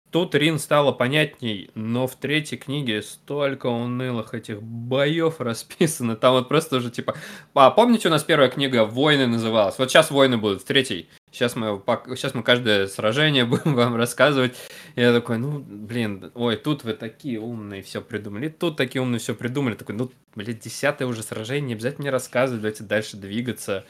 Тут 0.10 0.34
Рин 0.34 0.58
стало 0.58 0.92
понятней, 0.92 1.70
но 1.76 2.08
в 2.08 2.16
третьей 2.16 2.58
книге 2.58 3.04
столько 3.04 3.68
унылых 3.68 4.34
этих 4.34 4.64
боев 4.64 5.36
расписано. 5.40 6.16
Там 6.16 6.34
вот 6.34 6.50
просто 6.50 6.78
уже 6.78 6.90
типа... 6.90 7.16
А 7.54 7.70
помните, 7.70 8.08
у 8.08 8.12
нас 8.12 8.24
первая 8.24 8.50
книга 8.50 8.86
«Войны» 8.86 9.28
называлась? 9.28 9.78
Вот 9.78 9.92
сейчас 9.92 10.10
«Войны» 10.10 10.38
будут 10.38 10.64
в 10.64 10.66
третьей. 10.66 11.08
Сейчас 11.32 11.56
мы, 11.56 11.82
сейчас 12.16 12.34
мы 12.34 12.44
каждое 12.44 12.88
сражение 12.88 13.46
будем 13.46 13.76
вам 13.76 13.96
рассказывать. 13.96 14.56
Я 14.96 15.14
такой, 15.14 15.38
ну, 15.38 15.60
блин, 15.60 16.32
ой, 16.34 16.58
тут 16.58 16.84
вы 16.84 16.94
такие 16.94 17.40
умные 17.40 17.82
все 17.82 18.02
придумали, 18.02 18.50
тут 18.50 18.78
такие 18.78 19.02
умные 19.02 19.20
все 19.20 19.36
придумали. 19.36 19.76
Такой, 19.76 19.96
ну, 19.96 20.12
блин, 20.36 20.58
десятое 20.62 21.08
уже 21.08 21.24
сражение, 21.24 21.68
не 21.68 21.74
обязательно 21.74 22.04
мне 22.04 22.12
рассказывать, 22.12 22.62
давайте 22.62 22.84
дальше 22.84 23.18
двигаться. 23.18 23.86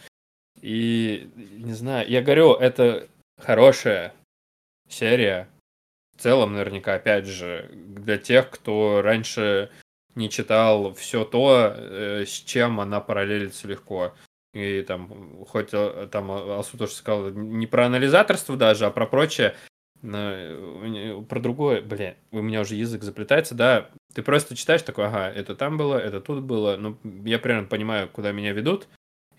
И, 0.61 1.29
не 1.35 1.73
знаю, 1.73 2.09
я 2.09 2.21
говорю, 2.21 2.53
это 2.53 3.07
хорошая 3.37 4.13
серия. 4.89 5.47
В 6.17 6.21
целом, 6.21 6.53
наверняка, 6.53 6.95
опять 6.95 7.25
же, 7.25 7.69
для 7.73 8.17
тех, 8.17 8.49
кто 8.49 9.01
раньше 9.01 9.69
не 10.15 10.29
читал 10.29 10.93
все 10.95 11.23
то, 11.23 11.73
э, 11.73 12.25
с 12.25 12.31
чем 12.31 12.81
она 12.81 12.99
параллелится 12.99 13.67
легко. 13.67 14.13
И 14.53 14.81
там, 14.81 15.45
хоть 15.45 15.69
э, 15.73 16.07
там 16.11 16.31
Алсу 16.31 16.77
тоже 16.77 16.93
сказал, 16.93 17.29
не 17.29 17.67
про 17.67 17.85
анализаторство 17.85 18.57
даже, 18.57 18.85
а 18.85 18.91
про 18.91 19.05
прочее, 19.05 19.55
про 20.01 21.39
другое, 21.39 21.81
бля, 21.81 22.15
у 22.31 22.41
меня 22.41 22.61
уже 22.61 22.75
язык 22.75 23.03
заплетается, 23.03 23.53
да, 23.53 23.89
ты 24.13 24.23
просто 24.23 24.55
читаешь 24.55 24.81
такой, 24.81 25.07
ага, 25.07 25.29
это 25.29 25.55
там 25.55 25.77
было, 25.77 25.97
это 25.97 26.21
тут 26.21 26.43
было, 26.43 26.77
ну, 26.77 26.97
я 27.25 27.37
примерно 27.37 27.67
понимаю, 27.67 28.09
куда 28.09 28.31
меня 28.31 28.53
ведут 28.53 28.87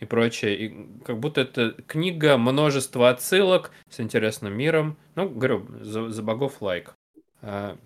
и 0.01 0.05
прочее, 0.05 0.59
и 0.59 1.03
как 1.05 1.19
будто 1.19 1.43
это 1.43 1.73
книга, 1.87 2.37
множество 2.37 3.09
отсылок 3.09 3.73
с 3.89 4.01
интересным 4.01 4.57
миром, 4.57 4.97
ну, 5.15 5.28
говорю, 5.28 5.66
за, 5.81 6.11
за 6.11 6.23
богов 6.23 6.61
лайк. 6.61 6.95
А, 7.43 7.77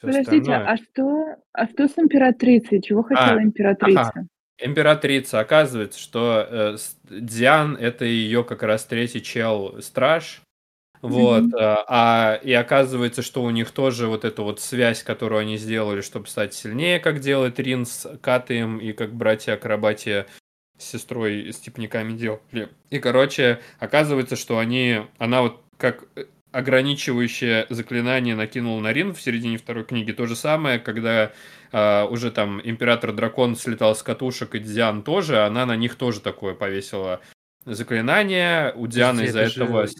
Подождите, 0.00 0.52
остальное... 0.52 0.66
а 0.66 0.76
что, 0.76 1.36
а 1.52 1.66
что 1.66 1.88
с 1.88 1.98
императрицей? 1.98 2.82
Чего 2.82 3.00
а, 3.00 3.04
хотела 3.04 3.38
а, 3.38 3.42
императрица? 3.42 4.12
Ага. 4.14 4.26
Императрица, 4.58 5.40
оказывается, 5.40 5.98
что 5.98 6.46
э, 6.48 6.76
Диан 7.10 7.76
это 7.76 8.04
ее 8.04 8.44
как 8.44 8.62
раз 8.62 8.84
третий 8.84 9.22
чел 9.22 9.82
страж, 9.82 10.42
вот, 11.04 11.42
mm-hmm. 11.42 11.84
а, 11.86 12.40
и 12.42 12.50
оказывается, 12.54 13.20
что 13.20 13.42
у 13.42 13.50
них 13.50 13.72
тоже 13.72 14.06
вот 14.06 14.24
эта 14.24 14.40
вот 14.40 14.58
связь, 14.58 15.02
которую 15.02 15.40
они 15.40 15.58
сделали, 15.58 16.00
чтобы 16.00 16.28
стать 16.28 16.54
сильнее, 16.54 16.98
как 16.98 17.20
делает 17.20 17.60
Рин 17.60 17.84
с 17.84 18.08
Катаем 18.22 18.78
и 18.78 18.94
как 18.94 19.12
братья 19.12 19.52
Акробатия 19.52 20.26
с 20.78 20.84
сестрой 20.84 21.42
и 21.42 21.52
степняками 21.52 22.14
делали. 22.14 22.70
И, 22.88 23.00
короче, 23.00 23.60
оказывается, 23.80 24.36
что 24.36 24.58
они, 24.58 25.02
она 25.18 25.42
вот 25.42 25.62
как 25.76 26.04
ограничивающее 26.54 27.66
заклинание 27.68 28.36
накинул 28.36 28.78
на 28.80 28.92
Рин 28.92 29.12
в 29.12 29.20
середине 29.20 29.58
второй 29.58 29.84
книги. 29.84 30.12
То 30.12 30.26
же 30.26 30.36
самое, 30.36 30.78
когда 30.78 31.32
э, 31.72 32.04
уже 32.04 32.30
там 32.30 32.60
император-дракон 32.62 33.56
слетал 33.56 33.96
с 33.96 34.04
катушек, 34.04 34.54
и 34.54 34.60
Диан 34.60 35.02
тоже, 35.02 35.44
она 35.44 35.66
на 35.66 35.74
них 35.74 35.96
тоже 35.96 36.20
такое 36.20 36.54
повесила 36.54 37.20
заклинание. 37.64 38.72
У 38.76 38.86
Дианы 38.86 39.22
из-за 39.22 39.40
этого... 39.40 39.88
Же 39.88 39.94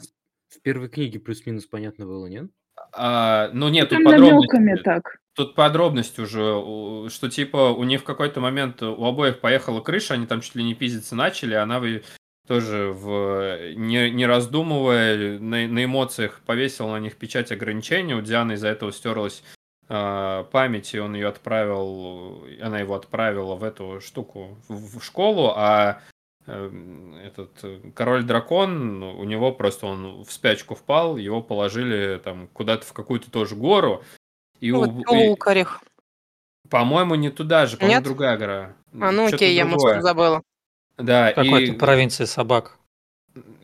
в 0.48 0.62
первой 0.62 0.88
книге 0.88 1.18
плюс-минус 1.18 1.66
понятно 1.66 2.06
было, 2.06 2.26
нет? 2.26 2.46
А, 2.92 3.50
ну 3.52 3.68
нет, 3.68 3.88
тут 3.88 4.04
подробности. 4.04 4.82
так. 4.84 5.16
Тут 5.34 5.56
подробность 5.56 6.20
уже, 6.20 7.10
что 7.10 7.28
типа 7.28 7.72
у 7.72 7.82
них 7.82 8.02
в 8.02 8.04
какой-то 8.04 8.40
момент 8.40 8.80
у 8.80 9.04
обоих 9.04 9.40
поехала 9.40 9.80
крыша, 9.80 10.14
они 10.14 10.26
там 10.26 10.40
чуть 10.40 10.54
ли 10.54 10.62
не 10.62 10.74
пиздиться 10.74 11.16
начали, 11.16 11.54
она 11.54 11.80
тоже 12.46 12.92
в 12.92 13.74
не, 13.74 14.10
не 14.10 14.26
раздумывая 14.26 15.38
на, 15.38 15.66
на 15.66 15.84
эмоциях 15.84 16.40
повесил 16.46 16.88
на 16.88 16.98
них 16.98 17.16
печать 17.16 17.52
ограничения. 17.52 18.14
У 18.16 18.20
Дианы 18.20 18.52
из-за 18.52 18.68
этого 18.68 18.92
стерлась 18.92 19.42
э, 19.88 20.44
память, 20.50 20.94
и 20.94 20.98
он 20.98 21.14
ее 21.14 21.28
отправил, 21.28 22.44
она 22.60 22.78
его 22.78 22.94
отправила 22.94 23.54
в 23.54 23.64
эту 23.64 24.00
штуку 24.00 24.58
в, 24.68 24.98
в 24.98 25.04
школу, 25.04 25.52
а 25.56 26.00
Эм, 26.46 27.14
этот 27.24 27.50
король-дракон, 27.94 29.02
у 29.02 29.24
него 29.24 29.50
просто 29.52 29.86
он 29.86 30.24
в 30.24 30.30
спячку 30.30 30.74
впал, 30.74 31.16
его 31.16 31.40
положили 31.40 32.20
там 32.22 32.48
куда-то 32.48 32.84
в 32.84 32.92
какую-то 32.92 33.30
тоже 33.30 33.56
гору. 33.56 34.04
И 34.60 34.70
вот, 34.70 34.90
у. 35.08 35.30
Лукарих. 35.30 35.80
По-моему, 36.68 37.14
не 37.14 37.30
туда 37.30 37.66
же, 37.66 37.78
по-моему, 37.78 38.02
другая 38.02 38.36
гора. 38.36 38.76
А, 39.00 39.10
ну 39.10 39.26
окей, 39.26 39.54
я, 39.54 39.64
может, 39.64 40.02
забыла. 40.02 40.42
Да, 40.98 41.32
Какой-то 41.32 41.72
и... 41.72 41.76
провинции 41.76 42.24
собак. 42.24 42.78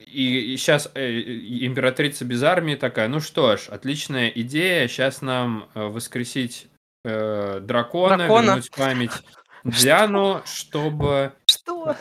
И, 0.07 0.55
и 0.55 0.57
сейчас 0.57 0.91
э, 0.95 1.21
императрица 1.21 2.25
без 2.25 2.43
армии 2.43 2.75
такая, 2.75 3.07
ну 3.07 3.21
что 3.21 3.57
ж, 3.57 3.69
отличная 3.69 4.29
идея, 4.29 4.89
сейчас 4.89 5.23
нам 5.23 5.69
э, 5.75 5.85
воскресить 5.85 6.67
э, 7.05 7.61
дракона, 7.61 8.17
дракона, 8.17 8.47
вернуть 8.47 8.71
память 8.73 9.13
Диану, 9.65 10.43
чтобы... 10.45 11.33
Что? 11.47 11.97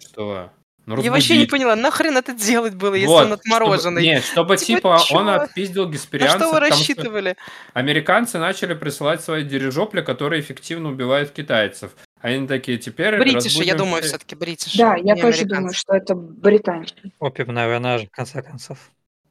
Что? 0.00 0.50
Ну, 0.84 1.00
я 1.00 1.12
вообще 1.12 1.38
не 1.38 1.46
поняла, 1.46 1.76
нахрен 1.76 2.16
это 2.16 2.32
делать 2.34 2.74
было, 2.74 2.94
если 2.94 3.06
вот, 3.06 3.26
он 3.26 3.32
отмороженный? 3.34 4.02
Чтобы, 4.02 4.14
нет, 4.14 4.24
чтобы 4.24 4.56
типа, 4.56 4.98
типа 5.06 5.16
он 5.16 5.28
отпиздил 5.28 5.88
гесперианцев. 5.88 6.40
На 6.40 6.46
что 6.46 6.54
вы 6.54 6.60
рассчитывали? 6.60 7.36
Американцы 7.72 8.38
начали 8.38 8.74
присылать 8.74 9.22
свои 9.22 9.44
дирижопли, 9.44 10.00
которые 10.00 10.40
эффективно 10.40 10.88
убивают 10.88 11.30
китайцев. 11.30 11.92
Они 12.22 12.46
такие, 12.46 12.78
теперь 12.78 13.18
Бритиши, 13.18 13.64
я 13.64 13.74
думаю, 13.74 14.02
все-таки 14.04 14.36
бритиши. 14.36 14.78
Да, 14.78 14.94
я 14.94 15.16
тоже 15.16 15.44
думаю, 15.44 15.74
что 15.74 15.92
это 15.94 16.14
британцы. 16.14 16.94
Опиумная 17.18 17.66
война 17.68 17.98
же, 17.98 18.06
в 18.06 18.10
конце 18.10 18.42
концов. 18.42 18.78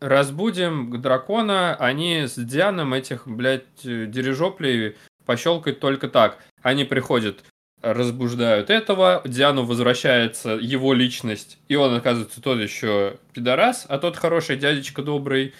Разбудим 0.02 1.02
дракона, 1.02 1.76
они 1.76 2.24
с 2.28 2.36
Дианом 2.36 2.94
этих, 2.94 3.28
блядь, 3.28 3.64
дирижоплей 3.84 4.98
пощелкать 5.26 5.80
только 5.80 6.10
так. 6.10 6.40
Они 6.64 6.84
приходят, 6.84 7.46
разбуждают 7.82 8.70
этого, 8.70 9.22
Диану 9.24 9.64
возвращается 9.64 10.50
его 10.50 10.94
личность, 10.94 11.60
и 11.70 11.76
он 11.76 11.96
оказывается 11.96 12.42
тот 12.42 12.60
еще 12.60 13.18
пидорас, 13.32 13.86
а 13.88 14.00
тот 14.00 14.18
хороший 14.18 14.58
дядечка 14.58 15.02
добрый, 15.02 15.54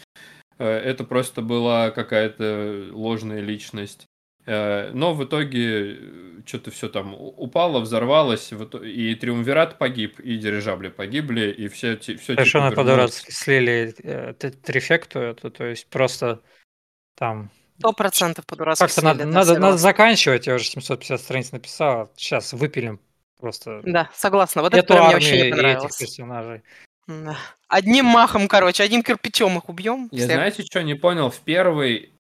э, 0.58 0.68
это 0.68 1.06
просто 1.06 1.42
была 1.42 1.92
какая-то 1.92 2.88
ложная 2.92 3.40
личность. 3.40 4.08
Э, 4.46 4.92
но 4.94 5.14
в 5.14 5.24
итоге 5.24 5.94
э, 5.94 6.42
что-то 6.46 6.72
все 6.72 6.90
там 6.90 7.14
упало, 7.16 7.80
взорвалось, 7.80 8.52
и 8.52 9.16
Триумвират 9.16 9.78
погиб, 9.78 10.20
и 10.20 10.38
дирижабли 10.38 10.90
погибли, 10.90 11.52
и 11.52 11.68
все... 11.68 11.98
все 11.98 12.18
Совершенно 12.18 12.70
типа, 12.70 12.82
по-дурацки 12.82 13.32
слили 13.32 13.92
трефекту 14.64 15.20
эту, 15.20 15.52
то 15.52 15.66
есть 15.66 15.88
просто 15.88 16.42
там 17.16 17.52
Сто 17.82 17.94
процентов 17.94 18.46
по-дурацки 18.46 18.84
Как-то 18.84 19.04
надо, 19.04 19.26
надо, 19.26 19.58
надо 19.58 19.78
заканчивать, 19.78 20.46
я 20.46 20.56
уже 20.56 20.66
750 20.66 21.20
страниц 21.20 21.52
написал, 21.52 22.12
сейчас 22.16 22.54
выпилим 22.54 23.00
просто. 23.40 23.82
Да, 23.84 24.10
согласна. 24.14 24.62
Вот 24.62 24.74
это 24.76 24.94
мне 24.94 25.14
вообще 25.14 25.46
не 25.46 25.50
понравилось. 25.50 25.96
Этих 25.96 25.98
персонажей. 25.98 26.62
Да. 27.08 27.38
Одним 27.68 28.06
махом, 28.06 28.48
короче, 28.48 28.84
одним 28.84 29.02
кирпичом 29.02 29.58
их 29.58 29.68
убьем. 29.68 30.10
Я 30.12 30.26
всех. 30.26 30.32
знаете, 30.32 30.64
что 30.64 30.84
не 30.84 30.94
понял? 30.94 31.32
В 31.32 31.40
первой 31.40 32.14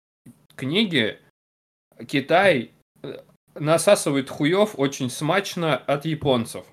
книге 0.55 1.19
Китай 2.07 2.71
э, 3.03 3.17
насасывает 3.55 4.29
хуев 4.29 4.77
очень 4.77 5.09
смачно 5.09 5.75
от 5.75 6.05
японцев. 6.05 6.65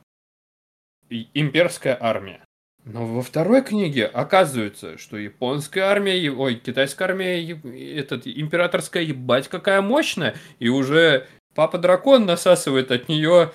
Имперская 1.10 1.96
армия. 1.98 2.44
Но 2.84 3.06
во 3.06 3.22
второй 3.22 3.62
книге 3.62 4.06
оказывается, 4.06 4.96
что 4.96 5.16
японская 5.18 5.84
армия, 5.84 6.30
ой, 6.30 6.54
китайская 6.54 7.04
армия, 7.04 7.52
этот, 7.96 8.26
императорская, 8.26 9.02
ебать, 9.02 9.48
какая 9.48 9.82
мощная, 9.82 10.36
и 10.58 10.68
уже 10.68 11.26
папа 11.54 11.78
дракон 11.78 12.24
насасывает 12.24 12.90
от 12.90 13.08
нее 13.08 13.52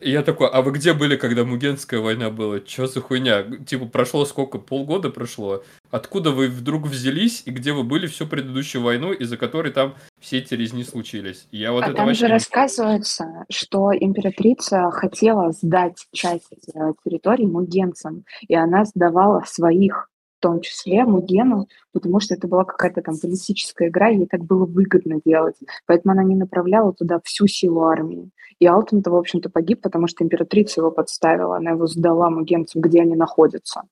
и 0.00 0.10
я 0.10 0.22
такой, 0.22 0.48
а 0.48 0.62
вы 0.62 0.72
где 0.72 0.92
были, 0.92 1.16
когда 1.16 1.44
Мугенская 1.44 2.00
война 2.00 2.30
была? 2.30 2.60
Чё 2.60 2.86
за 2.86 3.00
хуйня? 3.00 3.44
Типа, 3.66 3.86
прошло 3.86 4.24
сколько? 4.24 4.58
Полгода 4.58 5.10
прошло? 5.10 5.62
Откуда 5.90 6.30
вы 6.30 6.48
вдруг 6.48 6.86
взялись, 6.86 7.42
и 7.46 7.50
где 7.50 7.72
вы 7.72 7.82
были 7.82 8.06
всю 8.06 8.26
предыдущую 8.26 8.82
войну, 8.82 9.12
из-за 9.12 9.36
которой 9.36 9.72
там 9.72 9.94
все 10.20 10.38
эти 10.38 10.54
резни 10.54 10.84
случились? 10.84 11.46
Я 11.50 11.72
вот 11.72 11.84
а 11.84 11.88
это 11.88 11.96
там 11.96 12.14
же 12.14 12.26
не... 12.26 12.32
рассказывается, 12.32 13.44
что 13.50 13.90
императрица 13.92 14.90
хотела 14.90 15.52
сдать 15.52 16.06
часть 16.12 16.52
э, 16.74 16.92
территории 17.04 17.46
мугенцам, 17.46 18.24
и 18.46 18.54
она 18.54 18.84
сдавала 18.84 19.42
своих 19.46 20.08
том 20.46 20.60
числе 20.60 21.04
Мугену, 21.04 21.66
потому 21.92 22.20
что 22.20 22.34
это 22.34 22.46
была 22.46 22.64
какая-то 22.64 23.02
там 23.02 23.18
политическая 23.18 23.88
игра, 23.88 24.08
ей 24.08 24.26
так 24.26 24.44
было 24.44 24.64
выгодно 24.64 25.20
делать. 25.24 25.56
Поэтому 25.86 26.12
она 26.12 26.22
не 26.22 26.36
направляла 26.36 26.92
туда 26.92 27.20
всю 27.24 27.48
силу 27.48 27.82
армии. 27.82 28.30
И 28.60 28.66
Алтон-то, 28.66 29.10
в 29.10 29.16
общем-то, 29.16 29.50
погиб, 29.50 29.82
потому 29.82 30.06
что 30.06 30.22
императрица 30.22 30.80
его 30.80 30.92
подставила. 30.92 31.56
Она 31.56 31.72
его 31.72 31.88
сдала 31.88 32.30
мугенцам, 32.30 32.80
где 32.80 33.00
они 33.00 33.16
находятся. 33.16 33.82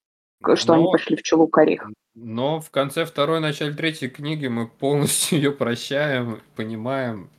Что 0.55 0.75
но, 0.75 0.83
они 0.83 0.93
пошли 0.93 1.17
в 1.17 1.23
Чулукарих. 1.23 1.91
Но 2.15 2.61
в 2.61 2.71
конце 2.71 3.05
второй, 3.05 3.41
начале 3.41 3.75
третьей 3.75 4.09
книги 4.09 4.47
мы 4.47 4.69
полностью 4.69 5.39
ее 5.43 5.51
прощаем, 5.51 6.41
понимаем. 6.55 7.31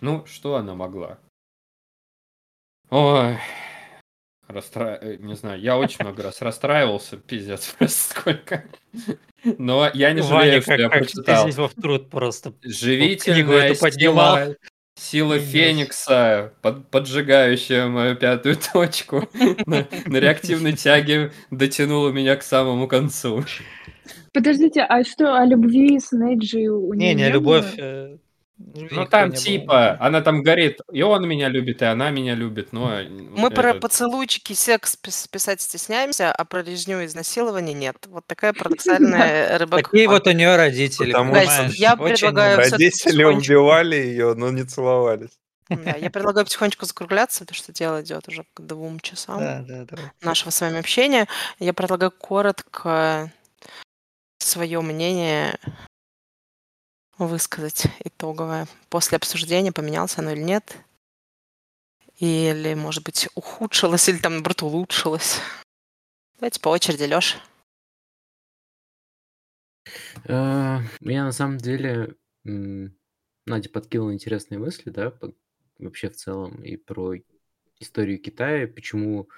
Ну, 0.00 0.24
что 0.26 0.56
она 0.56 0.74
могла? 0.74 1.18
Ой, 2.90 3.38
Расстра... 4.48 4.98
Э, 5.00 5.16
не 5.18 5.34
знаю, 5.34 5.60
я 5.60 5.78
очень 5.78 5.98
много 6.00 6.22
раз 6.22 6.42
расстраивался, 6.42 7.16
пиздец, 7.16 7.74
просто 7.78 8.14
сколько. 8.14 8.64
Но 9.44 9.90
я 9.92 10.12
не 10.12 10.22
жалею, 10.22 10.62
что 10.62 10.74
я 10.74 10.88
прочитал. 10.88 11.48
В 11.48 11.74
труд 11.74 12.10
просто. 12.10 12.54
Живительная 12.62 13.74
сила, 13.74 14.56
сила 14.96 15.38
Феникса, 15.38 16.52
под, 16.62 16.90
поджигающая 16.90 17.86
мою 17.86 18.16
пятую 18.16 18.56
точку, 18.72 19.28
на, 19.66 19.86
на 20.06 20.16
реактивной 20.16 20.72
тяге 20.72 21.32
дотянула 21.50 22.10
меня 22.10 22.36
к 22.36 22.42
самому 22.42 22.86
концу. 22.88 23.44
Подождите, 24.32 24.82
а 24.82 25.04
что, 25.04 25.36
о 25.36 25.44
любви 25.44 25.98
с 25.98 26.12
Неджи 26.12 26.68
у 26.68 26.92
Не, 26.94 27.14
не, 27.14 27.30
любовь 27.30 27.78
э, 27.78 28.18
ну 28.56 29.06
там 29.06 29.32
типа, 29.32 29.96
она 30.00 30.20
там 30.20 30.42
горит, 30.42 30.80
и 30.92 31.02
он 31.02 31.26
меня 31.28 31.48
любит, 31.48 31.82
и 31.82 31.84
она 31.86 32.10
меня 32.10 32.34
любит, 32.34 32.72
но... 32.72 33.00
Мы 33.08 33.50
про 33.50 33.70
этот... 33.70 33.82
поцелуйчики, 33.82 34.52
секс 34.52 34.96
писать 34.96 35.60
стесняемся, 35.60 36.30
а 36.32 36.44
про 36.44 36.62
резню 36.62 37.00
и 37.00 37.06
изнасилование 37.06 37.74
нет. 37.74 37.96
Вот 38.06 38.26
такая 38.26 38.52
парадоксальная 38.52 39.58
рыба. 39.58 39.82
Такие 39.82 40.08
вот 40.08 40.26
у 40.26 40.30
нее 40.30 40.56
родители, 40.56 41.10
Я 41.76 41.96
предлагаю 41.96 42.58
Родители 42.58 43.24
убивали 43.24 43.96
ее, 43.96 44.34
но 44.34 44.50
не 44.50 44.62
целовались. 44.64 45.30
Да, 45.68 45.96
я 45.96 46.10
предлагаю 46.10 46.44
потихонечку 46.44 46.84
закругляться, 46.84 47.40
потому 47.40 47.56
что 47.56 47.72
дело 47.72 48.02
идет 48.02 48.28
уже 48.28 48.44
к 48.54 48.60
двум 48.60 49.00
часам 49.00 49.38
Да, 49.38 49.64
да, 49.66 49.84
давай. 49.86 50.12
нашего 50.20 50.50
с 50.50 50.60
вами 50.60 50.78
общения. 50.78 51.26
Я 51.58 51.72
предлагаю 51.72 52.10
коротко 52.10 53.32
свое 54.38 54.80
мнение 54.82 55.58
высказать 57.18 57.86
итоговое. 58.04 58.66
После 58.90 59.16
обсуждения, 59.16 59.72
поменялся 59.72 60.20
оно 60.20 60.32
или 60.32 60.42
нет. 60.42 60.76
Или, 62.18 62.74
может 62.74 63.04
быть, 63.04 63.28
ухудшилось, 63.34 64.08
или 64.08 64.18
там, 64.18 64.34
наоборот, 64.34 64.62
улучшилось. 64.62 65.40
Давайте 66.38 66.60
по 66.60 66.68
очереди, 66.68 67.04
Лёш. 67.04 67.36
А, 70.28 70.80
Я 71.00 71.24
на 71.24 71.32
самом 71.32 71.58
деле 71.58 72.14
Надя 72.44 73.68
подкинула 73.70 74.12
интересные 74.12 74.58
мысли, 74.58 74.90
да, 74.90 75.12
вообще 75.78 76.08
в 76.08 76.16
целом 76.16 76.62
и 76.62 76.76
про 76.76 77.14
историю 77.80 78.20
Китая, 78.20 78.66
почему 78.68 79.28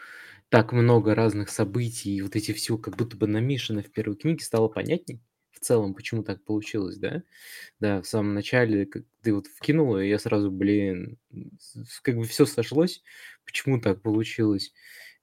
так 0.49 0.73
много 0.73 1.15
разных 1.15 1.49
событий, 1.49 2.17
и 2.17 2.23
вот 2.23 2.37
эти 2.37 2.53
все 2.53 2.79
как 2.79 2.97
будто 2.97 3.17
бы 3.17 3.27
намешаны 3.27 3.83
в 3.83 3.91
первой 3.91 4.17
книге, 4.17 4.45
стало 4.45 4.69
понятней 4.69 5.21
в 5.57 5.61
целом, 5.61 5.95
почему 5.95 6.23
так 6.23 6.45
получилось, 6.45 6.99
да? 6.99 7.23
Да, 7.81 8.03
в 8.03 8.07
самом 8.09 8.35
начале, 8.35 8.87
как 8.87 9.05
ты 9.23 9.35
вот 9.35 9.47
вкинула, 9.49 10.03
и 10.05 10.09
я 10.09 10.19
сразу, 10.19 10.51
блин, 10.51 11.19
как 12.03 12.17
бы 12.17 12.25
все 12.25 12.47
сошлось, 12.47 13.03
почему 13.45 13.81
так 13.81 14.03
получилось. 14.03 14.73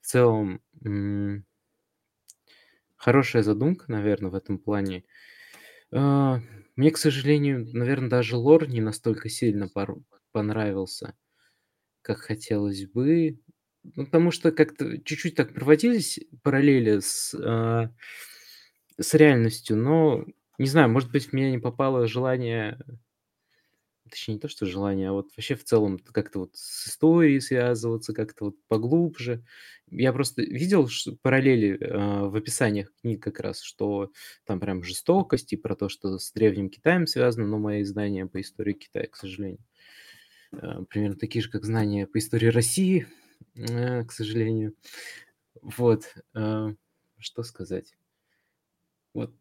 В 0.01 0.07
целом, 0.07 0.61
м, 0.85 1.45
хорошая 2.95 3.43
задумка, 3.43 3.85
наверное, 3.91 4.31
в 4.31 4.35
этом 4.35 4.57
плане. 4.57 5.03
А, 5.91 6.41
Мне, 6.75 6.91
к 6.91 6.97
сожалению, 6.97 7.67
наверное, 7.73 8.09
даже 8.09 8.37
лор 8.37 8.67
не 8.69 8.81
настолько 8.81 9.29
сильно 9.29 9.69
пор- 9.69 10.01
понравился, 10.31 11.15
как 12.01 12.19
хотелось 12.19 12.85
бы. 12.87 13.39
Ну, 13.95 14.05
потому 14.05 14.31
что 14.31 14.51
как-то 14.51 14.97
чуть-чуть 14.99 15.35
так 15.35 15.53
проводились 15.53 16.19
параллели 16.43 16.99
с, 17.01 17.35
а, 17.35 17.91
с 18.99 19.13
реальностью, 19.13 19.77
но 19.77 20.25
не 20.57 20.67
знаю, 20.67 20.89
может 20.89 21.11
быть, 21.11 21.27
в 21.27 21.33
меня 21.33 21.51
не 21.51 21.57
попало 21.57 22.07
желание, 22.07 22.77
точнее, 24.09 24.35
не 24.35 24.39
то, 24.39 24.47
что 24.47 24.65
желание, 24.65 25.09
а 25.09 25.13
вот 25.13 25.29
вообще 25.35 25.55
в 25.55 25.63
целом 25.63 25.97
как-то 25.97 26.39
вот 26.39 26.51
с 26.53 26.87
историей 26.87 27.39
связываться, 27.39 28.13
как-то 28.13 28.45
вот 28.45 28.55
поглубже. 28.67 29.43
Я 29.89 30.13
просто 30.13 30.43
видел 30.43 30.87
параллели 31.21 31.79
а, 31.81 32.25
в 32.29 32.35
описаниях 32.35 32.93
книг 33.01 33.23
как 33.23 33.39
раз, 33.39 33.61
что 33.61 34.11
там 34.45 34.59
прям 34.59 34.83
жестокость 34.83 35.53
и 35.53 35.57
про 35.57 35.75
то, 35.75 35.89
что 35.89 36.19
с 36.19 36.31
Древним 36.31 36.69
Китаем 36.69 37.07
связано, 37.07 37.47
но 37.47 37.57
мои 37.57 37.83
знания 37.83 38.27
по 38.27 38.39
истории 38.41 38.73
Китая, 38.73 39.07
к 39.07 39.15
сожалению, 39.15 39.65
а, 40.51 40.83
примерно 40.83 41.17
такие 41.17 41.41
же, 41.41 41.49
как 41.49 41.65
знания 41.65 42.05
по 42.05 42.19
истории 42.19 42.47
России, 42.47 43.07
э, 43.55 44.05
к 44.05 44.11
сожалению. 44.11 44.75
Вот. 45.61 46.13
Что 47.19 47.43
сказать? 47.43 47.93
Вот. 49.13 49.33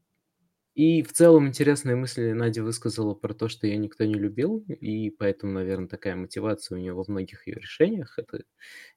И 0.74 1.02
в 1.02 1.12
целом 1.12 1.48
интересные 1.48 1.96
мысли 1.96 2.32
Надя 2.32 2.62
высказала 2.64 3.14
про 3.14 3.34
то, 3.34 3.48
что 3.48 3.66
ее 3.66 3.76
никто 3.78 4.04
не 4.04 4.14
любил, 4.14 4.64
и 4.68 5.10
поэтому, 5.10 5.52
наверное, 5.52 5.88
такая 5.88 6.16
мотивация 6.16 6.76
у 6.76 6.80
нее 6.80 6.94
во 6.94 7.04
многих 7.08 7.46
ее 7.46 7.56
решениях. 7.56 8.18
Это 8.18 8.44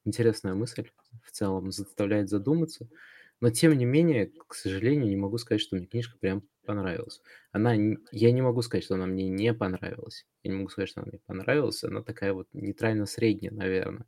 интересная 0.06 0.54
мысль 0.56 0.90
в 1.24 1.32
целом, 1.32 1.72
заставляет 1.72 2.30
задуматься. 2.30 2.90
Но 3.42 3.50
тем 3.52 3.78
не 3.78 3.86
менее, 3.86 4.32
к 4.48 4.56
сожалению, 4.56 5.10
не 5.10 5.18
могу 5.18 5.38
сказать, 5.38 5.62
что 5.62 5.76
мне 5.76 5.86
книжка 5.88 6.18
прям 6.20 6.44
понравилась. 6.66 7.22
Она, 7.52 7.76
я 8.12 8.32
не 8.32 8.42
могу 8.42 8.62
сказать, 8.62 8.86
что 8.86 8.96
она 8.96 9.06
мне 9.08 9.30
не 9.30 9.54
понравилась. 9.54 10.26
Я 10.44 10.52
не 10.52 10.58
могу 10.58 10.70
сказать, 10.70 10.90
что 10.90 11.02
она 11.02 11.10
мне 11.10 11.20
понравилась. 11.26 11.84
Она 11.84 12.02
такая 12.04 12.34
вот 12.34 12.48
нейтрально-средняя, 12.54 13.52
наверное. 13.54 14.06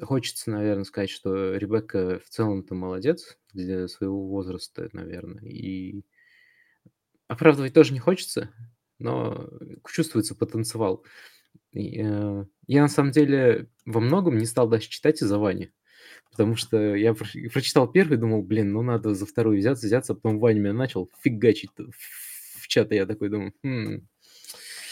Хочется, 0.00 0.50
наверное, 0.50 0.84
сказать, 0.84 1.10
что 1.10 1.54
Ребекка 1.56 2.18
в 2.24 2.28
целом-то 2.28 2.74
молодец 2.74 3.38
для 3.52 3.88
своего 3.88 4.26
возраста, 4.26 4.88
наверное. 4.92 5.42
И 5.44 6.02
оправдывать 7.28 7.74
тоже 7.74 7.92
не 7.92 7.98
хочется, 7.98 8.50
но 8.98 9.48
чувствуется 9.88 10.34
потенциал. 10.34 11.04
Э, 11.74 12.44
я 12.66 12.82
на 12.82 12.88
самом 12.88 13.12
деле 13.12 13.70
во 13.86 14.00
многом 14.00 14.38
не 14.38 14.46
стал 14.46 14.68
даже 14.68 14.88
читать 14.88 15.22
из-за 15.22 15.38
Вани. 15.38 15.70
Потому 16.30 16.56
что 16.56 16.96
я 16.96 17.14
про- 17.14 17.26
прочитал 17.52 17.90
первый, 17.92 18.18
думал, 18.18 18.42
блин, 18.42 18.72
ну 18.72 18.82
надо 18.82 19.14
за 19.14 19.26
вторую 19.26 19.58
взяться, 19.58 19.86
взяться, 19.86 20.14
а 20.14 20.16
потом 20.16 20.38
Ваня 20.40 20.60
меня 20.60 20.74
начал 20.74 21.10
фигачить 21.22 21.70
в 21.78 22.68
чат, 22.68 22.92
и 22.92 22.96
я 22.96 23.06
такой 23.06 23.30
думаю, 23.30 23.54
«Хм, 23.64 24.08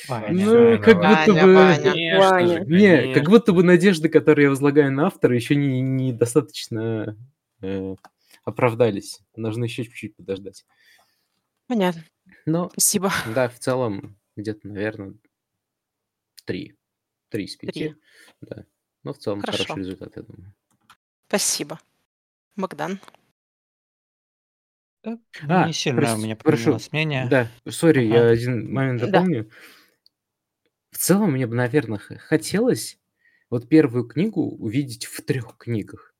Ваня. 0.09 0.29
ну, 0.33 0.53
Ваня, 0.65 0.79
как 0.79 0.97
Ваня, 0.97 1.27
будто 1.27 1.47
бы... 1.47 1.55
Ваня. 1.55 1.77
Конечно 1.83 2.23
же, 2.39 2.59
Ваня. 2.59 2.65
Не, 2.67 3.15
как 3.15 3.29
будто 3.29 3.53
бы 3.53 3.63
надежды, 3.63 4.09
которые 4.09 4.45
я 4.45 4.51
возлагаю 4.51 4.93
на 4.93 5.07
автора, 5.07 5.35
еще 5.35 5.55
не, 5.57 5.81
недостаточно 5.81 7.17
э, 7.63 7.95
оправдались. 8.45 9.21
Нужно 9.37 9.65
еще 9.65 9.85
чуть-чуть 9.85 10.17
подождать. 10.17 10.65
Понятно. 11.67 12.05
Но, 12.47 12.69
Спасибо. 12.71 13.13
да, 13.35 13.49
в 13.49 13.59
целом, 13.59 14.17
где-то, 14.37 14.67
наверное, 14.69 15.15
три. 16.45 16.75
Три 17.29 17.45
из 17.45 17.57
пяти. 17.57 17.73
Три. 17.73 17.95
Да. 18.41 18.65
Но 19.05 19.13
в 19.13 19.19
целом 19.19 19.41
Хорошо. 19.41 19.65
хороший 19.65 19.79
результат, 19.81 20.17
я 20.17 20.23
думаю. 20.23 20.53
Спасибо. 21.29 21.79
Богдан. 22.57 22.99
Да, 25.03 25.19
А, 25.49 25.67
не 25.67 25.73
сильно 25.73 26.01
у 26.01 26.05
прос- 26.05 26.19
меня 26.23 26.37
прошу. 26.37 26.79
мнение. 26.93 27.27
Да, 27.31 27.49
сори, 27.71 28.07
Ага. 28.11 28.17
я 28.17 28.29
один 28.31 28.71
момент 28.71 29.11
Да. 29.11 29.25
В 30.91 30.99
целом, 30.99 31.33
мне 31.33 31.47
бы, 31.47 31.55
наверное, 31.55 31.99
хотелось 31.99 32.99
вот 33.49 33.69
первую 33.69 34.05
книгу 34.07 34.43
увидеть 34.43 35.07
в 35.07 35.23
трех 35.23 35.57
книгах. 35.59 36.15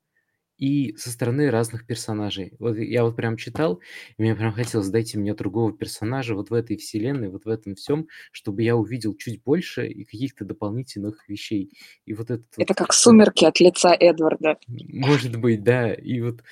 И 0.59 0.97
со 0.97 1.11
стороны 1.11 1.51
разных 1.51 1.87
персонажей. 1.87 2.55
Вот 2.61 2.77
я 2.79 3.05
вот 3.05 3.17
прям 3.17 3.37
читал, 3.37 3.81
и 4.19 4.23
мне 4.23 4.35
прям 4.37 4.53
хотелось, 4.53 4.89
дайте 4.91 5.19
мне 5.19 5.35
другого 5.35 5.73
персонажа 5.77 6.35
вот 6.35 6.51
в 6.51 6.55
этой 6.55 6.77
вселенной, 6.77 7.29
вот 7.31 7.45
в 7.47 7.49
этом 7.49 7.77
всем, 7.77 8.09
чтобы 8.33 8.63
я 8.63 8.77
увидел 8.77 9.17
чуть 9.17 9.43
больше 9.43 9.89
и 9.89 10.05
каких-то 10.05 10.45
дополнительных 10.45 11.29
вещей. 11.29 11.73
И 12.07 12.15
вот 12.15 12.31
вот 12.31 12.43
Это 12.59 12.75
как 12.75 12.93
сумерки 12.93 13.45
от 13.47 13.61
лица 13.61 13.95
Эдварда. 13.95 14.59
может 14.69 15.37
быть, 15.37 15.63
да. 15.63 15.93
И 15.95 16.21
вот 16.21 16.43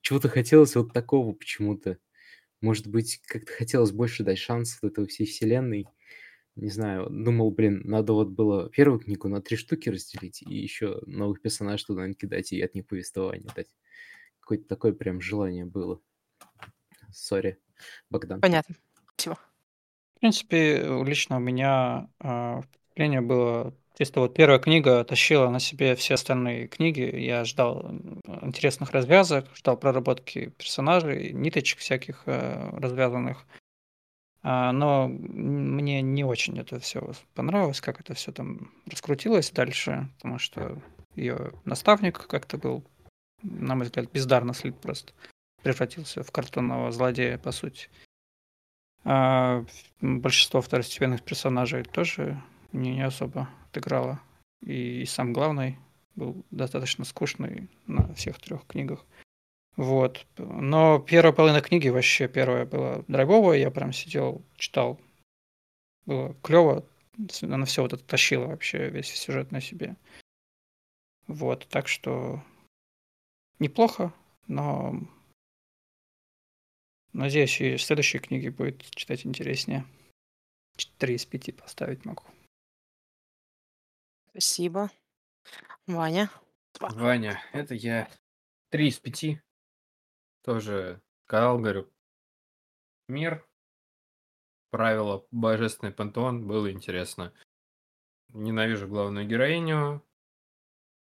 чего-то 0.00 0.28
хотелось 0.28 0.76
вот 0.76 0.92
такого 0.92 1.32
почему-то. 1.32 1.98
Может 2.60 2.88
быть, 2.88 3.20
как-то 3.26 3.52
хотелось 3.52 3.92
больше 3.92 4.24
дать 4.24 4.38
шанс 4.38 4.78
вот 4.82 4.92
этой 4.92 5.06
всей 5.08 5.26
вселенной. 5.26 5.86
Не 6.56 6.70
знаю, 6.70 7.08
думал, 7.10 7.50
блин, 7.50 7.82
надо 7.84 8.12
вот 8.12 8.28
было 8.28 8.70
первую 8.70 9.00
книгу 9.00 9.28
на 9.28 9.42
три 9.42 9.56
штуки 9.56 9.88
разделить 9.88 10.40
и 10.42 10.54
еще 10.54 11.00
новых 11.06 11.42
персонажей 11.42 11.84
туда 11.84 12.06
накидать 12.06 12.52
и 12.52 12.60
от 12.60 12.74
них 12.74 12.86
повествование 12.86 13.50
дать. 13.56 13.74
Какое-то 14.38 14.68
такое 14.68 14.92
прям 14.92 15.20
желание 15.20 15.64
было. 15.64 16.00
Сори, 17.12 17.58
Богдан. 18.08 18.40
Понятно. 18.40 18.76
Спасибо. 19.16 19.38
В 20.16 20.20
принципе, 20.20 20.76
э, 20.76 21.04
лично 21.04 21.36
у 21.36 21.40
меня 21.40 22.08
а, 22.20 22.62
впечатление 22.62 23.20
было, 23.20 23.74
чисто 23.98 24.20
вот 24.20 24.34
первая 24.34 24.58
книга 24.58 25.04
тащила 25.04 25.48
на 25.50 25.58
себе 25.58 25.96
все 25.96 26.14
остальные 26.14 26.68
книги. 26.68 27.02
Я 27.02 27.44
ждал 27.44 27.90
интересных 28.42 28.92
развязок, 28.92 29.46
ждал 29.54 29.76
проработки 29.76 30.50
персонажей, 30.50 31.32
ниточек 31.32 31.80
всяких 31.80 32.22
э, 32.26 32.70
развязанных. 32.78 33.44
А, 34.44 34.72
Но 34.72 35.08
мне 35.08 36.02
не 36.02 36.22
очень 36.22 36.58
это 36.58 36.78
все 36.78 37.12
понравилось, 37.34 37.80
как 37.80 38.00
это 38.00 38.12
все 38.12 38.30
там 38.30 38.70
раскрутилось 38.86 39.50
дальше, 39.50 40.08
потому 40.16 40.38
что 40.38 40.78
ее 41.16 41.52
наставник 41.64 42.26
как-то 42.26 42.58
был, 42.58 42.84
на 43.42 43.74
мой 43.74 43.86
взгляд, 43.86 44.12
бездарно 44.12 44.52
слит 44.52 44.78
просто. 44.78 45.14
Превратился 45.62 46.22
в 46.22 46.30
картонного 46.30 46.92
злодея, 46.92 47.38
по 47.38 47.52
сути. 47.52 47.88
А 49.04 49.64
большинство 50.02 50.60
второстепенных 50.60 51.22
персонажей 51.22 51.82
тоже 51.82 52.40
не, 52.72 52.96
не 52.96 53.06
особо 53.06 53.48
отыграло. 53.70 54.20
И 54.62 55.06
сам 55.06 55.32
главный 55.32 55.78
был 56.16 56.44
достаточно 56.50 57.06
скучный 57.06 57.68
на 57.86 58.12
всех 58.14 58.38
трех 58.40 58.66
книгах. 58.66 59.06
Вот. 59.76 60.26
Но 60.38 61.00
первая 61.00 61.32
половина 61.32 61.60
книги 61.60 61.88
вообще 61.88 62.28
первая 62.28 62.64
была 62.64 63.02
драйвовая. 63.08 63.58
Я 63.58 63.70
прям 63.70 63.92
сидел, 63.92 64.42
читал. 64.56 65.00
Было 66.06 66.34
клево. 66.42 66.86
Она 67.42 67.64
все 67.64 67.82
вот 67.82 67.92
это 67.92 68.04
тащила 68.04 68.46
вообще, 68.46 68.88
весь 68.90 69.08
сюжет 69.08 69.50
на 69.50 69.60
себе. 69.60 69.96
Вот. 71.26 71.66
Так 71.68 71.88
что 71.88 72.42
неплохо, 73.58 74.12
но 74.46 75.00
надеюсь, 77.12 77.60
и 77.60 77.76
следующие 77.78 78.20
книги 78.20 78.48
будет 78.48 78.82
читать 78.90 79.26
интереснее. 79.26 79.84
Три 80.98 81.14
из 81.14 81.24
пяти 81.24 81.52
поставить 81.52 82.04
могу. 82.04 82.24
Спасибо. 84.30 84.90
Ваня. 85.86 86.30
Ваня, 86.80 87.40
это 87.52 87.74
я. 87.74 88.08
Три 88.70 88.88
из 88.88 88.98
пяти. 88.98 89.40
Тоже 90.44 91.00
сказал, 91.26 91.58
мир, 93.08 93.46
правила, 94.70 95.24
божественный 95.30 95.92
пантеон, 95.92 96.46
было 96.46 96.70
интересно. 96.70 97.32
ненавижу 98.28 98.88
главную 98.88 99.26
героиню. 99.26 100.02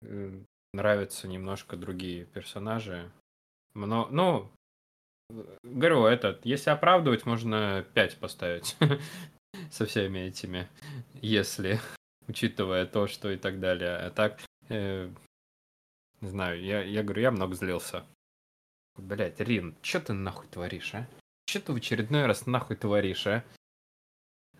Э, 0.02 0.44
нравятся 0.74 1.28
немножко 1.28 1.76
другие 1.76 2.26
персонажи. 2.26 3.12
Но, 3.74 4.08
ну, 4.10 4.52
говорю, 5.64 6.06
этот, 6.06 6.46
если 6.46 6.70
оправдывать, 6.70 7.26
можно 7.26 7.86
5 7.94 8.20
поставить 8.20 8.78
со 9.72 9.86
всеми 9.86 10.20
этими, 10.20 10.70
если, 11.22 11.80
учитывая 12.28 12.86
то, 12.86 13.08
что 13.08 13.32
и 13.32 13.38
так 13.38 13.60
далее. 13.60 13.98
А 13.98 14.10
так, 14.10 14.40
э, 14.70 15.10
не 16.22 16.30
знаю, 16.30 16.62
я, 16.62 16.82
я 16.84 17.04
говорю, 17.04 17.22
я 17.24 17.32
много 17.32 17.56
злился. 17.56 18.06
Блять, 18.98 19.40
Рин, 19.40 19.76
что 19.82 20.00
ты 20.00 20.14
нахуй 20.14 20.48
творишь, 20.48 20.94
а? 20.94 21.08
Что 21.48 21.60
ты 21.60 21.74
в 21.74 21.76
очередной 21.78 22.26
раз 22.26 22.46
нахуй 22.46 22.76
творишь, 22.76 23.28
а? 23.28 23.44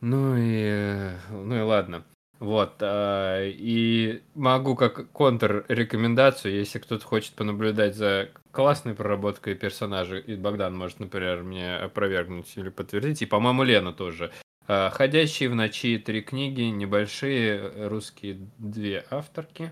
Ну 0.02 0.36
и... 0.38 1.12
Ну 1.30 1.56
и 1.56 1.62
ладно. 1.62 2.04
Вот. 2.40 2.76
А, 2.82 3.42
и 3.42 4.22
могу 4.34 4.76
как 4.76 5.10
контр-рекомендацию, 5.12 6.56
если 6.56 6.80
кто-то 6.80 7.06
хочет 7.06 7.36
понаблюдать 7.36 7.96
за 7.96 8.32
классной 8.52 8.96
проработкой 8.96 9.56
персонажей, 9.56 10.20
и 10.20 10.36
Богдан 10.36 10.76
может, 10.76 11.00
например, 11.00 11.44
мне 11.44 11.78
опровергнуть 11.78 12.52
или 12.58 12.70
подтвердить, 12.70 13.22
и, 13.22 13.28
по-моему, 13.28 13.64
Лена 13.64 13.94
тоже. 13.94 14.32
А, 14.68 14.90
«Ходящие 14.90 15.50
в 15.50 15.56
ночи» 15.56 15.98
три 15.98 16.22
книги, 16.22 16.64
небольшие 16.64 17.88
русские 17.88 18.50
две 18.58 19.06
авторки. 19.10 19.72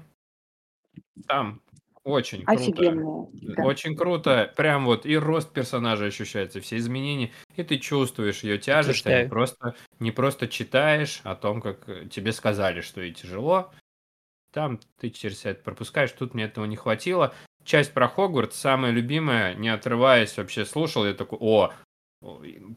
Там 1.28 1.62
очень 2.04 2.44
круто. 2.44 2.62
Офигенно. 2.62 3.28
Да. 3.34 3.64
Очень 3.64 3.96
круто. 3.96 4.52
Прям 4.56 4.86
вот 4.86 5.06
и 5.06 5.16
рост 5.18 5.54
персонажа 5.54 6.06
ощущается, 6.06 6.60
все 6.60 6.78
изменения. 6.78 7.32
И 7.56 7.64
ты 7.64 7.78
чувствуешь 7.78 8.44
ее 8.44 8.58
тяжесть, 8.58 9.06
а 9.06 9.24
не 9.24 9.30
просто, 9.30 9.76
не 10.00 10.12
просто 10.12 10.48
читаешь 10.48 11.22
о 11.24 11.36
том, 11.36 11.62
как 11.62 11.88
э, 11.88 12.08
тебе 12.08 12.32
сказали, 12.32 12.82
что 12.82 13.02
и 13.02 13.12
тяжело. 13.12 13.72
Там 14.52 14.80
ты 15.00 15.12
через 15.12 15.46
это 15.46 15.64
пропускаешь. 15.64 16.12
Тут 16.12 16.34
мне 16.34 16.46
этого 16.46 16.66
не 16.66 16.76
хватило. 16.76 17.34
Часть 17.64 17.94
про 17.94 18.08
Хогвартс, 18.08 18.58
самая 18.58 18.92
любимая, 18.92 19.54
не 19.54 19.70
отрываясь, 19.70 20.36
вообще 20.38 20.66
слушал. 20.66 21.06
Я 21.06 21.14
такой, 21.14 21.38
о, 21.40 21.72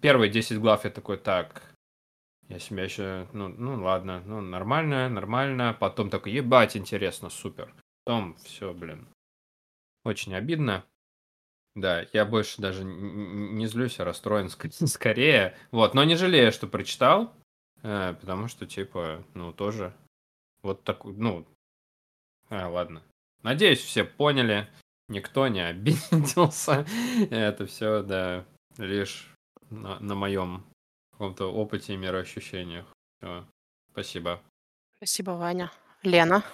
первые 0.03 0.31
10 0.31 0.59
глав 0.59 0.85
я 0.85 0.91
такой, 0.91 1.17
так, 1.17 1.63
я 2.49 2.59
себя 2.59 2.85
еще, 2.85 3.27
ну, 3.33 3.49
ну 3.49 3.83
ладно, 3.83 4.23
ну 4.27 4.43
нормально, 4.43 5.09
нормально. 5.09 5.75
Потом 5.81 6.11
такой, 6.11 6.33
ебать, 6.33 6.77
интересно, 6.77 7.31
супер. 7.31 7.75
Потом 8.05 8.37
все, 8.37 8.75
блин, 8.75 9.09
очень 10.05 10.35
обидно. 10.35 10.85
Да, 11.75 12.07
я 12.13 12.25
больше 12.25 12.63
даже 12.63 12.85
не 12.85 13.67
злюсь, 13.67 13.99
а 13.99 14.05
расстроен 14.05 14.49
скорее. 14.71 15.57
Вот, 15.71 15.95
но 15.95 16.05
не 16.05 16.15
жалею, 16.15 16.53
что 16.53 16.67
прочитал, 16.67 17.35
э, 17.83 18.15
потому 18.21 18.49
что, 18.49 18.67
типа, 18.67 19.25
ну, 19.35 19.53
тоже 19.53 19.93
вот 20.63 20.85
такой, 20.85 21.15
ну, 21.15 21.47
а, 22.49 22.69
ладно. 22.69 23.03
Надеюсь, 23.43 23.81
все 23.81 24.05
поняли, 24.05 24.69
никто 25.09 25.49
не 25.49 25.61
обиделся. 25.67 26.87
Это 27.31 27.67
все, 27.67 28.03
да, 28.03 28.45
лишь 28.79 29.35
на, 29.71 29.99
на 29.99 30.15
моем 30.15 30.65
каком-то 31.13 31.53
опыте 31.53 31.95
и 31.95 31.97
мироощущениях. 31.97 32.87
Все. 33.19 33.47
Спасибо. 33.93 34.41
Спасибо, 34.97 35.33
Ваня. 35.33 35.71
Лена. 36.03 36.45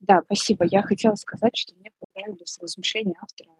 Да, 0.00 0.22
спасибо. 0.24 0.64
Я 0.64 0.82
хотела 0.82 1.14
сказать, 1.14 1.56
что 1.56 1.74
мне 1.76 1.90
понравились 2.00 2.58
размышления 2.60 3.16
автора 3.20 3.50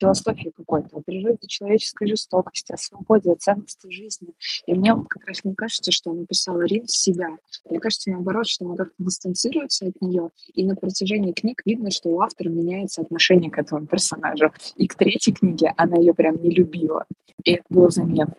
философии 0.00 0.52
какой-то, 0.56 0.96
о 0.96 1.02
природе 1.02 1.46
человеческой 1.46 2.08
жестокости, 2.08 2.72
о 2.72 2.76
свободе, 2.76 3.32
о 3.32 3.36
ценности 3.36 3.88
жизни. 3.90 4.28
И 4.66 4.74
мне 4.74 4.94
как 5.08 5.26
раз 5.26 5.44
не 5.44 5.54
кажется, 5.54 5.92
что 5.92 6.10
он 6.10 6.20
написал 6.20 6.60
Рин 6.60 6.86
себя. 6.88 7.36
Мне 7.68 7.78
кажется, 7.78 8.10
наоборот, 8.10 8.48
что 8.48 8.64
он 8.64 8.76
как-то 8.76 8.94
дистанцируется 8.98 9.86
от 9.86 10.00
нее, 10.00 10.30
и 10.54 10.64
на 10.64 10.74
протяжении 10.74 11.32
книг 11.32 11.62
видно, 11.64 11.90
что 11.90 12.08
у 12.08 12.20
автора 12.20 12.48
меняется 12.48 13.02
отношение 13.02 13.50
к 13.50 13.58
этому 13.58 13.86
персонажу. 13.86 14.52
И 14.76 14.88
к 14.88 14.94
третьей 14.94 15.34
книге 15.34 15.74
она 15.76 15.98
ее 15.98 16.14
прям 16.14 16.42
не 16.42 16.50
любила. 16.50 17.04
И 17.44 17.52
это 17.52 17.64
было 17.68 17.90
заметно. 17.90 18.36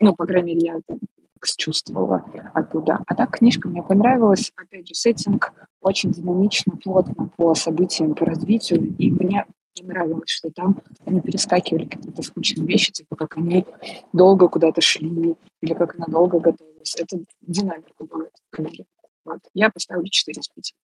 Ну, 0.00 0.14
по 0.14 0.26
крайней 0.26 0.54
мере, 0.54 0.66
я 0.66 0.96
это 1.44 1.56
чувствовала 1.56 2.24
оттуда. 2.52 3.00
А 3.06 3.14
так 3.14 3.38
книжка 3.38 3.68
мне 3.68 3.82
понравилась. 3.82 4.52
Опять 4.56 4.88
же, 4.88 4.94
сеттинг 4.94 5.52
очень 5.80 6.10
динамично, 6.10 6.76
плотно 6.76 7.30
по 7.36 7.54
событиям, 7.54 8.14
по 8.14 8.24
развитию. 8.24 8.94
И 8.98 9.10
мне 9.10 9.46
не 9.76 9.86
нравилось, 9.86 10.30
что 10.30 10.50
там 10.50 10.80
они 11.04 11.20
перескакивали 11.20 11.86
какие-то 11.86 12.22
скучные 12.22 12.66
вещи, 12.66 12.92
типа 12.92 13.16
как 13.16 13.36
они 13.36 13.66
долго 14.12 14.48
куда-то 14.48 14.80
шли, 14.80 15.36
или 15.60 15.74
как 15.74 15.96
она 15.96 16.06
долго 16.06 16.38
готовилась. 16.40 16.94
Это 16.96 17.18
динамика 17.40 18.04
была 18.04 18.24
в 18.24 18.56
книге. 18.56 18.86
Вот. 19.24 19.40
Я 19.54 19.70
поставлю 19.70 20.08
4 20.08 20.40
из 20.40 20.48
5. 20.48 20.74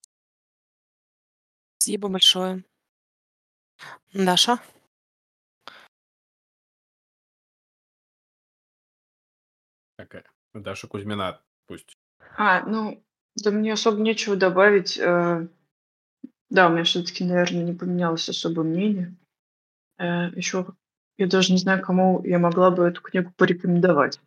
Спасибо 1.78 2.08
большое. 2.08 2.64
Даша? 4.12 4.58
Такая. 9.96 10.24
Даша 10.54 10.86
Кузьмина 10.88 11.40
пусть. 11.66 11.96
А, 12.36 12.64
ну, 12.66 13.02
да 13.36 13.50
мне 13.50 13.72
особо 13.72 14.00
нечего 14.00 14.36
добавить. 14.36 14.98
Э, 14.98 15.46
да, 16.48 16.68
у 16.68 16.72
меня 16.72 16.84
все-таки, 16.84 17.24
наверное, 17.24 17.64
не 17.64 17.72
поменялось 17.72 18.28
особо 18.28 18.62
мнение. 18.62 19.14
Э, 19.98 20.30
Еще 20.34 20.66
я 21.18 21.26
даже 21.26 21.52
не 21.52 21.58
знаю, 21.58 21.82
кому 21.82 22.22
я 22.24 22.38
могла 22.38 22.70
бы 22.70 22.84
эту 22.84 23.02
книгу 23.02 23.32
порекомендовать. 23.36 24.20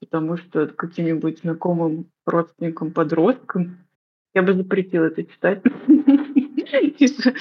Потому 0.00 0.36
что 0.36 0.68
каким-нибудь 0.68 1.40
знакомым 1.40 2.10
родственникам, 2.24 2.92
подросткам 2.92 3.84
я 4.32 4.42
бы 4.42 4.54
запретила 4.54 5.06
это 5.06 5.24
читать. 5.24 5.62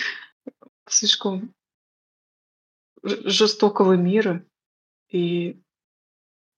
Слишком 0.89 1.53
жестокого 3.03 3.93
мира. 3.93 4.43
И 5.09 5.61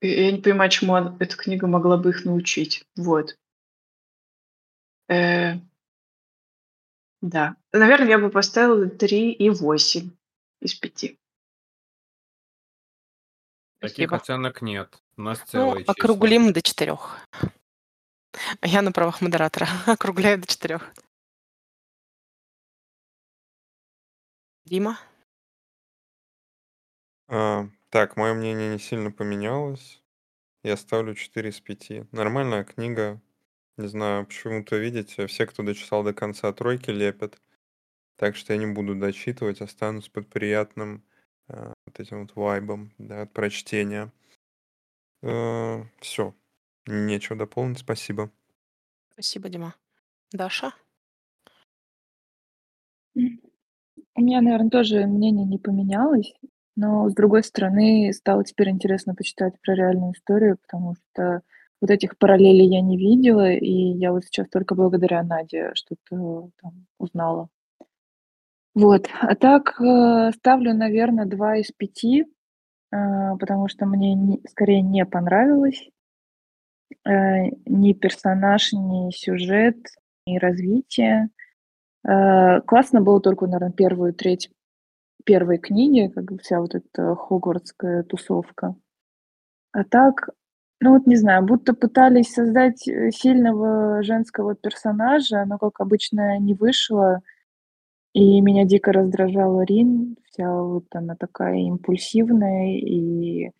я 0.02 0.32
не 0.32 0.42
понимаю, 0.42 0.70
чему 0.70 0.96
эта 0.96 1.36
книга 1.36 1.68
могла 1.68 1.98
бы 1.98 2.10
их 2.10 2.26
научить. 2.26 2.86
Вот. 2.96 3.38
Э, 5.10 5.56
да. 7.22 7.58
Наверное, 7.74 8.10
я 8.10 8.20
бы 8.20 8.30
поставила 8.30 8.90
3 8.90 9.32
и 9.34 9.50
8 9.50 10.12
из 10.62 10.76
5. 10.76 11.18
Таких 13.80 14.12
оценок 14.12 14.62
нет. 14.62 15.02
У 15.18 15.22
нас 15.22 15.40
Ну, 15.40 15.46
целые 15.46 15.80
числа. 15.84 15.94
округлим 15.98 16.54
до 16.54 16.62
четырех. 16.62 17.18
А 18.62 18.68
я 18.68 18.82
на 18.82 18.92
правах 18.92 19.22
модератора 19.22 19.68
округляю 19.88 20.40
до 20.40 20.48
четырех. 20.48 20.94
Дима? 24.66 25.00
А, 27.28 27.68
так, 27.90 28.18
мое 28.18 28.34
мнение 28.34 28.70
не 28.72 28.80
сильно 28.80 29.12
поменялось. 29.12 30.04
Я 30.64 30.78
ставлю 30.78 31.16
4 31.16 31.50
из 31.50 31.60
5. 31.60 32.12
Нормальная 32.12 32.64
книга. 32.64 33.22
Не 33.78 33.88
знаю, 33.88 34.26
почему-то, 34.26 34.78
видите, 34.78 35.26
все, 35.28 35.46
кто 35.46 35.64
дочитал 35.64 36.04
до 36.04 36.14
конца, 36.14 36.52
тройки 36.52 36.90
лепят. 36.90 37.42
Так 38.18 38.36
что 38.36 38.54
я 38.54 38.60
не 38.60 38.66
буду 38.66 38.96
дочитывать, 38.96 39.62
останусь 39.62 40.10
под 40.10 40.28
приятным 40.28 41.04
э, 41.48 41.74
вот 41.86 42.00
этим 42.00 42.22
вот 42.22 42.36
вайбом, 42.36 42.92
да, 42.98 43.22
от 43.22 43.34
прочтения. 43.34 44.12
все. 45.22 46.36
Нечего 46.86 47.38
дополнить, 47.38 47.80
спасибо. 47.80 48.32
Спасибо, 49.14 49.50
Дима. 49.50 49.76
Даша? 50.32 50.74
У 53.16 54.22
меня, 54.22 54.42
наверное, 54.42 54.70
тоже 54.70 55.06
мнение 55.06 55.46
не 55.46 55.58
поменялось, 55.58 56.34
но, 56.80 57.10
с 57.10 57.14
другой 57.14 57.44
стороны, 57.44 58.14
стало 58.14 58.46
теперь 58.46 58.70
интересно 58.70 59.14
почитать 59.14 59.54
про 59.62 59.76
реальную 59.76 60.14
историю, 60.14 60.58
потому 60.62 60.96
что 60.96 61.42
вот 61.82 61.90
этих 61.92 62.18
параллелей 62.18 62.68
я 62.68 62.80
не 62.80 62.98
видела, 62.98 63.52
и 63.52 63.74
я 63.74 64.14
вот 64.14 64.24
сейчас 64.24 64.48
только 64.48 64.76
благодаря 64.76 65.22
Наде 65.24 65.72
что-то 65.74 66.52
там 66.62 66.86
узнала. 66.98 67.50
Вот. 68.76 69.10
А 69.20 69.36
так, 69.36 69.76
э, 69.82 70.32
ставлю, 70.38 70.74
наверное, 70.74 71.26
2 71.26 71.58
из 71.58 71.70
5, 71.76 72.04
э, 72.06 72.26
потому 73.38 73.68
что 73.68 73.86
мне 73.86 74.14
не 74.14 74.42
скорее 74.50 74.82
не 74.82 75.06
понравилось. 75.06 75.90
Э, 77.06 77.50
ни 77.66 77.92
персонаж, 77.92 78.72
ни 78.72 79.12
сюжет, 79.12 79.76
ни 80.26 80.38
развитие. 80.38 81.30
Классно 82.02 83.02
было 83.02 83.20
только, 83.20 83.46
наверное, 83.46 83.74
первую 83.74 84.14
треть 84.14 84.50
первой 85.26 85.58
книги, 85.58 86.12
как 86.14 86.32
бы 86.32 86.38
вся 86.40 86.60
вот 86.60 86.76
эта 86.76 87.16
хогвартская 87.16 88.04
тусовка. 88.04 88.76
А 89.72 89.84
так, 89.84 90.30
ну 90.82 90.94
вот 90.94 91.08
не 91.08 91.16
знаю, 91.16 91.46
будто 91.46 91.74
пытались 91.74 92.34
создать 92.34 92.88
э, 92.88 93.12
сильного 93.12 94.02
женского 94.04 94.56
персонажа, 94.56 95.46
но, 95.46 95.58
как 95.58 95.80
обычно, 95.82 96.40
не 96.40 96.54
вышло. 96.54 97.22
И 98.14 98.42
меня 98.42 98.66
дико 98.66 98.92
раздражала 98.92 99.62
Рин. 99.62 100.18
Вся 100.26 100.52
вот 100.52 100.86
она 100.94 101.16
такая 101.16 101.58
импульсивная 101.58 102.78
и 102.78 103.52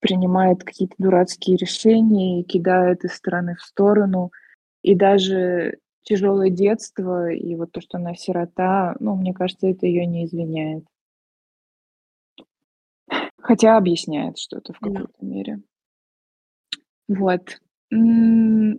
принимает 0.00 0.62
какие-то 0.62 0.94
дурацкие 0.98 1.56
решения 1.56 2.40
и 2.40 2.44
кидает 2.44 3.04
из 3.04 3.14
стороны 3.14 3.56
в 3.56 3.62
сторону. 3.62 4.30
И 4.82 4.94
даже 4.94 5.78
тяжелое 6.02 6.50
детство 6.50 7.30
и 7.30 7.54
вот 7.56 7.72
то, 7.72 7.80
что 7.80 7.98
она 7.98 8.14
сирота, 8.14 8.96
ну, 9.00 9.16
мне 9.16 9.34
кажется, 9.34 9.66
это 9.66 9.86
ее 9.86 10.06
не 10.06 10.24
извиняет. 10.26 10.84
Хотя 13.40 13.76
объясняет 13.76 14.38
что-то 14.38 14.72
в 14.72 14.78
Да. 14.80 14.88
какой-то 14.90 15.24
мере. 15.24 15.60
Вот. 17.08 17.58
Ну, 17.90 18.78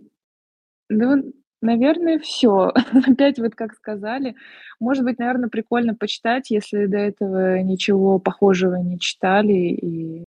наверное, 1.62 2.18
все. 2.18 2.72
Опять 3.06 3.38
вот 3.38 3.54
как 3.54 3.74
сказали. 3.74 4.34
Может 4.80 5.04
быть, 5.04 5.18
наверное, 5.18 5.48
прикольно 5.48 5.94
почитать, 5.94 6.50
если 6.50 6.86
до 6.86 6.98
этого 6.98 7.60
ничего 7.62 8.18
похожего 8.18 8.76
не 8.76 8.98
читали 8.98 9.52
и, 9.52 10.24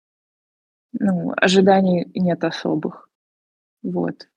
ну, 0.93 1.33
ожиданий 1.37 2.07
нет 2.15 2.43
особых. 2.43 3.09
Вот. 3.83 4.27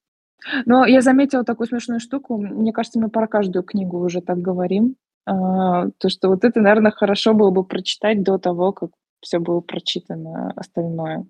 Но 0.66 0.86
я 0.86 1.00
заметила 1.02 1.44
такую 1.44 1.68
смешную 1.68 2.00
штуку. 2.00 2.38
Мне 2.38 2.72
кажется, 2.72 3.00
мы 3.00 3.10
про 3.10 3.28
каждую 3.28 3.62
книгу 3.64 3.98
уже 4.00 4.20
так 4.22 4.38
говорим. 4.40 4.96
А, 5.26 5.88
то, 5.98 6.08
что 6.10 6.28
вот 6.28 6.44
это, 6.44 6.60
наверное, 6.60 6.90
хорошо 6.92 7.34
было 7.34 7.50
бы 7.50 7.64
прочитать 7.64 8.22
до 8.24 8.38
того, 8.38 8.72
как 8.72 8.90
все 9.22 9.38
было 9.38 9.60
прочитано 9.60 10.52
остальное. 10.56 11.24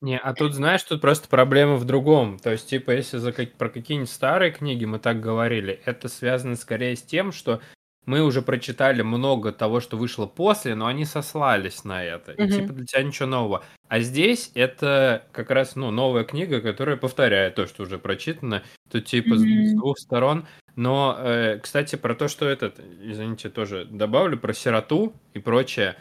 Не, 0.00 0.18
а 0.18 0.34
тут, 0.34 0.54
знаешь, 0.54 0.82
тут 0.82 1.00
просто 1.00 1.28
проблема 1.28 1.76
в 1.76 1.84
другом. 1.84 2.38
То 2.38 2.50
есть, 2.50 2.68
типа, 2.68 2.90
если 2.92 3.18
за 3.18 3.32
как- 3.32 3.52
про 3.54 3.68
какие-нибудь 3.68 4.10
старые 4.10 4.50
книги 4.52 4.84
мы 4.86 4.98
так 4.98 5.20
говорили, 5.20 5.80
это 5.84 6.08
связано 6.08 6.56
скорее 6.56 6.96
с 6.96 7.02
тем, 7.02 7.32
что 7.32 7.60
мы 8.06 8.22
уже 8.22 8.42
прочитали 8.42 9.00
много 9.02 9.50
того, 9.52 9.80
что 9.80 9.96
вышло 9.96 10.26
после, 10.26 10.74
но 10.74 10.86
они 10.86 11.04
сослались 11.06 11.84
на 11.84 12.04
это. 12.04 12.32
И 12.32 12.42
Мгм. 12.42 12.50
типа 12.52 12.72
для 12.74 12.84
тебя 12.84 13.02
ничего 13.02 13.28
нового. 13.28 13.64
А 13.88 14.00
здесь 14.00 14.50
это 14.54 15.24
как 15.32 15.50
раз, 15.50 15.74
ну, 15.76 15.90
новая 15.90 16.24
книга, 16.24 16.60
которая 16.60 16.96
повторяет 16.96 17.54
то, 17.54 17.66
что 17.66 17.84
уже 17.84 17.98
прочитано. 17.98 18.62
Тут 18.90 19.06
типа 19.06 19.36
с, 19.36 19.40
с 19.42 19.74
двух 19.74 19.98
сторон. 19.98 20.46
Но, 20.76 21.16
э, 21.18 21.58
кстати, 21.60 21.96
про 21.96 22.14
то, 22.14 22.28
что 22.28 22.46
этот, 22.46 22.78
извините, 23.02 23.48
тоже 23.48 23.86
добавлю, 23.86 24.38
про 24.38 24.52
сироту 24.52 25.14
и 25.32 25.38
прочее. 25.38 25.96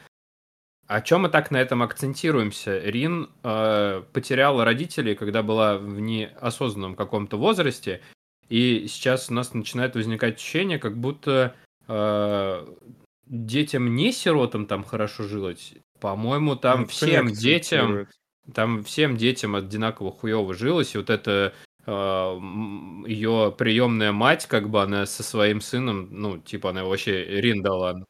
О 0.94 1.02
чем 1.02 1.24
мы 1.24 1.30
так 1.30 1.49
на 1.49 1.57
этом 1.57 1.82
акцентируемся? 1.82 2.78
Рин 2.78 3.32
э, 3.41 4.03
потеряла 4.14 4.64
родителей, 4.64 5.15
когда 5.15 5.41
была 5.41 5.80
в 5.80 5.99
неосознанном 5.99 6.95
каком-то 6.95 7.36
возрасте, 7.36 8.02
и 8.48 8.86
сейчас 8.88 9.32
у 9.32 9.34
нас 9.34 9.56
начинает 9.56 9.95
возникать 9.95 10.36
ощущение, 10.36 10.78
как 10.78 10.95
будто 10.95 11.56
э, 11.88 12.68
детям 13.26 13.95
не 13.95 14.11
сиротам 14.11 14.68
там 14.68 14.84
хорошо 14.84 15.24
жилось. 15.24 15.74
По-моему, 15.99 16.56
там 16.56 16.82
не 16.82 16.86
всем 16.86 17.34
детям, 17.34 18.07
там 18.53 18.84
всем 18.84 19.18
детям 19.18 19.56
одинаково 19.56 20.11
хуево 20.11 20.53
жилось, 20.53 20.94
и 20.94 20.99
вот 20.99 21.10
это 21.10 21.56
ее 21.88 23.53
приемная 23.57 24.11
мать, 24.11 24.45
как 24.45 24.70
бы 24.70 24.84
она 24.84 25.07
со 25.07 25.24
своим 25.24 25.60
сыном, 25.60 26.10
ну, 26.11 26.38
типа 26.38 26.70
она 26.70 26.82
его 26.82 26.91
вообще 26.91 27.26
Рин 27.26 27.64
дала 27.64 28.06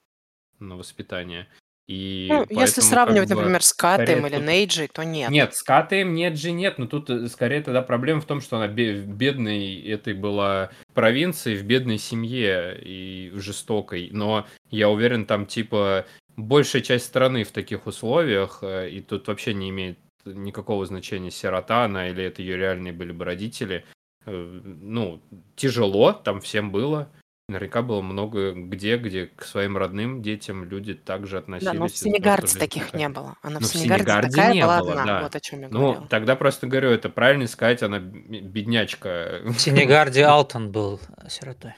на 0.60 0.76
воспитание. 0.76 1.48
И 1.88 2.28
Ну, 2.32 2.46
если 2.50 2.80
сравнивать, 2.82 3.28
как 3.28 3.38
бы, 3.38 3.42
например, 3.42 3.62
с 3.62 3.74
Катаем 3.74 4.26
или 4.26 4.36
тут- 4.36 4.46
Нейджей, 4.46 4.88
то 4.88 5.04
нет. 5.04 5.30
Нет, 5.30 5.54
с 5.54 5.64
КТМ 5.64 6.14
нет 6.14 6.38
же 6.38 6.52
нет, 6.52 6.78
но 6.78 6.88
тут 6.88 7.10
э, 7.10 7.28
скорее 7.28 7.62
тогда 7.62 7.82
проблема 7.82 8.22
в 8.22 8.26
том, 8.26 8.40
что 8.40 8.56
она 8.58 8.68
в 8.68 8.72
бедной 8.74 9.82
этой 9.82 10.14
была 10.14 10.72
провинции, 10.94 11.58
в 11.58 11.64
бедной 11.66 11.98
семье 11.98 12.80
и 12.82 13.32
жестокой. 13.36 14.10
Но 14.14 14.48
я 14.72 14.90
уверен, 14.90 15.26
там 15.26 15.46
типа 15.46 16.06
большая 16.38 16.82
часть 16.82 17.06
страны 17.06 17.44
в 17.44 17.52
таких 17.52 17.86
условиях, 17.86 18.60
э, 18.62 18.90
и 18.90 19.02
тут 19.02 19.28
вообще 19.28 19.54
не 19.54 19.70
имеет 19.70 19.98
никакого 20.26 20.86
значения, 20.86 21.32
сирота 21.32 21.84
она 21.84 22.08
или 22.08 22.24
это 22.24 22.42
ее 22.42 22.56
реальные 22.56 22.94
были 22.94 23.12
бы 23.12 23.26
родители. 23.26 23.84
Э, 24.26 24.60
Ну, 24.64 25.22
тяжело 25.58 26.14
там 26.14 26.40
всем 26.40 26.72
было. 26.72 27.10
Наверняка 27.50 27.82
было 27.82 28.02
много 28.02 28.54
где, 28.54 28.98
где 28.98 29.28
к 29.28 29.44
своим 29.44 29.76
родным 29.78 30.22
детям 30.22 30.64
люди 30.64 30.94
также 30.94 31.40
относились. 31.40 31.72
Да, 31.74 31.78
но 31.78 31.88
в 31.88 31.92
из-за 31.92 32.04
того, 32.06 32.14
что 32.14 32.18
Сенегарде 32.18 32.48
жизнь 32.48 32.60
таких 32.60 32.86
такая. 32.86 33.02
не 33.02 33.10
было. 33.10 33.36
Она 33.42 33.60
в 33.60 33.62
Ну, 33.64 33.68
в 33.68 33.72
Сенегарде 33.72 34.04
Сенегарде 34.06 34.30
такая 34.36 34.54
не 34.54 34.62
была 34.62 34.80
было, 34.80 34.92
одна. 34.92 35.06
да. 35.06 35.24
Вот 35.24 35.36
о 35.36 35.40
чем 35.42 35.62
я 35.62 35.68
Ну, 35.70 35.80
говорила. 35.80 36.08
тогда 36.08 36.36
просто 36.38 36.68
говорю, 36.68 36.90
это 36.92 37.10
правильно 37.10 37.48
сказать, 37.48 37.84
она 37.84 38.00
беднячка. 38.00 39.42
В 39.44 39.60
Сенегарде 39.60 40.24
Алтон 40.24 40.72
был 40.72 41.02
сиротой. 41.28 41.74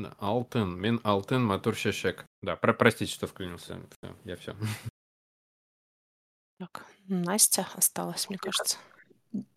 Да, 0.00 0.14
Алтын, 0.18 0.76
мен 0.80 1.00
Алтын, 1.04 1.44
Матур 1.44 1.76
Шешек. 1.76 2.24
Да, 2.42 2.56
про 2.56 2.74
простите, 2.74 3.12
что 3.12 3.28
вклинился. 3.28 3.78
Всё, 4.02 4.16
Я 4.24 4.36
все. 4.36 4.56
Так, 6.58 6.86
Настя 7.06 7.66
осталась, 7.74 8.28
мне 8.28 8.38
кажется. 8.38 8.78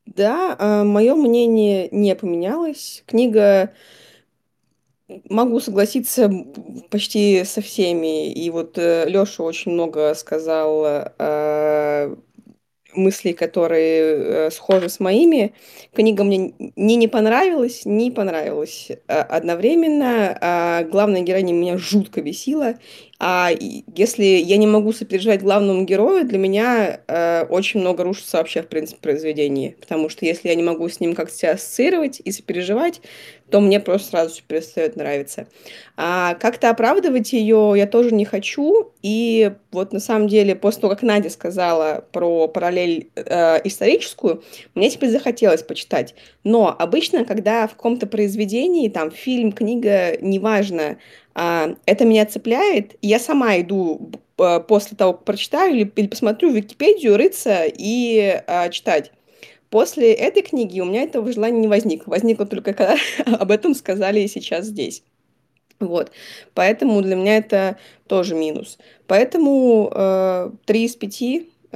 Да, 0.06 0.84
мое 0.84 1.16
мнение 1.16 1.90
не 1.92 2.16
поменялось. 2.16 3.04
Книга, 3.08 3.74
могу 5.30 5.60
согласиться 5.60 6.32
почти 6.90 7.44
со 7.46 7.62
всеми. 7.62 8.32
И 8.32 8.50
вот 8.50 8.78
Леша 8.78 9.44
очень 9.44 9.72
много 9.72 10.14
сказал 10.16 10.86
э, 10.86 12.16
мыслей, 12.98 13.34
которые 13.34 14.48
э, 14.48 14.52
схожи 14.52 14.90
с 14.90 15.00
моими. 15.00 15.54
Книга 15.94 16.24
мне 16.24 16.54
ни 16.76 16.94
не 16.94 17.08
понравилась, 17.08 17.86
не 17.86 18.12
понравилась 18.12 18.90
э, 18.90 18.96
одновременно. 19.08 20.38
А 20.42 20.84
главная 20.84 21.22
героиня 21.22 21.54
меня 21.54 21.78
жутко 21.78 22.22
бесила. 22.22 22.76
А 23.18 23.50
если 23.96 24.24
я 24.24 24.58
не 24.58 24.68
могу 24.68 24.92
сопереживать 24.92 25.42
главному 25.42 25.86
герою, 25.86 26.26
для 26.26 26.38
меня 26.38 27.00
э, 27.08 27.46
очень 27.50 27.80
много 27.80 28.04
рушится 28.04 28.38
вообще, 28.38 28.62
в 28.62 28.68
принципе, 28.68 29.00
произведение. 29.02 29.76
Потому 29.80 30.10
что 30.10 30.26
если 30.26 30.50
я 30.50 30.56
не 30.56 30.64
могу 30.64 30.90
с 30.90 31.00
ним 31.00 31.16
как-то 31.16 31.34
себя 31.34 31.52
ассоциировать 31.52 32.22
и 32.24 32.32
сопереживать, 32.34 33.02
то 33.50 33.62
мне 33.62 33.80
просто 33.80 34.10
сразу 34.10 34.34
все 34.34 34.44
перестает 34.46 34.98
нравиться. 34.98 35.48
А 35.96 36.34
как-то 36.36 36.70
оправдывать 36.70 37.32
ее 37.32 37.74
я 37.78 37.88
тоже 37.88 38.14
не 38.14 38.26
хочу. 38.26 38.92
И 39.02 39.54
вот 39.72 39.94
на 39.94 40.00
самом 40.02 40.28
деле, 40.28 40.56
после 40.56 40.82
того, 40.82 40.94
как 40.94 41.04
Надя 41.04 41.30
сказала 41.30 42.06
про 42.12 42.50
параллель 42.50 43.10
э, 43.16 43.62
историческую, 43.64 44.44
мне 44.74 44.90
теперь 44.90 45.10
захотелось 45.10 45.64
почитать. 45.64 46.16
Но 46.44 46.76
обычно, 46.78 47.24
когда 47.24 47.68
в 47.68 47.76
каком-то 47.76 48.08
произведении, 48.08 48.90
там, 48.90 49.10
фильм, 49.10 49.54
книга, 49.54 50.18
неважно, 50.20 50.98
это 51.36 52.06
меня 52.06 52.26
цепляет, 52.26 52.96
я 53.02 53.20
сама 53.20 53.60
иду 53.60 54.12
э, 54.38 54.62
после 54.62 54.96
того, 54.96 55.14
как 55.14 55.26
прочитаю, 55.26 55.76
или, 55.76 55.92
или 55.96 56.08
посмотрю 56.08 56.52
Википедию, 56.52 57.18
рыться 57.18 57.66
и 57.66 58.42
э, 58.48 58.70
читать. 58.72 59.12
После 59.70 60.14
этой 60.14 60.42
книги 60.44 60.80
у 60.80 60.86
меня 60.86 61.04
этого 61.04 61.30
желания 61.34 61.60
не 61.60 61.68
возникло. 61.68 62.12
Возникло 62.12 62.46
только, 62.46 62.74
когда 62.74 62.96
об 63.26 63.52
этом 63.52 63.76
сказали 63.76 64.26
сейчас 64.28 64.68
здесь. 64.68 65.04
Вот. 65.80 66.12
Поэтому 66.54 67.02
для 67.02 67.16
меня 67.18 67.38
это 67.38 67.78
тоже 68.08 68.36
минус. 68.36 68.78
Поэтому 69.08 69.92
э, 69.94 70.52
3 70.66 70.84
из 70.86 70.96
5. 70.96 71.22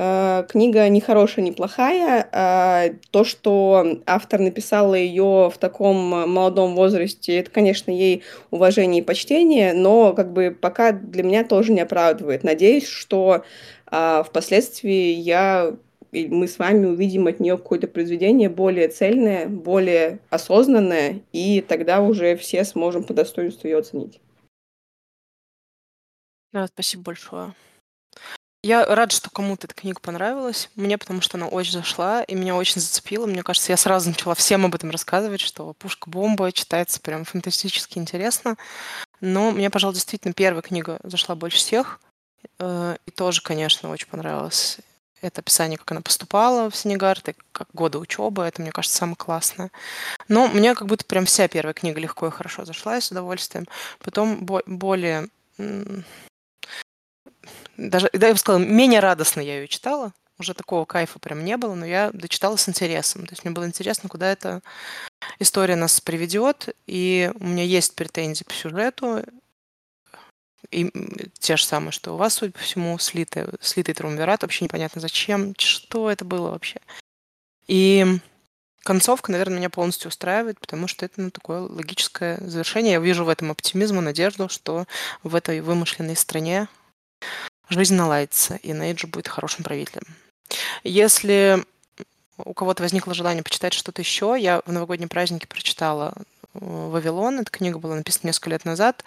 Э, 0.01 0.45
книга 0.47 0.87
не 0.87 1.01
хорошая, 1.01 1.43
не 1.43 1.51
плохая. 1.51 2.29
Э, 2.31 2.93
то, 3.11 3.25
что 3.25 3.85
автор 4.05 4.39
написала 4.39 4.95
ее 4.95 5.51
в 5.53 5.57
таком 5.59 5.97
молодом 5.97 6.73
возрасте, 6.73 7.37
это, 7.37 7.51
конечно, 7.51 7.91
ей 7.91 8.23
уважение 8.49 9.01
и 9.01 9.05
почтение, 9.05 9.73
но 9.73 10.13
как 10.13 10.31
бы 10.31 10.57
пока 10.59 10.93
для 10.93 11.23
меня 11.23 11.43
тоже 11.43 11.73
не 11.73 11.81
оправдывает. 11.81 12.45
Надеюсь, 12.45 12.87
что 12.87 13.43
э, 13.91 14.23
впоследствии 14.25 15.11
я 15.11 15.75
и 16.13 16.27
мы 16.27 16.47
с 16.47 16.57
вами 16.57 16.87
увидим 16.87 17.27
от 17.27 17.39
нее 17.39 17.57
какое-то 17.57 17.87
произведение 17.87 18.49
более 18.49 18.87
цельное, 18.87 19.47
более 19.47 20.19
осознанное, 20.29 21.21
и 21.33 21.61
тогда 21.61 22.01
уже 22.01 22.35
все 22.37 22.63
сможем 22.63 23.03
по 23.03 23.13
достоинству 23.13 23.67
ее 23.67 23.77
оценить. 23.77 24.19
Да, 26.51 26.65
спасибо 26.65 27.03
большое. 27.03 27.53
Я 28.61 28.85
рада, 28.85 29.15
что 29.15 29.29
кому-то 29.29 29.67
эта 29.67 29.73
книга 29.73 29.99
понравилась. 30.01 30.69
Мне, 30.75 30.97
потому 30.97 31.21
что 31.21 31.37
она 31.37 31.47
очень 31.47 31.71
зашла 31.71 32.23
и 32.23 32.35
меня 32.35 32.55
очень 32.55 32.81
зацепила. 32.81 33.25
Мне 33.25 33.41
кажется, 33.41 33.71
я 33.71 33.77
сразу 33.77 34.09
начала 34.09 34.35
всем 34.35 34.65
об 34.65 34.75
этом 34.75 34.91
рассказывать, 34.91 35.39
что 35.39 35.73
«Пушка-бомба» 35.73 36.51
читается 36.51 36.99
прям 36.99 37.23
фантастически 37.23 37.97
интересно. 37.97 38.57
Но 39.21 39.51
мне, 39.51 39.69
пожалуй, 39.69 39.93
действительно 39.93 40.33
первая 40.33 40.61
книга 40.61 40.99
зашла 41.03 41.35
больше 41.35 41.57
всех. 41.57 42.01
Э, 42.59 42.97
И 43.05 43.11
тоже, 43.11 43.41
конечно, 43.41 43.89
очень 43.91 44.07
понравилось 44.07 44.79
это 45.21 45.41
описание, 45.41 45.77
как 45.77 45.91
она 45.91 46.01
поступала 46.01 46.69
в 46.69 46.75
Сенегард, 46.75 47.29
и 47.29 47.35
как 47.51 47.67
годы 47.73 47.97
учебы. 47.97 48.43
Это, 48.43 48.61
мне 48.61 48.71
кажется, 48.71 48.97
самое 48.97 49.15
классное. 49.15 49.71
Но 50.27 50.47
мне 50.47 50.75
как 50.75 50.87
будто 50.87 51.05
прям 51.05 51.25
вся 51.25 51.47
первая 51.47 51.73
книга 51.73 51.99
легко 51.99 52.27
и 52.27 52.31
хорошо 52.31 52.65
зашла, 52.65 52.97
и 52.97 53.01
с 53.01 53.11
удовольствием. 53.11 53.67
Потом 53.99 54.45
бо- 54.45 54.63
более... 54.65 55.29
Даже, 57.79 58.09
да, 58.11 58.27
я 58.27 58.33
бы 58.33 58.39
сказала, 58.39 58.61
менее 58.61 58.99
радостно 58.99 59.39
я 59.39 59.59
ее 59.61 59.67
читала. 59.67 60.11
Уже 60.37 60.53
такого 60.53 60.85
кайфа 60.85 61.17
прям 61.19 61.45
не 61.45 61.55
было, 61.57 61.75
но 61.75 61.85
я 61.85 62.11
дочитала 62.11 62.57
с 62.57 62.67
интересом. 62.67 63.25
То 63.25 63.33
есть 63.33 63.43
мне 63.43 63.53
было 63.53 63.65
интересно, 63.65 64.09
куда 64.09 64.31
эта 64.31 64.61
история 65.39 65.75
нас 65.75 66.01
приведет. 66.01 66.75
И 66.87 67.31
у 67.39 67.45
меня 67.45 67.63
есть 67.63 67.95
претензии 67.95 68.43
по 68.43 68.53
сюжету. 68.53 69.23
И 70.71 70.91
те 71.39 71.55
же 71.55 71.63
самые, 71.63 71.91
что 71.91 72.13
у 72.13 72.17
вас, 72.17 72.35
судя 72.35 72.51
по 72.51 72.59
всему, 72.59 72.97
слитый, 72.99 73.45
слитый 73.61 73.93
триумвират. 73.93 74.41
Вообще 74.41 74.65
непонятно 74.65 74.99
зачем, 74.99 75.53
что 75.57 76.11
это 76.11 76.25
было 76.25 76.51
вообще. 76.51 76.81
И 77.67 78.05
концовка, 78.83 79.31
наверное, 79.31 79.57
меня 79.57 79.69
полностью 79.69 80.09
устраивает, 80.09 80.59
потому 80.59 80.87
что 80.87 81.05
это 81.05 81.21
ну, 81.21 81.31
такое 81.31 81.61
логическое 81.61 82.39
завершение. 82.41 82.93
Я 82.93 82.99
вижу 82.99 83.23
в 83.23 83.29
этом 83.29 83.51
оптимизм 83.51 83.99
и 83.99 84.01
надежду, 84.01 84.49
что 84.49 84.85
в 85.23 85.33
этой 85.33 85.61
вымышленной 85.61 86.17
стране 86.17 86.67
жизнь 87.69 87.95
наладится, 87.95 88.55
и 88.57 88.73
Нейджи 88.73 89.07
будет 89.07 89.27
хорошим 89.27 89.63
правителем. 89.63 90.05
Если 90.83 91.63
у 92.37 92.53
кого-то 92.53 92.83
возникло 92.83 93.13
желание 93.13 93.43
почитать 93.43 93.73
что-то 93.73 94.01
еще, 94.01 94.35
я 94.39 94.61
в 94.65 94.71
новогодние 94.71 95.07
праздники 95.07 95.45
прочитала 95.45 96.13
э, 96.15 96.59
«Вавилон». 96.61 97.39
Эта 97.39 97.51
книга 97.51 97.77
была 97.79 97.95
написана 97.95 98.27
несколько 98.27 98.51
лет 98.51 98.65
назад. 98.65 99.03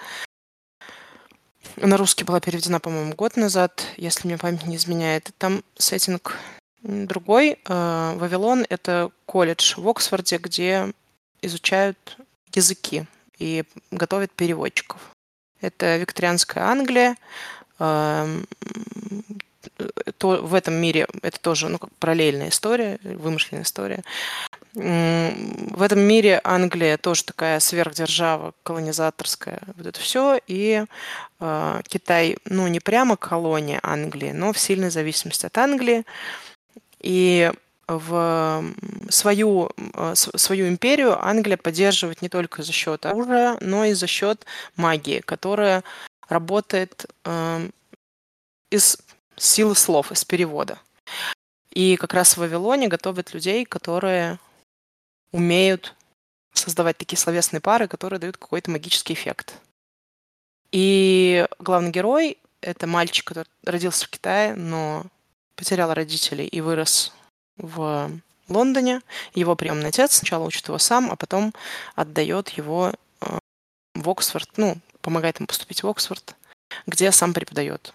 На 1.76 1.96
русский 1.96 2.24
была 2.24 2.40
переведена, 2.40 2.80
по-моему, 2.80 3.14
год 3.14 3.36
назад, 3.36 3.86
если 3.96 4.28
мне 4.28 4.36
память 4.36 4.66
не 4.66 4.76
изменяет. 4.76 5.30
Там 5.38 5.62
сеттинг 5.76 6.36
другой. 6.82 7.58
Э, 7.66 8.14
Вавилон— 8.16 8.66
это 8.68 9.10
колледж 9.26 9.74
в 9.76 9.88
Оксфорде, 9.88 10.38
где 10.38 10.92
изучают 11.40 12.18
языки 12.52 13.06
и 13.38 13.64
готовят 13.90 14.30
переводчиков. 14.32 15.00
Это 15.60 15.96
викторианская 15.96 16.64
Англия. 16.64 17.16
Эм, 17.82 18.46
то 20.18 20.28
в 20.42 20.54
этом 20.54 20.74
мире 20.74 21.08
это 21.22 21.40
тоже 21.40 21.68
ну, 21.68 21.78
как 21.78 21.90
параллельная 21.98 22.50
история, 22.50 23.00
вымышленная 23.02 23.64
история. 23.64 24.02
В 24.74 25.82
этом 25.82 26.00
мире 26.00 26.40
Англия 26.44 26.96
тоже 26.96 27.24
такая 27.24 27.58
сверхдержава, 27.58 28.54
колонизаторская, 28.62 29.60
вот 29.76 29.86
это 29.86 29.98
все. 29.98 30.38
И 30.46 30.84
э, 31.40 31.80
Китай, 31.88 32.36
ну, 32.44 32.68
не 32.68 32.78
прямо 32.78 33.16
колония 33.16 33.80
Англии, 33.82 34.30
но 34.30 34.52
в 34.52 34.58
сильной 34.58 34.90
зависимости 34.90 35.46
от 35.46 35.58
Англии. 35.58 36.04
И 37.00 37.52
в 37.88 38.64
свою, 39.10 39.70
э, 39.94 40.14
свою 40.14 40.68
империю 40.68 41.22
Англия 41.22 41.56
поддерживает 41.56 42.22
не 42.22 42.28
только 42.28 42.62
за 42.62 42.72
счет 42.72 43.04
оружия, 43.06 43.56
но 43.60 43.84
и 43.84 43.92
за 43.92 44.06
счет 44.06 44.46
магии, 44.76 45.20
которая 45.20 45.82
работает 46.32 47.06
э, 47.24 47.68
из 48.70 48.98
силы 49.36 49.74
слов, 49.74 50.12
из 50.12 50.24
перевода. 50.24 50.78
И 51.70 51.96
как 51.96 52.14
раз 52.14 52.34
в 52.34 52.38
Вавилоне 52.38 52.88
готовят 52.88 53.32
людей, 53.32 53.64
которые 53.64 54.38
умеют 55.32 55.94
создавать 56.52 56.98
такие 56.98 57.18
словесные 57.18 57.60
пары, 57.60 57.88
которые 57.88 58.20
дают 58.20 58.36
какой-то 58.36 58.70
магический 58.70 59.14
эффект. 59.14 59.58
И 60.70 61.46
главный 61.58 61.90
герой— 61.90 62.38
это 62.60 62.86
мальчик, 62.86 63.26
который 63.26 63.48
родился 63.64 64.06
в 64.06 64.10
Китае, 64.10 64.54
но 64.54 65.04
потерял 65.56 65.92
родителей 65.92 66.46
и 66.46 66.60
вырос 66.60 67.12
в 67.56 68.10
Лондоне. 68.48 69.00
Его 69.34 69.56
приемный 69.56 69.88
отец 69.88 70.16
сначала 70.16 70.44
учит 70.44 70.68
его 70.68 70.78
сам, 70.78 71.10
а 71.10 71.16
потом 71.16 71.54
отдает 71.94 72.50
его 72.50 72.92
э, 73.20 73.38
в 73.94 74.10
Оксфорд, 74.10 74.50
ну, 74.56 74.78
помогает 75.02 75.38
ему 75.38 75.46
поступить 75.46 75.82
в 75.82 75.88
Оксфорд, 75.88 76.34
где 76.86 77.12
сам 77.12 77.34
преподает. 77.34 77.92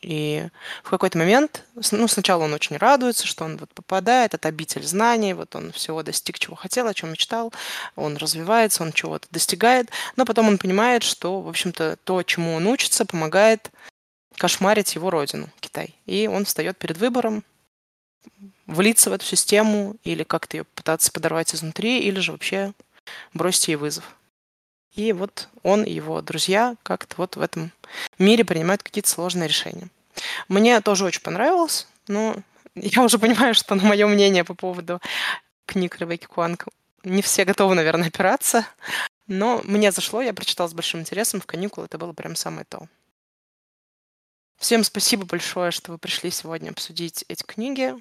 И 0.00 0.48
в 0.82 0.90
какой-то 0.90 1.18
момент, 1.18 1.64
ну, 1.90 2.08
сначала 2.08 2.44
он 2.44 2.54
очень 2.54 2.76
радуется, 2.76 3.26
что 3.26 3.44
он 3.44 3.56
вот 3.58 3.72
попадает, 3.74 4.34
это 4.34 4.48
обитель 4.48 4.84
знаний, 4.84 5.34
вот 5.34 5.54
он 5.56 5.72
всего 5.72 6.02
достиг, 6.02 6.38
чего 6.38 6.56
хотел, 6.56 6.86
о 6.86 6.94
чем 6.94 7.10
мечтал, 7.10 7.52
он 7.96 8.16
развивается, 8.16 8.82
он 8.82 8.92
чего-то 8.92 9.26
достигает, 9.30 9.90
но 10.16 10.24
потом 10.24 10.48
он 10.48 10.58
понимает, 10.58 11.02
что, 11.02 11.40
в 11.40 11.48
общем-то, 11.48 11.98
то, 12.04 12.22
чему 12.22 12.54
он 12.54 12.66
учится, 12.66 13.04
помогает 13.04 13.70
кошмарить 14.36 14.94
его 14.94 15.10
родину, 15.10 15.50
Китай. 15.60 15.94
И 16.06 16.28
он 16.28 16.44
встает 16.46 16.78
перед 16.78 16.96
выбором 16.96 17.44
влиться 18.66 19.10
в 19.10 19.12
эту 19.12 19.24
систему 19.26 19.96
или 20.04 20.22
как-то 20.22 20.56
ее 20.56 20.64
пытаться 20.64 21.12
подорвать 21.12 21.54
изнутри, 21.54 22.00
или 22.00 22.20
же 22.20 22.32
вообще 22.32 22.72
бросить 23.34 23.68
ей 23.68 23.76
вызов. 23.76 24.04
И 24.94 25.12
вот 25.12 25.48
он 25.62 25.84
и 25.84 25.92
его 25.92 26.20
друзья 26.20 26.76
как-то 26.82 27.14
вот 27.18 27.36
в 27.36 27.40
этом 27.40 27.72
мире 28.18 28.44
принимают 28.44 28.82
какие-то 28.82 29.08
сложные 29.08 29.48
решения. 29.48 29.88
Мне 30.48 30.80
тоже 30.80 31.04
очень 31.04 31.22
понравилось, 31.22 31.86
но 32.08 32.36
я 32.74 33.02
уже 33.02 33.18
понимаю, 33.18 33.54
что 33.54 33.74
на 33.74 33.84
мое 33.84 34.06
мнение 34.06 34.44
по 34.44 34.54
поводу 34.54 35.00
книг 35.66 35.98
Ребекки 35.98 36.26
Куанг 36.26 36.66
не 37.04 37.22
все 37.22 37.44
готовы, 37.44 37.74
наверное, 37.74 38.08
опираться. 38.08 38.66
Но 39.26 39.60
мне 39.64 39.92
зашло, 39.92 40.20
я 40.20 40.34
прочитала 40.34 40.68
с 40.68 40.74
большим 40.74 41.00
интересом. 41.00 41.40
В 41.40 41.46
каникулы 41.46 41.86
это 41.86 41.98
было 41.98 42.12
прям 42.12 42.34
самое 42.34 42.66
то. 42.68 42.88
Всем 44.58 44.84
спасибо 44.84 45.24
большое, 45.24 45.70
что 45.70 45.92
вы 45.92 45.98
пришли 45.98 46.30
сегодня 46.30 46.70
обсудить 46.70 47.24
эти 47.28 47.42
книги. 47.44 47.94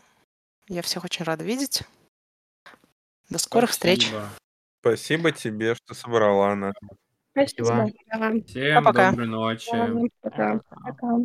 Я 0.67 0.81
всех 0.81 1.03
очень 1.05 1.23
рада 1.23 1.43
видеть. 1.43 1.83
До 3.29 3.37
скорых 3.37 3.73
Спасибо. 3.73 4.01
встреч. 4.01 4.39
Спасибо 4.81 5.31
тебе, 5.31 5.75
что 5.75 5.93
собрала 5.93 6.55
нас. 6.55 6.73
Спасибо. 7.31 7.87
Всем 8.47 8.83
Пока-пока. 8.83 9.09
доброй 9.11 9.27
ночи. 9.27 10.09
Пока. 10.21 10.59
Пока. 10.69 11.17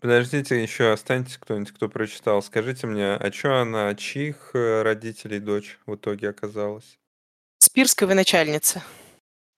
Подождите, 0.00 0.60
еще 0.60 0.90
останьтесь 0.92 1.38
кто-нибудь, 1.38 1.72
кто 1.72 1.88
прочитал. 1.88 2.42
Скажите 2.42 2.86
мне, 2.88 3.14
а 3.14 3.32
что 3.32 3.60
она, 3.60 3.94
чьих 3.94 4.50
э, 4.54 4.82
родителей 4.82 5.38
дочь 5.38 5.78
в 5.86 5.94
итоге 5.94 6.30
оказалась? 6.30 6.98
Спирской 7.58 8.08
военачальницы. 8.08 8.82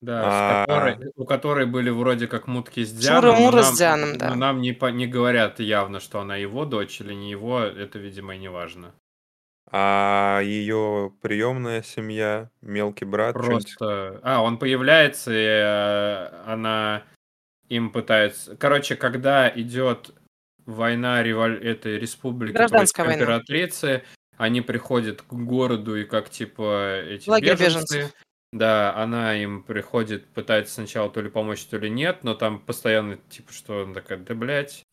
Да, 0.02 0.22
с 0.22 0.26
А, 0.26 0.66
которой, 0.66 1.12
у 1.16 1.24
которой 1.24 1.64
были 1.64 1.88
вроде 1.88 2.26
как 2.28 2.46
мутки 2.46 2.84
с 2.84 2.92
Дианом, 2.92 3.34
но 3.36 3.40
Мура 3.40 3.62
с 3.62 3.68
нам, 3.68 3.76
Дианом, 3.76 4.12
но 4.12 4.18
да. 4.18 4.34
нам 4.34 4.60
не, 4.60 4.72
по- 4.72 4.90
не 4.90 5.06
говорят 5.06 5.60
явно, 5.60 5.98
что 5.98 6.20
она 6.20 6.36
его 6.36 6.66
дочь 6.66 7.00
или 7.00 7.14
не 7.14 7.30
его, 7.30 7.60
это, 7.60 7.98
видимо, 7.98 8.34
и 8.34 8.38
не 8.38 8.50
важно. 8.50 8.92
А 9.76 10.40
ее 10.40 11.12
приемная 11.20 11.82
семья, 11.82 12.48
мелкий 12.60 13.04
брат? 13.04 13.34
Просто... 13.34 14.20
А, 14.22 14.40
он 14.40 14.56
появляется, 14.56 15.32
и 15.32 15.44
э, 15.44 16.44
она 16.46 17.02
им 17.68 17.90
пытается... 17.90 18.54
Короче, 18.54 18.94
когда 18.94 19.50
идет 19.52 20.14
война 20.64 21.24
револь... 21.24 21.58
этой 21.58 21.98
республики 21.98 22.52
против 22.52 22.70
Гражданская 22.70 23.06
война. 23.06 23.20
императрицы, 23.20 24.04
они 24.36 24.60
приходят 24.60 25.22
к 25.22 25.32
городу 25.32 25.96
и 25.96 26.04
как 26.04 26.30
типа 26.30 27.00
эти 27.08 27.28
Лагерь 27.28 27.56
беженцы. 27.58 27.96
беженцев. 27.96 28.16
Да, 28.52 28.94
она 28.94 29.34
им 29.34 29.64
приходит, 29.64 30.28
пытается 30.28 30.74
сначала 30.74 31.10
то 31.10 31.20
ли 31.20 31.28
помочь, 31.28 31.64
то 31.64 31.78
ли 31.78 31.90
нет, 31.90 32.22
но 32.22 32.34
там 32.34 32.60
постоянно 32.60 33.16
типа 33.28 33.52
что 33.52 33.82
она 33.82 33.94
такая, 33.94 34.18
да 34.18 34.36
блять, 34.36 34.84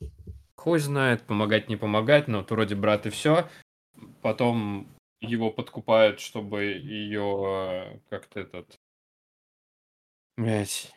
хуй 0.55 0.79
знает, 0.79 1.21
помогать 1.21 1.69
не 1.69 1.75
помогать, 1.75 2.27
но 2.27 2.39
вот 2.39 2.49
вроде 2.49 2.73
брат 2.73 3.05
и 3.05 3.11
все. 3.11 3.47
Потом 4.21 4.87
его 5.19 5.51
подкупают, 5.51 6.19
чтобы 6.19 6.63
ее 6.63 8.01
как-то 8.09 8.39
этот, 8.39 8.79
блять, 10.37 10.91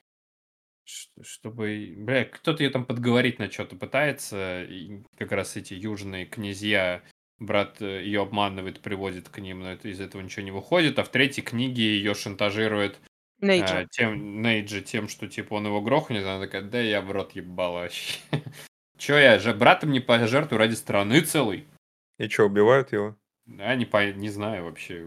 чтобы, 0.84 1.94
бля, 1.96 2.24
кто-то 2.24 2.62
ее 2.62 2.70
там 2.70 2.84
подговорить 2.84 3.38
на 3.38 3.50
что-то 3.50 3.76
пытается, 3.76 4.64
и 4.64 5.02
как 5.16 5.32
раз 5.32 5.56
эти 5.56 5.74
южные 5.74 6.26
князья, 6.26 7.02
брат 7.38 7.80
э, 7.80 8.04
ее 8.04 8.22
обманывает, 8.22 8.80
приводит 8.80 9.28
к 9.28 9.38
ним, 9.38 9.60
но 9.60 9.72
это, 9.72 9.88
из 9.88 10.00
этого 10.00 10.20
ничего 10.20 10.44
не 10.44 10.50
выходит, 10.50 10.98
а 10.98 11.04
в 11.04 11.10
третьей 11.10 11.42
книге 11.42 11.96
ее 11.96 12.14
шантажирует 12.14 13.00
Нейджи. 13.40 13.74
а, 13.74 13.86
тем, 13.86 14.42
Нейджи 14.42 14.82
тем, 14.82 15.08
что 15.08 15.26
типа 15.26 15.54
он 15.54 15.66
его 15.66 15.80
грохнет, 15.80 16.24
она 16.24 16.40
такая, 16.40 16.62
да 16.62 16.80
я 16.80 17.00
в 17.00 17.10
рот 17.10 17.32
ебала 17.32 17.80
вообще. 17.80 18.18
Че 18.98 19.18
я 19.18 19.38
же 19.38 19.54
братом 19.54 19.90
не 19.90 20.00
пожертвую 20.00 20.58
ради 20.58 20.74
страны 20.74 21.20
целой? 21.20 21.66
И 22.18 22.28
что, 22.28 22.44
убивают 22.44 22.92
его? 22.92 23.16
Да, 23.46 23.74
не, 23.74 23.84
по... 23.84 24.04
не 24.12 24.30
знаю 24.30 24.64
вообще. 24.64 25.06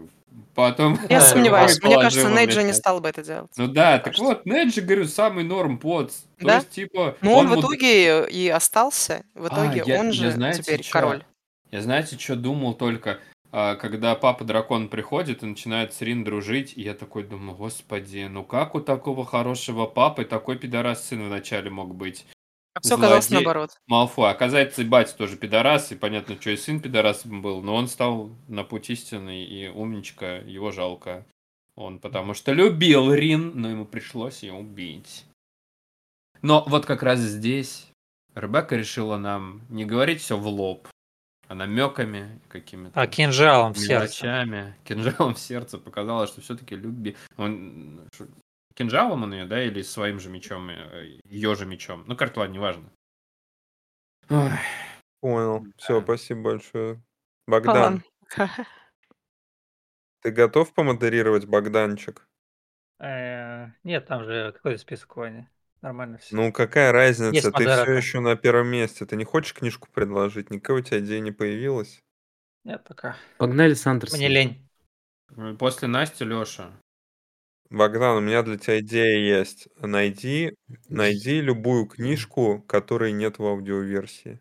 Потом... 0.54 0.98
Я 1.08 1.20
сомневаюсь. 1.22 1.82
Мне 1.82 1.96
кажется, 1.96 2.28
Нейджи 2.30 2.62
не 2.62 2.72
стал 2.72 3.00
бы 3.00 3.08
это 3.08 3.22
делать. 3.22 3.50
Ну 3.56 3.66
да, 3.66 3.98
так 3.98 4.16
вот, 4.18 4.46
Неджи, 4.46 4.80
говорю, 4.80 5.06
самый 5.06 5.42
норм 5.44 5.78
под. 5.78 6.10
То 6.38 6.46
Да? 6.46 6.54
есть, 6.56 6.70
типа... 6.70 7.16
Ну, 7.20 7.32
он 7.34 7.48
в 7.48 7.58
итоге 7.60 8.28
и 8.28 8.48
остался. 8.48 9.24
В 9.34 9.44
А, 9.46 9.48
итоге 9.48 9.82
я- 9.86 9.98
он 10.00 10.06
я 10.06 10.12
же 10.12 10.30
знаете 10.30 10.62
теперь 10.62 10.82
чё? 10.82 10.92
король. 10.92 11.24
Я 11.70 11.82
знаете, 11.82 12.16
что 12.18 12.36
думал 12.36 12.74
только, 12.74 13.18
а, 13.50 13.74
когда 13.76 14.14
папа 14.14 14.44
дракон 14.44 14.88
приходит 14.88 15.42
и 15.42 15.46
начинает 15.46 15.92
с 15.94 16.00
Рин 16.02 16.22
дружить, 16.22 16.74
и 16.76 16.82
я 16.82 16.94
такой 16.94 17.24
думаю, 17.24 17.56
господи, 17.56 18.26
ну 18.30 18.44
как 18.44 18.74
у 18.74 18.80
такого 18.80 19.24
хорошего 19.26 19.86
папы 19.86 20.24
такой 20.24 20.56
пидорас 20.58 21.06
сын 21.08 21.26
вначале 21.26 21.70
мог 21.70 21.94
быть? 21.94 22.26
А 22.78 22.80
все 22.80 22.94
оказалось 22.94 23.30
наоборот. 23.30 23.70
Малфой. 23.88 24.30
Оказывается, 24.30 24.82
и 24.82 24.84
батя 24.84 25.16
тоже 25.16 25.36
пидорас, 25.36 25.90
и 25.90 25.96
понятно, 25.96 26.36
что 26.40 26.50
и 26.50 26.56
сын 26.56 26.80
пидорасом 26.80 27.42
был, 27.42 27.60
но 27.60 27.74
он 27.74 27.88
стал 27.88 28.30
на 28.46 28.62
путь 28.62 28.88
истинный, 28.90 29.44
и 29.44 29.68
умничка, 29.68 30.36
его 30.38 30.70
жалко. 30.70 31.26
Он 31.74 31.98
потому 31.98 32.34
что 32.34 32.52
любил 32.52 33.12
Рин, 33.12 33.52
но 33.54 33.70
ему 33.70 33.84
пришлось 33.84 34.42
ее 34.42 34.52
убить. 34.52 35.24
Но 36.40 36.64
вот 36.68 36.86
как 36.86 37.02
раз 37.02 37.18
здесь 37.18 37.88
Ребекка 38.34 38.76
решила 38.76 39.16
нам 39.16 39.62
не 39.68 39.84
говорить 39.84 40.20
все 40.20 40.36
в 40.36 40.46
лоб, 40.46 40.86
а 41.48 41.54
намеками 41.54 42.40
какими-то. 42.48 43.00
А 43.00 43.06
кинжалом 43.08 43.74
в 43.74 43.78
сердце. 43.78 44.74
кинжалом 44.84 45.34
в 45.34 45.38
сердце 45.40 45.78
показала, 45.78 46.28
что 46.28 46.40
все-таки 46.40 46.76
люби. 46.76 47.16
Он 47.36 48.00
кинжалом 48.78 49.24
он 49.24 49.34
ее, 49.34 49.44
да, 49.44 49.62
или 49.62 49.82
своим 49.82 50.20
же 50.20 50.30
мечом, 50.30 50.70
ее 51.24 51.54
же 51.56 51.66
мечом. 51.66 52.04
Ну, 52.06 52.16
как-то 52.16 52.40
ладно, 52.40 52.54
неважно. 52.54 52.90
Ой. 54.30 54.50
Понял. 55.20 55.66
Все, 55.76 55.98
Да. 55.98 56.04
спасибо 56.04 56.42
большое. 56.42 57.02
Богдан, 57.46 57.74
Ладно. 57.76 58.02
Ты 60.22 60.30
готов 60.30 60.72
помодерировать, 60.74 61.46
Богданчик? 61.46 62.26
Э, 63.00 63.68
Нет, 63.84 64.06
там 64.06 64.24
же 64.24 64.52
какой-то 64.52 64.78
список 64.78 65.16
Вани. 65.16 65.48
Нормально 65.80 66.18
все. 66.18 66.34
Ну, 66.34 66.52
какая 66.52 66.92
Есть 66.92 67.20
разница? 67.20 67.52
Ты 67.52 67.64
все 67.64 67.92
еще 67.92 68.20
на 68.20 68.36
первом 68.36 68.68
месте. 68.68 69.06
Ты 69.06 69.16
не 69.16 69.24
хочешь 69.24 69.54
книжку 69.54 69.88
предложить? 69.92 70.50
Никакой 70.50 70.80
у 70.80 70.84
тебя 70.84 70.98
идеи 70.98 71.18
не 71.20 71.30
появилась? 71.32 72.00
Нет, 72.64 72.84
пока. 72.84 73.16
Погнали 73.38 73.74
с 73.74 73.86
Мне 73.86 74.28
лень. 74.28 74.68
М, 75.36 75.56
После 75.56 75.88
Насти 75.88 76.24
Леша. 76.24 76.72
Богдан, 77.70 78.16
у 78.16 78.20
меня 78.20 78.42
для 78.42 78.56
тебя 78.56 78.80
идея 78.80 79.38
есть. 79.38 79.68
Найди, 79.80 80.54
найди 80.88 81.40
любую 81.40 81.86
книжку, 81.86 82.64
которой 82.66 83.12
нет 83.12 83.38
в 83.38 83.44
аудиоверсии. 83.44 84.40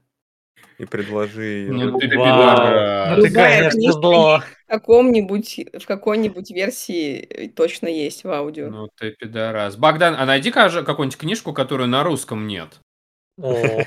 И 0.78 0.86
предложи 0.86 1.44
ее. 1.44 1.74
Ну 1.74 2.00
ты 2.00 2.08
Вау. 2.16 2.26
пидорас. 2.26 3.18
Ну 3.18 3.24
ты, 3.24 3.32
конечно, 3.32 3.72
книжка 3.72 4.00
зло. 4.00 4.40
в 4.40 4.68
каком-нибудь, 4.68 5.60
в 5.74 5.86
какой-нибудь 5.86 6.52
версии 6.52 7.18
э, 7.20 7.50
точно 7.50 7.88
есть 7.88 8.24
в 8.24 8.30
аудио. 8.30 8.70
Ну 8.70 8.88
ты 8.96 9.12
пидорас. 9.12 9.76
Богдан, 9.76 10.16
а 10.18 10.26
найди 10.26 10.52
какую-нибудь 10.52 11.18
книжку, 11.18 11.52
которую 11.52 11.90
на 11.90 12.04
русском 12.04 12.48
нет. 12.48 12.80
О, 13.40 13.86